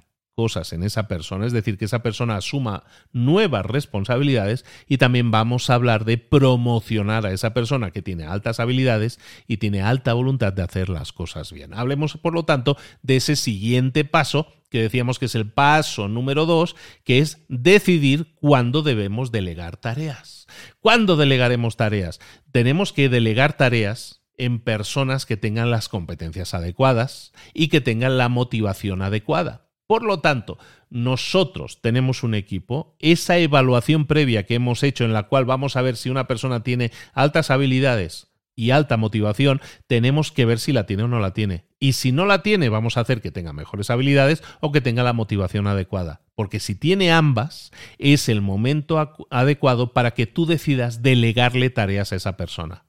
cosas 0.41 0.73
en 0.73 0.83
esa 0.85 1.07
persona, 1.07 1.45
es 1.45 1.53
decir, 1.53 1.77
que 1.77 1.85
esa 1.85 2.03
persona 2.03 2.37
asuma 2.37 2.85
nuevas 3.13 3.67
responsabilidades 3.67 4.65
y 4.89 4.97
también 4.97 5.31
vamos 5.31 5.69
a 5.69 5.75
hablar 5.75 6.07
de 6.07 6.17
promocionar 6.17 7.27
a 7.27 7.33
esa 7.33 7.53
persona 7.53 7.91
que 7.91 8.01
tiene 8.01 8.25
altas 8.25 8.59
habilidades 8.59 9.21
y 9.47 9.59
tiene 9.59 9.83
alta 9.83 10.15
voluntad 10.15 10.55
de 10.55 10.63
hacer 10.63 10.89
las 10.89 11.13
cosas 11.13 11.53
bien. 11.53 11.75
Hablemos, 11.75 12.17
por 12.17 12.33
lo 12.33 12.47
tanto, 12.47 12.79
de 13.03 13.17
ese 13.17 13.37
siguiente 13.37 14.07
paso 14.07 14.47
que 14.71 14.81
decíamos 14.81 15.19
que 15.19 15.27
es 15.27 15.35
el 15.35 15.51
paso 15.51 16.09
número 16.09 16.47
dos, 16.47 16.75
que 17.05 17.19
es 17.19 17.45
decidir 17.51 18.35
cuándo 18.37 18.81
debemos 18.81 19.31
delegar 19.31 19.77
tareas. 19.77 20.47
¿Cuándo 20.81 21.17
delegaremos 21.17 21.77
tareas? 21.77 22.19
Tenemos 22.51 22.95
que 22.95 23.11
delegar 23.11 23.59
tareas 23.59 24.23
en 24.39 24.59
personas 24.59 25.27
que 25.27 25.37
tengan 25.37 25.71
las 25.71 25.91
competencias 25.91 26.55
adecuadas 26.55 27.33
y 27.53 27.69
que 27.69 27.83
tengan 27.83 28.17
la 28.17 28.31
motivación 28.31 29.03
adecuada. 29.03 29.70
Por 29.91 30.05
lo 30.05 30.21
tanto, 30.21 30.57
nosotros 30.89 31.81
tenemos 31.83 32.23
un 32.23 32.37
equipo, 32.37 32.95
esa 33.01 33.39
evaluación 33.39 34.07
previa 34.07 34.47
que 34.47 34.55
hemos 34.55 34.85
hecho 34.85 35.05
en 35.05 35.13
la 35.13 35.25
cual 35.25 35.47
vamos 35.47 35.75
a 35.75 35.83
ver 35.83 35.97
si 35.97 36.11
una 36.11 36.29
persona 36.29 36.63
tiene 36.63 36.93
altas 37.13 37.51
habilidades 37.51 38.29
y 38.55 38.71
alta 38.71 38.97
motivación, 38.97 39.61
tenemos 39.89 40.31
que 40.31 40.45
ver 40.45 40.61
si 40.61 40.73
la 40.73 40.87
tiene 40.87 41.03
o 41.03 41.09
no 41.09 41.19
la 41.19 41.35
tiene. 41.35 41.65
Y 41.81 41.95
si 41.95 42.13
no 42.13 42.25
la 42.25 42.45
tiene, 42.45 42.69
vamos 42.69 42.97
a 42.97 43.01
hacer 43.01 43.21
que 43.21 43.33
tenga 43.33 43.53
mejores 43.53 43.91
habilidades 43.91 44.45
o 44.61 44.71
que 44.71 44.81
tenga 44.81 45.03
la 45.03 45.13
motivación 45.13 45.67
adecuada. 45.67 46.21
Porque 46.37 46.61
si 46.61 46.77
tiene 46.77 47.11
ambas, 47.11 47.73
es 47.99 48.29
el 48.29 48.43
momento 48.43 49.17
adecuado 49.29 49.93
para 49.93 50.13
que 50.13 50.29
tú 50.29 50.47
decidas 50.47 51.03
delegarle 51.03 51.69
tareas 51.69 52.13
a 52.13 52.17
esa 52.17 52.37
persona. 52.37 52.85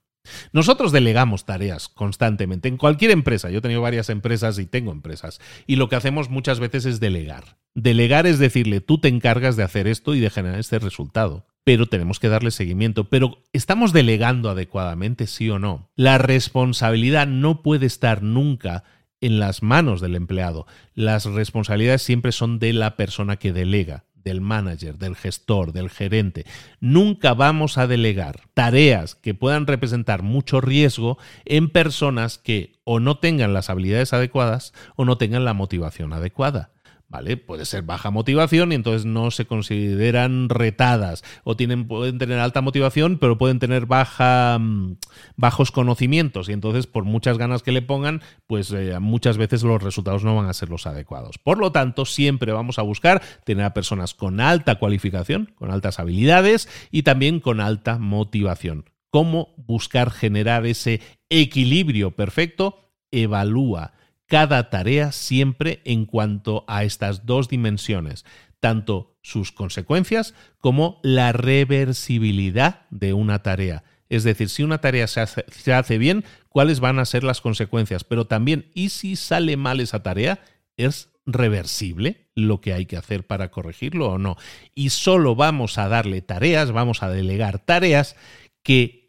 Nosotros 0.54 0.92
delegamos 0.92 1.46
tareas 1.46 1.90
constantemente 1.90 2.68
en 2.68 2.78
cualquier 2.78 3.12
empresa. 3.12 3.50
Yo 3.50 3.60
he 3.60 3.62
tenido 3.62 3.82
varias 3.82 4.10
empresas 4.10 4.60
y 4.60 4.66
tengo 4.66 4.92
empresas. 4.92 5.40
Y 5.68 5.76
lo 5.76 5.90
que 5.90 5.96
hacemos 5.96 6.30
muchas 6.30 6.60
veces 6.60 6.86
es 6.86 7.00
delegar. 7.00 7.58
Delegar 7.74 8.28
es 8.28 8.40
decirle, 8.40 8.82
tú 8.82 9.00
te 9.00 9.08
encargas 9.08 9.56
de 9.56 9.64
hacer 9.64 9.88
esto 9.88 10.14
y 10.14 10.20
de 10.20 10.30
generar 10.30 10.60
este 10.60 10.80
resultado. 10.80 11.48
Pero 11.64 11.88
tenemos 11.88 12.20
que 12.20 12.30
darle 12.30 12.52
seguimiento. 12.52 13.10
Pero 13.10 13.44
¿estamos 13.54 13.94
delegando 13.94 14.50
adecuadamente, 14.50 15.28
sí 15.28 15.50
o 15.50 15.60
no? 15.60 15.90
La 15.96 16.18
responsabilidad 16.18 17.28
no 17.28 17.62
puede 17.62 17.86
estar 17.86 18.24
nunca 18.24 18.84
en 19.22 19.40
las 19.40 19.62
manos 19.62 20.02
del 20.02 20.16
empleado. 20.16 20.66
Las 20.96 21.26
responsabilidades 21.26 22.02
siempre 22.02 22.32
son 22.32 22.60
de 22.60 22.74
la 22.74 22.96
persona 22.96 23.38
que 23.38 23.54
delega 23.54 24.06
del 24.24 24.42
manager, 24.42 24.98
del 24.98 25.16
gestor, 25.16 25.72
del 25.74 25.90
gerente. 25.90 26.46
Nunca 26.80 27.34
vamos 27.34 27.78
a 27.78 27.88
delegar 27.88 28.42
tareas 28.54 29.16
que 29.16 29.34
puedan 29.34 29.68
representar 29.68 30.24
mucho 30.24 30.62
riesgo 30.62 31.18
en 31.46 31.70
personas 31.70 32.38
que 32.38 32.74
o 32.84 33.00
no 33.00 33.18
tengan 33.18 33.54
las 33.54 33.70
habilidades 33.70 34.14
adecuadas 34.14 34.74
o 34.96 35.06
no 35.06 35.18
tengan 35.18 35.46
la 35.46 35.54
motivación 35.54 36.14
adecuada. 36.14 36.72
¿Vale? 37.12 37.36
Puede 37.36 37.66
ser 37.66 37.84
baja 37.84 38.10
motivación 38.10 38.72
y 38.72 38.76
entonces 38.76 39.06
no 39.06 39.32
se 39.32 39.46
consideran 39.46 40.48
retadas 40.48 41.24
o 41.44 41.58
tienen, 41.58 41.86
pueden 41.88 42.18
tener 42.18 42.40
alta 42.40 42.62
motivación 42.62 43.18
pero 43.20 43.38
pueden 43.38 43.60
tener 43.60 43.86
baja, 43.86 44.58
mm, 44.58 44.96
bajos 45.36 45.72
conocimientos 45.72 46.48
y 46.48 46.54
entonces 46.54 46.88
por 46.88 47.04
muchas 47.04 47.38
ganas 47.38 47.64
que 47.64 47.74
le 47.74 47.82
pongan 47.82 48.22
pues 48.48 48.72
eh, 48.72 48.98
muchas 49.00 49.38
veces 49.38 49.62
los 49.64 49.84
resultados 49.84 50.24
no 50.24 50.38
van 50.38 50.48
a 50.48 50.54
ser 50.54 50.70
los 50.70 50.88
adecuados. 50.88 51.38
Por 51.38 51.58
lo 51.58 51.74
tanto 51.74 52.06
siempre 52.06 52.54
vamos 52.54 52.80
a 52.80 52.84
buscar 52.84 53.22
tener 53.44 53.66
a 53.66 53.74
personas 53.74 54.14
con 54.14 54.40
alta 54.40 54.76
cualificación, 54.76 55.54
con 55.56 55.70
altas 55.70 56.00
habilidades 56.00 56.70
y 56.92 57.04
también 57.04 57.42
con 57.42 57.60
alta 57.60 57.98
motivación. 58.00 58.86
¿Cómo 59.10 59.54
buscar 59.58 60.12
generar 60.12 60.66
ese 60.66 61.02
equilibrio 61.30 62.12
perfecto? 62.16 62.94
Evalúa 63.12 63.92
cada 64.32 64.70
tarea 64.70 65.12
siempre 65.12 65.82
en 65.84 66.06
cuanto 66.06 66.64
a 66.70 66.86
estas 66.86 67.26
dos 67.26 67.50
dimensiones, 67.50 68.24
tanto 68.62 69.18
sus 69.22 69.52
consecuencias 69.52 70.34
como 70.58 71.02
la 71.04 71.34
reversibilidad 71.34 72.86
de 72.92 73.12
una 73.12 73.44
tarea. 73.44 73.84
Es 74.08 74.24
decir, 74.24 74.48
si 74.48 74.64
una 74.64 74.78
tarea 74.78 75.08
se 75.08 75.74
hace, 75.74 75.98
bien, 75.98 76.24
cuáles 76.48 76.80
van 76.80 77.00
a 77.00 77.06
ser 77.06 77.26
las 77.26 77.42
consecuencias, 77.42 78.06
pero 78.06 78.26
también, 78.26 78.72
¿y 78.74 78.88
si 78.88 79.18
sale 79.18 79.58
mal 79.58 79.82
esa 79.82 80.02
tarea? 80.02 80.40
Es 80.78 81.10
reversible 81.26 82.30
lo 82.34 82.62
que 82.62 82.72
hay 82.72 82.86
que 82.86 82.96
hacer 82.96 83.28
para 83.28 83.52
corregirlo 83.52 84.12
o 84.12 84.18
no. 84.18 84.38
Y 84.74 84.92
solo 84.92 85.36
vamos 85.36 85.78
a 85.78 85.90
darle 85.90 86.22
tareas, 86.22 86.72
vamos 86.72 87.04
a 87.04 87.10
delegar 87.10 87.60
tareas 87.60 88.16
que 88.64 89.01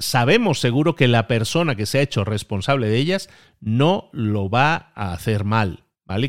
sabemos 0.00 0.58
seguro 0.58 0.96
que 0.96 1.06
la 1.06 1.28
persona 1.28 1.76
que 1.76 1.86
se 1.86 1.98
ha 1.98 2.02
hecho 2.02 2.24
responsable 2.24 2.88
de 2.88 2.96
ellas 2.96 3.30
no 3.60 4.10
lo 4.12 4.50
va 4.50 4.90
a 4.96 5.12
hacer 5.12 5.44
mal. 5.44 5.84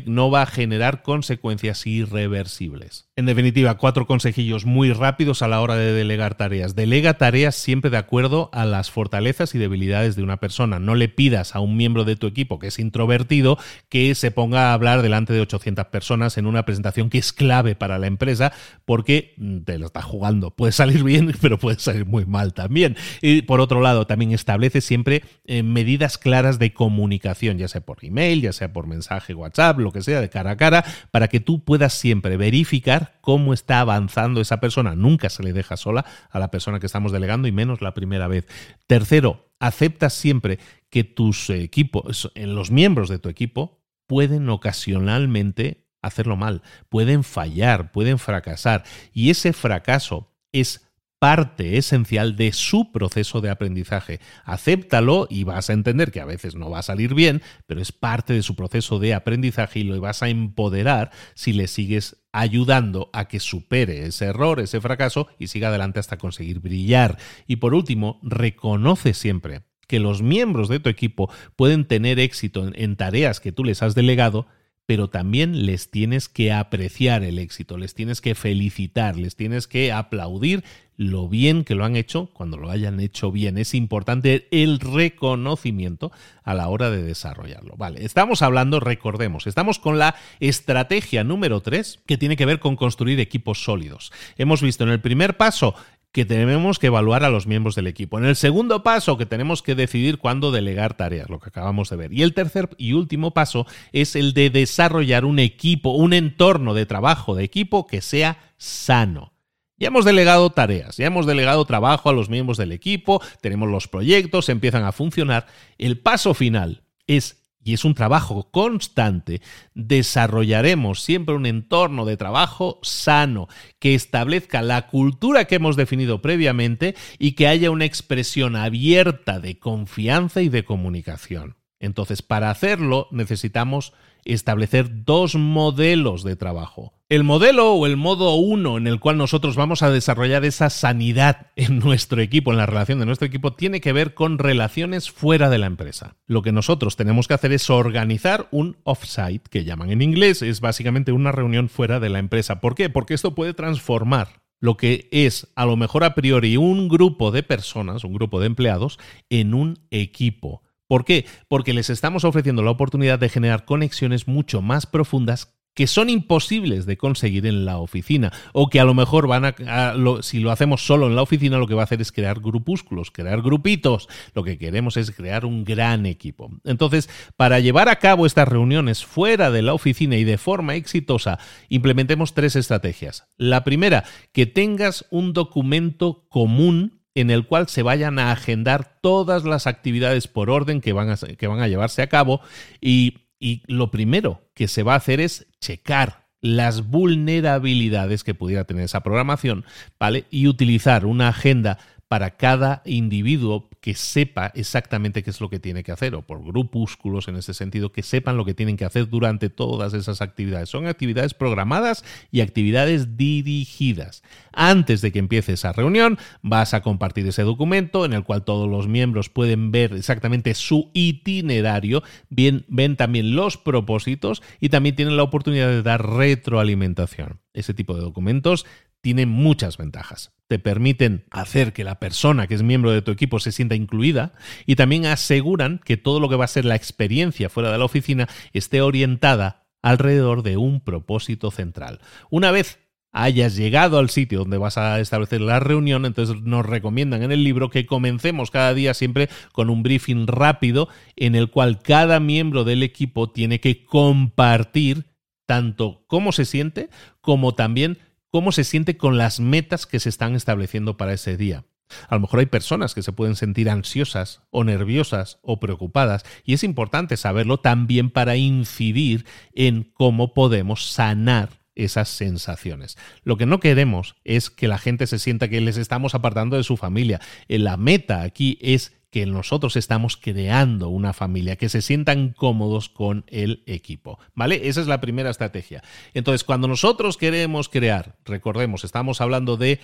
No 0.06 0.30
va 0.30 0.42
a 0.42 0.46
generar 0.46 1.02
consecuencias 1.02 1.88
irreversibles. 1.88 3.10
En 3.14 3.26
definitiva, 3.26 3.76
cuatro 3.76 4.06
consejillos 4.06 4.64
muy 4.64 4.90
rápidos 4.90 5.42
a 5.42 5.48
la 5.48 5.60
hora 5.60 5.76
de 5.76 5.92
delegar 5.92 6.34
tareas. 6.34 6.74
Delega 6.74 7.18
tareas 7.18 7.54
siempre 7.54 7.90
de 7.90 7.98
acuerdo 7.98 8.48
a 8.54 8.64
las 8.64 8.90
fortalezas 8.90 9.54
y 9.54 9.58
debilidades 9.58 10.16
de 10.16 10.22
una 10.22 10.38
persona. 10.38 10.78
No 10.78 10.94
le 10.94 11.10
pidas 11.10 11.54
a 11.54 11.60
un 11.60 11.76
miembro 11.76 12.04
de 12.06 12.16
tu 12.16 12.26
equipo 12.26 12.58
que 12.58 12.68
es 12.68 12.78
introvertido 12.78 13.58
que 13.90 14.14
se 14.14 14.30
ponga 14.30 14.70
a 14.70 14.72
hablar 14.72 15.02
delante 15.02 15.34
de 15.34 15.42
800 15.42 15.88
personas 15.88 16.38
en 16.38 16.46
una 16.46 16.64
presentación 16.64 17.10
que 17.10 17.18
es 17.18 17.34
clave 17.34 17.74
para 17.74 17.98
la 17.98 18.06
empresa 18.06 18.54
porque 18.86 19.34
te 19.66 19.76
lo 19.76 19.84
está 19.84 20.00
jugando. 20.00 20.50
Puede 20.50 20.72
salir 20.72 21.04
bien, 21.04 21.34
pero 21.42 21.58
puede 21.58 21.80
salir 21.80 22.06
muy 22.06 22.24
mal 22.24 22.54
también. 22.54 22.96
Y 23.20 23.42
por 23.42 23.60
otro 23.60 23.82
lado, 23.82 24.06
también 24.06 24.32
establece 24.32 24.80
siempre 24.80 25.22
eh, 25.44 25.62
medidas 25.62 26.16
claras 26.16 26.58
de 26.58 26.72
comunicación, 26.72 27.58
ya 27.58 27.68
sea 27.68 27.82
por 27.82 28.02
email, 28.02 28.40
ya 28.40 28.54
sea 28.54 28.72
por 28.72 28.86
mensaje 28.86 29.34
WhatsApp 29.34 29.80
lo 29.80 29.92
que 29.92 30.00
sea, 30.00 30.22
de 30.22 30.30
cara 30.30 30.52
a 30.52 30.56
cara, 30.56 30.82
para 31.10 31.28
que 31.28 31.40
tú 31.40 31.62
puedas 31.62 31.92
siempre 31.92 32.38
verificar 32.38 33.01
cómo 33.20 33.52
está 33.54 33.80
avanzando 33.80 34.40
esa 34.40 34.60
persona. 34.60 34.94
Nunca 34.94 35.30
se 35.30 35.42
le 35.42 35.52
deja 35.52 35.76
sola 35.76 36.04
a 36.30 36.38
la 36.38 36.50
persona 36.50 36.80
que 36.80 36.86
estamos 36.86 37.12
delegando 37.12 37.48
y 37.48 37.52
menos 37.52 37.80
la 37.82 37.94
primera 37.94 38.28
vez. 38.28 38.46
Tercero, 38.86 39.50
acepta 39.58 40.10
siempre 40.10 40.58
que 40.90 41.04
tus 41.04 41.50
equipos, 41.50 42.30
los 42.34 42.70
miembros 42.70 43.08
de 43.08 43.18
tu 43.18 43.28
equipo, 43.28 43.82
pueden 44.06 44.48
ocasionalmente 44.48 45.86
hacerlo 46.02 46.36
mal, 46.36 46.62
pueden 46.88 47.24
fallar, 47.24 47.92
pueden 47.92 48.18
fracasar. 48.18 48.84
Y 49.12 49.30
ese 49.30 49.52
fracaso 49.52 50.34
es 50.52 50.86
parte 51.22 51.78
esencial 51.78 52.34
de 52.34 52.52
su 52.52 52.90
proceso 52.90 53.40
de 53.40 53.48
aprendizaje. 53.48 54.18
Acéptalo 54.44 55.28
y 55.30 55.44
vas 55.44 55.70
a 55.70 55.72
entender 55.72 56.10
que 56.10 56.20
a 56.20 56.24
veces 56.24 56.56
no 56.56 56.68
va 56.68 56.80
a 56.80 56.82
salir 56.82 57.14
bien, 57.14 57.42
pero 57.68 57.80
es 57.80 57.92
parte 57.92 58.32
de 58.32 58.42
su 58.42 58.56
proceso 58.56 58.98
de 58.98 59.14
aprendizaje 59.14 59.78
y 59.78 59.84
lo 59.84 60.00
vas 60.00 60.24
a 60.24 60.28
empoderar 60.28 61.12
si 61.34 61.52
le 61.52 61.68
sigues 61.68 62.21
ayudando 62.32 63.10
a 63.12 63.28
que 63.28 63.40
supere 63.40 64.06
ese 64.06 64.26
error, 64.26 64.58
ese 64.60 64.80
fracaso 64.80 65.28
y 65.38 65.48
siga 65.48 65.68
adelante 65.68 66.00
hasta 66.00 66.18
conseguir 66.18 66.60
brillar. 66.60 67.18
Y 67.46 67.56
por 67.56 67.74
último, 67.74 68.18
reconoce 68.22 69.14
siempre 69.14 69.62
que 69.86 70.00
los 70.00 70.22
miembros 70.22 70.68
de 70.68 70.80
tu 70.80 70.88
equipo 70.88 71.30
pueden 71.54 71.84
tener 71.84 72.18
éxito 72.18 72.70
en, 72.72 72.96
tareas 72.96 73.40
que 73.40 73.52
tú 73.52 73.62
les 73.62 73.82
has 73.82 73.94
delegado 73.94 74.46
pero 74.92 75.08
también 75.08 75.64
les 75.64 75.90
tienes 75.90 76.28
que 76.28 76.52
apreciar 76.52 77.24
el 77.24 77.38
éxito, 77.38 77.78
les 77.78 77.94
tienes 77.94 78.20
que 78.20 78.34
felicitar, 78.34 79.16
les 79.16 79.36
tienes 79.36 79.66
que 79.66 79.90
aplaudir 79.90 80.64
lo 80.98 81.30
bien 81.30 81.64
que 81.64 81.74
lo 81.74 81.86
han 81.86 81.96
hecho 81.96 82.28
cuando 82.34 82.58
lo 82.58 82.70
hayan 82.70 83.00
hecho 83.00 83.32
bien. 83.32 83.56
Es 83.56 83.72
importante 83.72 84.48
el 84.50 84.80
reconocimiento 84.80 86.12
a 86.44 86.52
la 86.52 86.68
hora 86.68 86.90
de 86.90 87.02
desarrollarlo. 87.02 87.74
Vale, 87.78 88.04
estamos 88.04 88.42
hablando, 88.42 88.80
recordemos, 88.80 89.46
estamos 89.46 89.78
con 89.78 89.98
la 89.98 90.14
estrategia 90.40 91.24
número 91.24 91.62
3 91.62 92.00
que 92.04 92.18
tiene 92.18 92.36
que 92.36 92.44
ver 92.44 92.60
con 92.60 92.76
construir 92.76 93.18
equipos 93.18 93.64
sólidos. 93.64 94.12
Hemos 94.36 94.60
visto 94.60 94.84
en 94.84 94.90
el 94.90 95.00
primer 95.00 95.38
paso 95.38 95.74
que 96.12 96.26
tenemos 96.26 96.78
que 96.78 96.88
evaluar 96.88 97.24
a 97.24 97.30
los 97.30 97.46
miembros 97.46 97.74
del 97.74 97.86
equipo. 97.86 98.18
En 98.18 98.26
el 98.26 98.36
segundo 98.36 98.82
paso, 98.82 99.16
que 99.16 99.24
tenemos 99.24 99.62
que 99.62 99.74
decidir 99.74 100.18
cuándo 100.18 100.52
delegar 100.52 100.94
tareas, 100.94 101.30
lo 101.30 101.40
que 101.40 101.48
acabamos 101.48 101.88
de 101.88 101.96
ver. 101.96 102.12
Y 102.12 102.22
el 102.22 102.34
tercer 102.34 102.68
y 102.76 102.92
último 102.92 103.32
paso 103.32 103.66
es 103.92 104.14
el 104.14 104.34
de 104.34 104.50
desarrollar 104.50 105.24
un 105.24 105.38
equipo, 105.38 105.90
un 105.90 106.12
entorno 106.12 106.74
de 106.74 106.84
trabajo 106.84 107.34
de 107.34 107.44
equipo 107.44 107.86
que 107.86 108.02
sea 108.02 108.38
sano. 108.58 109.32
Ya 109.78 109.88
hemos 109.88 110.04
delegado 110.04 110.50
tareas, 110.50 110.98
ya 110.98 111.06
hemos 111.06 111.26
delegado 111.26 111.64
trabajo 111.64 112.10
a 112.10 112.12
los 112.12 112.28
miembros 112.28 112.58
del 112.58 112.72
equipo, 112.72 113.20
tenemos 113.40 113.68
los 113.68 113.88
proyectos, 113.88 114.48
empiezan 114.48 114.84
a 114.84 114.92
funcionar. 114.92 115.46
El 115.78 115.98
paso 115.98 116.34
final 116.34 116.82
es 117.06 117.41
y 117.64 117.74
es 117.74 117.84
un 117.84 117.94
trabajo 117.94 118.50
constante, 118.50 119.40
desarrollaremos 119.74 121.02
siempre 121.02 121.34
un 121.34 121.46
entorno 121.46 122.04
de 122.04 122.16
trabajo 122.16 122.78
sano, 122.82 123.48
que 123.78 123.94
establezca 123.94 124.62
la 124.62 124.88
cultura 124.88 125.44
que 125.44 125.56
hemos 125.56 125.76
definido 125.76 126.22
previamente 126.22 126.94
y 127.18 127.32
que 127.32 127.48
haya 127.48 127.70
una 127.70 127.84
expresión 127.84 128.56
abierta 128.56 129.40
de 129.40 129.58
confianza 129.58 130.42
y 130.42 130.48
de 130.48 130.64
comunicación. 130.64 131.56
Entonces, 131.78 132.22
para 132.22 132.50
hacerlo 132.50 133.08
necesitamos 133.10 133.92
establecer 134.24 135.04
dos 135.04 135.34
modelos 135.34 136.22
de 136.22 136.36
trabajo. 136.36 136.94
El 137.12 137.24
modelo 137.24 137.74
o 137.74 137.84
el 137.84 137.98
modo 137.98 138.36
uno 138.36 138.78
en 138.78 138.86
el 138.86 138.98
cual 138.98 139.18
nosotros 139.18 139.54
vamos 139.54 139.82
a 139.82 139.90
desarrollar 139.90 140.46
esa 140.46 140.70
sanidad 140.70 141.48
en 141.56 141.78
nuestro 141.78 142.22
equipo, 142.22 142.52
en 142.52 142.56
la 142.56 142.64
relación 142.64 143.00
de 143.00 143.04
nuestro 143.04 143.26
equipo, 143.26 143.52
tiene 143.52 143.82
que 143.82 143.92
ver 143.92 144.14
con 144.14 144.38
relaciones 144.38 145.10
fuera 145.10 145.50
de 145.50 145.58
la 145.58 145.66
empresa. 145.66 146.16
Lo 146.26 146.40
que 146.40 146.52
nosotros 146.52 146.96
tenemos 146.96 147.28
que 147.28 147.34
hacer 147.34 147.52
es 147.52 147.68
organizar 147.68 148.48
un 148.50 148.78
offsite, 148.84 149.42
que 149.50 149.64
llaman 149.64 149.90
en 149.90 150.00
inglés, 150.00 150.40
es 150.40 150.62
básicamente 150.62 151.12
una 151.12 151.32
reunión 151.32 151.68
fuera 151.68 152.00
de 152.00 152.08
la 152.08 152.18
empresa. 152.18 152.62
¿Por 152.62 152.74
qué? 152.74 152.88
Porque 152.88 153.12
esto 153.12 153.34
puede 153.34 153.52
transformar 153.52 154.40
lo 154.58 154.78
que 154.78 155.10
es 155.12 155.48
a 155.54 155.66
lo 155.66 155.76
mejor 155.76 156.04
a 156.04 156.14
priori 156.14 156.56
un 156.56 156.88
grupo 156.88 157.30
de 157.30 157.42
personas, 157.42 158.04
un 158.04 158.14
grupo 158.14 158.40
de 158.40 158.46
empleados, 158.46 158.98
en 159.28 159.52
un 159.52 159.80
equipo 159.90 160.62
¿Por 160.92 161.06
qué? 161.06 161.24
Porque 161.48 161.72
les 161.72 161.88
estamos 161.88 162.22
ofreciendo 162.22 162.62
la 162.62 162.70
oportunidad 162.70 163.18
de 163.18 163.30
generar 163.30 163.64
conexiones 163.64 164.28
mucho 164.28 164.60
más 164.60 164.84
profundas 164.84 165.54
que 165.74 165.86
son 165.86 166.10
imposibles 166.10 166.86
de 166.86 166.96
conseguir 166.96 167.46
en 167.46 167.64
la 167.64 167.78
oficina 167.78 168.32
o 168.52 168.68
que 168.68 168.80
a 168.80 168.84
lo 168.84 168.94
mejor 168.94 169.26
van 169.26 169.44
a, 169.44 169.94
si 170.22 170.40
lo 170.40 170.50
hacemos 170.50 170.84
solo 170.84 171.06
en 171.06 171.16
la 171.16 171.22
oficina 171.22 171.58
lo 171.58 171.66
que 171.66 171.74
va 171.74 171.82
a 171.82 171.84
hacer 171.84 172.00
es 172.00 172.12
crear 172.12 172.40
grupúsculos, 172.40 173.10
crear 173.10 173.42
grupitos. 173.42 174.08
Lo 174.34 174.44
que 174.44 174.58
queremos 174.58 174.96
es 174.96 175.10
crear 175.10 175.44
un 175.44 175.64
gran 175.64 176.06
equipo. 176.06 176.50
Entonces, 176.64 177.08
para 177.36 177.60
llevar 177.60 177.88
a 177.88 177.96
cabo 177.96 178.26
estas 178.26 178.48
reuniones 178.48 179.04
fuera 179.04 179.50
de 179.50 179.62
la 179.62 179.74
oficina 179.74 180.16
y 180.16 180.24
de 180.24 180.38
forma 180.38 180.74
exitosa, 180.74 181.38
implementemos 181.68 182.34
tres 182.34 182.56
estrategias. 182.56 183.24
La 183.36 183.64
primera, 183.64 184.04
que 184.32 184.46
tengas 184.46 185.06
un 185.10 185.32
documento 185.32 186.26
común 186.28 187.02
en 187.14 187.30
el 187.30 187.46
cual 187.46 187.68
se 187.68 187.82
vayan 187.82 188.18
a 188.18 188.32
agendar 188.32 188.98
todas 189.02 189.44
las 189.44 189.66
actividades 189.66 190.28
por 190.28 190.48
orden 190.48 190.80
que 190.80 190.92
van 190.92 191.10
a, 191.10 191.16
que 191.16 191.46
van 191.46 191.60
a 191.60 191.68
llevarse 191.68 192.00
a 192.00 192.08
cabo 192.08 192.40
y, 192.80 193.18
y 193.42 193.62
lo 193.66 193.90
primero 193.90 194.48
que 194.54 194.68
se 194.68 194.84
va 194.84 194.94
a 194.94 194.98
hacer 194.98 195.20
es 195.20 195.48
checar 195.60 196.28
las 196.40 196.88
vulnerabilidades 196.88 198.22
que 198.22 198.34
pudiera 198.34 198.64
tener 198.64 198.84
esa 198.84 199.02
programación, 199.02 199.64
¿vale? 199.98 200.26
Y 200.30 200.46
utilizar 200.46 201.04
una 201.04 201.28
agenda 201.28 201.78
para 202.12 202.36
cada 202.36 202.82
individuo 202.84 203.70
que 203.80 203.94
sepa 203.94 204.52
exactamente 204.54 205.22
qué 205.22 205.30
es 205.30 205.40
lo 205.40 205.48
que 205.48 205.58
tiene 205.58 205.82
que 205.82 205.92
hacer, 205.92 206.14
o 206.14 206.20
por 206.20 206.44
grupúsculos 206.44 207.26
en 207.26 207.36
ese 207.36 207.54
sentido, 207.54 207.90
que 207.90 208.02
sepan 208.02 208.36
lo 208.36 208.44
que 208.44 208.52
tienen 208.52 208.76
que 208.76 208.84
hacer 208.84 209.08
durante 209.08 209.48
todas 209.48 209.94
esas 209.94 210.20
actividades. 210.20 210.68
Son 210.68 210.86
actividades 210.86 211.32
programadas 211.32 212.04
y 212.30 212.42
actividades 212.42 213.16
dirigidas. 213.16 214.22
Antes 214.52 215.00
de 215.00 215.10
que 215.10 215.20
empiece 215.20 215.54
esa 215.54 215.72
reunión, 215.72 216.18
vas 216.42 216.74
a 216.74 216.82
compartir 216.82 217.26
ese 217.26 217.44
documento 217.44 218.04
en 218.04 218.12
el 218.12 218.24
cual 218.24 218.44
todos 218.44 218.68
los 218.68 218.88
miembros 218.88 219.30
pueden 219.30 219.70
ver 219.72 219.94
exactamente 219.94 220.52
su 220.52 220.90
itinerario, 220.92 222.02
bien, 222.28 222.66
ven 222.68 222.96
también 222.96 223.34
los 223.34 223.56
propósitos 223.56 224.42
y 224.60 224.68
también 224.68 224.96
tienen 224.96 225.16
la 225.16 225.22
oportunidad 225.22 225.68
de 225.68 225.82
dar 225.82 226.06
retroalimentación. 226.06 227.40
Ese 227.54 227.72
tipo 227.72 227.94
de 227.94 228.02
documentos 228.02 228.66
tiene 229.02 229.26
muchas 229.26 229.76
ventajas. 229.76 230.32
Te 230.48 230.58
permiten 230.58 231.24
hacer 231.30 231.72
que 231.72 231.84
la 231.84 231.98
persona 231.98 232.46
que 232.46 232.54
es 232.54 232.62
miembro 232.62 232.92
de 232.92 233.02
tu 233.02 233.10
equipo 233.10 233.40
se 233.40 233.52
sienta 233.52 233.74
incluida 233.74 234.32
y 234.64 234.76
también 234.76 235.06
aseguran 235.06 235.80
que 235.84 235.96
todo 235.96 236.20
lo 236.20 236.28
que 236.28 236.36
va 236.36 236.44
a 236.44 236.48
ser 236.48 236.64
la 236.64 236.76
experiencia 236.76 237.50
fuera 237.50 237.70
de 237.70 237.78
la 237.78 237.84
oficina 237.84 238.28
esté 238.52 238.80
orientada 238.80 239.66
alrededor 239.82 240.42
de 240.42 240.56
un 240.56 240.80
propósito 240.80 241.50
central. 241.50 242.00
Una 242.30 242.50
vez 242.52 242.78
hayas 243.12 243.56
llegado 243.56 243.98
al 243.98 244.08
sitio 244.08 244.40
donde 244.40 244.56
vas 244.56 244.78
a 244.78 245.00
establecer 245.00 245.40
la 245.40 245.60
reunión, 245.60 246.06
entonces 246.06 246.40
nos 246.42 246.64
recomiendan 246.64 247.22
en 247.22 247.32
el 247.32 247.44
libro 247.44 247.68
que 247.68 247.84
comencemos 247.84 248.50
cada 248.50 248.72
día 248.72 248.94
siempre 248.94 249.28
con 249.52 249.68
un 249.68 249.82
briefing 249.82 250.26
rápido 250.26 250.88
en 251.16 251.34
el 251.34 251.50
cual 251.50 251.82
cada 251.82 252.20
miembro 252.20 252.64
del 252.64 252.82
equipo 252.82 253.30
tiene 253.30 253.60
que 253.60 253.84
compartir 253.84 255.06
tanto 255.46 256.04
cómo 256.06 256.32
se 256.32 256.44
siente 256.44 256.88
como 257.20 257.54
también 257.54 257.98
cómo 258.32 258.50
se 258.50 258.64
siente 258.64 258.96
con 258.96 259.18
las 259.18 259.38
metas 259.38 259.86
que 259.86 260.00
se 260.00 260.08
están 260.08 260.34
estableciendo 260.34 260.96
para 260.96 261.12
ese 261.12 261.36
día. 261.36 261.66
A 262.08 262.14
lo 262.14 262.22
mejor 262.22 262.40
hay 262.40 262.46
personas 262.46 262.94
que 262.94 263.02
se 263.02 263.12
pueden 263.12 263.36
sentir 263.36 263.68
ansiosas 263.68 264.40
o 264.50 264.64
nerviosas 264.64 265.38
o 265.42 265.60
preocupadas 265.60 266.24
y 266.42 266.54
es 266.54 266.64
importante 266.64 267.18
saberlo 267.18 267.60
también 267.60 268.08
para 268.08 268.36
incidir 268.36 269.26
en 269.54 269.84
cómo 269.92 270.32
podemos 270.32 270.90
sanar 270.90 271.60
esas 271.74 272.08
sensaciones. 272.08 272.96
Lo 273.22 273.36
que 273.36 273.44
no 273.44 273.60
queremos 273.60 274.16
es 274.24 274.48
que 274.48 274.66
la 274.66 274.78
gente 274.78 275.06
se 275.06 275.18
sienta 275.18 275.48
que 275.48 275.60
les 275.60 275.76
estamos 275.76 276.14
apartando 276.14 276.56
de 276.56 276.64
su 276.64 276.78
familia. 276.78 277.20
La 277.48 277.76
meta 277.76 278.22
aquí 278.22 278.58
es 278.62 278.94
que 279.12 279.26
nosotros 279.26 279.76
estamos 279.76 280.16
creando 280.16 280.88
una 280.88 281.12
familia, 281.12 281.56
que 281.56 281.68
se 281.68 281.82
sientan 281.82 282.30
cómodos 282.30 282.88
con 282.88 283.26
el 283.28 283.62
equipo. 283.66 284.18
¿Vale? 284.34 284.68
Esa 284.68 284.80
es 284.80 284.86
la 284.86 285.02
primera 285.02 285.28
estrategia. 285.28 285.82
Entonces, 286.14 286.44
cuando 286.44 286.66
nosotros 286.66 287.18
queremos 287.18 287.68
crear, 287.68 288.16
recordemos, 288.24 288.84
estamos 288.84 289.20
hablando 289.20 289.58
de, 289.58 289.80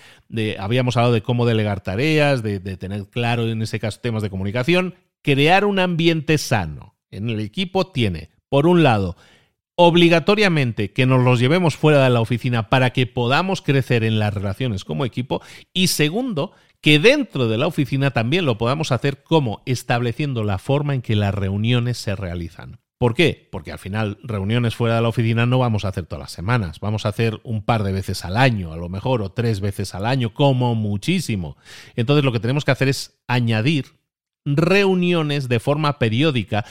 habíamos 0.58 0.96
hablado 0.96 1.12
de 1.12 1.20
cómo 1.20 1.44
delegar 1.44 1.82
tareas, 1.82 2.42
de, 2.42 2.58
de 2.58 2.78
tener 2.78 3.06
claro 3.10 3.46
en 3.46 3.60
ese 3.60 3.78
caso 3.78 4.00
temas 4.00 4.22
de 4.22 4.30
comunicación, 4.30 4.94
crear 5.20 5.66
un 5.66 5.78
ambiente 5.78 6.38
sano 6.38 6.96
en 7.10 7.28
el 7.28 7.40
equipo 7.40 7.86
tiene, 7.88 8.30
por 8.48 8.66
un 8.66 8.82
lado, 8.82 9.14
obligatoriamente 9.74 10.92
que 10.92 11.04
nos 11.04 11.22
los 11.22 11.38
llevemos 11.38 11.76
fuera 11.76 12.02
de 12.02 12.10
la 12.10 12.22
oficina 12.22 12.70
para 12.70 12.90
que 12.90 13.06
podamos 13.06 13.60
crecer 13.60 14.04
en 14.04 14.18
las 14.18 14.32
relaciones 14.32 14.84
como 14.84 15.04
equipo 15.04 15.42
y 15.74 15.88
segundo, 15.88 16.52
que 16.80 16.98
dentro 16.98 17.48
de 17.48 17.58
la 17.58 17.66
oficina 17.66 18.10
también 18.10 18.46
lo 18.46 18.58
podamos 18.58 18.92
hacer 18.92 19.22
como 19.22 19.62
estableciendo 19.66 20.44
la 20.44 20.58
forma 20.58 20.94
en 20.94 21.02
que 21.02 21.16
las 21.16 21.34
reuniones 21.34 21.98
se 21.98 22.14
realizan. 22.14 22.80
¿Por 22.98 23.14
qué? 23.14 23.48
Porque 23.52 23.70
al 23.70 23.78
final 23.78 24.18
reuniones 24.24 24.74
fuera 24.74 24.96
de 24.96 25.02
la 25.02 25.08
oficina 25.08 25.46
no 25.46 25.60
vamos 25.60 25.84
a 25.84 25.88
hacer 25.88 26.06
todas 26.06 26.20
las 26.20 26.32
semanas, 26.32 26.80
vamos 26.80 27.06
a 27.06 27.10
hacer 27.10 27.40
un 27.44 27.62
par 27.62 27.84
de 27.84 27.92
veces 27.92 28.24
al 28.24 28.36
año, 28.36 28.72
a 28.72 28.76
lo 28.76 28.88
mejor, 28.88 29.22
o 29.22 29.30
tres 29.30 29.60
veces 29.60 29.94
al 29.94 30.04
año, 30.04 30.34
como 30.34 30.74
muchísimo. 30.74 31.56
Entonces 31.94 32.24
lo 32.24 32.32
que 32.32 32.40
tenemos 32.40 32.64
que 32.64 32.72
hacer 32.72 32.88
es 32.88 33.20
añadir 33.28 33.98
reuniones 34.44 35.48
de 35.48 35.60
forma 35.60 36.00
periódica 36.00 36.64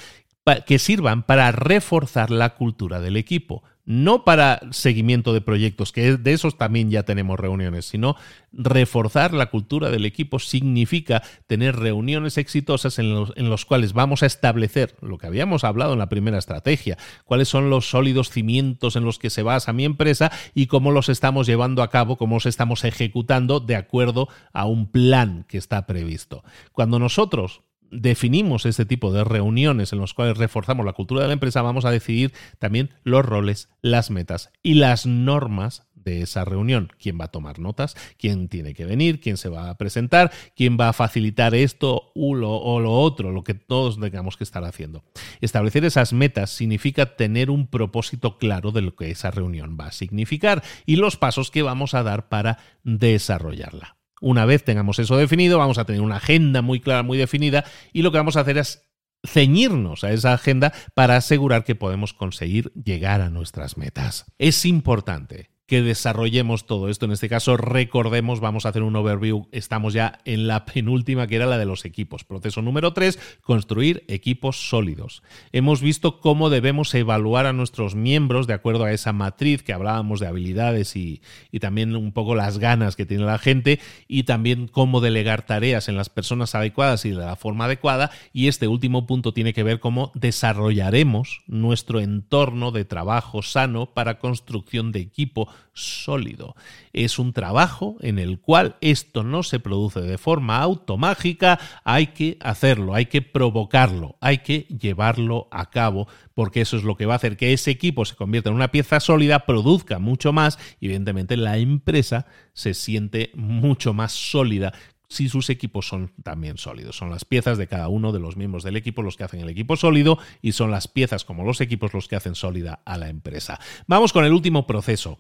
que 0.66 0.80
sirvan 0.80 1.24
para 1.24 1.52
reforzar 1.52 2.30
la 2.30 2.56
cultura 2.56 3.00
del 3.00 3.18
equipo, 3.18 3.64
no 3.88 4.26
para 4.26 4.60
seguimiento 4.72 5.34
de 5.34 5.40
proyectos, 5.40 5.94
que 5.94 6.18
de 6.18 6.34
esos 6.34 6.58
también 6.58 6.92
ya 6.92 7.04
tenemos 7.04 7.40
reuniones, 7.40 7.86
sino 7.86 8.18
reforzar 8.52 9.34
la 9.34 9.46
cultura 9.46 9.90
del 9.90 10.04
equipo 10.04 10.40
significa 10.40 11.24
tener 11.48 11.78
reuniones 11.78 12.38
exitosas 12.38 13.00
en 13.00 13.14
los, 13.14 13.32
en 13.38 13.50
los 13.50 13.64
cuales 13.64 13.94
vamos 13.94 14.24
a 14.24 14.26
establecer 14.26 14.98
lo 15.02 15.18
que 15.18 15.28
habíamos 15.28 15.64
hablado 15.64 15.94
en 15.94 16.00
la 16.00 16.10
primera 16.10 16.38
estrategia, 16.38 16.98
cuáles 17.24 17.48
son 17.48 17.70
los 17.70 17.90
sólidos 17.90 18.30
cimientos 18.30 18.98
en 18.98 19.06
los 19.06 19.20
que 19.20 19.30
se 19.30 19.42
basa 19.42 19.72
mi 19.72 19.86
empresa 19.86 20.34
y 20.54 20.68
cómo 20.68 20.92
los 20.92 21.08
estamos 21.08 21.48
llevando 21.48 21.82
a 21.82 21.90
cabo, 21.90 22.18
cómo 22.18 22.36
los 22.36 22.46
estamos 22.46 22.84
ejecutando 22.84 23.62
de 23.62 23.78
acuerdo 23.78 24.28
a 24.52 24.66
un 24.66 24.92
plan 24.92 25.46
que 25.48 25.58
está 25.58 25.86
previsto. 25.86 26.44
Cuando 26.74 27.00
nosotros 27.00 27.62
definimos 27.92 28.66
este 28.66 28.86
tipo 28.86 29.12
de 29.12 29.24
reuniones 29.24 29.94
en 29.94 30.00
los 30.00 30.14
cuales 30.14 30.38
reforzamos 30.38 30.86
la 30.86 30.94
cultura 30.94 31.22
de 31.22 31.28
la 31.28 31.34
empresa, 31.34 31.62
vamos 31.62 31.86
a 31.86 31.92
decidir 31.92 32.34
también 32.60 32.92
los 33.04 33.26
roles, 33.26 33.70
las 33.82 34.12
metas 34.12 34.52
y 34.64 34.76
las 34.76 35.06
normas 35.06 35.88
de 35.96 36.22
esa 36.22 36.46
reunión. 36.46 36.94
¿Quién 37.00 37.20
va 37.20 37.26
a 37.26 37.32
tomar 37.32 37.60
notas? 37.60 37.96
¿Quién 38.18 38.48
tiene 38.48 38.74
que 38.74 38.86
venir? 38.86 39.20
¿Quién 39.20 39.36
se 39.36 39.50
va 39.50 39.70
a 39.70 39.78
presentar? 39.78 40.32
¿Quién 40.56 40.78
va 40.80 40.88
a 40.88 40.94
facilitar 40.94 41.54
esto 41.54 42.14
o 42.16 42.34
lo 42.36 42.92
otro? 42.94 43.32
Lo 43.34 43.44
que 43.44 43.56
todos 43.56 44.00
tengamos 44.00 44.38
que 44.38 44.46
estar 44.46 44.64
haciendo. 44.64 45.04
Establecer 45.42 45.84
esas 45.84 46.14
metas 46.14 46.50
significa 46.50 47.18
tener 47.18 47.50
un 47.50 47.68
propósito 47.68 48.38
claro 48.38 48.72
de 48.72 48.82
lo 48.82 48.96
que 48.96 49.12
esa 49.12 49.32
reunión 49.32 49.78
va 49.78 49.88
a 49.88 49.92
significar 49.92 50.64
y 50.86 50.96
los 50.96 51.18
pasos 51.18 51.52
que 51.52 51.62
vamos 51.62 51.94
a 51.94 52.04
dar 52.04 52.30
para 52.30 52.60
desarrollarla. 52.84 53.97
Una 54.22 54.46
vez 54.46 54.64
tengamos 54.64 55.00
eso 55.00 55.18
definido, 55.18 55.58
vamos 55.58 55.78
a 55.78 55.86
tener 55.86 56.02
una 56.02 56.18
agenda 56.18 56.62
muy 56.62 56.80
clara, 56.80 57.04
muy 57.04 57.18
definida, 57.18 57.66
y 57.94 58.02
lo 58.02 58.12
que 58.12 58.18
vamos 58.18 58.38
a 58.38 58.42
hacer 58.42 58.58
es 58.58 58.84
ceñirnos 59.26 60.04
a 60.04 60.12
esa 60.12 60.34
agenda 60.34 60.74
para 60.94 61.18
asegurar 61.18 61.64
que 61.64 61.76
podemos 61.76 62.14
conseguir 62.14 62.72
llegar 62.74 63.22
a 63.22 63.30
nuestras 63.30 63.78
metas. 63.78 64.26
Es 64.38 64.66
importante 64.66 65.50
que 65.68 65.82
desarrollemos 65.82 66.66
todo 66.66 66.88
esto. 66.88 67.06
En 67.06 67.12
este 67.12 67.28
caso, 67.28 67.58
recordemos, 67.58 68.40
vamos 68.40 68.66
a 68.66 68.70
hacer 68.70 68.84
un 68.84 68.96
overview. 68.96 69.48
Estamos 69.52 69.94
ya 69.94 70.20
en 70.24 70.48
la 70.48 70.66
penúltima, 70.66 71.28
que 71.28 71.36
era 71.36 71.46
la 71.46 71.58
de 71.58 71.66
los 71.66 71.84
equipos. 71.84 72.24
Proceso 72.24 72.62
número 72.62 72.94
3, 72.94 73.20
construir 73.42 74.06
equipos 74.08 74.70
sólidos. 74.70 75.24
Hemos 75.52 75.82
visto 75.82 76.22
cómo 76.22 76.50
debemos 76.50 76.96
evaluar 76.96 77.46
a 77.46 77.54
nuestros 77.54 77.96
miembros 77.96 78.48
de 78.48 78.54
acuerdo 78.54 78.86
a 78.86 78.94
esa 78.94 79.12
matriz 79.12 79.62
que 79.62 79.74
hablábamos 79.74 80.22
de 80.22 80.28
habilidades 80.28 80.96
y, 80.96 81.22
y 81.52 81.60
también 81.60 81.98
un 81.98 82.14
poco 82.14 82.34
las 82.34 82.60
ganas 82.60 82.96
que 82.96 83.06
tiene 83.06 83.26
la 83.26 83.38
gente 83.38 83.82
y 84.08 84.24
también 84.24 84.70
cómo 84.70 85.02
delegar 85.02 85.46
tareas 85.46 85.90
en 85.90 85.98
las 85.98 86.08
personas 86.08 86.56
adecuadas 86.56 87.04
y 87.04 87.10
de 87.10 87.18
la 87.18 87.36
forma 87.36 87.66
adecuada. 87.66 88.10
Y 88.32 88.48
este 88.48 88.70
último 88.70 89.06
punto 89.06 89.34
tiene 89.34 89.54
que 89.54 89.64
ver 89.64 89.82
cómo 89.82 90.14
desarrollaremos 90.16 91.42
nuestro 91.46 92.00
entorno 92.00 92.72
de 92.72 92.86
trabajo 92.86 93.42
sano 93.42 93.88
para 93.88 94.18
construcción 94.18 94.94
de 94.94 95.02
equipo 95.02 95.50
sólido. 95.74 96.56
Es 96.94 97.20
un 97.20 97.34
trabajo 97.34 97.98
en 98.02 98.20
el 98.20 98.40
cual 98.40 98.78
esto 98.82 99.24
no 99.24 99.44
se 99.44 99.60
produce 99.60 100.02
de 100.02 100.18
forma 100.18 100.58
automágica, 100.60 101.60
hay 101.84 102.08
que 102.08 102.38
hacerlo, 102.42 102.96
hay 102.96 103.06
que 103.06 103.22
provocarlo, 103.22 104.18
hay 104.22 104.40
que 104.40 104.62
llevarlo 104.62 105.48
a 105.52 105.70
cabo, 105.70 106.08
porque 106.34 106.62
eso 106.62 106.78
es 106.78 106.84
lo 106.84 106.96
que 106.96 107.06
va 107.06 107.14
a 107.14 107.18
hacer 107.18 107.38
que 107.38 107.54
ese 107.54 107.72
equipo 107.72 108.06
se 108.06 108.16
convierta 108.16 108.50
en 108.50 108.56
una 108.56 108.72
pieza 108.72 109.00
sólida, 109.00 109.46
produzca 109.46 110.00
mucho 110.00 110.34
más 110.34 110.58
y 110.80 110.88
evidentemente 110.88 111.38
la 111.38 111.58
empresa 111.58 112.26
se 112.54 112.74
siente 112.74 113.32
mucho 113.36 113.94
más 113.94 114.12
sólida 114.12 114.74
si 115.10 115.30
sus 115.30 115.50
equipos 115.50 115.88
son 115.88 116.12
también 116.24 116.58
sólidos. 116.58 116.98
Son 116.98 117.10
las 117.10 117.26
piezas 117.26 117.58
de 117.58 117.68
cada 117.68 117.88
uno 117.88 118.12
de 118.12 118.20
los 118.20 118.36
miembros 118.36 118.64
del 118.64 118.76
equipo 118.76 119.02
los 119.02 119.16
que 119.16 119.24
hacen 119.24 119.40
el 119.40 119.50
equipo 119.50 119.76
sólido 119.76 120.20
y 120.42 120.52
son 120.52 120.72
las 120.72 120.88
piezas 120.88 121.26
como 121.26 121.44
los 121.44 121.62
equipos 121.62 121.94
los 121.94 122.08
que 122.08 122.16
hacen 122.16 122.36
sólida 122.36 122.82
a 122.86 122.98
la 122.98 123.10
empresa. 123.10 123.60
Vamos 123.88 124.14
con 124.14 124.26
el 124.26 124.34
último 124.34 124.68
proceso, 124.68 125.20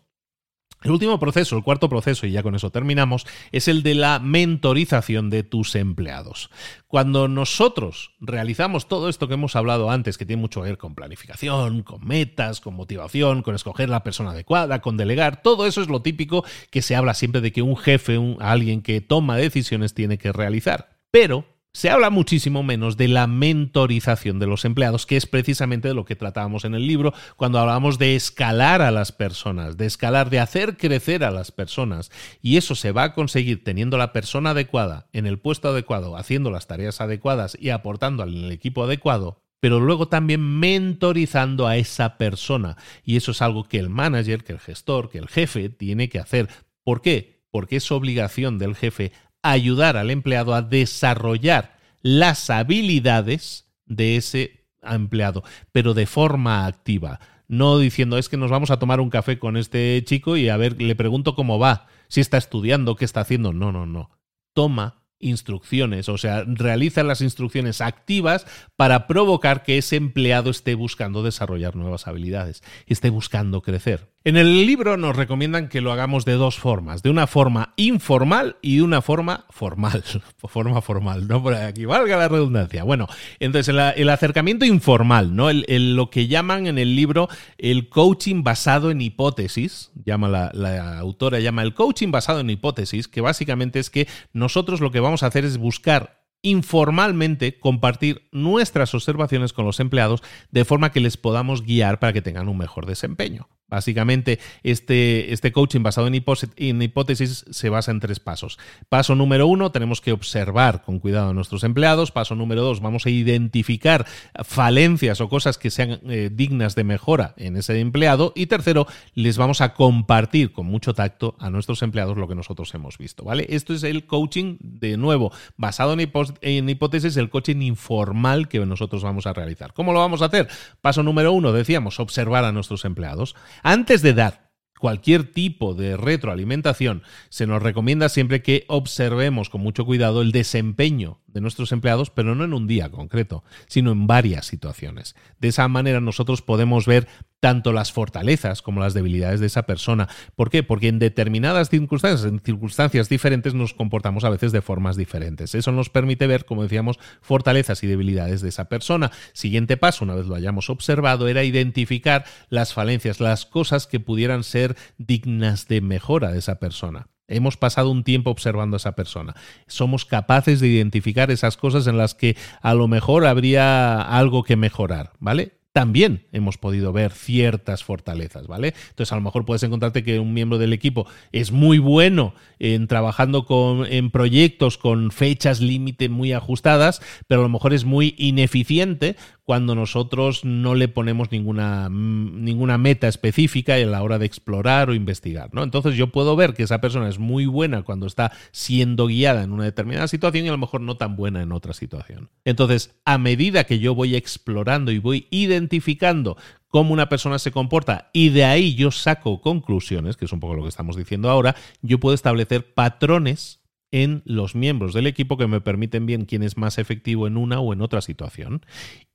el 0.84 0.92
último 0.92 1.20
proceso, 1.20 1.58
el 1.58 1.64
cuarto 1.64 1.90
proceso, 1.90 2.28
y 2.28 2.32
ya 2.32 2.44
con 2.44 2.56
eso 2.56 2.70
terminamos, 2.70 3.26
es 3.52 3.68
el 3.68 3.84
de 3.84 3.96
la 3.96 4.20
mentorización 4.20 5.30
de 5.30 5.44
tus 5.44 5.76
empleados. 5.76 6.50
Cuando 6.88 7.28
nosotros 7.28 8.12
realizamos 8.20 8.88
todo 8.88 9.10
esto 9.10 9.28
que 9.28 9.34
hemos 9.34 9.56
hablado 9.56 9.90
antes, 9.90 10.18
que 10.18 10.26
tiene 10.26 10.42
mucho 10.42 10.62
que 10.62 10.70
ver 10.70 10.78
con 10.78 10.96
planificación, 10.96 11.82
con 11.84 12.06
metas, 12.06 12.62
con 12.62 12.76
motivación, 12.76 13.42
con 13.42 13.56
escoger 13.56 13.90
la 13.90 14.04
persona 14.04 14.32
adecuada, 14.32 14.82
con 14.82 14.98
delegar, 14.98 15.42
todo 15.42 15.66
eso 15.66 15.82
es 15.82 15.88
lo 15.88 16.02
típico 16.02 16.46
que 16.70 16.82
se 16.82 16.96
habla 16.96 17.14
siempre 17.14 17.42
de 17.42 17.52
que 17.52 17.62
un 17.62 17.76
jefe, 17.76 18.20
alguien 18.40 18.82
que 18.82 19.02
toma 19.02 19.36
decisiones 19.36 19.94
tiene 19.94 20.18
que 20.18 20.32
realizar. 20.32 20.90
Pero 21.12 21.57
se 21.74 21.91
habla 21.91 22.09
muchísimo 22.09 22.63
menos 22.63 22.97
de 22.97 23.07
la 23.07 23.28
mentorización 23.28 24.39
de 24.39 24.47
los 24.47 24.65
empleados, 24.65 25.05
que 25.05 25.15
es 25.15 25.28
precisamente 25.28 25.88
de 25.88 25.93
lo 25.93 26.05
que 26.05 26.15
tratábamos 26.15 26.65
en 26.65 26.74
el 26.74 26.88
libro 26.88 27.13
cuando 27.36 27.59
hablábamos 27.59 27.99
de 27.99 28.15
escalar 28.15 28.82
a 28.82 28.89
las 28.89 29.11
personas, 29.11 29.78
de 29.78 29.86
escalar, 29.86 30.32
de 30.32 30.39
hacer 30.39 30.78
crecer 30.78 31.24
a 31.24 31.30
las 31.30 31.51
personas. 31.51 32.09
Y 32.41 32.57
eso 32.57 32.74
se 32.74 32.91
va 32.91 33.03
a 33.03 33.13
conseguir 33.13 33.63
teniendo 33.63 33.97
la 33.97 34.11
persona 34.11 34.51
adecuada, 34.51 35.07
en 35.13 35.28
el 35.28 35.38
puesto 35.38 35.70
adecuado, 35.70 36.18
haciendo 36.18 36.49
las 36.49 36.65
tareas 36.65 36.99
adecuadas 36.99 37.55
y 37.59 37.70
aportando 37.70 38.24
al 38.24 38.51
equipo 38.51 38.84
adecuado, 38.84 39.43
pero 39.59 39.80
luego 39.80 40.07
también 40.07 40.41
mentorizando 40.41 41.68
a 41.68 41.78
esa 41.78 42.18
persona. 42.18 42.78
Y 43.03 43.18
eso 43.18 43.32
es 43.32 43.41
algo 43.41 43.65
que 43.65 43.78
el 43.78 43.89
manager, 43.89 44.43
que 44.43 44.53
el 44.53 44.59
gestor, 44.59 45.09
que 45.09 45.20
el 45.20 45.28
jefe 45.28 45.70
tiene 45.70 46.09
que 46.09 46.20
hacer. 46.20 46.49
¿Por 46.84 47.01
qué? 47.01 47.43
Porque 47.51 47.78
es 47.78 47.91
obligación 47.91 48.57
del 48.57 48.76
jefe 48.76 49.11
ayudar 49.52 49.98
al 49.98 50.12
empleado 50.12 50.54
a 50.54 50.62
desarrollar 50.62 51.78
las 52.02 52.50
habilidades 52.50 53.68
de 53.86 54.18
ese 54.18 54.66
empleado, 54.82 55.43
pero 55.72 55.93
de 55.93 56.06
forma 56.06 56.66
activa. 56.66 57.20
No 57.48 57.80
diciendo 57.80 58.18
es 58.18 58.30
que 58.30 58.38
nos 58.38 58.52
vamos 58.52 58.72
a 58.72 58.80
tomar 58.80 59.00
un 59.00 59.10
café 59.10 59.39
con 59.39 59.58
este 59.58 60.04
chico 60.06 60.38
y 60.38 60.50
a 60.50 60.58
ver, 60.58 60.82
le 60.82 60.95
pregunto 60.95 61.36
cómo 61.36 61.60
va, 61.60 61.88
si 62.10 62.22
está 62.22 62.38
estudiando, 62.38 62.95
qué 62.95 63.06
está 63.06 63.22
haciendo. 63.22 63.54
No, 63.54 63.72
no, 63.72 63.86
no. 63.86 64.12
Toma 64.54 65.04
instrucciones, 65.20 66.10
o 66.10 66.18
sea, 66.18 66.43
realiza 66.45 67.04
las 67.04 67.22
instrucciones 67.22 67.82
activas 67.82 68.45
para 68.76 69.08
provocar 69.08 69.64
que 69.64 69.78
ese 69.78 69.95
empleado 69.95 70.50
esté 70.52 70.76
buscando 70.76 71.24
desarrollar 71.24 71.76
nuevas 71.76 72.08
habilidades, 72.08 72.64
esté 72.86 73.10
buscando 73.10 73.62
crecer. 73.62 74.12
En 74.28 74.36
el 74.36 74.66
libro 74.66 74.98
nos 74.98 75.16
recomiendan 75.16 75.70
que 75.70 75.80
lo 75.80 75.94
hagamos 75.94 76.26
de 76.26 76.34
dos 76.34 76.60
formas, 76.60 77.02
de 77.02 77.10
una 77.10 77.28
forma 77.28 77.74
informal 77.78 78.58
y 78.62 78.76
de 78.76 78.82
una 78.82 79.02
forma 79.02 79.46
formal, 79.50 80.04
forma 80.50 80.82
formal, 80.82 81.30
¿no? 81.30 81.42
Por 81.42 81.54
aquí 81.54 81.86
valga 81.86 82.18
la 82.18 82.28
redundancia. 82.28 82.84
Bueno, 82.84 83.08
entonces 83.40 83.74
el, 83.74 84.10
acercamiento 84.10 84.66
informal, 84.66 85.34
¿no? 85.34 85.48
lo 85.54 86.10
que 86.10 86.28
llaman 86.28 86.68
en 86.68 86.78
el 86.78 86.94
libro 86.94 87.30
el 87.58 87.88
coaching 87.88 88.44
basado 88.44 88.92
en 88.92 89.00
hipótesis, 89.00 89.92
llama 90.04 90.28
la, 90.28 90.52
la 90.54 91.00
autora, 91.00 91.40
llama 91.40 91.62
el 91.62 91.74
coaching 91.74 92.12
basado 92.12 92.42
en 92.42 92.50
hipótesis, 92.50 93.08
que 93.08 93.22
básicamente 93.22 93.80
es 93.80 93.90
que 93.90 94.10
nosotros 94.34 94.82
lo 94.82 94.92
que 94.92 95.00
vamos 95.00 95.24
a 95.24 95.28
hacer 95.28 95.46
es 95.46 95.58
buscar 95.58 96.26
informalmente 96.42 97.60
compartir 97.60 98.28
nuestras 98.34 98.94
observaciones 98.94 99.54
con 99.54 99.64
los 99.64 99.80
empleados 99.80 100.22
de 100.52 100.66
forma 100.66 100.92
que 100.92 101.00
les 101.00 101.16
podamos 101.16 101.62
guiar 101.62 102.00
para 102.00 102.12
que 102.12 102.22
tengan 102.22 102.50
un 102.50 102.58
mejor 102.58 102.88
desempeño. 102.88 103.48
Básicamente, 103.70 104.39
este, 104.63 105.34
este 105.34 105.51
coaching 105.51 105.84
basado 105.84 106.07
en, 106.07 106.82
hipótesis 106.82 107.45
se 107.49 107.70
basa 107.70 107.91
en 107.91 107.99
tres 107.99 108.20
pasos. 108.20 108.57
Paso 108.88 109.13
número 109.13 109.47
uno, 109.47 109.72
tenemos 109.72 109.99
que 109.99 110.13
observar 110.13 110.84
con 110.84 110.99
cuidado 110.99 111.30
a 111.30 111.34
nuestros 111.34 111.63
empleados. 111.63 112.11
Paso 112.11 112.36
número 112.36 112.61
dos, 112.61 112.80
vamos 112.80 113.05
a 113.05 113.09
identificar 113.09 114.05
falencias 114.45 115.20
o 115.20 115.28
cosas 115.28 115.57
que 115.57 115.70
sean 115.70 115.99
eh, 116.09 116.30
dignas 116.32 116.76
de 116.76 116.86
mejora 116.86 117.34
en 117.36 117.57
ese 117.57 117.80
empleado. 117.80 118.32
Y 118.36 118.45
tercero, 118.45 118.88
les 119.13 119.38
vamos 119.38 119.59
a 119.59 119.74
compartir 119.74 120.53
con 120.53 120.65
mucho 120.65 120.93
tacto 120.93 121.36
a 121.39 121.49
nuestros 121.49 121.82
empleados 121.82 122.18
lo 122.18 122.28
que 122.28 122.36
nosotros 122.36 122.74
hemos 122.74 122.97
visto. 122.97 123.26
¿vale? 123.26 123.47
Esto 123.49 123.74
es 123.74 123.84
el 123.84 124.05
coaching, 124.05 124.57
de 124.61 124.95
nuevo, 124.95 125.34
basado 125.57 125.93
en, 125.93 126.09
en 126.41 126.70
hipótesis, 126.70 127.18
el 127.18 127.30
coaching 127.30 127.61
informal 127.61 128.47
que 128.47 128.65
nosotros 128.65 129.03
vamos 129.03 129.28
a 129.28 129.34
realizar. 129.34 129.74
¿Cómo 129.74 129.93
lo 129.93 129.99
vamos 129.99 130.22
a 130.22 130.26
hacer? 130.26 130.47
Paso 130.82 131.03
número 131.03 131.32
uno, 131.34 131.51
decíamos, 131.51 131.99
observar 131.99 132.45
a 132.45 132.51
nuestros 132.51 132.86
empleados. 132.86 133.36
Antes 133.64 134.01
de 134.01 134.14
dar 134.14 134.47
cualquier 134.80 135.32
tipo 135.32 135.74
de 135.74 135.97
retroalimentación, 135.97 137.03
se 137.30 137.47
nos 137.47 137.62
recomienda 137.62 138.10
siempre 138.10 138.41
que 138.41 138.66
observemos 138.68 139.49
con 139.49 139.62
mucho 139.62 139.86
cuidado 139.86 140.22
el 140.22 140.32
desempeño 140.32 141.20
de 141.28 141.41
nuestros 141.41 141.72
empleados, 141.72 142.10
pero 142.10 142.36
no 142.36 142.43
en 142.43 142.53
un 142.53 142.68
día 142.68 142.89
concreto, 142.89 143.43
sino 143.68 143.91
en 143.91 144.08
varias 144.08 144.45
situaciones. 144.45 145.16
De 145.39 145.49
esa 145.49 145.68
manera 145.68 145.99
nosotros 145.99 146.41
podemos 146.41 146.86
ver 146.86 147.08
tanto 147.40 147.74
las 147.74 147.92
fortalezas 147.92 148.62
como 148.62 148.80
las 148.80 148.94
debilidades 148.94 149.40
de 149.40 149.48
esa 149.48 149.64
persona. 149.64 150.08
¿Por 150.36 150.50
qué? 150.50 150.64
Porque 150.64 150.88
en 150.88 151.00
determinadas 151.00 151.70
circunstancias, 151.70 152.26
en 152.26 152.40
circunstancias 152.40 153.10
diferentes, 153.10 153.54
nos 153.54 153.74
comportamos 153.74 154.24
a 154.24 154.30
veces 154.30 154.52
de 154.52 154.62
formas 154.62 154.98
diferentes. 154.98 155.56
Eso 155.56 155.72
nos 155.72 155.90
permite 155.90 156.28
ver, 156.28 156.46
como 156.46 156.64
decíamos, 156.64 157.00
fortalezas 157.22 157.84
y 157.84 157.88
debilidades 157.88 158.42
de 158.42 158.50
esa 158.50 158.66
persona. 158.66 159.12
Siguiente 159.34 159.78
paso, 159.78 160.06
una 160.06 160.16
vez 160.16 160.26
lo 160.26 160.36
hayamos 160.36 160.70
observado, 160.70 161.28
era 161.28 161.44
identificar 161.44 162.26
las 162.50 162.74
falencias, 162.74 163.20
las 163.20 163.46
cosas 163.46 163.88
que 163.88 164.00
pudieran 164.00 164.44
ser 164.44 164.76
dignas 164.98 165.68
de 165.68 165.82
mejora 165.82 166.32
de 166.32 166.40
esa 166.40 166.60
persona. 166.60 167.08
Hemos 167.30 167.58
pasado 167.58 167.92
un 167.92 168.06
tiempo 168.06 168.32
observando 168.32 168.76
a 168.76 168.78
esa 168.78 168.96
persona. 168.96 169.36
Somos 169.68 170.06
capaces 170.06 170.62
de 170.62 170.70
identificar 170.70 171.30
esas 171.30 171.58
cosas 171.58 171.86
en 171.86 171.98
las 171.98 172.16
que 172.16 172.38
a 172.62 172.74
lo 172.74 172.88
mejor 172.88 173.26
habría 173.26 174.02
algo 174.02 174.44
que 174.44 174.56
mejorar, 174.56 175.12
¿vale? 175.20 175.57
También 175.78 176.26
hemos 176.32 176.58
podido 176.58 176.92
ver 176.92 177.12
ciertas 177.12 177.84
fortalezas, 177.84 178.48
¿vale? 178.48 178.74
Entonces, 178.90 179.12
a 179.12 179.16
lo 179.16 179.22
mejor 179.22 179.46
puedes 179.46 179.62
encontrarte 179.62 180.04
que 180.04 180.20
un 180.20 180.34
miembro 180.34 180.58
del 180.58 180.74
equipo 180.74 181.06
es 181.32 181.52
muy 181.52 181.78
bueno 181.78 182.34
en 182.58 182.88
trabajando 182.88 183.46
con, 183.46 183.86
en 183.86 184.10
proyectos 184.10 184.80
con 184.80 185.12
fechas 185.12 185.62
límite 185.62 186.10
muy 186.10 186.34
ajustadas, 186.34 187.00
pero 187.28 187.42
a 187.42 187.44
lo 187.44 187.50
mejor 187.50 187.76
es 187.76 187.86
muy 187.86 188.16
ineficiente 188.18 189.18
cuando 189.48 189.76
nosotros 189.76 190.43
no 190.43 190.76
le 190.76 190.89
ponemos 190.89 191.32
ninguna, 191.32 191.88
mm, 191.88 192.43
ninguna 192.43 192.78
meta 192.78 193.08
específica 193.08 193.76
a 193.76 193.78
la 193.78 194.04
hora 194.04 194.20
de 194.20 194.26
explorar 194.26 194.89
o 194.89 194.93
investigar. 194.93 195.54
¿no? 195.54 195.64
Entonces 195.64 195.95
yo 195.95 196.08
puedo 196.08 196.36
ver 196.36 196.54
que 196.54 196.64
esa 196.64 196.82
persona 196.82 197.08
es 197.08 197.18
muy 197.18 197.45
buena 197.45 197.84
cuando 197.84 198.08
está 198.08 198.34
siendo 198.52 199.08
guiada 199.08 199.43
en 199.43 199.54
una 199.54 199.64
determinada 199.64 200.10
situación 200.10 200.43
y 200.43 200.50
a 200.50 200.52
lo 200.52 200.58
mejor 200.58 200.82
no 200.82 200.98
tan 200.98 201.16
buena 201.16 201.41
en 201.41 201.54
otra 201.54 201.72
situación. 201.72 202.30
Entonces, 202.43 203.00
a 203.06 203.18
medida 203.18 203.64
que 203.64 203.80
yo 203.80 203.95
voy 203.95 204.18
explorando 204.18 204.91
y 204.91 205.00
voy 205.00 205.28
identificando 205.30 206.36
cómo 206.68 206.91
una 206.91 207.08
persona 207.08 207.39
se 207.39 207.54
comporta 207.54 208.10
y 208.12 208.28
de 208.28 208.43
ahí 208.43 208.76
yo 208.76 208.91
saco 208.91 209.39
conclusiones, 209.39 210.18
que 210.18 210.26
es 210.26 210.34
un 210.34 210.41
poco 210.41 210.56
lo 210.56 210.64
que 210.64 210.70
estamos 210.70 210.98
diciendo 210.98 211.30
ahora, 211.30 211.56
yo 211.82 212.02
puedo 212.02 212.16
establecer 212.16 212.74
patrones 212.74 213.57
en 213.92 214.22
los 214.26 214.56
miembros 214.56 214.94
del 214.94 215.08
equipo 215.08 215.38
que 215.38 215.48
me 215.48 215.62
permiten 215.62 216.06
bien 216.06 216.26
quién 216.26 216.44
es 216.44 216.58
más 216.58 216.78
efectivo 216.78 217.28
en 217.28 217.38
una 217.38 217.60
o 217.60 217.74
en 217.74 217.82
otra 217.82 218.02
situación. 218.02 218.66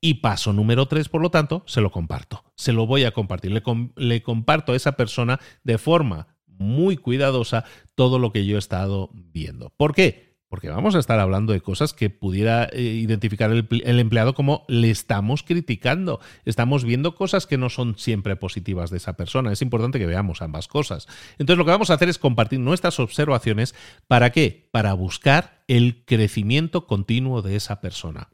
Y 0.00 0.14
paso 0.14 0.52
número 0.52 0.86
tres, 0.86 1.08
por 1.08 1.20
lo 1.20 1.30
tanto, 1.30 1.62
se 1.66 1.80
lo 1.80 1.90
comparto. 1.90 2.44
Se 2.56 2.72
lo 2.72 2.86
voy 2.86 3.04
a 3.04 3.12
compartir. 3.12 3.52
Le, 3.52 3.62
le 3.96 4.22
comparto 4.22 4.72
a 4.72 4.76
esa 4.76 4.92
persona 4.92 5.40
de 5.64 5.78
forma 5.78 6.28
muy 6.46 6.96
cuidadosa 6.96 7.64
todo 7.94 8.18
lo 8.18 8.32
que 8.32 8.46
yo 8.46 8.56
he 8.56 8.58
estado 8.58 9.10
viendo. 9.12 9.70
¿Por 9.76 9.94
qué? 9.94 10.31
Porque 10.52 10.68
vamos 10.68 10.94
a 10.94 10.98
estar 10.98 11.18
hablando 11.18 11.54
de 11.54 11.62
cosas 11.62 11.94
que 11.94 12.10
pudiera 12.10 12.64
eh, 12.64 12.82
identificar 12.82 13.50
el, 13.50 13.98
empleado 13.98 14.34
como 14.34 14.66
le 14.68 14.90
estamos 14.90 15.42
criticando. 15.42 16.20
Estamos 16.44 16.84
viendo 16.84 17.14
cosas 17.14 17.46
que 17.46 17.56
no 17.56 17.70
son 17.70 17.96
siempre 17.96 18.36
positivas 18.36 18.90
de 18.90 18.98
esa 18.98 19.16
persona. 19.16 19.50
Es 19.50 19.62
importante 19.62 19.98
que 19.98 20.04
veamos 20.04 20.42
ambas 20.42 20.68
cosas. 20.68 21.08
Entonces 21.38 21.56
lo 21.56 21.64
que 21.64 21.70
vamos 21.70 21.88
a 21.88 21.94
hacer 21.94 22.10
es 22.10 22.18
compartir 22.18 22.60
nuestras 22.60 23.00
observaciones. 23.00 23.74
¿Para 24.08 24.28
qué? 24.28 24.68
Para 24.70 24.92
buscar 24.92 25.64
el 25.68 26.04
crecimiento 26.04 26.86
continuo 26.86 27.40
de 27.40 27.56
esa 27.56 27.80
persona. 27.80 28.28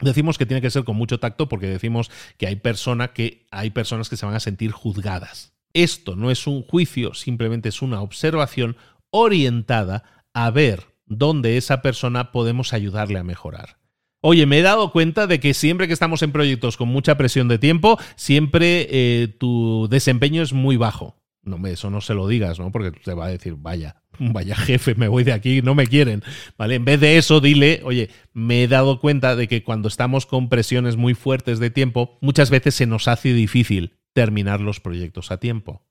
Decimos 0.00 0.38
que 0.38 0.46
tiene 0.46 0.62
que 0.62 0.70
ser 0.70 0.84
con 0.84 0.96
mucho 0.96 1.20
tacto 1.20 1.50
porque 1.50 1.66
decimos 1.66 2.10
que 2.38 2.46
hay, 2.46 2.56
persona 2.56 3.08
que 3.08 3.46
hay 3.50 3.68
personas 3.68 4.08
que 4.08 4.16
se 4.16 4.24
van 4.24 4.36
a 4.36 4.40
sentir 4.40 4.72
juzgadas. 4.72 5.52
Esto 5.74 6.16
no 6.16 6.30
es 6.30 6.46
un 6.46 6.62
juicio, 6.62 7.12
simplemente 7.12 7.68
es 7.68 7.82
una 7.82 8.00
observación 8.00 8.78
orientada 9.10 10.24
a 10.32 10.50
ver 10.50 10.95
donde 11.06 11.56
esa 11.56 11.82
persona 11.82 12.32
podemos 12.32 12.72
ayudarle 12.72 13.18
a 13.18 13.24
mejorar. 13.24 13.78
Oye, 14.20 14.46
me 14.46 14.58
he 14.58 14.62
dado 14.62 14.90
cuenta 14.90 15.26
de 15.26 15.40
que 15.40 15.54
siempre 15.54 15.86
que 15.86 15.92
estamos 15.92 16.22
en 16.22 16.32
proyectos 16.32 16.76
con 16.76 16.88
mucha 16.88 17.16
presión 17.16 17.48
de 17.48 17.58
tiempo, 17.58 17.98
siempre 18.16 18.88
eh, 18.90 19.28
tu 19.28 19.86
desempeño 19.88 20.42
es 20.42 20.52
muy 20.52 20.76
bajo. 20.76 21.16
No, 21.42 21.64
eso 21.68 21.90
no 21.90 22.00
se 22.00 22.14
lo 22.14 22.26
digas, 22.26 22.58
¿no? 22.58 22.72
Porque 22.72 22.90
te 22.90 23.14
va 23.14 23.26
a 23.26 23.30
decir, 23.30 23.54
vaya, 23.56 24.02
vaya 24.18 24.56
jefe, 24.56 24.96
me 24.96 25.06
voy 25.06 25.22
de 25.22 25.32
aquí, 25.32 25.62
no 25.62 25.76
me 25.76 25.86
quieren. 25.86 26.24
¿Vale? 26.58 26.74
En 26.74 26.84
vez 26.84 27.00
de 27.00 27.18
eso, 27.18 27.40
dile, 27.40 27.82
oye, 27.84 28.10
me 28.32 28.64
he 28.64 28.68
dado 28.68 28.98
cuenta 28.98 29.36
de 29.36 29.46
que 29.46 29.62
cuando 29.62 29.86
estamos 29.86 30.26
con 30.26 30.48
presiones 30.48 30.96
muy 30.96 31.14
fuertes 31.14 31.60
de 31.60 31.70
tiempo, 31.70 32.18
muchas 32.20 32.50
veces 32.50 32.74
se 32.74 32.86
nos 32.86 33.06
hace 33.06 33.32
difícil 33.32 33.94
terminar 34.12 34.60
los 34.60 34.80
proyectos 34.80 35.30
a 35.30 35.38
tiempo. 35.38 35.86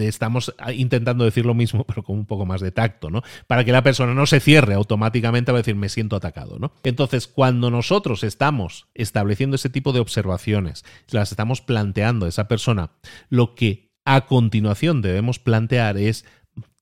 Estamos 0.00 0.54
intentando 0.74 1.24
decir 1.24 1.46
lo 1.46 1.54
mismo, 1.54 1.84
pero 1.88 2.02
con 2.02 2.16
un 2.16 2.26
poco 2.26 2.46
más 2.46 2.60
de 2.60 2.72
tacto, 2.72 3.10
¿no? 3.10 3.22
Para 3.46 3.64
que 3.64 3.72
la 3.72 3.82
persona 3.82 4.14
no 4.14 4.26
se 4.26 4.40
cierre 4.40 4.74
automáticamente 4.74 5.52
va 5.52 5.58
a 5.58 5.62
decir 5.62 5.76
me 5.76 5.88
siento 5.88 6.16
atacado, 6.16 6.58
¿no? 6.58 6.72
Entonces, 6.82 7.26
cuando 7.26 7.70
nosotros 7.70 8.24
estamos 8.24 8.88
estableciendo 8.94 9.56
ese 9.56 9.70
tipo 9.70 9.92
de 9.92 10.00
observaciones, 10.00 10.84
las 11.10 11.30
estamos 11.30 11.60
planteando 11.60 12.26
a 12.26 12.28
esa 12.28 12.48
persona, 12.48 12.92
lo 13.28 13.54
que 13.54 13.90
a 14.04 14.26
continuación 14.26 15.02
debemos 15.02 15.38
plantear 15.38 15.96
es 15.96 16.24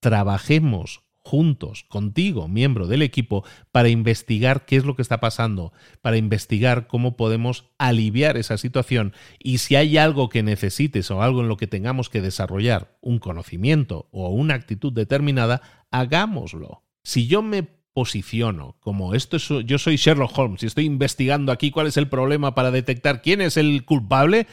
trabajemos 0.00 1.07
juntos, 1.28 1.84
contigo, 1.88 2.48
miembro 2.48 2.86
del 2.86 3.02
equipo, 3.02 3.44
para 3.70 3.90
investigar 3.90 4.64
qué 4.64 4.76
es 4.76 4.86
lo 4.86 4.96
que 4.96 5.02
está 5.02 5.20
pasando, 5.20 5.74
para 6.00 6.16
investigar 6.16 6.86
cómo 6.86 7.18
podemos 7.18 7.66
aliviar 7.76 8.38
esa 8.38 8.56
situación 8.56 9.12
y 9.38 9.58
si 9.58 9.76
hay 9.76 9.98
algo 9.98 10.30
que 10.30 10.42
necesites 10.42 11.10
o 11.10 11.20
algo 11.20 11.42
en 11.42 11.48
lo 11.48 11.58
que 11.58 11.66
tengamos 11.66 12.08
que 12.08 12.22
desarrollar 12.22 12.96
un 13.02 13.18
conocimiento 13.18 14.08
o 14.10 14.30
una 14.30 14.54
actitud 14.54 14.90
determinada, 14.90 15.60
hagámoslo. 15.90 16.82
Si 17.04 17.26
yo 17.26 17.42
me 17.42 17.62
posiciono 17.92 18.76
como 18.80 19.14
esto 19.14 19.36
es, 19.36 19.48
yo 19.66 19.76
soy 19.76 19.96
Sherlock 19.96 20.38
Holmes 20.38 20.62
y 20.62 20.66
estoy 20.66 20.86
investigando 20.86 21.52
aquí 21.52 21.70
cuál 21.70 21.88
es 21.88 21.98
el 21.98 22.08
problema 22.08 22.54
para 22.54 22.70
detectar 22.70 23.20
quién 23.20 23.42
es 23.42 23.58
el 23.58 23.84
culpable, 23.84 24.46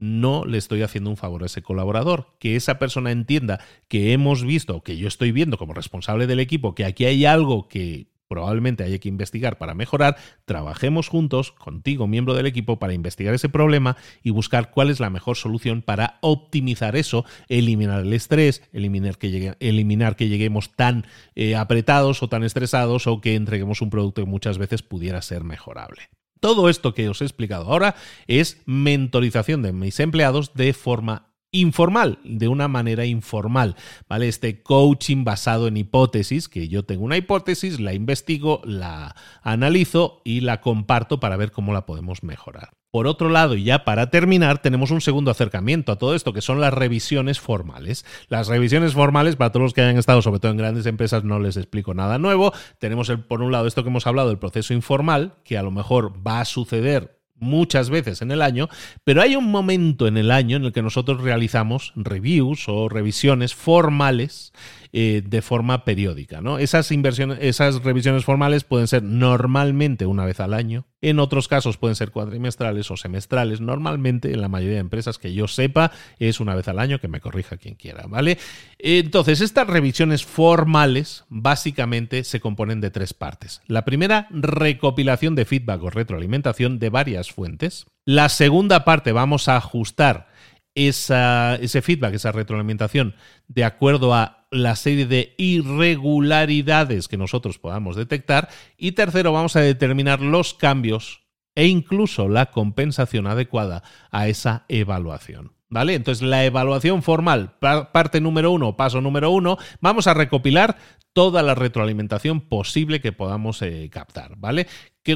no 0.00 0.44
le 0.44 0.58
estoy 0.58 0.82
haciendo 0.82 1.10
un 1.10 1.16
favor 1.16 1.42
a 1.42 1.46
ese 1.46 1.62
colaborador. 1.62 2.34
Que 2.40 2.56
esa 2.56 2.78
persona 2.78 3.12
entienda 3.12 3.60
que 3.88 4.12
hemos 4.12 4.44
visto, 4.44 4.82
que 4.82 4.96
yo 4.96 5.06
estoy 5.06 5.30
viendo 5.30 5.58
como 5.58 5.74
responsable 5.74 6.26
del 6.26 6.40
equipo, 6.40 6.74
que 6.74 6.84
aquí 6.84 7.04
hay 7.04 7.24
algo 7.26 7.68
que 7.68 8.08
probablemente 8.30 8.84
haya 8.84 8.98
que 8.98 9.08
investigar 9.08 9.58
para 9.58 9.74
mejorar, 9.74 10.16
trabajemos 10.44 11.08
juntos 11.08 11.50
contigo, 11.50 12.06
miembro 12.06 12.34
del 12.34 12.46
equipo, 12.46 12.78
para 12.78 12.92
investigar 12.92 13.34
ese 13.34 13.48
problema 13.48 13.96
y 14.22 14.30
buscar 14.30 14.70
cuál 14.70 14.88
es 14.88 15.00
la 15.00 15.10
mejor 15.10 15.36
solución 15.36 15.82
para 15.82 16.18
optimizar 16.20 16.94
eso, 16.94 17.24
eliminar 17.48 18.02
el 18.02 18.12
estrés, 18.12 18.62
eliminar 18.72 19.18
que, 19.18 19.56
eliminar 19.58 20.14
que 20.14 20.28
lleguemos 20.28 20.70
tan 20.76 21.06
eh, 21.34 21.56
apretados 21.56 22.22
o 22.22 22.28
tan 22.28 22.44
estresados 22.44 23.08
o 23.08 23.20
que 23.20 23.34
entreguemos 23.34 23.82
un 23.82 23.90
producto 23.90 24.22
que 24.22 24.30
muchas 24.30 24.58
veces 24.58 24.82
pudiera 24.82 25.20
ser 25.22 25.42
mejorable. 25.42 26.08
Todo 26.40 26.68
esto 26.68 26.94
que 26.94 27.08
os 27.08 27.20
he 27.20 27.24
explicado 27.24 27.66
ahora 27.66 27.94
es 28.26 28.62
mentorización 28.66 29.62
de 29.62 29.72
mis 29.72 30.00
empleados 30.00 30.54
de 30.54 30.72
forma 30.72 31.29
informal, 31.52 32.18
de 32.24 32.48
una 32.48 32.68
manera 32.68 33.04
informal, 33.04 33.76
¿vale? 34.08 34.28
Este 34.28 34.62
coaching 34.62 35.24
basado 35.24 35.66
en 35.68 35.76
hipótesis, 35.76 36.48
que 36.48 36.68
yo 36.68 36.84
tengo 36.84 37.04
una 37.04 37.16
hipótesis, 37.16 37.80
la 37.80 37.92
investigo, 37.92 38.60
la 38.64 39.16
analizo 39.42 40.22
y 40.24 40.40
la 40.40 40.60
comparto 40.60 41.20
para 41.20 41.36
ver 41.36 41.50
cómo 41.50 41.72
la 41.72 41.86
podemos 41.86 42.22
mejorar. 42.22 42.70
Por 42.92 43.06
otro 43.06 43.28
lado, 43.28 43.54
y 43.54 43.62
ya 43.62 43.84
para 43.84 44.10
terminar, 44.10 44.62
tenemos 44.62 44.90
un 44.90 45.00
segundo 45.00 45.30
acercamiento 45.30 45.92
a 45.92 45.96
todo 45.96 46.16
esto, 46.16 46.32
que 46.32 46.40
son 46.40 46.60
las 46.60 46.74
revisiones 46.74 47.38
formales. 47.38 48.04
Las 48.28 48.48
revisiones 48.48 48.94
formales, 48.94 49.36
para 49.36 49.52
todos 49.52 49.62
los 49.62 49.74
que 49.74 49.82
hayan 49.82 49.96
estado, 49.96 50.22
sobre 50.22 50.40
todo 50.40 50.50
en 50.50 50.58
grandes 50.58 50.86
empresas, 50.86 51.22
no 51.22 51.38
les 51.38 51.56
explico 51.56 51.94
nada 51.94 52.18
nuevo. 52.18 52.52
Tenemos, 52.80 53.08
por 53.28 53.42
un 53.42 53.52
lado, 53.52 53.68
esto 53.68 53.84
que 53.84 53.90
hemos 53.90 54.08
hablado, 54.08 54.32
el 54.32 54.38
proceso 54.38 54.74
informal, 54.74 55.34
que 55.44 55.56
a 55.56 55.62
lo 55.62 55.70
mejor 55.70 56.14
va 56.26 56.40
a 56.40 56.44
suceder 56.44 57.19
muchas 57.40 57.90
veces 57.90 58.22
en 58.22 58.30
el 58.30 58.42
año, 58.42 58.68
pero 59.04 59.22
hay 59.22 59.36
un 59.36 59.50
momento 59.50 60.06
en 60.06 60.16
el 60.16 60.30
año 60.30 60.56
en 60.56 60.64
el 60.64 60.72
que 60.72 60.82
nosotros 60.82 61.20
realizamos 61.22 61.92
reviews 61.96 62.68
o 62.68 62.88
revisiones 62.88 63.54
formales 63.54 64.52
eh, 64.92 65.22
de 65.24 65.42
forma 65.42 65.84
periódica. 65.84 66.40
¿no? 66.40 66.58
Esas, 66.58 66.90
inversiones, 66.90 67.38
esas 67.40 67.82
revisiones 67.82 68.24
formales 68.24 68.64
pueden 68.64 68.88
ser 68.88 69.02
normalmente 69.02 70.06
una 70.06 70.24
vez 70.24 70.40
al 70.40 70.52
año, 70.52 70.86
en 71.00 71.18
otros 71.18 71.48
casos 71.48 71.76
pueden 71.76 71.94
ser 71.94 72.10
cuatrimestrales 72.10 72.90
o 72.90 72.96
semestrales. 72.96 73.60
Normalmente, 73.60 74.32
en 74.32 74.40
la 74.40 74.48
mayoría 74.48 74.74
de 74.74 74.80
empresas 74.80 75.18
que 75.18 75.32
yo 75.32 75.48
sepa, 75.48 75.92
es 76.18 76.40
una 76.40 76.54
vez 76.54 76.68
al 76.68 76.78
año, 76.78 76.98
que 76.98 77.08
me 77.08 77.20
corrija 77.20 77.56
quien 77.56 77.74
quiera, 77.74 78.06
¿vale? 78.08 78.38
Entonces, 78.78 79.40
estas 79.40 79.66
revisiones 79.66 80.24
formales 80.24 81.24
básicamente 81.28 82.24
se 82.24 82.40
componen 82.40 82.80
de 82.80 82.90
tres 82.90 83.14
partes. 83.14 83.62
La 83.66 83.84
primera, 83.84 84.28
recopilación 84.30 85.34
de 85.34 85.44
feedback 85.44 85.82
o 85.82 85.90
retroalimentación 85.90 86.78
de 86.78 86.90
varias 86.90 87.30
fuentes. 87.30 87.86
La 88.04 88.28
segunda 88.28 88.84
parte, 88.84 89.12
vamos 89.12 89.48
a 89.48 89.56
ajustar 89.56 90.28
ese 90.74 91.82
feedback, 91.82 92.14
esa 92.14 92.32
retroalimentación, 92.32 93.14
de 93.48 93.64
acuerdo 93.64 94.14
a 94.14 94.46
la 94.50 94.76
serie 94.76 95.06
de 95.06 95.34
irregularidades 95.38 97.08
que 97.08 97.16
nosotros 97.16 97.58
podamos 97.58 97.96
detectar. 97.96 98.48
Y 98.76 98.92
tercero, 98.92 99.32
vamos 99.32 99.56
a 99.56 99.60
determinar 99.60 100.20
los 100.20 100.54
cambios 100.54 101.22
e 101.54 101.66
incluso 101.66 102.28
la 102.28 102.46
compensación 102.46 103.26
adecuada 103.26 103.82
a 104.10 104.28
esa 104.28 104.64
evaluación. 104.68 105.52
¿Vale? 105.72 105.94
Entonces, 105.94 106.26
la 106.26 106.44
evaluación 106.44 107.02
formal, 107.02 107.54
parte 107.92 108.20
número 108.20 108.50
uno, 108.50 108.76
paso 108.76 109.00
número 109.00 109.30
uno, 109.30 109.56
vamos 109.80 110.08
a 110.08 110.14
recopilar 110.14 110.76
toda 111.12 111.42
la 111.42 111.54
retroalimentación 111.54 112.40
posible 112.40 113.00
que 113.00 113.12
podamos 113.12 113.62
eh, 113.62 113.88
captar, 113.90 114.36
¿vale? 114.36 114.66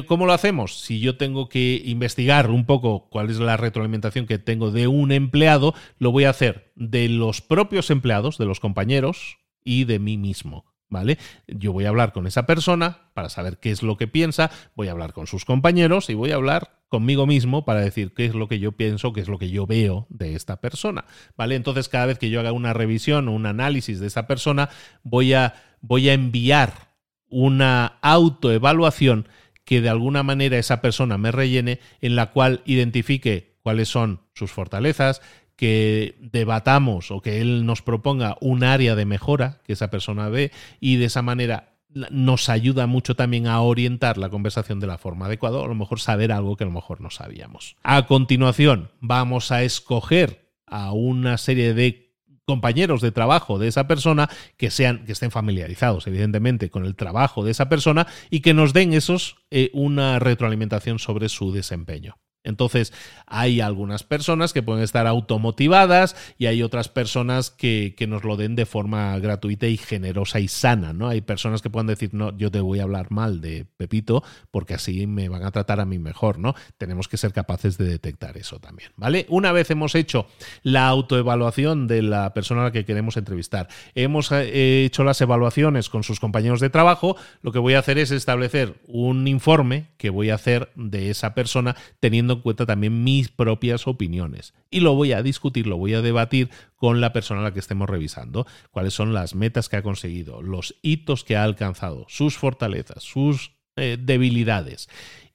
¿Cómo 0.07 0.25
lo 0.25 0.33
hacemos? 0.33 0.79
Si 0.79 0.99
yo 0.99 1.17
tengo 1.17 1.47
que 1.47 1.81
investigar 1.85 2.49
un 2.49 2.65
poco 2.65 3.09
cuál 3.09 3.29
es 3.29 3.39
la 3.39 3.57
retroalimentación 3.57 4.25
que 4.25 4.39
tengo 4.39 4.71
de 4.71 4.87
un 4.87 5.11
empleado, 5.11 5.73
lo 5.99 6.11
voy 6.11 6.23
a 6.23 6.31
hacer 6.31 6.71
de 6.75 7.07
los 7.07 7.41
propios 7.41 7.89
empleados, 7.91 8.37
de 8.37 8.45
los 8.45 8.59
compañeros 8.59 9.37
y 9.63 9.83
de 9.83 9.99
mí 9.99 10.17
mismo. 10.17 10.73
¿Vale? 10.87 11.17
Yo 11.47 11.73
voy 11.73 11.85
a 11.85 11.89
hablar 11.89 12.13
con 12.13 12.27
esa 12.27 12.45
persona 12.45 13.09
para 13.13 13.29
saber 13.29 13.57
qué 13.57 13.71
es 13.71 13.81
lo 13.81 13.97
que 13.97 14.07
piensa, 14.07 14.51
voy 14.75 14.87
a 14.87 14.91
hablar 14.91 15.13
con 15.13 15.25
sus 15.27 15.43
compañeros 15.43 16.09
y 16.09 16.13
voy 16.13 16.31
a 16.31 16.35
hablar 16.35 16.84
conmigo 16.95 17.27
mismo 17.27 17.65
para 17.65 17.81
decir 17.81 18.13
qué 18.13 18.23
es 18.23 18.33
lo 18.33 18.47
que 18.47 18.59
yo 18.59 18.71
pienso, 18.71 19.11
qué 19.11 19.19
es 19.19 19.27
lo 19.27 19.37
que 19.37 19.49
yo 19.49 19.67
veo 19.67 20.07
de 20.07 20.33
esta 20.33 20.61
persona, 20.61 21.03
¿vale? 21.35 21.55
Entonces, 21.55 21.89
cada 21.89 22.05
vez 22.05 22.17
que 22.17 22.29
yo 22.29 22.39
haga 22.39 22.53
una 22.53 22.71
revisión 22.71 23.27
o 23.27 23.33
un 23.33 23.45
análisis 23.45 23.99
de 23.99 24.07
esa 24.07 24.27
persona, 24.27 24.69
voy 25.03 25.33
a, 25.33 25.55
voy 25.81 26.07
a 26.07 26.13
enviar 26.13 26.93
una 27.27 27.97
autoevaluación 28.01 29.27
que 29.65 29.81
de 29.81 29.89
alguna 29.89 30.23
manera 30.23 30.57
esa 30.57 30.79
persona 30.79 31.17
me 31.17 31.33
rellene, 31.33 31.81
en 31.99 32.15
la 32.15 32.31
cual 32.31 32.61
identifique 32.63 33.57
cuáles 33.61 33.89
son 33.89 34.21
sus 34.33 34.53
fortalezas, 34.53 35.21
que 35.57 36.15
debatamos 36.21 37.11
o 37.11 37.21
que 37.21 37.41
él 37.41 37.65
nos 37.65 37.81
proponga 37.81 38.37
un 38.39 38.63
área 38.63 38.95
de 38.95 39.05
mejora 39.05 39.59
que 39.65 39.73
esa 39.73 39.89
persona 39.89 40.29
ve 40.29 40.53
y 40.79 40.95
de 40.95 41.05
esa 41.05 41.21
manera 41.21 41.74
nos 42.11 42.49
ayuda 42.49 42.87
mucho 42.87 43.15
también 43.15 43.47
a 43.47 43.61
orientar 43.61 44.17
la 44.17 44.29
conversación 44.29 44.79
de 44.79 44.87
la 44.87 44.97
forma 44.97 45.25
adecuada, 45.27 45.57
o 45.57 45.65
a 45.65 45.67
lo 45.67 45.75
mejor 45.75 45.99
saber 45.99 46.31
algo 46.31 46.57
que 46.57 46.65
a 46.65 46.67
lo 46.67 46.73
mejor 46.73 47.01
no 47.01 47.09
sabíamos. 47.09 47.75
A 47.83 48.05
continuación, 48.05 48.91
vamos 48.99 49.51
a 49.51 49.63
escoger 49.63 50.51
a 50.67 50.91
una 50.91 51.37
serie 51.37 51.73
de 51.73 52.05
compañeros 52.45 53.01
de 53.01 53.11
trabajo 53.11 53.57
de 53.57 53.67
esa 53.67 53.87
persona 53.87 54.29
que 54.57 54.69
sean 54.69 55.05
que 55.05 55.13
estén 55.13 55.31
familiarizados 55.31 56.05
evidentemente 56.05 56.69
con 56.69 56.85
el 56.85 56.95
trabajo 56.95 57.43
de 57.43 57.51
esa 57.51 57.69
persona 57.69 58.05
y 58.29 58.41
que 58.41 58.53
nos 58.53 58.71
den 58.71 58.93
esos 58.93 59.37
eh, 59.49 59.71
una 59.73 60.19
retroalimentación 60.19 60.99
sobre 60.99 61.29
su 61.29 61.51
desempeño. 61.51 62.17
Entonces, 62.45 62.93
hay 63.27 63.59
algunas 63.59 64.03
personas 64.03 64.53
que 64.53 64.63
pueden 64.63 64.83
estar 64.83 65.07
automotivadas 65.07 66.15
y 66.37 66.45
hay 66.45 66.63
otras 66.63 66.89
personas 66.89 67.51
que, 67.51 67.95
nos 68.05 68.23
lo 68.23 68.37
den 68.37 68.55
de 68.55 68.67
forma 68.67 69.17
gratuita 69.17 69.65
y 69.65 69.77
generosa 69.77 70.39
y 70.39 70.47
sana, 70.47 70.93
¿no? 70.93 71.09
Hay 71.09 71.21
personas 71.21 71.63
que 71.63 71.71
pueden 71.71 71.87
decir, 71.87 72.11
no, 72.13 72.37
yo 72.37 72.51
te 72.51 72.59
voy 72.59 72.79
a 72.79 72.83
hablar 72.83 73.09
mal 73.09 73.41
de 73.41 73.65
Pepito 73.77 74.23
porque 74.51 74.75
así 74.75 75.07
me 75.07 75.27
van 75.27 75.43
a 75.43 75.49
tratar 75.49 75.79
a 75.79 75.85
mí 75.85 75.97
mejor, 75.97 76.37
¿no? 76.37 76.53
Tenemos 76.77 77.07
que 77.07 77.17
ser 77.17 77.33
capaces 77.33 77.79
de 77.79 77.85
detectar 77.85 78.37
eso 78.37 78.59
también, 78.59 78.91
¿vale? 78.95 79.25
Una 79.27 79.51
vez 79.51 79.71
hemos 79.71 79.95
hecho 79.95 80.27
la 80.61 80.87
autoevaluación 80.87 81.87
de 81.87 82.03
la 82.03 82.33
persona 82.35 82.61
a 82.61 82.63
la 82.65 82.71
que 82.71 82.85
queremos 82.85 83.17
entrevistar, 83.17 83.69
hemos 83.95 84.31
eh, 84.31 84.85
hecho 84.85 85.03
las 85.03 85.19
evaluaciones 85.21 85.89
con 85.89 86.03
sus 86.03 86.19
compañeros 86.19 86.59
de 86.59 86.69
trabajo, 86.69 87.17
lo 87.41 87.51
que 87.51 87.59
voy 87.59 87.73
a 87.73 87.79
hacer 87.79 87.97
es 87.97 88.11
establecer 88.11 88.75
un 88.87 89.27
informe 89.27 89.87
que 89.97 90.11
voy 90.11 90.29
a 90.29 90.35
hacer 90.35 90.69
de 90.75 91.09
esa 91.09 91.33
persona 91.33 91.75
teniendo 91.99 92.34
en 92.35 92.41
cuenta 92.41 92.65
también 92.65 93.03
mis 93.03 93.29
propias 93.29 93.87
opiniones. 93.87 94.53
Y 94.69 94.79
lo 94.79 94.93
voy 94.93 95.13
a 95.13 95.23
discutir, 95.23 95.67
lo 95.67 95.77
voy 95.77 95.93
a 95.93 96.01
debatir 96.01 96.49
con 96.75 97.01
la 97.01 97.13
persona 97.13 97.41
a 97.41 97.43
la 97.43 97.53
que 97.53 97.59
estemos 97.59 97.89
revisando. 97.89 98.45
Cuáles 98.71 98.93
son 98.93 99.13
las 99.13 99.35
metas 99.35 99.69
que 99.69 99.77
ha 99.77 99.83
conseguido, 99.83 100.41
los 100.41 100.75
hitos 100.81 101.23
que 101.23 101.35
ha 101.35 101.43
alcanzado, 101.43 102.05
sus 102.07 102.37
fortalezas, 102.37 103.03
sus 103.03 103.51
eh, 103.75 103.97
debilidades. 103.99 104.89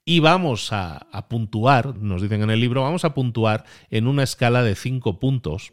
Y 0.04 0.20
vamos 0.20 0.72
a, 0.72 0.96
a 0.96 1.28
puntuar, 1.28 1.96
nos 1.96 2.22
dicen 2.22 2.42
en 2.42 2.50
el 2.50 2.60
libro, 2.60 2.82
vamos 2.82 3.04
a 3.04 3.14
puntuar 3.14 3.64
en 3.90 4.06
una 4.06 4.22
escala 4.22 4.62
de 4.62 4.74
cinco 4.74 5.20
puntos 5.20 5.72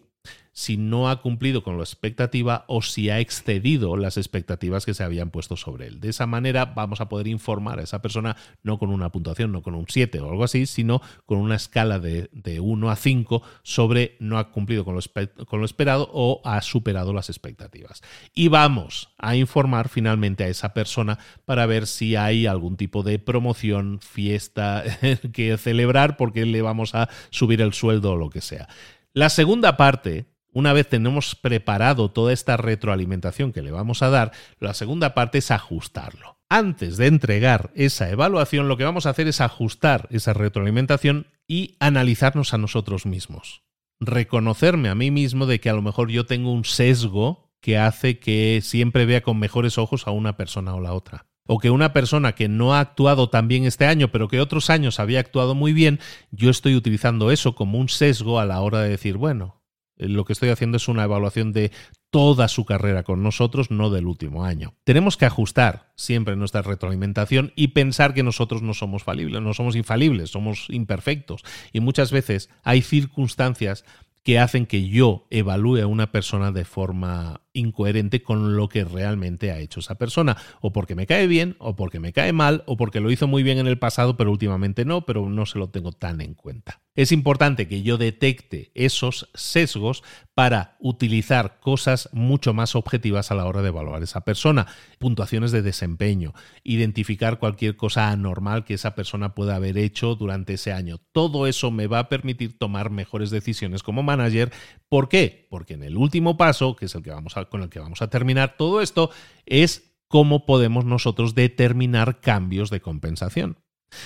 si 0.58 0.76
no 0.76 1.08
ha 1.08 1.22
cumplido 1.22 1.62
con 1.62 1.78
la 1.78 1.84
expectativa 1.84 2.66
o 2.68 2.82
si 2.82 3.12
ha 3.12 3.20
excedido 3.20 3.96
las 3.96 4.18
expectativas 4.18 4.88
que 4.88 4.96
se 4.96 5.04
habían 5.04 5.30
puesto 5.30 5.56
sobre 5.56 5.86
él. 5.86 6.00
De 6.00 6.10
esa 6.10 6.26
manera 6.26 6.66
vamos 6.66 7.00
a 7.00 7.10
poder 7.10 7.28
informar 7.28 7.78
a 7.78 7.84
esa 7.84 8.02
persona 8.02 8.36
no 8.64 8.80
con 8.80 8.90
una 8.90 9.12
puntuación, 9.12 9.52
no 9.52 9.62
con 9.62 9.76
un 9.76 9.86
7 9.88 10.20
o 10.20 10.32
algo 10.32 10.44
así, 10.44 10.66
sino 10.66 11.00
con 11.28 11.38
una 11.38 11.54
escala 11.54 12.00
de, 12.00 12.32
de 12.32 12.60
1 12.60 12.90
a 12.90 12.96
5 12.96 13.44
sobre 13.62 14.18
no 14.20 14.40
ha 14.40 14.50
cumplido 14.50 14.84
con 14.84 14.96
lo, 14.96 15.02
con 15.46 15.60
lo 15.60 15.66
esperado 15.68 16.10
o 16.12 16.42
ha 16.44 16.60
superado 16.64 17.14
las 17.14 17.30
expectativas. 17.30 18.02
Y 18.34 18.48
vamos 18.48 19.14
a 19.20 19.36
informar 19.36 19.90
finalmente 19.90 20.44
a 20.44 20.48
esa 20.48 20.74
persona 20.74 21.20
para 21.46 21.68
ver 21.68 21.86
si 21.86 22.16
hay 22.16 22.48
algún 22.48 22.78
tipo 22.78 23.04
de 23.04 23.20
promoción, 23.20 24.00
fiesta 24.00 24.84
que 25.34 25.56
celebrar 25.58 26.18
porque 26.18 26.48
le 26.48 26.64
vamos 26.64 26.96
a 26.96 27.10
subir 27.30 27.62
el 27.62 27.74
sueldo 27.74 28.14
o 28.14 28.18
lo 28.18 28.32
que 28.32 28.42
sea. 28.42 28.68
La 29.14 29.30
segunda 29.30 29.78
parte 29.78 30.37
una 30.58 30.74
vez 30.74 30.90
tenemos 30.90 31.36
preparado 31.36 32.10
toda 32.10 32.34
esta 32.34 32.58
retroalimentación 32.58 33.54
que 33.54 33.62
le 33.62 33.70
vamos 33.70 34.02
a 34.02 34.10
dar, 34.10 34.32
la 34.60 34.74
segunda 34.74 35.14
parte 35.14 35.38
es 35.38 35.52
ajustarlo. 35.52 36.40
Antes 36.50 36.98
de 36.98 37.06
entregar 37.06 37.70
esa 37.76 38.10
evaluación, 38.10 38.68
lo 38.68 38.76
que 38.76 38.84
vamos 38.84 39.06
a 39.06 39.12
hacer 39.12 39.28
es 39.28 39.40
ajustar 39.40 40.08
esa 40.10 40.34
retroalimentación 40.34 41.28
y 41.48 41.76
analizarnos 41.80 42.56
a 42.56 42.58
nosotros 42.58 43.06
mismos. 43.06 43.62
Reconocerme 44.00 44.90
a 44.90 44.96
mí 44.96 45.12
mismo 45.12 45.46
de 45.46 45.60
que 45.60 45.70
a 45.70 45.74
lo 45.74 45.84
mejor 45.84 46.10
yo 46.10 46.26
tengo 46.26 46.52
un 46.52 46.66
sesgo 46.66 47.52
que 47.62 47.78
hace 47.78 48.18
que 48.18 48.62
siempre 48.64 49.06
vea 49.06 49.22
con 49.22 49.38
mejores 49.38 49.78
ojos 49.78 50.08
a 50.08 50.12
una 50.12 50.38
persona 50.38 50.74
o 50.74 50.82
la 50.82 50.94
otra 50.94 51.28
o 51.48 51.60
que 51.60 51.70
una 51.70 51.94
persona 51.94 52.34
que 52.34 52.50
no 52.50 52.74
ha 52.74 52.82
actuado 52.82 53.30
tan 53.30 53.48
bien 53.48 53.64
este 53.64 53.86
año, 53.86 54.10
pero 54.10 54.28
que 54.28 54.42
otros 54.42 54.70
años 54.70 55.00
había 55.00 55.22
actuado 55.22 55.56
muy 55.56 55.72
bien, 55.72 56.00
yo 56.32 56.50
estoy 56.50 56.76
utilizando 56.76 57.32
eso 57.32 57.56
como 57.56 57.80
un 57.80 57.90
sesgo 57.90 58.40
a 58.40 58.46
la 58.46 58.60
hora 58.60 58.82
de 58.82 58.90
decir, 58.90 59.18
bueno, 59.18 59.57
lo 59.98 60.26
que 60.26 60.34
estoy 60.34 60.50
haciendo 60.50 60.78
es 60.78 60.88
una 60.88 61.04
evaluación 61.04 61.54
de 61.54 61.72
toda 62.10 62.48
su 62.48 62.66
carrera 62.66 63.04
con 63.04 63.24
nosotros, 63.24 63.72
no 63.72 63.90
del 63.90 64.08
último 64.08 64.46
año. 64.46 64.74
Tenemos 64.84 65.18
que 65.18 65.26
ajustar 65.26 65.92
siempre 65.96 66.36
nuestra 66.36 66.62
retroalimentación 66.62 67.52
y 67.56 67.70
pensar 67.70 68.14
que 68.14 68.24
nosotros 68.24 68.62
no 68.62 68.74
somos 68.74 69.04
falibles, 69.04 69.42
no 69.42 69.54
somos 69.54 69.76
infalibles, 69.76 70.30
somos 70.30 70.68
imperfectos. 70.70 71.44
Y 71.74 71.80
muchas 71.80 72.12
veces 72.12 72.50
hay 72.64 72.82
circunstancias 72.82 73.84
que 74.24 74.40
hacen 74.40 74.66
que 74.66 74.90
yo 74.90 75.26
evalúe 75.30 75.78
a 75.82 75.88
una 75.88 76.12
persona 76.12 76.52
de 76.52 76.66
forma 76.66 77.42
incoherente 77.58 78.22
con 78.22 78.56
lo 78.56 78.70
que 78.70 78.84
realmente 78.84 79.52
ha 79.52 79.60
hecho 79.60 79.80
esa 79.80 79.96
persona, 79.96 80.38
o 80.62 80.72
porque 80.72 80.96
me 80.96 81.08
cae 81.08 81.28
bien, 81.28 81.56
o 81.60 81.76
porque 81.76 82.00
me 82.00 82.14
cae 82.14 82.34
mal, 82.34 82.64
o 82.66 82.78
porque 82.78 83.00
lo 83.00 83.12
hizo 83.12 83.28
muy 83.28 83.44
bien 83.44 83.58
en 83.58 83.68
el 83.68 83.80
pasado, 83.80 84.18
pero 84.18 84.32
últimamente 84.32 84.86
no, 84.86 85.06
pero 85.06 85.30
no 85.30 85.46
se 85.46 85.60
lo 85.60 85.70
tengo 85.70 85.92
tan 85.92 86.22
en 86.22 86.34
cuenta. 86.34 86.82
Es 86.98 87.12
importante 87.12 87.68
que 87.68 87.84
yo 87.84 88.00
detecte 88.00 88.72
esos 88.74 89.30
sesgos 89.36 90.04
para 90.34 90.78
utilizar 90.80 91.60
cosas 91.60 92.10
mucho 92.12 92.56
más 92.56 92.76
objetivas 92.76 93.30
a 93.30 93.36
la 93.36 93.46
hora 93.46 93.62
de 93.62 93.68
evaluar 93.68 94.02
esa 94.02 94.22
persona. 94.22 94.66
Puntuaciones 94.98 95.52
de 95.52 95.62
desempeño, 95.62 96.34
identificar 96.64 97.38
cualquier 97.38 97.78
cosa 97.78 98.10
anormal 98.10 98.66
que 98.66 98.74
esa 98.74 98.96
persona 98.96 99.36
pueda 99.36 99.56
haber 99.56 99.78
hecho 99.78 100.16
durante 100.16 100.56
ese 100.56 100.74
año. 100.74 100.98
Todo 101.12 101.46
eso 101.46 101.70
me 101.70 101.86
va 101.86 102.00
a 102.00 102.10
permitir 102.10 102.58
tomar 102.58 102.90
mejores 102.90 103.30
decisiones 103.30 103.84
como 103.84 104.02
manager. 104.02 104.52
¿Por 104.90 105.08
qué? 105.08 105.48
Porque 105.52 105.76
en 105.76 105.84
el 105.84 105.98
último 105.98 106.36
paso, 106.36 106.76
que 106.76 106.86
es 106.86 106.96
el 106.96 107.04
que 107.04 107.12
vamos 107.12 107.38
a 107.38 107.42
con 107.50 107.62
el 107.64 107.70
que 107.70 107.80
vamos 107.80 108.02
a 108.02 108.10
terminar 108.10 108.56
todo 108.58 108.82
esto 108.82 109.10
es 109.46 109.94
cómo 110.08 110.46
podemos 110.46 110.86
nosotros 110.86 111.36
determinar 111.36 112.20
cambios 112.20 112.70
de 112.70 112.82
compensación. 112.82 113.58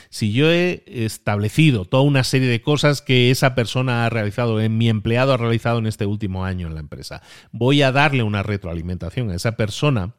Si 0.09 0.31
yo 0.31 0.51
he 0.51 0.83
establecido 0.85 1.85
toda 1.85 2.03
una 2.03 2.23
serie 2.23 2.47
de 2.47 2.61
cosas 2.61 3.01
que 3.01 3.31
esa 3.31 3.55
persona 3.55 4.05
ha 4.05 4.09
realizado, 4.09 4.61
en 4.61 4.77
mi 4.77 4.89
empleado 4.89 5.33
ha 5.33 5.37
realizado 5.37 5.79
en 5.79 5.87
este 5.87 6.05
último 6.05 6.45
año 6.45 6.67
en 6.67 6.75
la 6.75 6.81
empresa, 6.81 7.21
voy 7.51 7.81
a 7.81 7.91
darle 7.91 8.23
una 8.23 8.43
retroalimentación 8.43 9.31
a 9.31 9.35
esa 9.35 9.57
persona, 9.57 10.15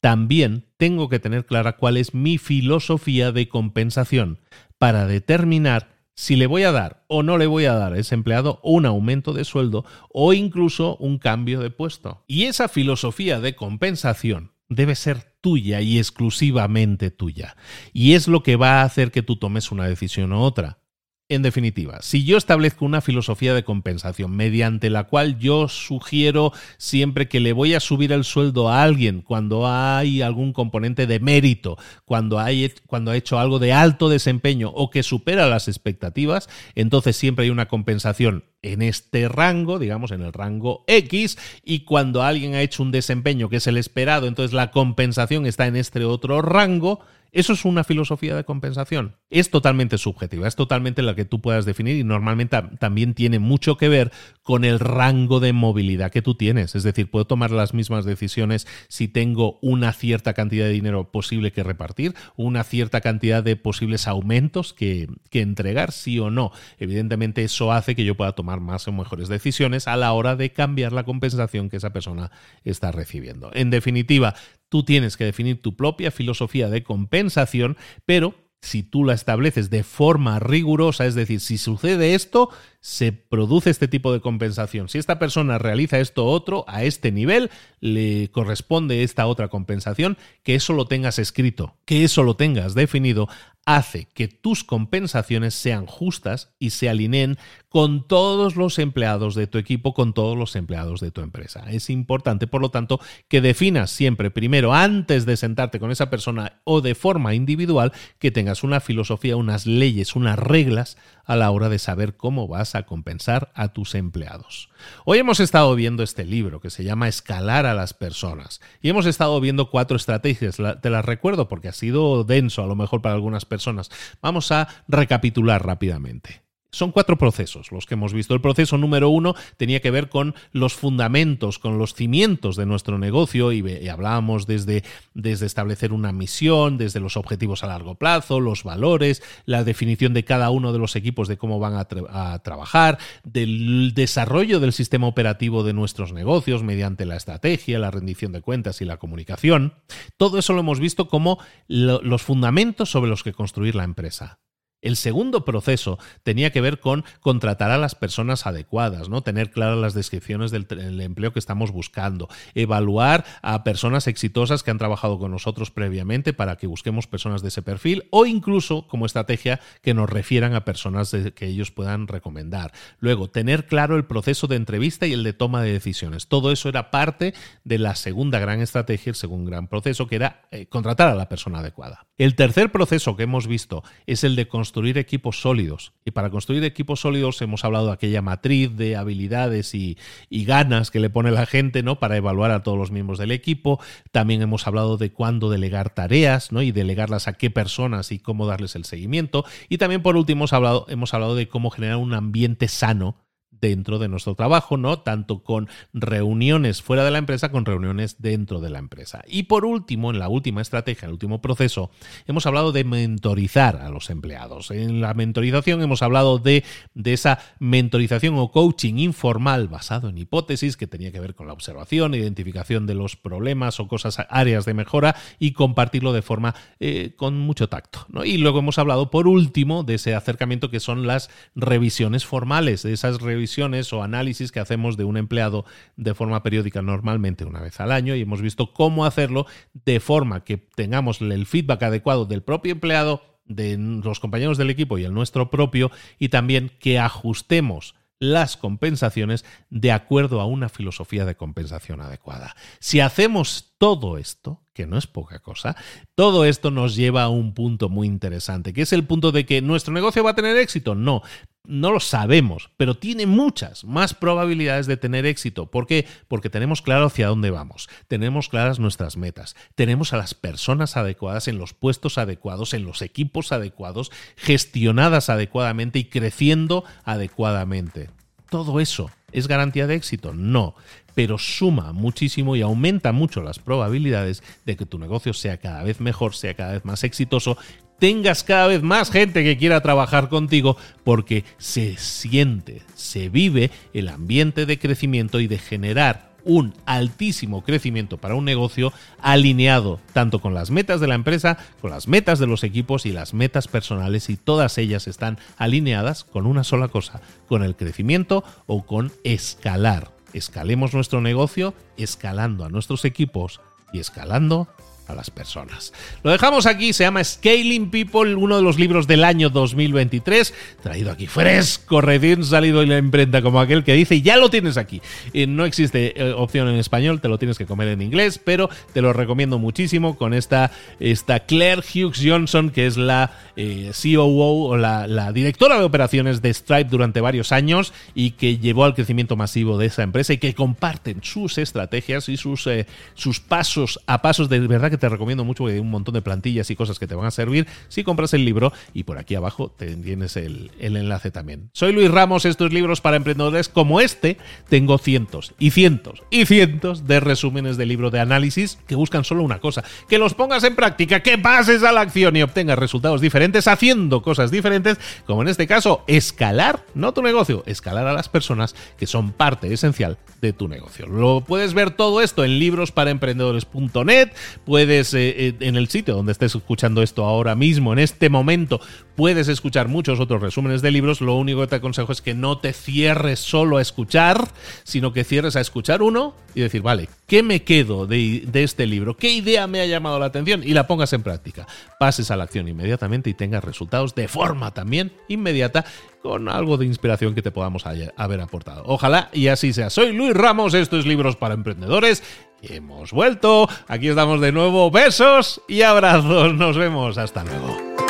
también 0.00 0.66
tengo 0.78 1.08
que 1.08 1.18
tener 1.18 1.46
clara 1.46 1.76
cuál 1.76 1.96
es 1.96 2.14
mi 2.14 2.38
filosofía 2.38 3.32
de 3.32 3.48
compensación 3.48 4.40
para 4.78 5.06
determinar 5.06 5.91
si 6.14 6.36
le 6.36 6.46
voy 6.46 6.62
a 6.64 6.72
dar 6.72 7.04
o 7.08 7.22
no 7.22 7.38
le 7.38 7.46
voy 7.46 7.64
a 7.64 7.74
dar 7.74 7.94
a 7.94 7.98
ese 7.98 8.14
empleado 8.14 8.60
un 8.62 8.86
aumento 8.86 9.32
de 9.32 9.44
sueldo 9.44 9.84
o 10.10 10.32
incluso 10.32 10.96
un 10.96 11.18
cambio 11.18 11.60
de 11.60 11.70
puesto. 11.70 12.24
Y 12.26 12.44
esa 12.44 12.68
filosofía 12.68 13.40
de 13.40 13.54
compensación 13.54 14.52
debe 14.68 14.94
ser 14.94 15.34
tuya 15.40 15.80
y 15.80 15.98
exclusivamente 15.98 17.10
tuya. 17.10 17.56
Y 17.92 18.14
es 18.14 18.28
lo 18.28 18.42
que 18.42 18.56
va 18.56 18.80
a 18.80 18.84
hacer 18.84 19.10
que 19.10 19.22
tú 19.22 19.36
tomes 19.36 19.70
una 19.72 19.86
decisión 19.86 20.32
u 20.32 20.40
otra. 20.40 20.81
En 21.28 21.40
definitiva, 21.40 22.02
si 22.02 22.24
yo 22.24 22.36
establezco 22.36 22.84
una 22.84 23.00
filosofía 23.00 23.54
de 23.54 23.64
compensación 23.64 24.36
mediante 24.36 24.90
la 24.90 25.04
cual 25.04 25.38
yo 25.38 25.66
sugiero 25.68 26.52
siempre 26.76 27.26
que 27.26 27.40
le 27.40 27.54
voy 27.54 27.72
a 27.72 27.80
subir 27.80 28.12
el 28.12 28.24
sueldo 28.24 28.68
a 28.68 28.82
alguien 28.82 29.22
cuando 29.22 29.66
hay 29.66 30.20
algún 30.20 30.52
componente 30.52 31.06
de 31.06 31.20
mérito, 31.20 31.78
cuando, 32.04 32.38
hay, 32.38 32.70
cuando 32.86 33.12
ha 33.12 33.16
hecho 33.16 33.38
algo 33.38 33.58
de 33.58 33.72
alto 33.72 34.10
desempeño 34.10 34.70
o 34.74 34.90
que 34.90 35.02
supera 35.02 35.48
las 35.48 35.68
expectativas, 35.68 36.50
entonces 36.74 37.16
siempre 37.16 37.44
hay 37.44 37.50
una 37.50 37.68
compensación 37.68 38.44
en 38.60 38.82
este 38.82 39.26
rango, 39.28 39.78
digamos 39.78 40.10
en 40.10 40.22
el 40.22 40.32
rango 40.32 40.84
X, 40.86 41.38
y 41.64 41.80
cuando 41.80 42.22
alguien 42.22 42.54
ha 42.54 42.62
hecho 42.62 42.82
un 42.82 42.92
desempeño 42.92 43.48
que 43.48 43.56
es 43.56 43.66
el 43.66 43.78
esperado, 43.78 44.26
entonces 44.26 44.52
la 44.52 44.70
compensación 44.70 45.46
está 45.46 45.66
en 45.66 45.76
este 45.76 46.04
otro 46.04 46.42
rango, 46.42 47.00
eso 47.32 47.54
es 47.54 47.64
una 47.64 47.82
filosofía 47.82 48.36
de 48.36 48.44
compensación. 48.44 49.16
Es 49.30 49.50
totalmente 49.50 49.96
subjetiva, 49.96 50.46
es 50.46 50.54
totalmente 50.54 51.00
la 51.00 51.14
que 51.14 51.24
tú 51.24 51.40
puedas 51.40 51.64
definir 51.64 51.96
y 51.96 52.04
normalmente 52.04 52.60
también 52.78 53.14
tiene 53.14 53.38
mucho 53.38 53.78
que 53.78 53.88
ver 53.88 54.12
con 54.42 54.64
el 54.64 54.78
rango 54.78 55.40
de 55.40 55.54
movilidad 55.54 56.12
que 56.12 56.20
tú 56.20 56.34
tienes. 56.34 56.74
Es 56.74 56.82
decir, 56.82 57.10
puedo 57.10 57.26
tomar 57.26 57.50
las 57.50 57.72
mismas 57.72 58.04
decisiones 58.04 58.66
si 58.88 59.08
tengo 59.08 59.58
una 59.62 59.94
cierta 59.94 60.34
cantidad 60.34 60.66
de 60.66 60.72
dinero 60.72 61.10
posible 61.10 61.52
que 61.52 61.62
repartir, 61.62 62.14
una 62.36 62.64
cierta 62.64 63.00
cantidad 63.00 63.42
de 63.42 63.56
posibles 63.56 64.06
aumentos 64.06 64.74
que, 64.74 65.08
que 65.30 65.40
entregar, 65.40 65.92
sí 65.92 66.18
o 66.18 66.30
no. 66.30 66.52
Evidentemente 66.78 67.44
eso 67.44 67.72
hace 67.72 67.96
que 67.96 68.04
yo 68.04 68.14
pueda 68.14 68.32
tomar 68.32 68.60
más 68.60 68.86
o 68.88 68.92
mejores 68.92 69.28
decisiones 69.28 69.88
a 69.88 69.96
la 69.96 70.12
hora 70.12 70.36
de 70.36 70.52
cambiar 70.52 70.92
la 70.92 71.04
compensación 71.04 71.70
que 71.70 71.78
esa 71.78 71.94
persona 71.94 72.30
está 72.62 72.92
recibiendo. 72.92 73.50
En 73.54 73.70
definitiva, 73.70 74.34
Tú 74.72 74.84
tienes 74.84 75.18
que 75.18 75.26
definir 75.26 75.60
tu 75.60 75.76
propia 75.76 76.10
filosofía 76.10 76.70
de 76.70 76.82
compensación, 76.82 77.76
pero 78.06 78.34
si 78.62 78.82
tú 78.82 79.04
la 79.04 79.12
estableces 79.12 79.68
de 79.68 79.82
forma 79.82 80.38
rigurosa, 80.38 81.04
es 81.04 81.14
decir, 81.14 81.40
si 81.40 81.58
sucede 81.58 82.14
esto, 82.14 82.48
se 82.80 83.12
produce 83.12 83.68
este 83.68 83.86
tipo 83.86 84.14
de 84.14 84.20
compensación. 84.20 84.88
Si 84.88 84.96
esta 84.96 85.18
persona 85.18 85.58
realiza 85.58 86.00
esto 86.00 86.24
otro 86.24 86.64
a 86.68 86.84
este 86.84 87.12
nivel, 87.12 87.50
le 87.80 88.30
corresponde 88.30 89.02
esta 89.02 89.26
otra 89.26 89.48
compensación, 89.48 90.16
que 90.42 90.54
eso 90.54 90.72
lo 90.72 90.86
tengas 90.86 91.18
escrito, 91.18 91.76
que 91.84 92.04
eso 92.04 92.22
lo 92.22 92.36
tengas 92.36 92.74
definido, 92.74 93.28
hace 93.64 94.08
que 94.12 94.28
tus 94.28 94.64
compensaciones 94.64 95.54
sean 95.54 95.86
justas 95.86 96.52
y 96.58 96.70
se 96.70 96.88
alineen 96.88 97.38
con 97.68 98.06
todos 98.06 98.56
los 98.56 98.78
empleados 98.78 99.34
de 99.34 99.46
tu 99.46 99.58
equipo, 99.58 99.94
con 99.94 100.12
todos 100.12 100.36
los 100.36 100.56
empleados 100.56 101.00
de 101.00 101.10
tu 101.10 101.20
empresa. 101.20 101.64
Es 101.70 101.88
importante, 101.88 102.46
por 102.46 102.60
lo 102.60 102.70
tanto, 102.70 103.00
que 103.28 103.40
definas 103.40 103.90
siempre 103.90 104.30
primero, 104.30 104.74
antes 104.74 105.26
de 105.26 105.36
sentarte 105.36 105.78
con 105.78 105.90
esa 105.90 106.10
persona 106.10 106.60
o 106.64 106.80
de 106.80 106.94
forma 106.94 107.34
individual, 107.34 107.92
que 108.18 108.30
tengas 108.30 108.62
una 108.62 108.80
filosofía, 108.80 109.36
unas 109.36 109.66
leyes, 109.66 110.16
unas 110.16 110.38
reglas 110.38 110.98
a 111.24 111.36
la 111.36 111.50
hora 111.50 111.68
de 111.68 111.78
saber 111.78 112.16
cómo 112.16 112.48
vas 112.48 112.74
a 112.74 112.84
compensar 112.84 113.50
a 113.54 113.68
tus 113.72 113.94
empleados. 113.94 114.70
Hoy 115.04 115.18
hemos 115.18 115.40
estado 115.40 115.74
viendo 115.74 116.02
este 116.02 116.24
libro 116.24 116.60
que 116.60 116.70
se 116.70 116.84
llama 116.84 117.08
Escalar 117.08 117.66
a 117.66 117.74
las 117.74 117.94
personas 117.94 118.60
y 118.80 118.88
hemos 118.88 119.06
estado 119.06 119.40
viendo 119.40 119.70
cuatro 119.70 119.96
estrategias. 119.96 120.58
Te 120.80 120.90
las 120.90 121.04
recuerdo 121.04 121.48
porque 121.48 121.68
ha 121.68 121.72
sido 121.72 122.24
denso 122.24 122.62
a 122.62 122.66
lo 122.66 122.76
mejor 122.76 123.02
para 123.02 123.14
algunas 123.14 123.44
personas. 123.44 123.90
Vamos 124.20 124.52
a 124.52 124.68
recapitular 124.88 125.64
rápidamente. 125.64 126.42
Son 126.74 126.90
cuatro 126.90 127.18
procesos 127.18 127.70
los 127.70 127.84
que 127.84 127.94
hemos 127.94 128.14
visto. 128.14 128.32
El 128.32 128.40
proceso 128.40 128.78
número 128.78 129.10
uno 129.10 129.34
tenía 129.58 129.80
que 129.80 129.90
ver 129.90 130.08
con 130.08 130.34
los 130.52 130.72
fundamentos, 130.72 131.58
con 131.58 131.76
los 131.76 131.92
cimientos 131.92 132.56
de 132.56 132.64
nuestro 132.64 132.98
negocio 132.98 133.52
y, 133.52 133.88
hablábamos 133.88 134.46
desde, 134.46 134.82
desde 135.12 135.44
establecer 135.44 135.92
una 135.92 136.12
misión, 136.12 136.78
desde 136.78 136.98
los 136.98 137.18
objetivos 137.18 137.62
a 137.62 137.66
largo 137.66 137.96
plazo, 137.96 138.40
los 138.40 138.64
valores, 138.64 139.22
la 139.44 139.64
definición 139.64 140.14
de 140.14 140.24
cada 140.24 140.48
uno 140.48 140.72
de 140.72 140.78
los 140.78 140.96
equipos 140.96 141.28
de 141.28 141.36
cómo 141.36 141.58
van 141.58 141.74
a, 141.74 142.38
trabajar, 142.38 142.96
del 143.22 143.92
desarrollo 143.94 144.58
del 144.58 144.72
sistema 144.72 145.06
operativo 145.06 145.64
de 145.64 145.74
nuestros 145.74 146.14
negocios 146.14 146.62
mediante 146.62 147.04
la 147.04 147.16
estrategia, 147.16 147.78
la 147.78 147.90
rendición 147.90 148.32
de 148.32 148.40
cuentas 148.40 148.80
y 148.80 148.86
la 148.86 148.96
comunicación. 148.96 149.74
Todo 150.16 150.38
eso 150.38 150.54
lo 150.54 150.60
hemos 150.60 150.80
visto 150.80 151.06
como 151.08 151.38
los 151.68 152.22
fundamentos 152.22 152.90
sobre 152.90 153.10
los 153.10 153.22
que 153.22 153.34
construir 153.34 153.74
la 153.74 153.84
empresa. 153.84 154.38
El 154.82 154.96
segundo 154.96 155.44
proceso 155.44 155.98
tenía 156.24 156.50
que 156.50 156.60
ver 156.60 156.80
con 156.80 157.04
contratar 157.20 157.70
a 157.70 157.78
las 157.78 157.94
personas 157.94 158.46
adecuadas, 158.46 159.08
¿no? 159.08 159.22
Tener 159.22 159.52
claras 159.52 159.78
las 159.78 159.94
descripciones 159.94 160.50
del 160.50 161.00
empleo 161.00 161.32
que 161.32 161.38
estamos 161.38 161.70
buscando, 161.70 162.28
evaluar 162.54 163.24
a 163.42 163.62
personas 163.62 164.08
exitosas 164.08 164.64
que 164.64 164.72
han 164.72 164.78
trabajado 164.78 165.20
con 165.20 165.30
nosotros 165.30 165.70
previamente 165.70 166.32
para 166.32 166.56
que 166.56 166.66
busquemos 166.66 167.06
personas 167.06 167.42
de 167.42 167.48
ese 167.48 167.62
perfil 167.62 168.08
o 168.10 168.26
incluso 168.26 168.88
como 168.88 169.06
estrategia 169.06 169.60
que 169.82 169.94
nos 169.94 170.10
refieran 170.10 170.54
a 170.54 170.64
personas 170.64 171.14
que 171.34 171.46
ellos 171.46 171.70
puedan 171.70 172.08
recomendar. 172.08 172.72
Luego, 172.98 173.30
tener 173.30 173.66
claro 173.66 173.96
el 173.96 174.04
proceso 174.04 174.48
de 174.48 174.56
entrevista 174.56 175.06
y 175.06 175.12
el 175.12 175.22
de 175.22 175.32
toma 175.32 175.62
de 175.62 175.72
decisiones. 175.72 176.26
Todo 176.26 176.50
eso 176.50 176.68
era 176.68 176.90
parte 176.90 177.34
de 177.62 177.78
la 177.78 177.94
segunda 177.94 178.40
gran 178.40 178.60
estrategia, 178.60 179.10
el 179.10 179.16
segundo 179.16 179.48
gran 179.48 179.68
proceso, 179.68 180.08
que 180.08 180.16
era 180.16 180.42
eh, 180.50 180.66
contratar 180.66 181.08
a 181.08 181.14
la 181.14 181.28
persona 181.28 181.60
adecuada. 181.60 182.06
El 182.18 182.34
tercer 182.34 182.72
proceso 182.72 183.16
que 183.16 183.22
hemos 183.22 183.46
visto 183.46 183.84
es 184.06 184.24
el 184.24 184.34
de 184.34 184.48
construir 184.48 184.71
construir 184.72 184.96
equipos 184.96 185.38
sólidos. 185.38 185.92
Y 186.06 186.12
para 186.12 186.30
construir 186.30 186.64
equipos 186.64 187.00
sólidos 187.00 187.42
hemos 187.42 187.62
hablado 187.62 187.88
de 187.88 187.92
aquella 187.92 188.22
matriz 188.22 188.74
de 188.74 188.96
habilidades 188.96 189.74
y, 189.74 189.98
ganas 190.30 190.90
que 190.90 190.98
le 190.98 191.10
pone 191.10 191.30
la 191.30 191.44
gente 191.44 191.82
¿no? 191.82 191.98
para 191.98 192.16
evaluar 192.16 192.52
a 192.52 192.62
todos 192.62 192.78
los 192.78 192.90
miembros 192.90 193.18
del 193.18 193.32
equipo. 193.32 193.78
También 194.12 194.40
hemos 194.40 194.66
hablado 194.66 194.96
de 194.96 195.12
cuándo 195.12 195.50
delegar 195.50 195.90
tareas 195.90 196.52
¿no? 196.52 196.62
y 196.62 196.72
delegarlas 196.72 197.28
a 197.28 197.34
qué 197.34 197.50
personas 197.50 198.12
y 198.12 198.18
cómo 198.18 198.46
darles 198.46 198.74
el 198.74 198.86
seguimiento. 198.86 199.44
Y 199.68 199.76
también 199.76 200.00
por 200.00 200.16
último 200.16 200.38
hemos 200.40 200.54
hablado, 200.54 200.86
hemos 200.88 201.12
hablado 201.12 201.36
de 201.36 201.48
cómo 201.48 201.68
generar 201.68 201.98
un 201.98 202.14
ambiente 202.14 202.66
sano 202.66 203.18
dentro 203.62 204.00
de 204.00 204.08
nuestro 204.08 204.34
trabajo, 204.34 204.76
¿no? 204.76 204.98
Tanto 204.98 205.44
con 205.44 205.68
reuniones 205.94 206.82
fuera 206.82 207.04
de 207.04 207.12
la 207.12 207.18
empresa, 207.18 207.52
con 207.52 207.64
reuniones 207.64 208.16
dentro 208.20 208.60
de 208.60 208.68
la 208.70 208.80
empresa. 208.80 209.22
Y 209.28 209.44
por 209.44 209.64
último, 209.64 210.10
en 210.10 210.18
la 210.18 210.28
última 210.28 210.60
estrategia, 210.60 211.06
en 211.06 211.10
el 211.10 211.12
último 211.12 211.40
proceso, 211.40 211.90
hemos 212.26 212.44
hablado 212.44 212.72
de 212.72 212.82
mentorizar 212.82 213.76
a 213.76 213.88
los 213.88 214.10
empleados. 214.10 214.72
En 214.72 215.00
la 215.00 215.14
mentorización 215.14 215.80
hemos 215.80 216.02
hablado 216.02 216.38
de, 216.38 216.64
de 216.94 217.12
esa 217.12 217.38
mentorización 217.60 218.34
o 218.36 218.50
coaching 218.50 218.96
informal 218.96 219.68
basado 219.68 220.08
en 220.08 220.18
hipótesis 220.18 220.76
que 220.76 220.88
tenía 220.88 221.12
que 221.12 221.20
ver 221.20 221.36
con 221.36 221.46
la 221.46 221.52
observación, 221.52 222.14
identificación 222.14 222.88
de 222.88 222.96
los 222.96 223.14
problemas 223.14 223.78
o 223.78 223.86
cosas, 223.86 224.18
áreas 224.28 224.64
de 224.64 224.74
mejora 224.74 225.14
y 225.38 225.52
compartirlo 225.52 226.12
de 226.12 226.22
forma 226.22 226.56
eh, 226.80 227.14
con 227.16 227.38
mucho 227.38 227.68
tacto. 227.68 228.06
Y 228.24 228.38
luego 228.38 228.58
hemos 228.58 228.78
hablado, 228.78 229.12
por 229.12 229.28
último, 229.28 229.84
de 229.84 229.94
ese 229.94 230.16
acercamiento 230.16 230.68
que 230.68 230.80
son 230.80 231.06
las 231.06 231.30
revisiones 231.54 232.26
formales, 232.26 232.82
de 232.82 232.92
esas 232.92 233.20
revisiones 233.20 233.51
o 233.58 234.02
análisis 234.02 234.52
que 234.52 234.60
hacemos 234.60 234.96
de 234.96 235.04
un 235.04 235.16
empleado 235.16 235.64
de 235.96 236.14
forma 236.14 236.42
periódica, 236.42 236.82
normalmente 236.82 237.44
una 237.44 237.60
vez 237.60 237.80
al 237.80 237.92
año, 237.92 238.14
y 238.14 238.22
hemos 238.22 238.40
visto 238.40 238.72
cómo 238.72 239.04
hacerlo 239.04 239.46
de 239.84 240.00
forma 240.00 240.44
que 240.44 240.56
tengamos 240.56 241.20
el 241.20 241.46
feedback 241.46 241.82
adecuado 241.84 242.24
del 242.24 242.42
propio 242.42 242.72
empleado, 242.72 243.22
de 243.44 243.76
los 243.76 244.20
compañeros 244.20 244.56
del 244.56 244.70
equipo 244.70 244.98
y 244.98 245.04
el 245.04 245.12
nuestro 245.12 245.50
propio, 245.50 245.90
y 246.18 246.28
también 246.28 246.70
que 246.78 246.98
ajustemos 246.98 247.94
las 248.18 248.56
compensaciones 248.56 249.44
de 249.68 249.90
acuerdo 249.90 250.40
a 250.40 250.46
una 250.46 250.68
filosofía 250.68 251.24
de 251.24 251.34
compensación 251.34 252.00
adecuada. 252.00 252.54
Si 252.78 253.00
hacemos 253.00 253.74
todo 253.78 254.16
esto, 254.16 254.62
que 254.72 254.86
no 254.86 254.98
es 254.98 255.06
poca 255.06 255.38
cosa, 255.38 255.76
todo 256.14 256.44
esto 256.44 256.70
nos 256.70 256.96
lleva 256.96 257.22
a 257.24 257.28
un 257.28 257.54
punto 257.54 257.88
muy 257.88 258.06
interesante, 258.06 258.72
que 258.72 258.82
es 258.82 258.92
el 258.92 259.04
punto 259.04 259.32
de 259.32 259.46
que 259.46 259.62
nuestro 259.62 259.92
negocio 259.92 260.24
va 260.24 260.30
a 260.30 260.34
tener 260.34 260.56
éxito. 260.56 260.94
No, 260.94 261.22
no 261.64 261.92
lo 261.92 262.00
sabemos, 262.00 262.70
pero 262.76 262.96
tiene 262.96 263.26
muchas 263.26 263.84
más 263.84 264.14
probabilidades 264.14 264.86
de 264.86 264.96
tener 264.96 265.26
éxito. 265.26 265.70
¿Por 265.70 265.86
qué? 265.86 266.06
Porque 266.26 266.50
tenemos 266.50 266.82
claro 266.82 267.06
hacia 267.06 267.28
dónde 267.28 267.50
vamos, 267.50 267.88
tenemos 268.08 268.48
claras 268.48 268.78
nuestras 268.78 269.16
metas, 269.16 269.54
tenemos 269.74 270.12
a 270.12 270.16
las 270.16 270.34
personas 270.34 270.96
adecuadas 270.96 271.48
en 271.48 271.58
los 271.58 271.74
puestos 271.74 272.18
adecuados, 272.18 272.74
en 272.74 272.84
los 272.84 273.02
equipos 273.02 273.52
adecuados, 273.52 274.10
gestionadas 274.36 275.28
adecuadamente 275.28 275.98
y 275.98 276.04
creciendo 276.04 276.84
adecuadamente. 277.04 278.10
Todo 278.50 278.80
eso 278.80 279.10
¿Es 279.32 279.48
garantía 279.48 279.86
de 279.86 279.94
éxito? 279.94 280.32
No, 280.34 280.74
pero 281.14 281.38
suma 281.38 281.92
muchísimo 281.92 282.56
y 282.56 282.62
aumenta 282.62 283.12
mucho 283.12 283.42
las 283.42 283.58
probabilidades 283.58 284.42
de 284.64 284.76
que 284.76 284.86
tu 284.86 284.98
negocio 284.98 285.32
sea 285.32 285.58
cada 285.58 285.82
vez 285.82 286.00
mejor, 286.00 286.34
sea 286.34 286.54
cada 286.54 286.72
vez 286.72 286.84
más 286.84 287.04
exitoso 287.04 287.56
tengas 288.02 288.42
cada 288.42 288.66
vez 288.66 288.82
más 288.82 289.12
gente 289.12 289.44
que 289.44 289.56
quiera 289.56 289.80
trabajar 289.80 290.28
contigo 290.28 290.76
porque 291.04 291.44
se 291.58 291.96
siente, 291.98 292.82
se 292.96 293.28
vive 293.28 293.70
el 293.94 294.08
ambiente 294.08 294.66
de 294.66 294.76
crecimiento 294.76 295.38
y 295.38 295.46
de 295.46 295.58
generar 295.58 296.31
un 296.44 296.74
altísimo 296.86 297.62
crecimiento 297.62 298.18
para 298.18 298.34
un 298.34 298.44
negocio 298.44 298.92
alineado 299.20 300.00
tanto 300.12 300.40
con 300.40 300.54
las 300.54 300.70
metas 300.70 301.00
de 301.00 301.06
la 301.06 301.14
empresa, 301.14 301.58
con 301.80 301.90
las 301.90 302.08
metas 302.08 302.38
de 302.38 302.46
los 302.46 302.64
equipos 302.64 303.06
y 303.06 303.12
las 303.12 303.34
metas 303.34 303.68
personales 303.68 304.30
y 304.30 304.36
todas 304.36 304.78
ellas 304.78 305.06
están 305.06 305.38
alineadas 305.58 306.24
con 306.24 306.46
una 306.46 306.64
sola 306.64 306.88
cosa, 306.88 307.20
con 307.48 307.62
el 307.62 307.76
crecimiento 307.76 308.44
o 308.66 308.84
con 308.84 309.12
escalar. 309.24 310.12
Escalemos 310.32 310.94
nuestro 310.94 311.20
negocio 311.20 311.74
escalando 311.96 312.64
a 312.64 312.70
nuestros 312.70 313.04
equipos 313.04 313.60
y 313.92 313.98
escalando 313.98 314.68
a 315.08 315.14
las 315.14 315.30
personas. 315.30 315.92
Lo 316.22 316.30
dejamos 316.30 316.66
aquí, 316.66 316.92
se 316.92 317.04
llama 317.04 317.22
Scaling 317.24 317.90
People, 317.90 318.34
uno 318.34 318.56
de 318.56 318.62
los 318.62 318.78
libros 318.78 319.06
del 319.06 319.24
año 319.24 319.50
2023, 319.50 320.54
traído 320.82 321.10
aquí 321.10 321.26
fresco, 321.26 322.00
recién 322.00 322.44
salido 322.44 322.82
en 322.82 322.90
la 322.90 322.98
imprenta 322.98 323.42
como 323.42 323.60
aquel 323.60 323.84
que 323.84 323.94
dice, 323.94 324.22
ya 324.22 324.36
lo 324.36 324.50
tienes 324.50 324.76
aquí. 324.76 325.02
Eh, 325.32 325.46
no 325.46 325.64
existe 325.64 326.20
eh, 326.20 326.32
opción 326.32 326.68
en 326.68 326.76
español, 326.76 327.20
te 327.20 327.28
lo 327.28 327.38
tienes 327.38 327.58
que 327.58 327.66
comer 327.66 327.88
en 327.88 328.02
inglés, 328.02 328.40
pero 328.42 328.70
te 328.92 329.02
lo 329.02 329.12
recomiendo 329.12 329.58
muchísimo 329.58 330.16
con 330.16 330.34
esta, 330.34 330.70
esta 331.00 331.40
Claire 331.40 331.82
Hughes 331.82 332.20
Johnson, 332.24 332.70
que 332.70 332.86
es 332.86 332.96
la 332.96 333.32
eh, 333.56 333.90
COO 334.00 334.68
o 334.68 334.76
la, 334.76 335.32
directora 335.32 335.78
de 335.78 335.84
operaciones 335.84 336.42
de 336.42 336.52
Stripe 336.52 336.90
durante 336.90 337.20
varios 337.20 337.52
años 337.52 337.92
y 338.14 338.32
que 338.32 338.58
llevó 338.58 338.84
al 338.84 338.94
crecimiento 338.94 339.36
masivo 339.36 339.78
de 339.78 339.86
esa 339.86 340.02
empresa 340.02 340.32
y 340.32 340.38
que 340.38 340.54
comparten 340.54 341.20
sus 341.22 341.58
estrategias 341.58 342.28
y 342.28 342.36
sus, 342.36 342.68
sus 343.14 343.40
pasos 343.40 344.00
a 344.06 344.20
pasos 344.20 344.48
de 344.48 344.60
verdad 344.60 344.91
que 344.92 344.98
te 344.98 345.08
recomiendo 345.08 345.44
mucho 345.44 345.64
que 345.64 345.72
hay 345.72 345.78
un 345.78 345.90
montón 345.90 346.14
de 346.14 346.22
plantillas 346.22 346.70
y 346.70 346.76
cosas 346.76 346.98
que 346.98 347.06
te 347.06 347.14
van 347.14 347.26
a 347.26 347.30
servir 347.30 347.66
si 347.88 348.04
compras 348.04 348.34
el 348.34 348.44
libro 348.44 348.72
y 348.94 349.04
por 349.04 349.18
aquí 349.18 349.34
abajo 349.34 349.74
tienes 349.76 350.36
el, 350.36 350.70
el 350.78 350.96
enlace 350.96 351.30
también. 351.30 351.70
Soy 351.72 351.92
Luis 351.92 352.10
Ramos, 352.10 352.44
estos 352.44 352.72
libros 352.72 353.00
para 353.00 353.16
emprendedores 353.16 353.68
como 353.68 354.00
este, 354.00 354.36
tengo 354.68 354.98
cientos 354.98 355.54
y 355.58 355.70
cientos 355.70 356.22
y 356.30 356.46
cientos 356.46 357.06
de 357.06 357.20
resúmenes 357.20 357.76
de 357.76 357.86
libro 357.86 358.10
de 358.10 358.20
análisis 358.20 358.78
que 358.86 358.94
buscan 358.94 359.24
solo 359.24 359.42
una 359.42 359.60
cosa, 359.60 359.82
que 360.08 360.18
los 360.18 360.34
pongas 360.34 360.64
en 360.64 360.76
práctica, 360.76 361.20
que 361.20 361.38
pases 361.38 361.82
a 361.82 361.92
la 361.92 362.02
acción 362.02 362.36
y 362.36 362.42
obtengas 362.42 362.78
resultados 362.78 363.20
diferentes 363.20 363.66
haciendo 363.66 364.22
cosas 364.22 364.50
diferentes, 364.50 364.98
como 365.26 365.42
en 365.42 365.48
este 365.48 365.66
caso, 365.66 366.04
escalar, 366.06 366.84
no 366.94 367.12
tu 367.14 367.22
negocio, 367.22 367.62
escalar 367.66 368.06
a 368.06 368.12
las 368.12 368.28
personas 368.28 368.74
que 368.98 369.06
son 369.06 369.32
parte 369.32 369.72
esencial 369.72 370.18
de 370.40 370.52
tu 370.52 370.68
negocio. 370.68 371.06
Lo 371.06 371.40
puedes 371.40 371.72
ver 371.72 371.90
todo 371.90 372.20
esto 372.20 372.44
en 372.44 372.58
librosparaemprendedores.net, 372.58 374.30
puedes 374.64 374.81
eh, 374.90 375.34
eh, 375.48 375.54
en 375.60 375.76
el 375.76 375.88
sitio 375.88 376.14
donde 376.14 376.32
estés 376.32 376.54
escuchando 376.54 377.02
esto 377.02 377.24
ahora 377.24 377.54
mismo, 377.54 377.92
en 377.92 377.98
este 377.98 378.28
momento, 378.28 378.80
puedes 379.16 379.48
escuchar 379.48 379.88
muchos 379.88 380.20
otros 380.20 380.40
resúmenes 380.40 380.82
de 380.82 380.90
libros. 380.90 381.20
Lo 381.20 381.34
único 381.34 381.60
que 381.60 381.66
te 381.68 381.76
aconsejo 381.76 382.12
es 382.12 382.20
que 382.20 382.34
no 382.34 382.58
te 382.58 382.72
cierres 382.72 383.40
solo 383.40 383.78
a 383.78 383.82
escuchar, 383.82 384.48
sino 384.84 385.12
que 385.12 385.24
cierres 385.24 385.56
a 385.56 385.60
escuchar 385.60 386.02
uno 386.02 386.34
y 386.54 386.60
decir, 386.60 386.82
vale, 386.82 387.08
¿qué 387.26 387.42
me 387.42 387.62
quedo 387.62 388.06
de, 388.06 388.44
de 388.46 388.62
este 388.62 388.86
libro? 388.86 389.16
¿Qué 389.16 389.30
idea 389.30 389.66
me 389.66 389.80
ha 389.80 389.86
llamado 389.86 390.18
la 390.18 390.26
atención? 390.26 390.62
Y 390.64 390.74
la 390.74 390.86
pongas 390.86 391.12
en 391.12 391.22
práctica. 391.22 391.66
Pases 391.98 392.30
a 392.30 392.36
la 392.36 392.44
acción 392.44 392.68
inmediatamente 392.68 393.30
y 393.30 393.34
tengas 393.34 393.64
resultados 393.64 394.14
de 394.14 394.28
forma 394.28 394.72
también 394.72 395.12
inmediata 395.28 395.84
con 396.22 396.48
algo 396.48 396.76
de 396.76 396.86
inspiración 396.86 397.34
que 397.34 397.42
te 397.42 397.50
podamos 397.50 397.84
haber 397.84 398.40
aportado. 398.40 398.84
Ojalá 398.86 399.28
y 399.32 399.48
así 399.48 399.72
sea. 399.72 399.90
Soy 399.90 400.12
Luis 400.12 400.34
Ramos, 400.34 400.72
esto 400.74 400.98
es 400.98 401.04
Libros 401.04 401.36
para 401.36 401.54
Emprendedores. 401.54 402.22
Hemos 402.62 403.10
vuelto, 403.10 403.68
aquí 403.88 404.08
estamos 404.08 404.40
de 404.40 404.52
nuevo, 404.52 404.88
besos 404.92 405.60
y 405.66 405.82
abrazos, 405.82 406.54
nos 406.54 406.76
vemos, 406.76 407.18
hasta 407.18 407.42
luego. 407.42 408.01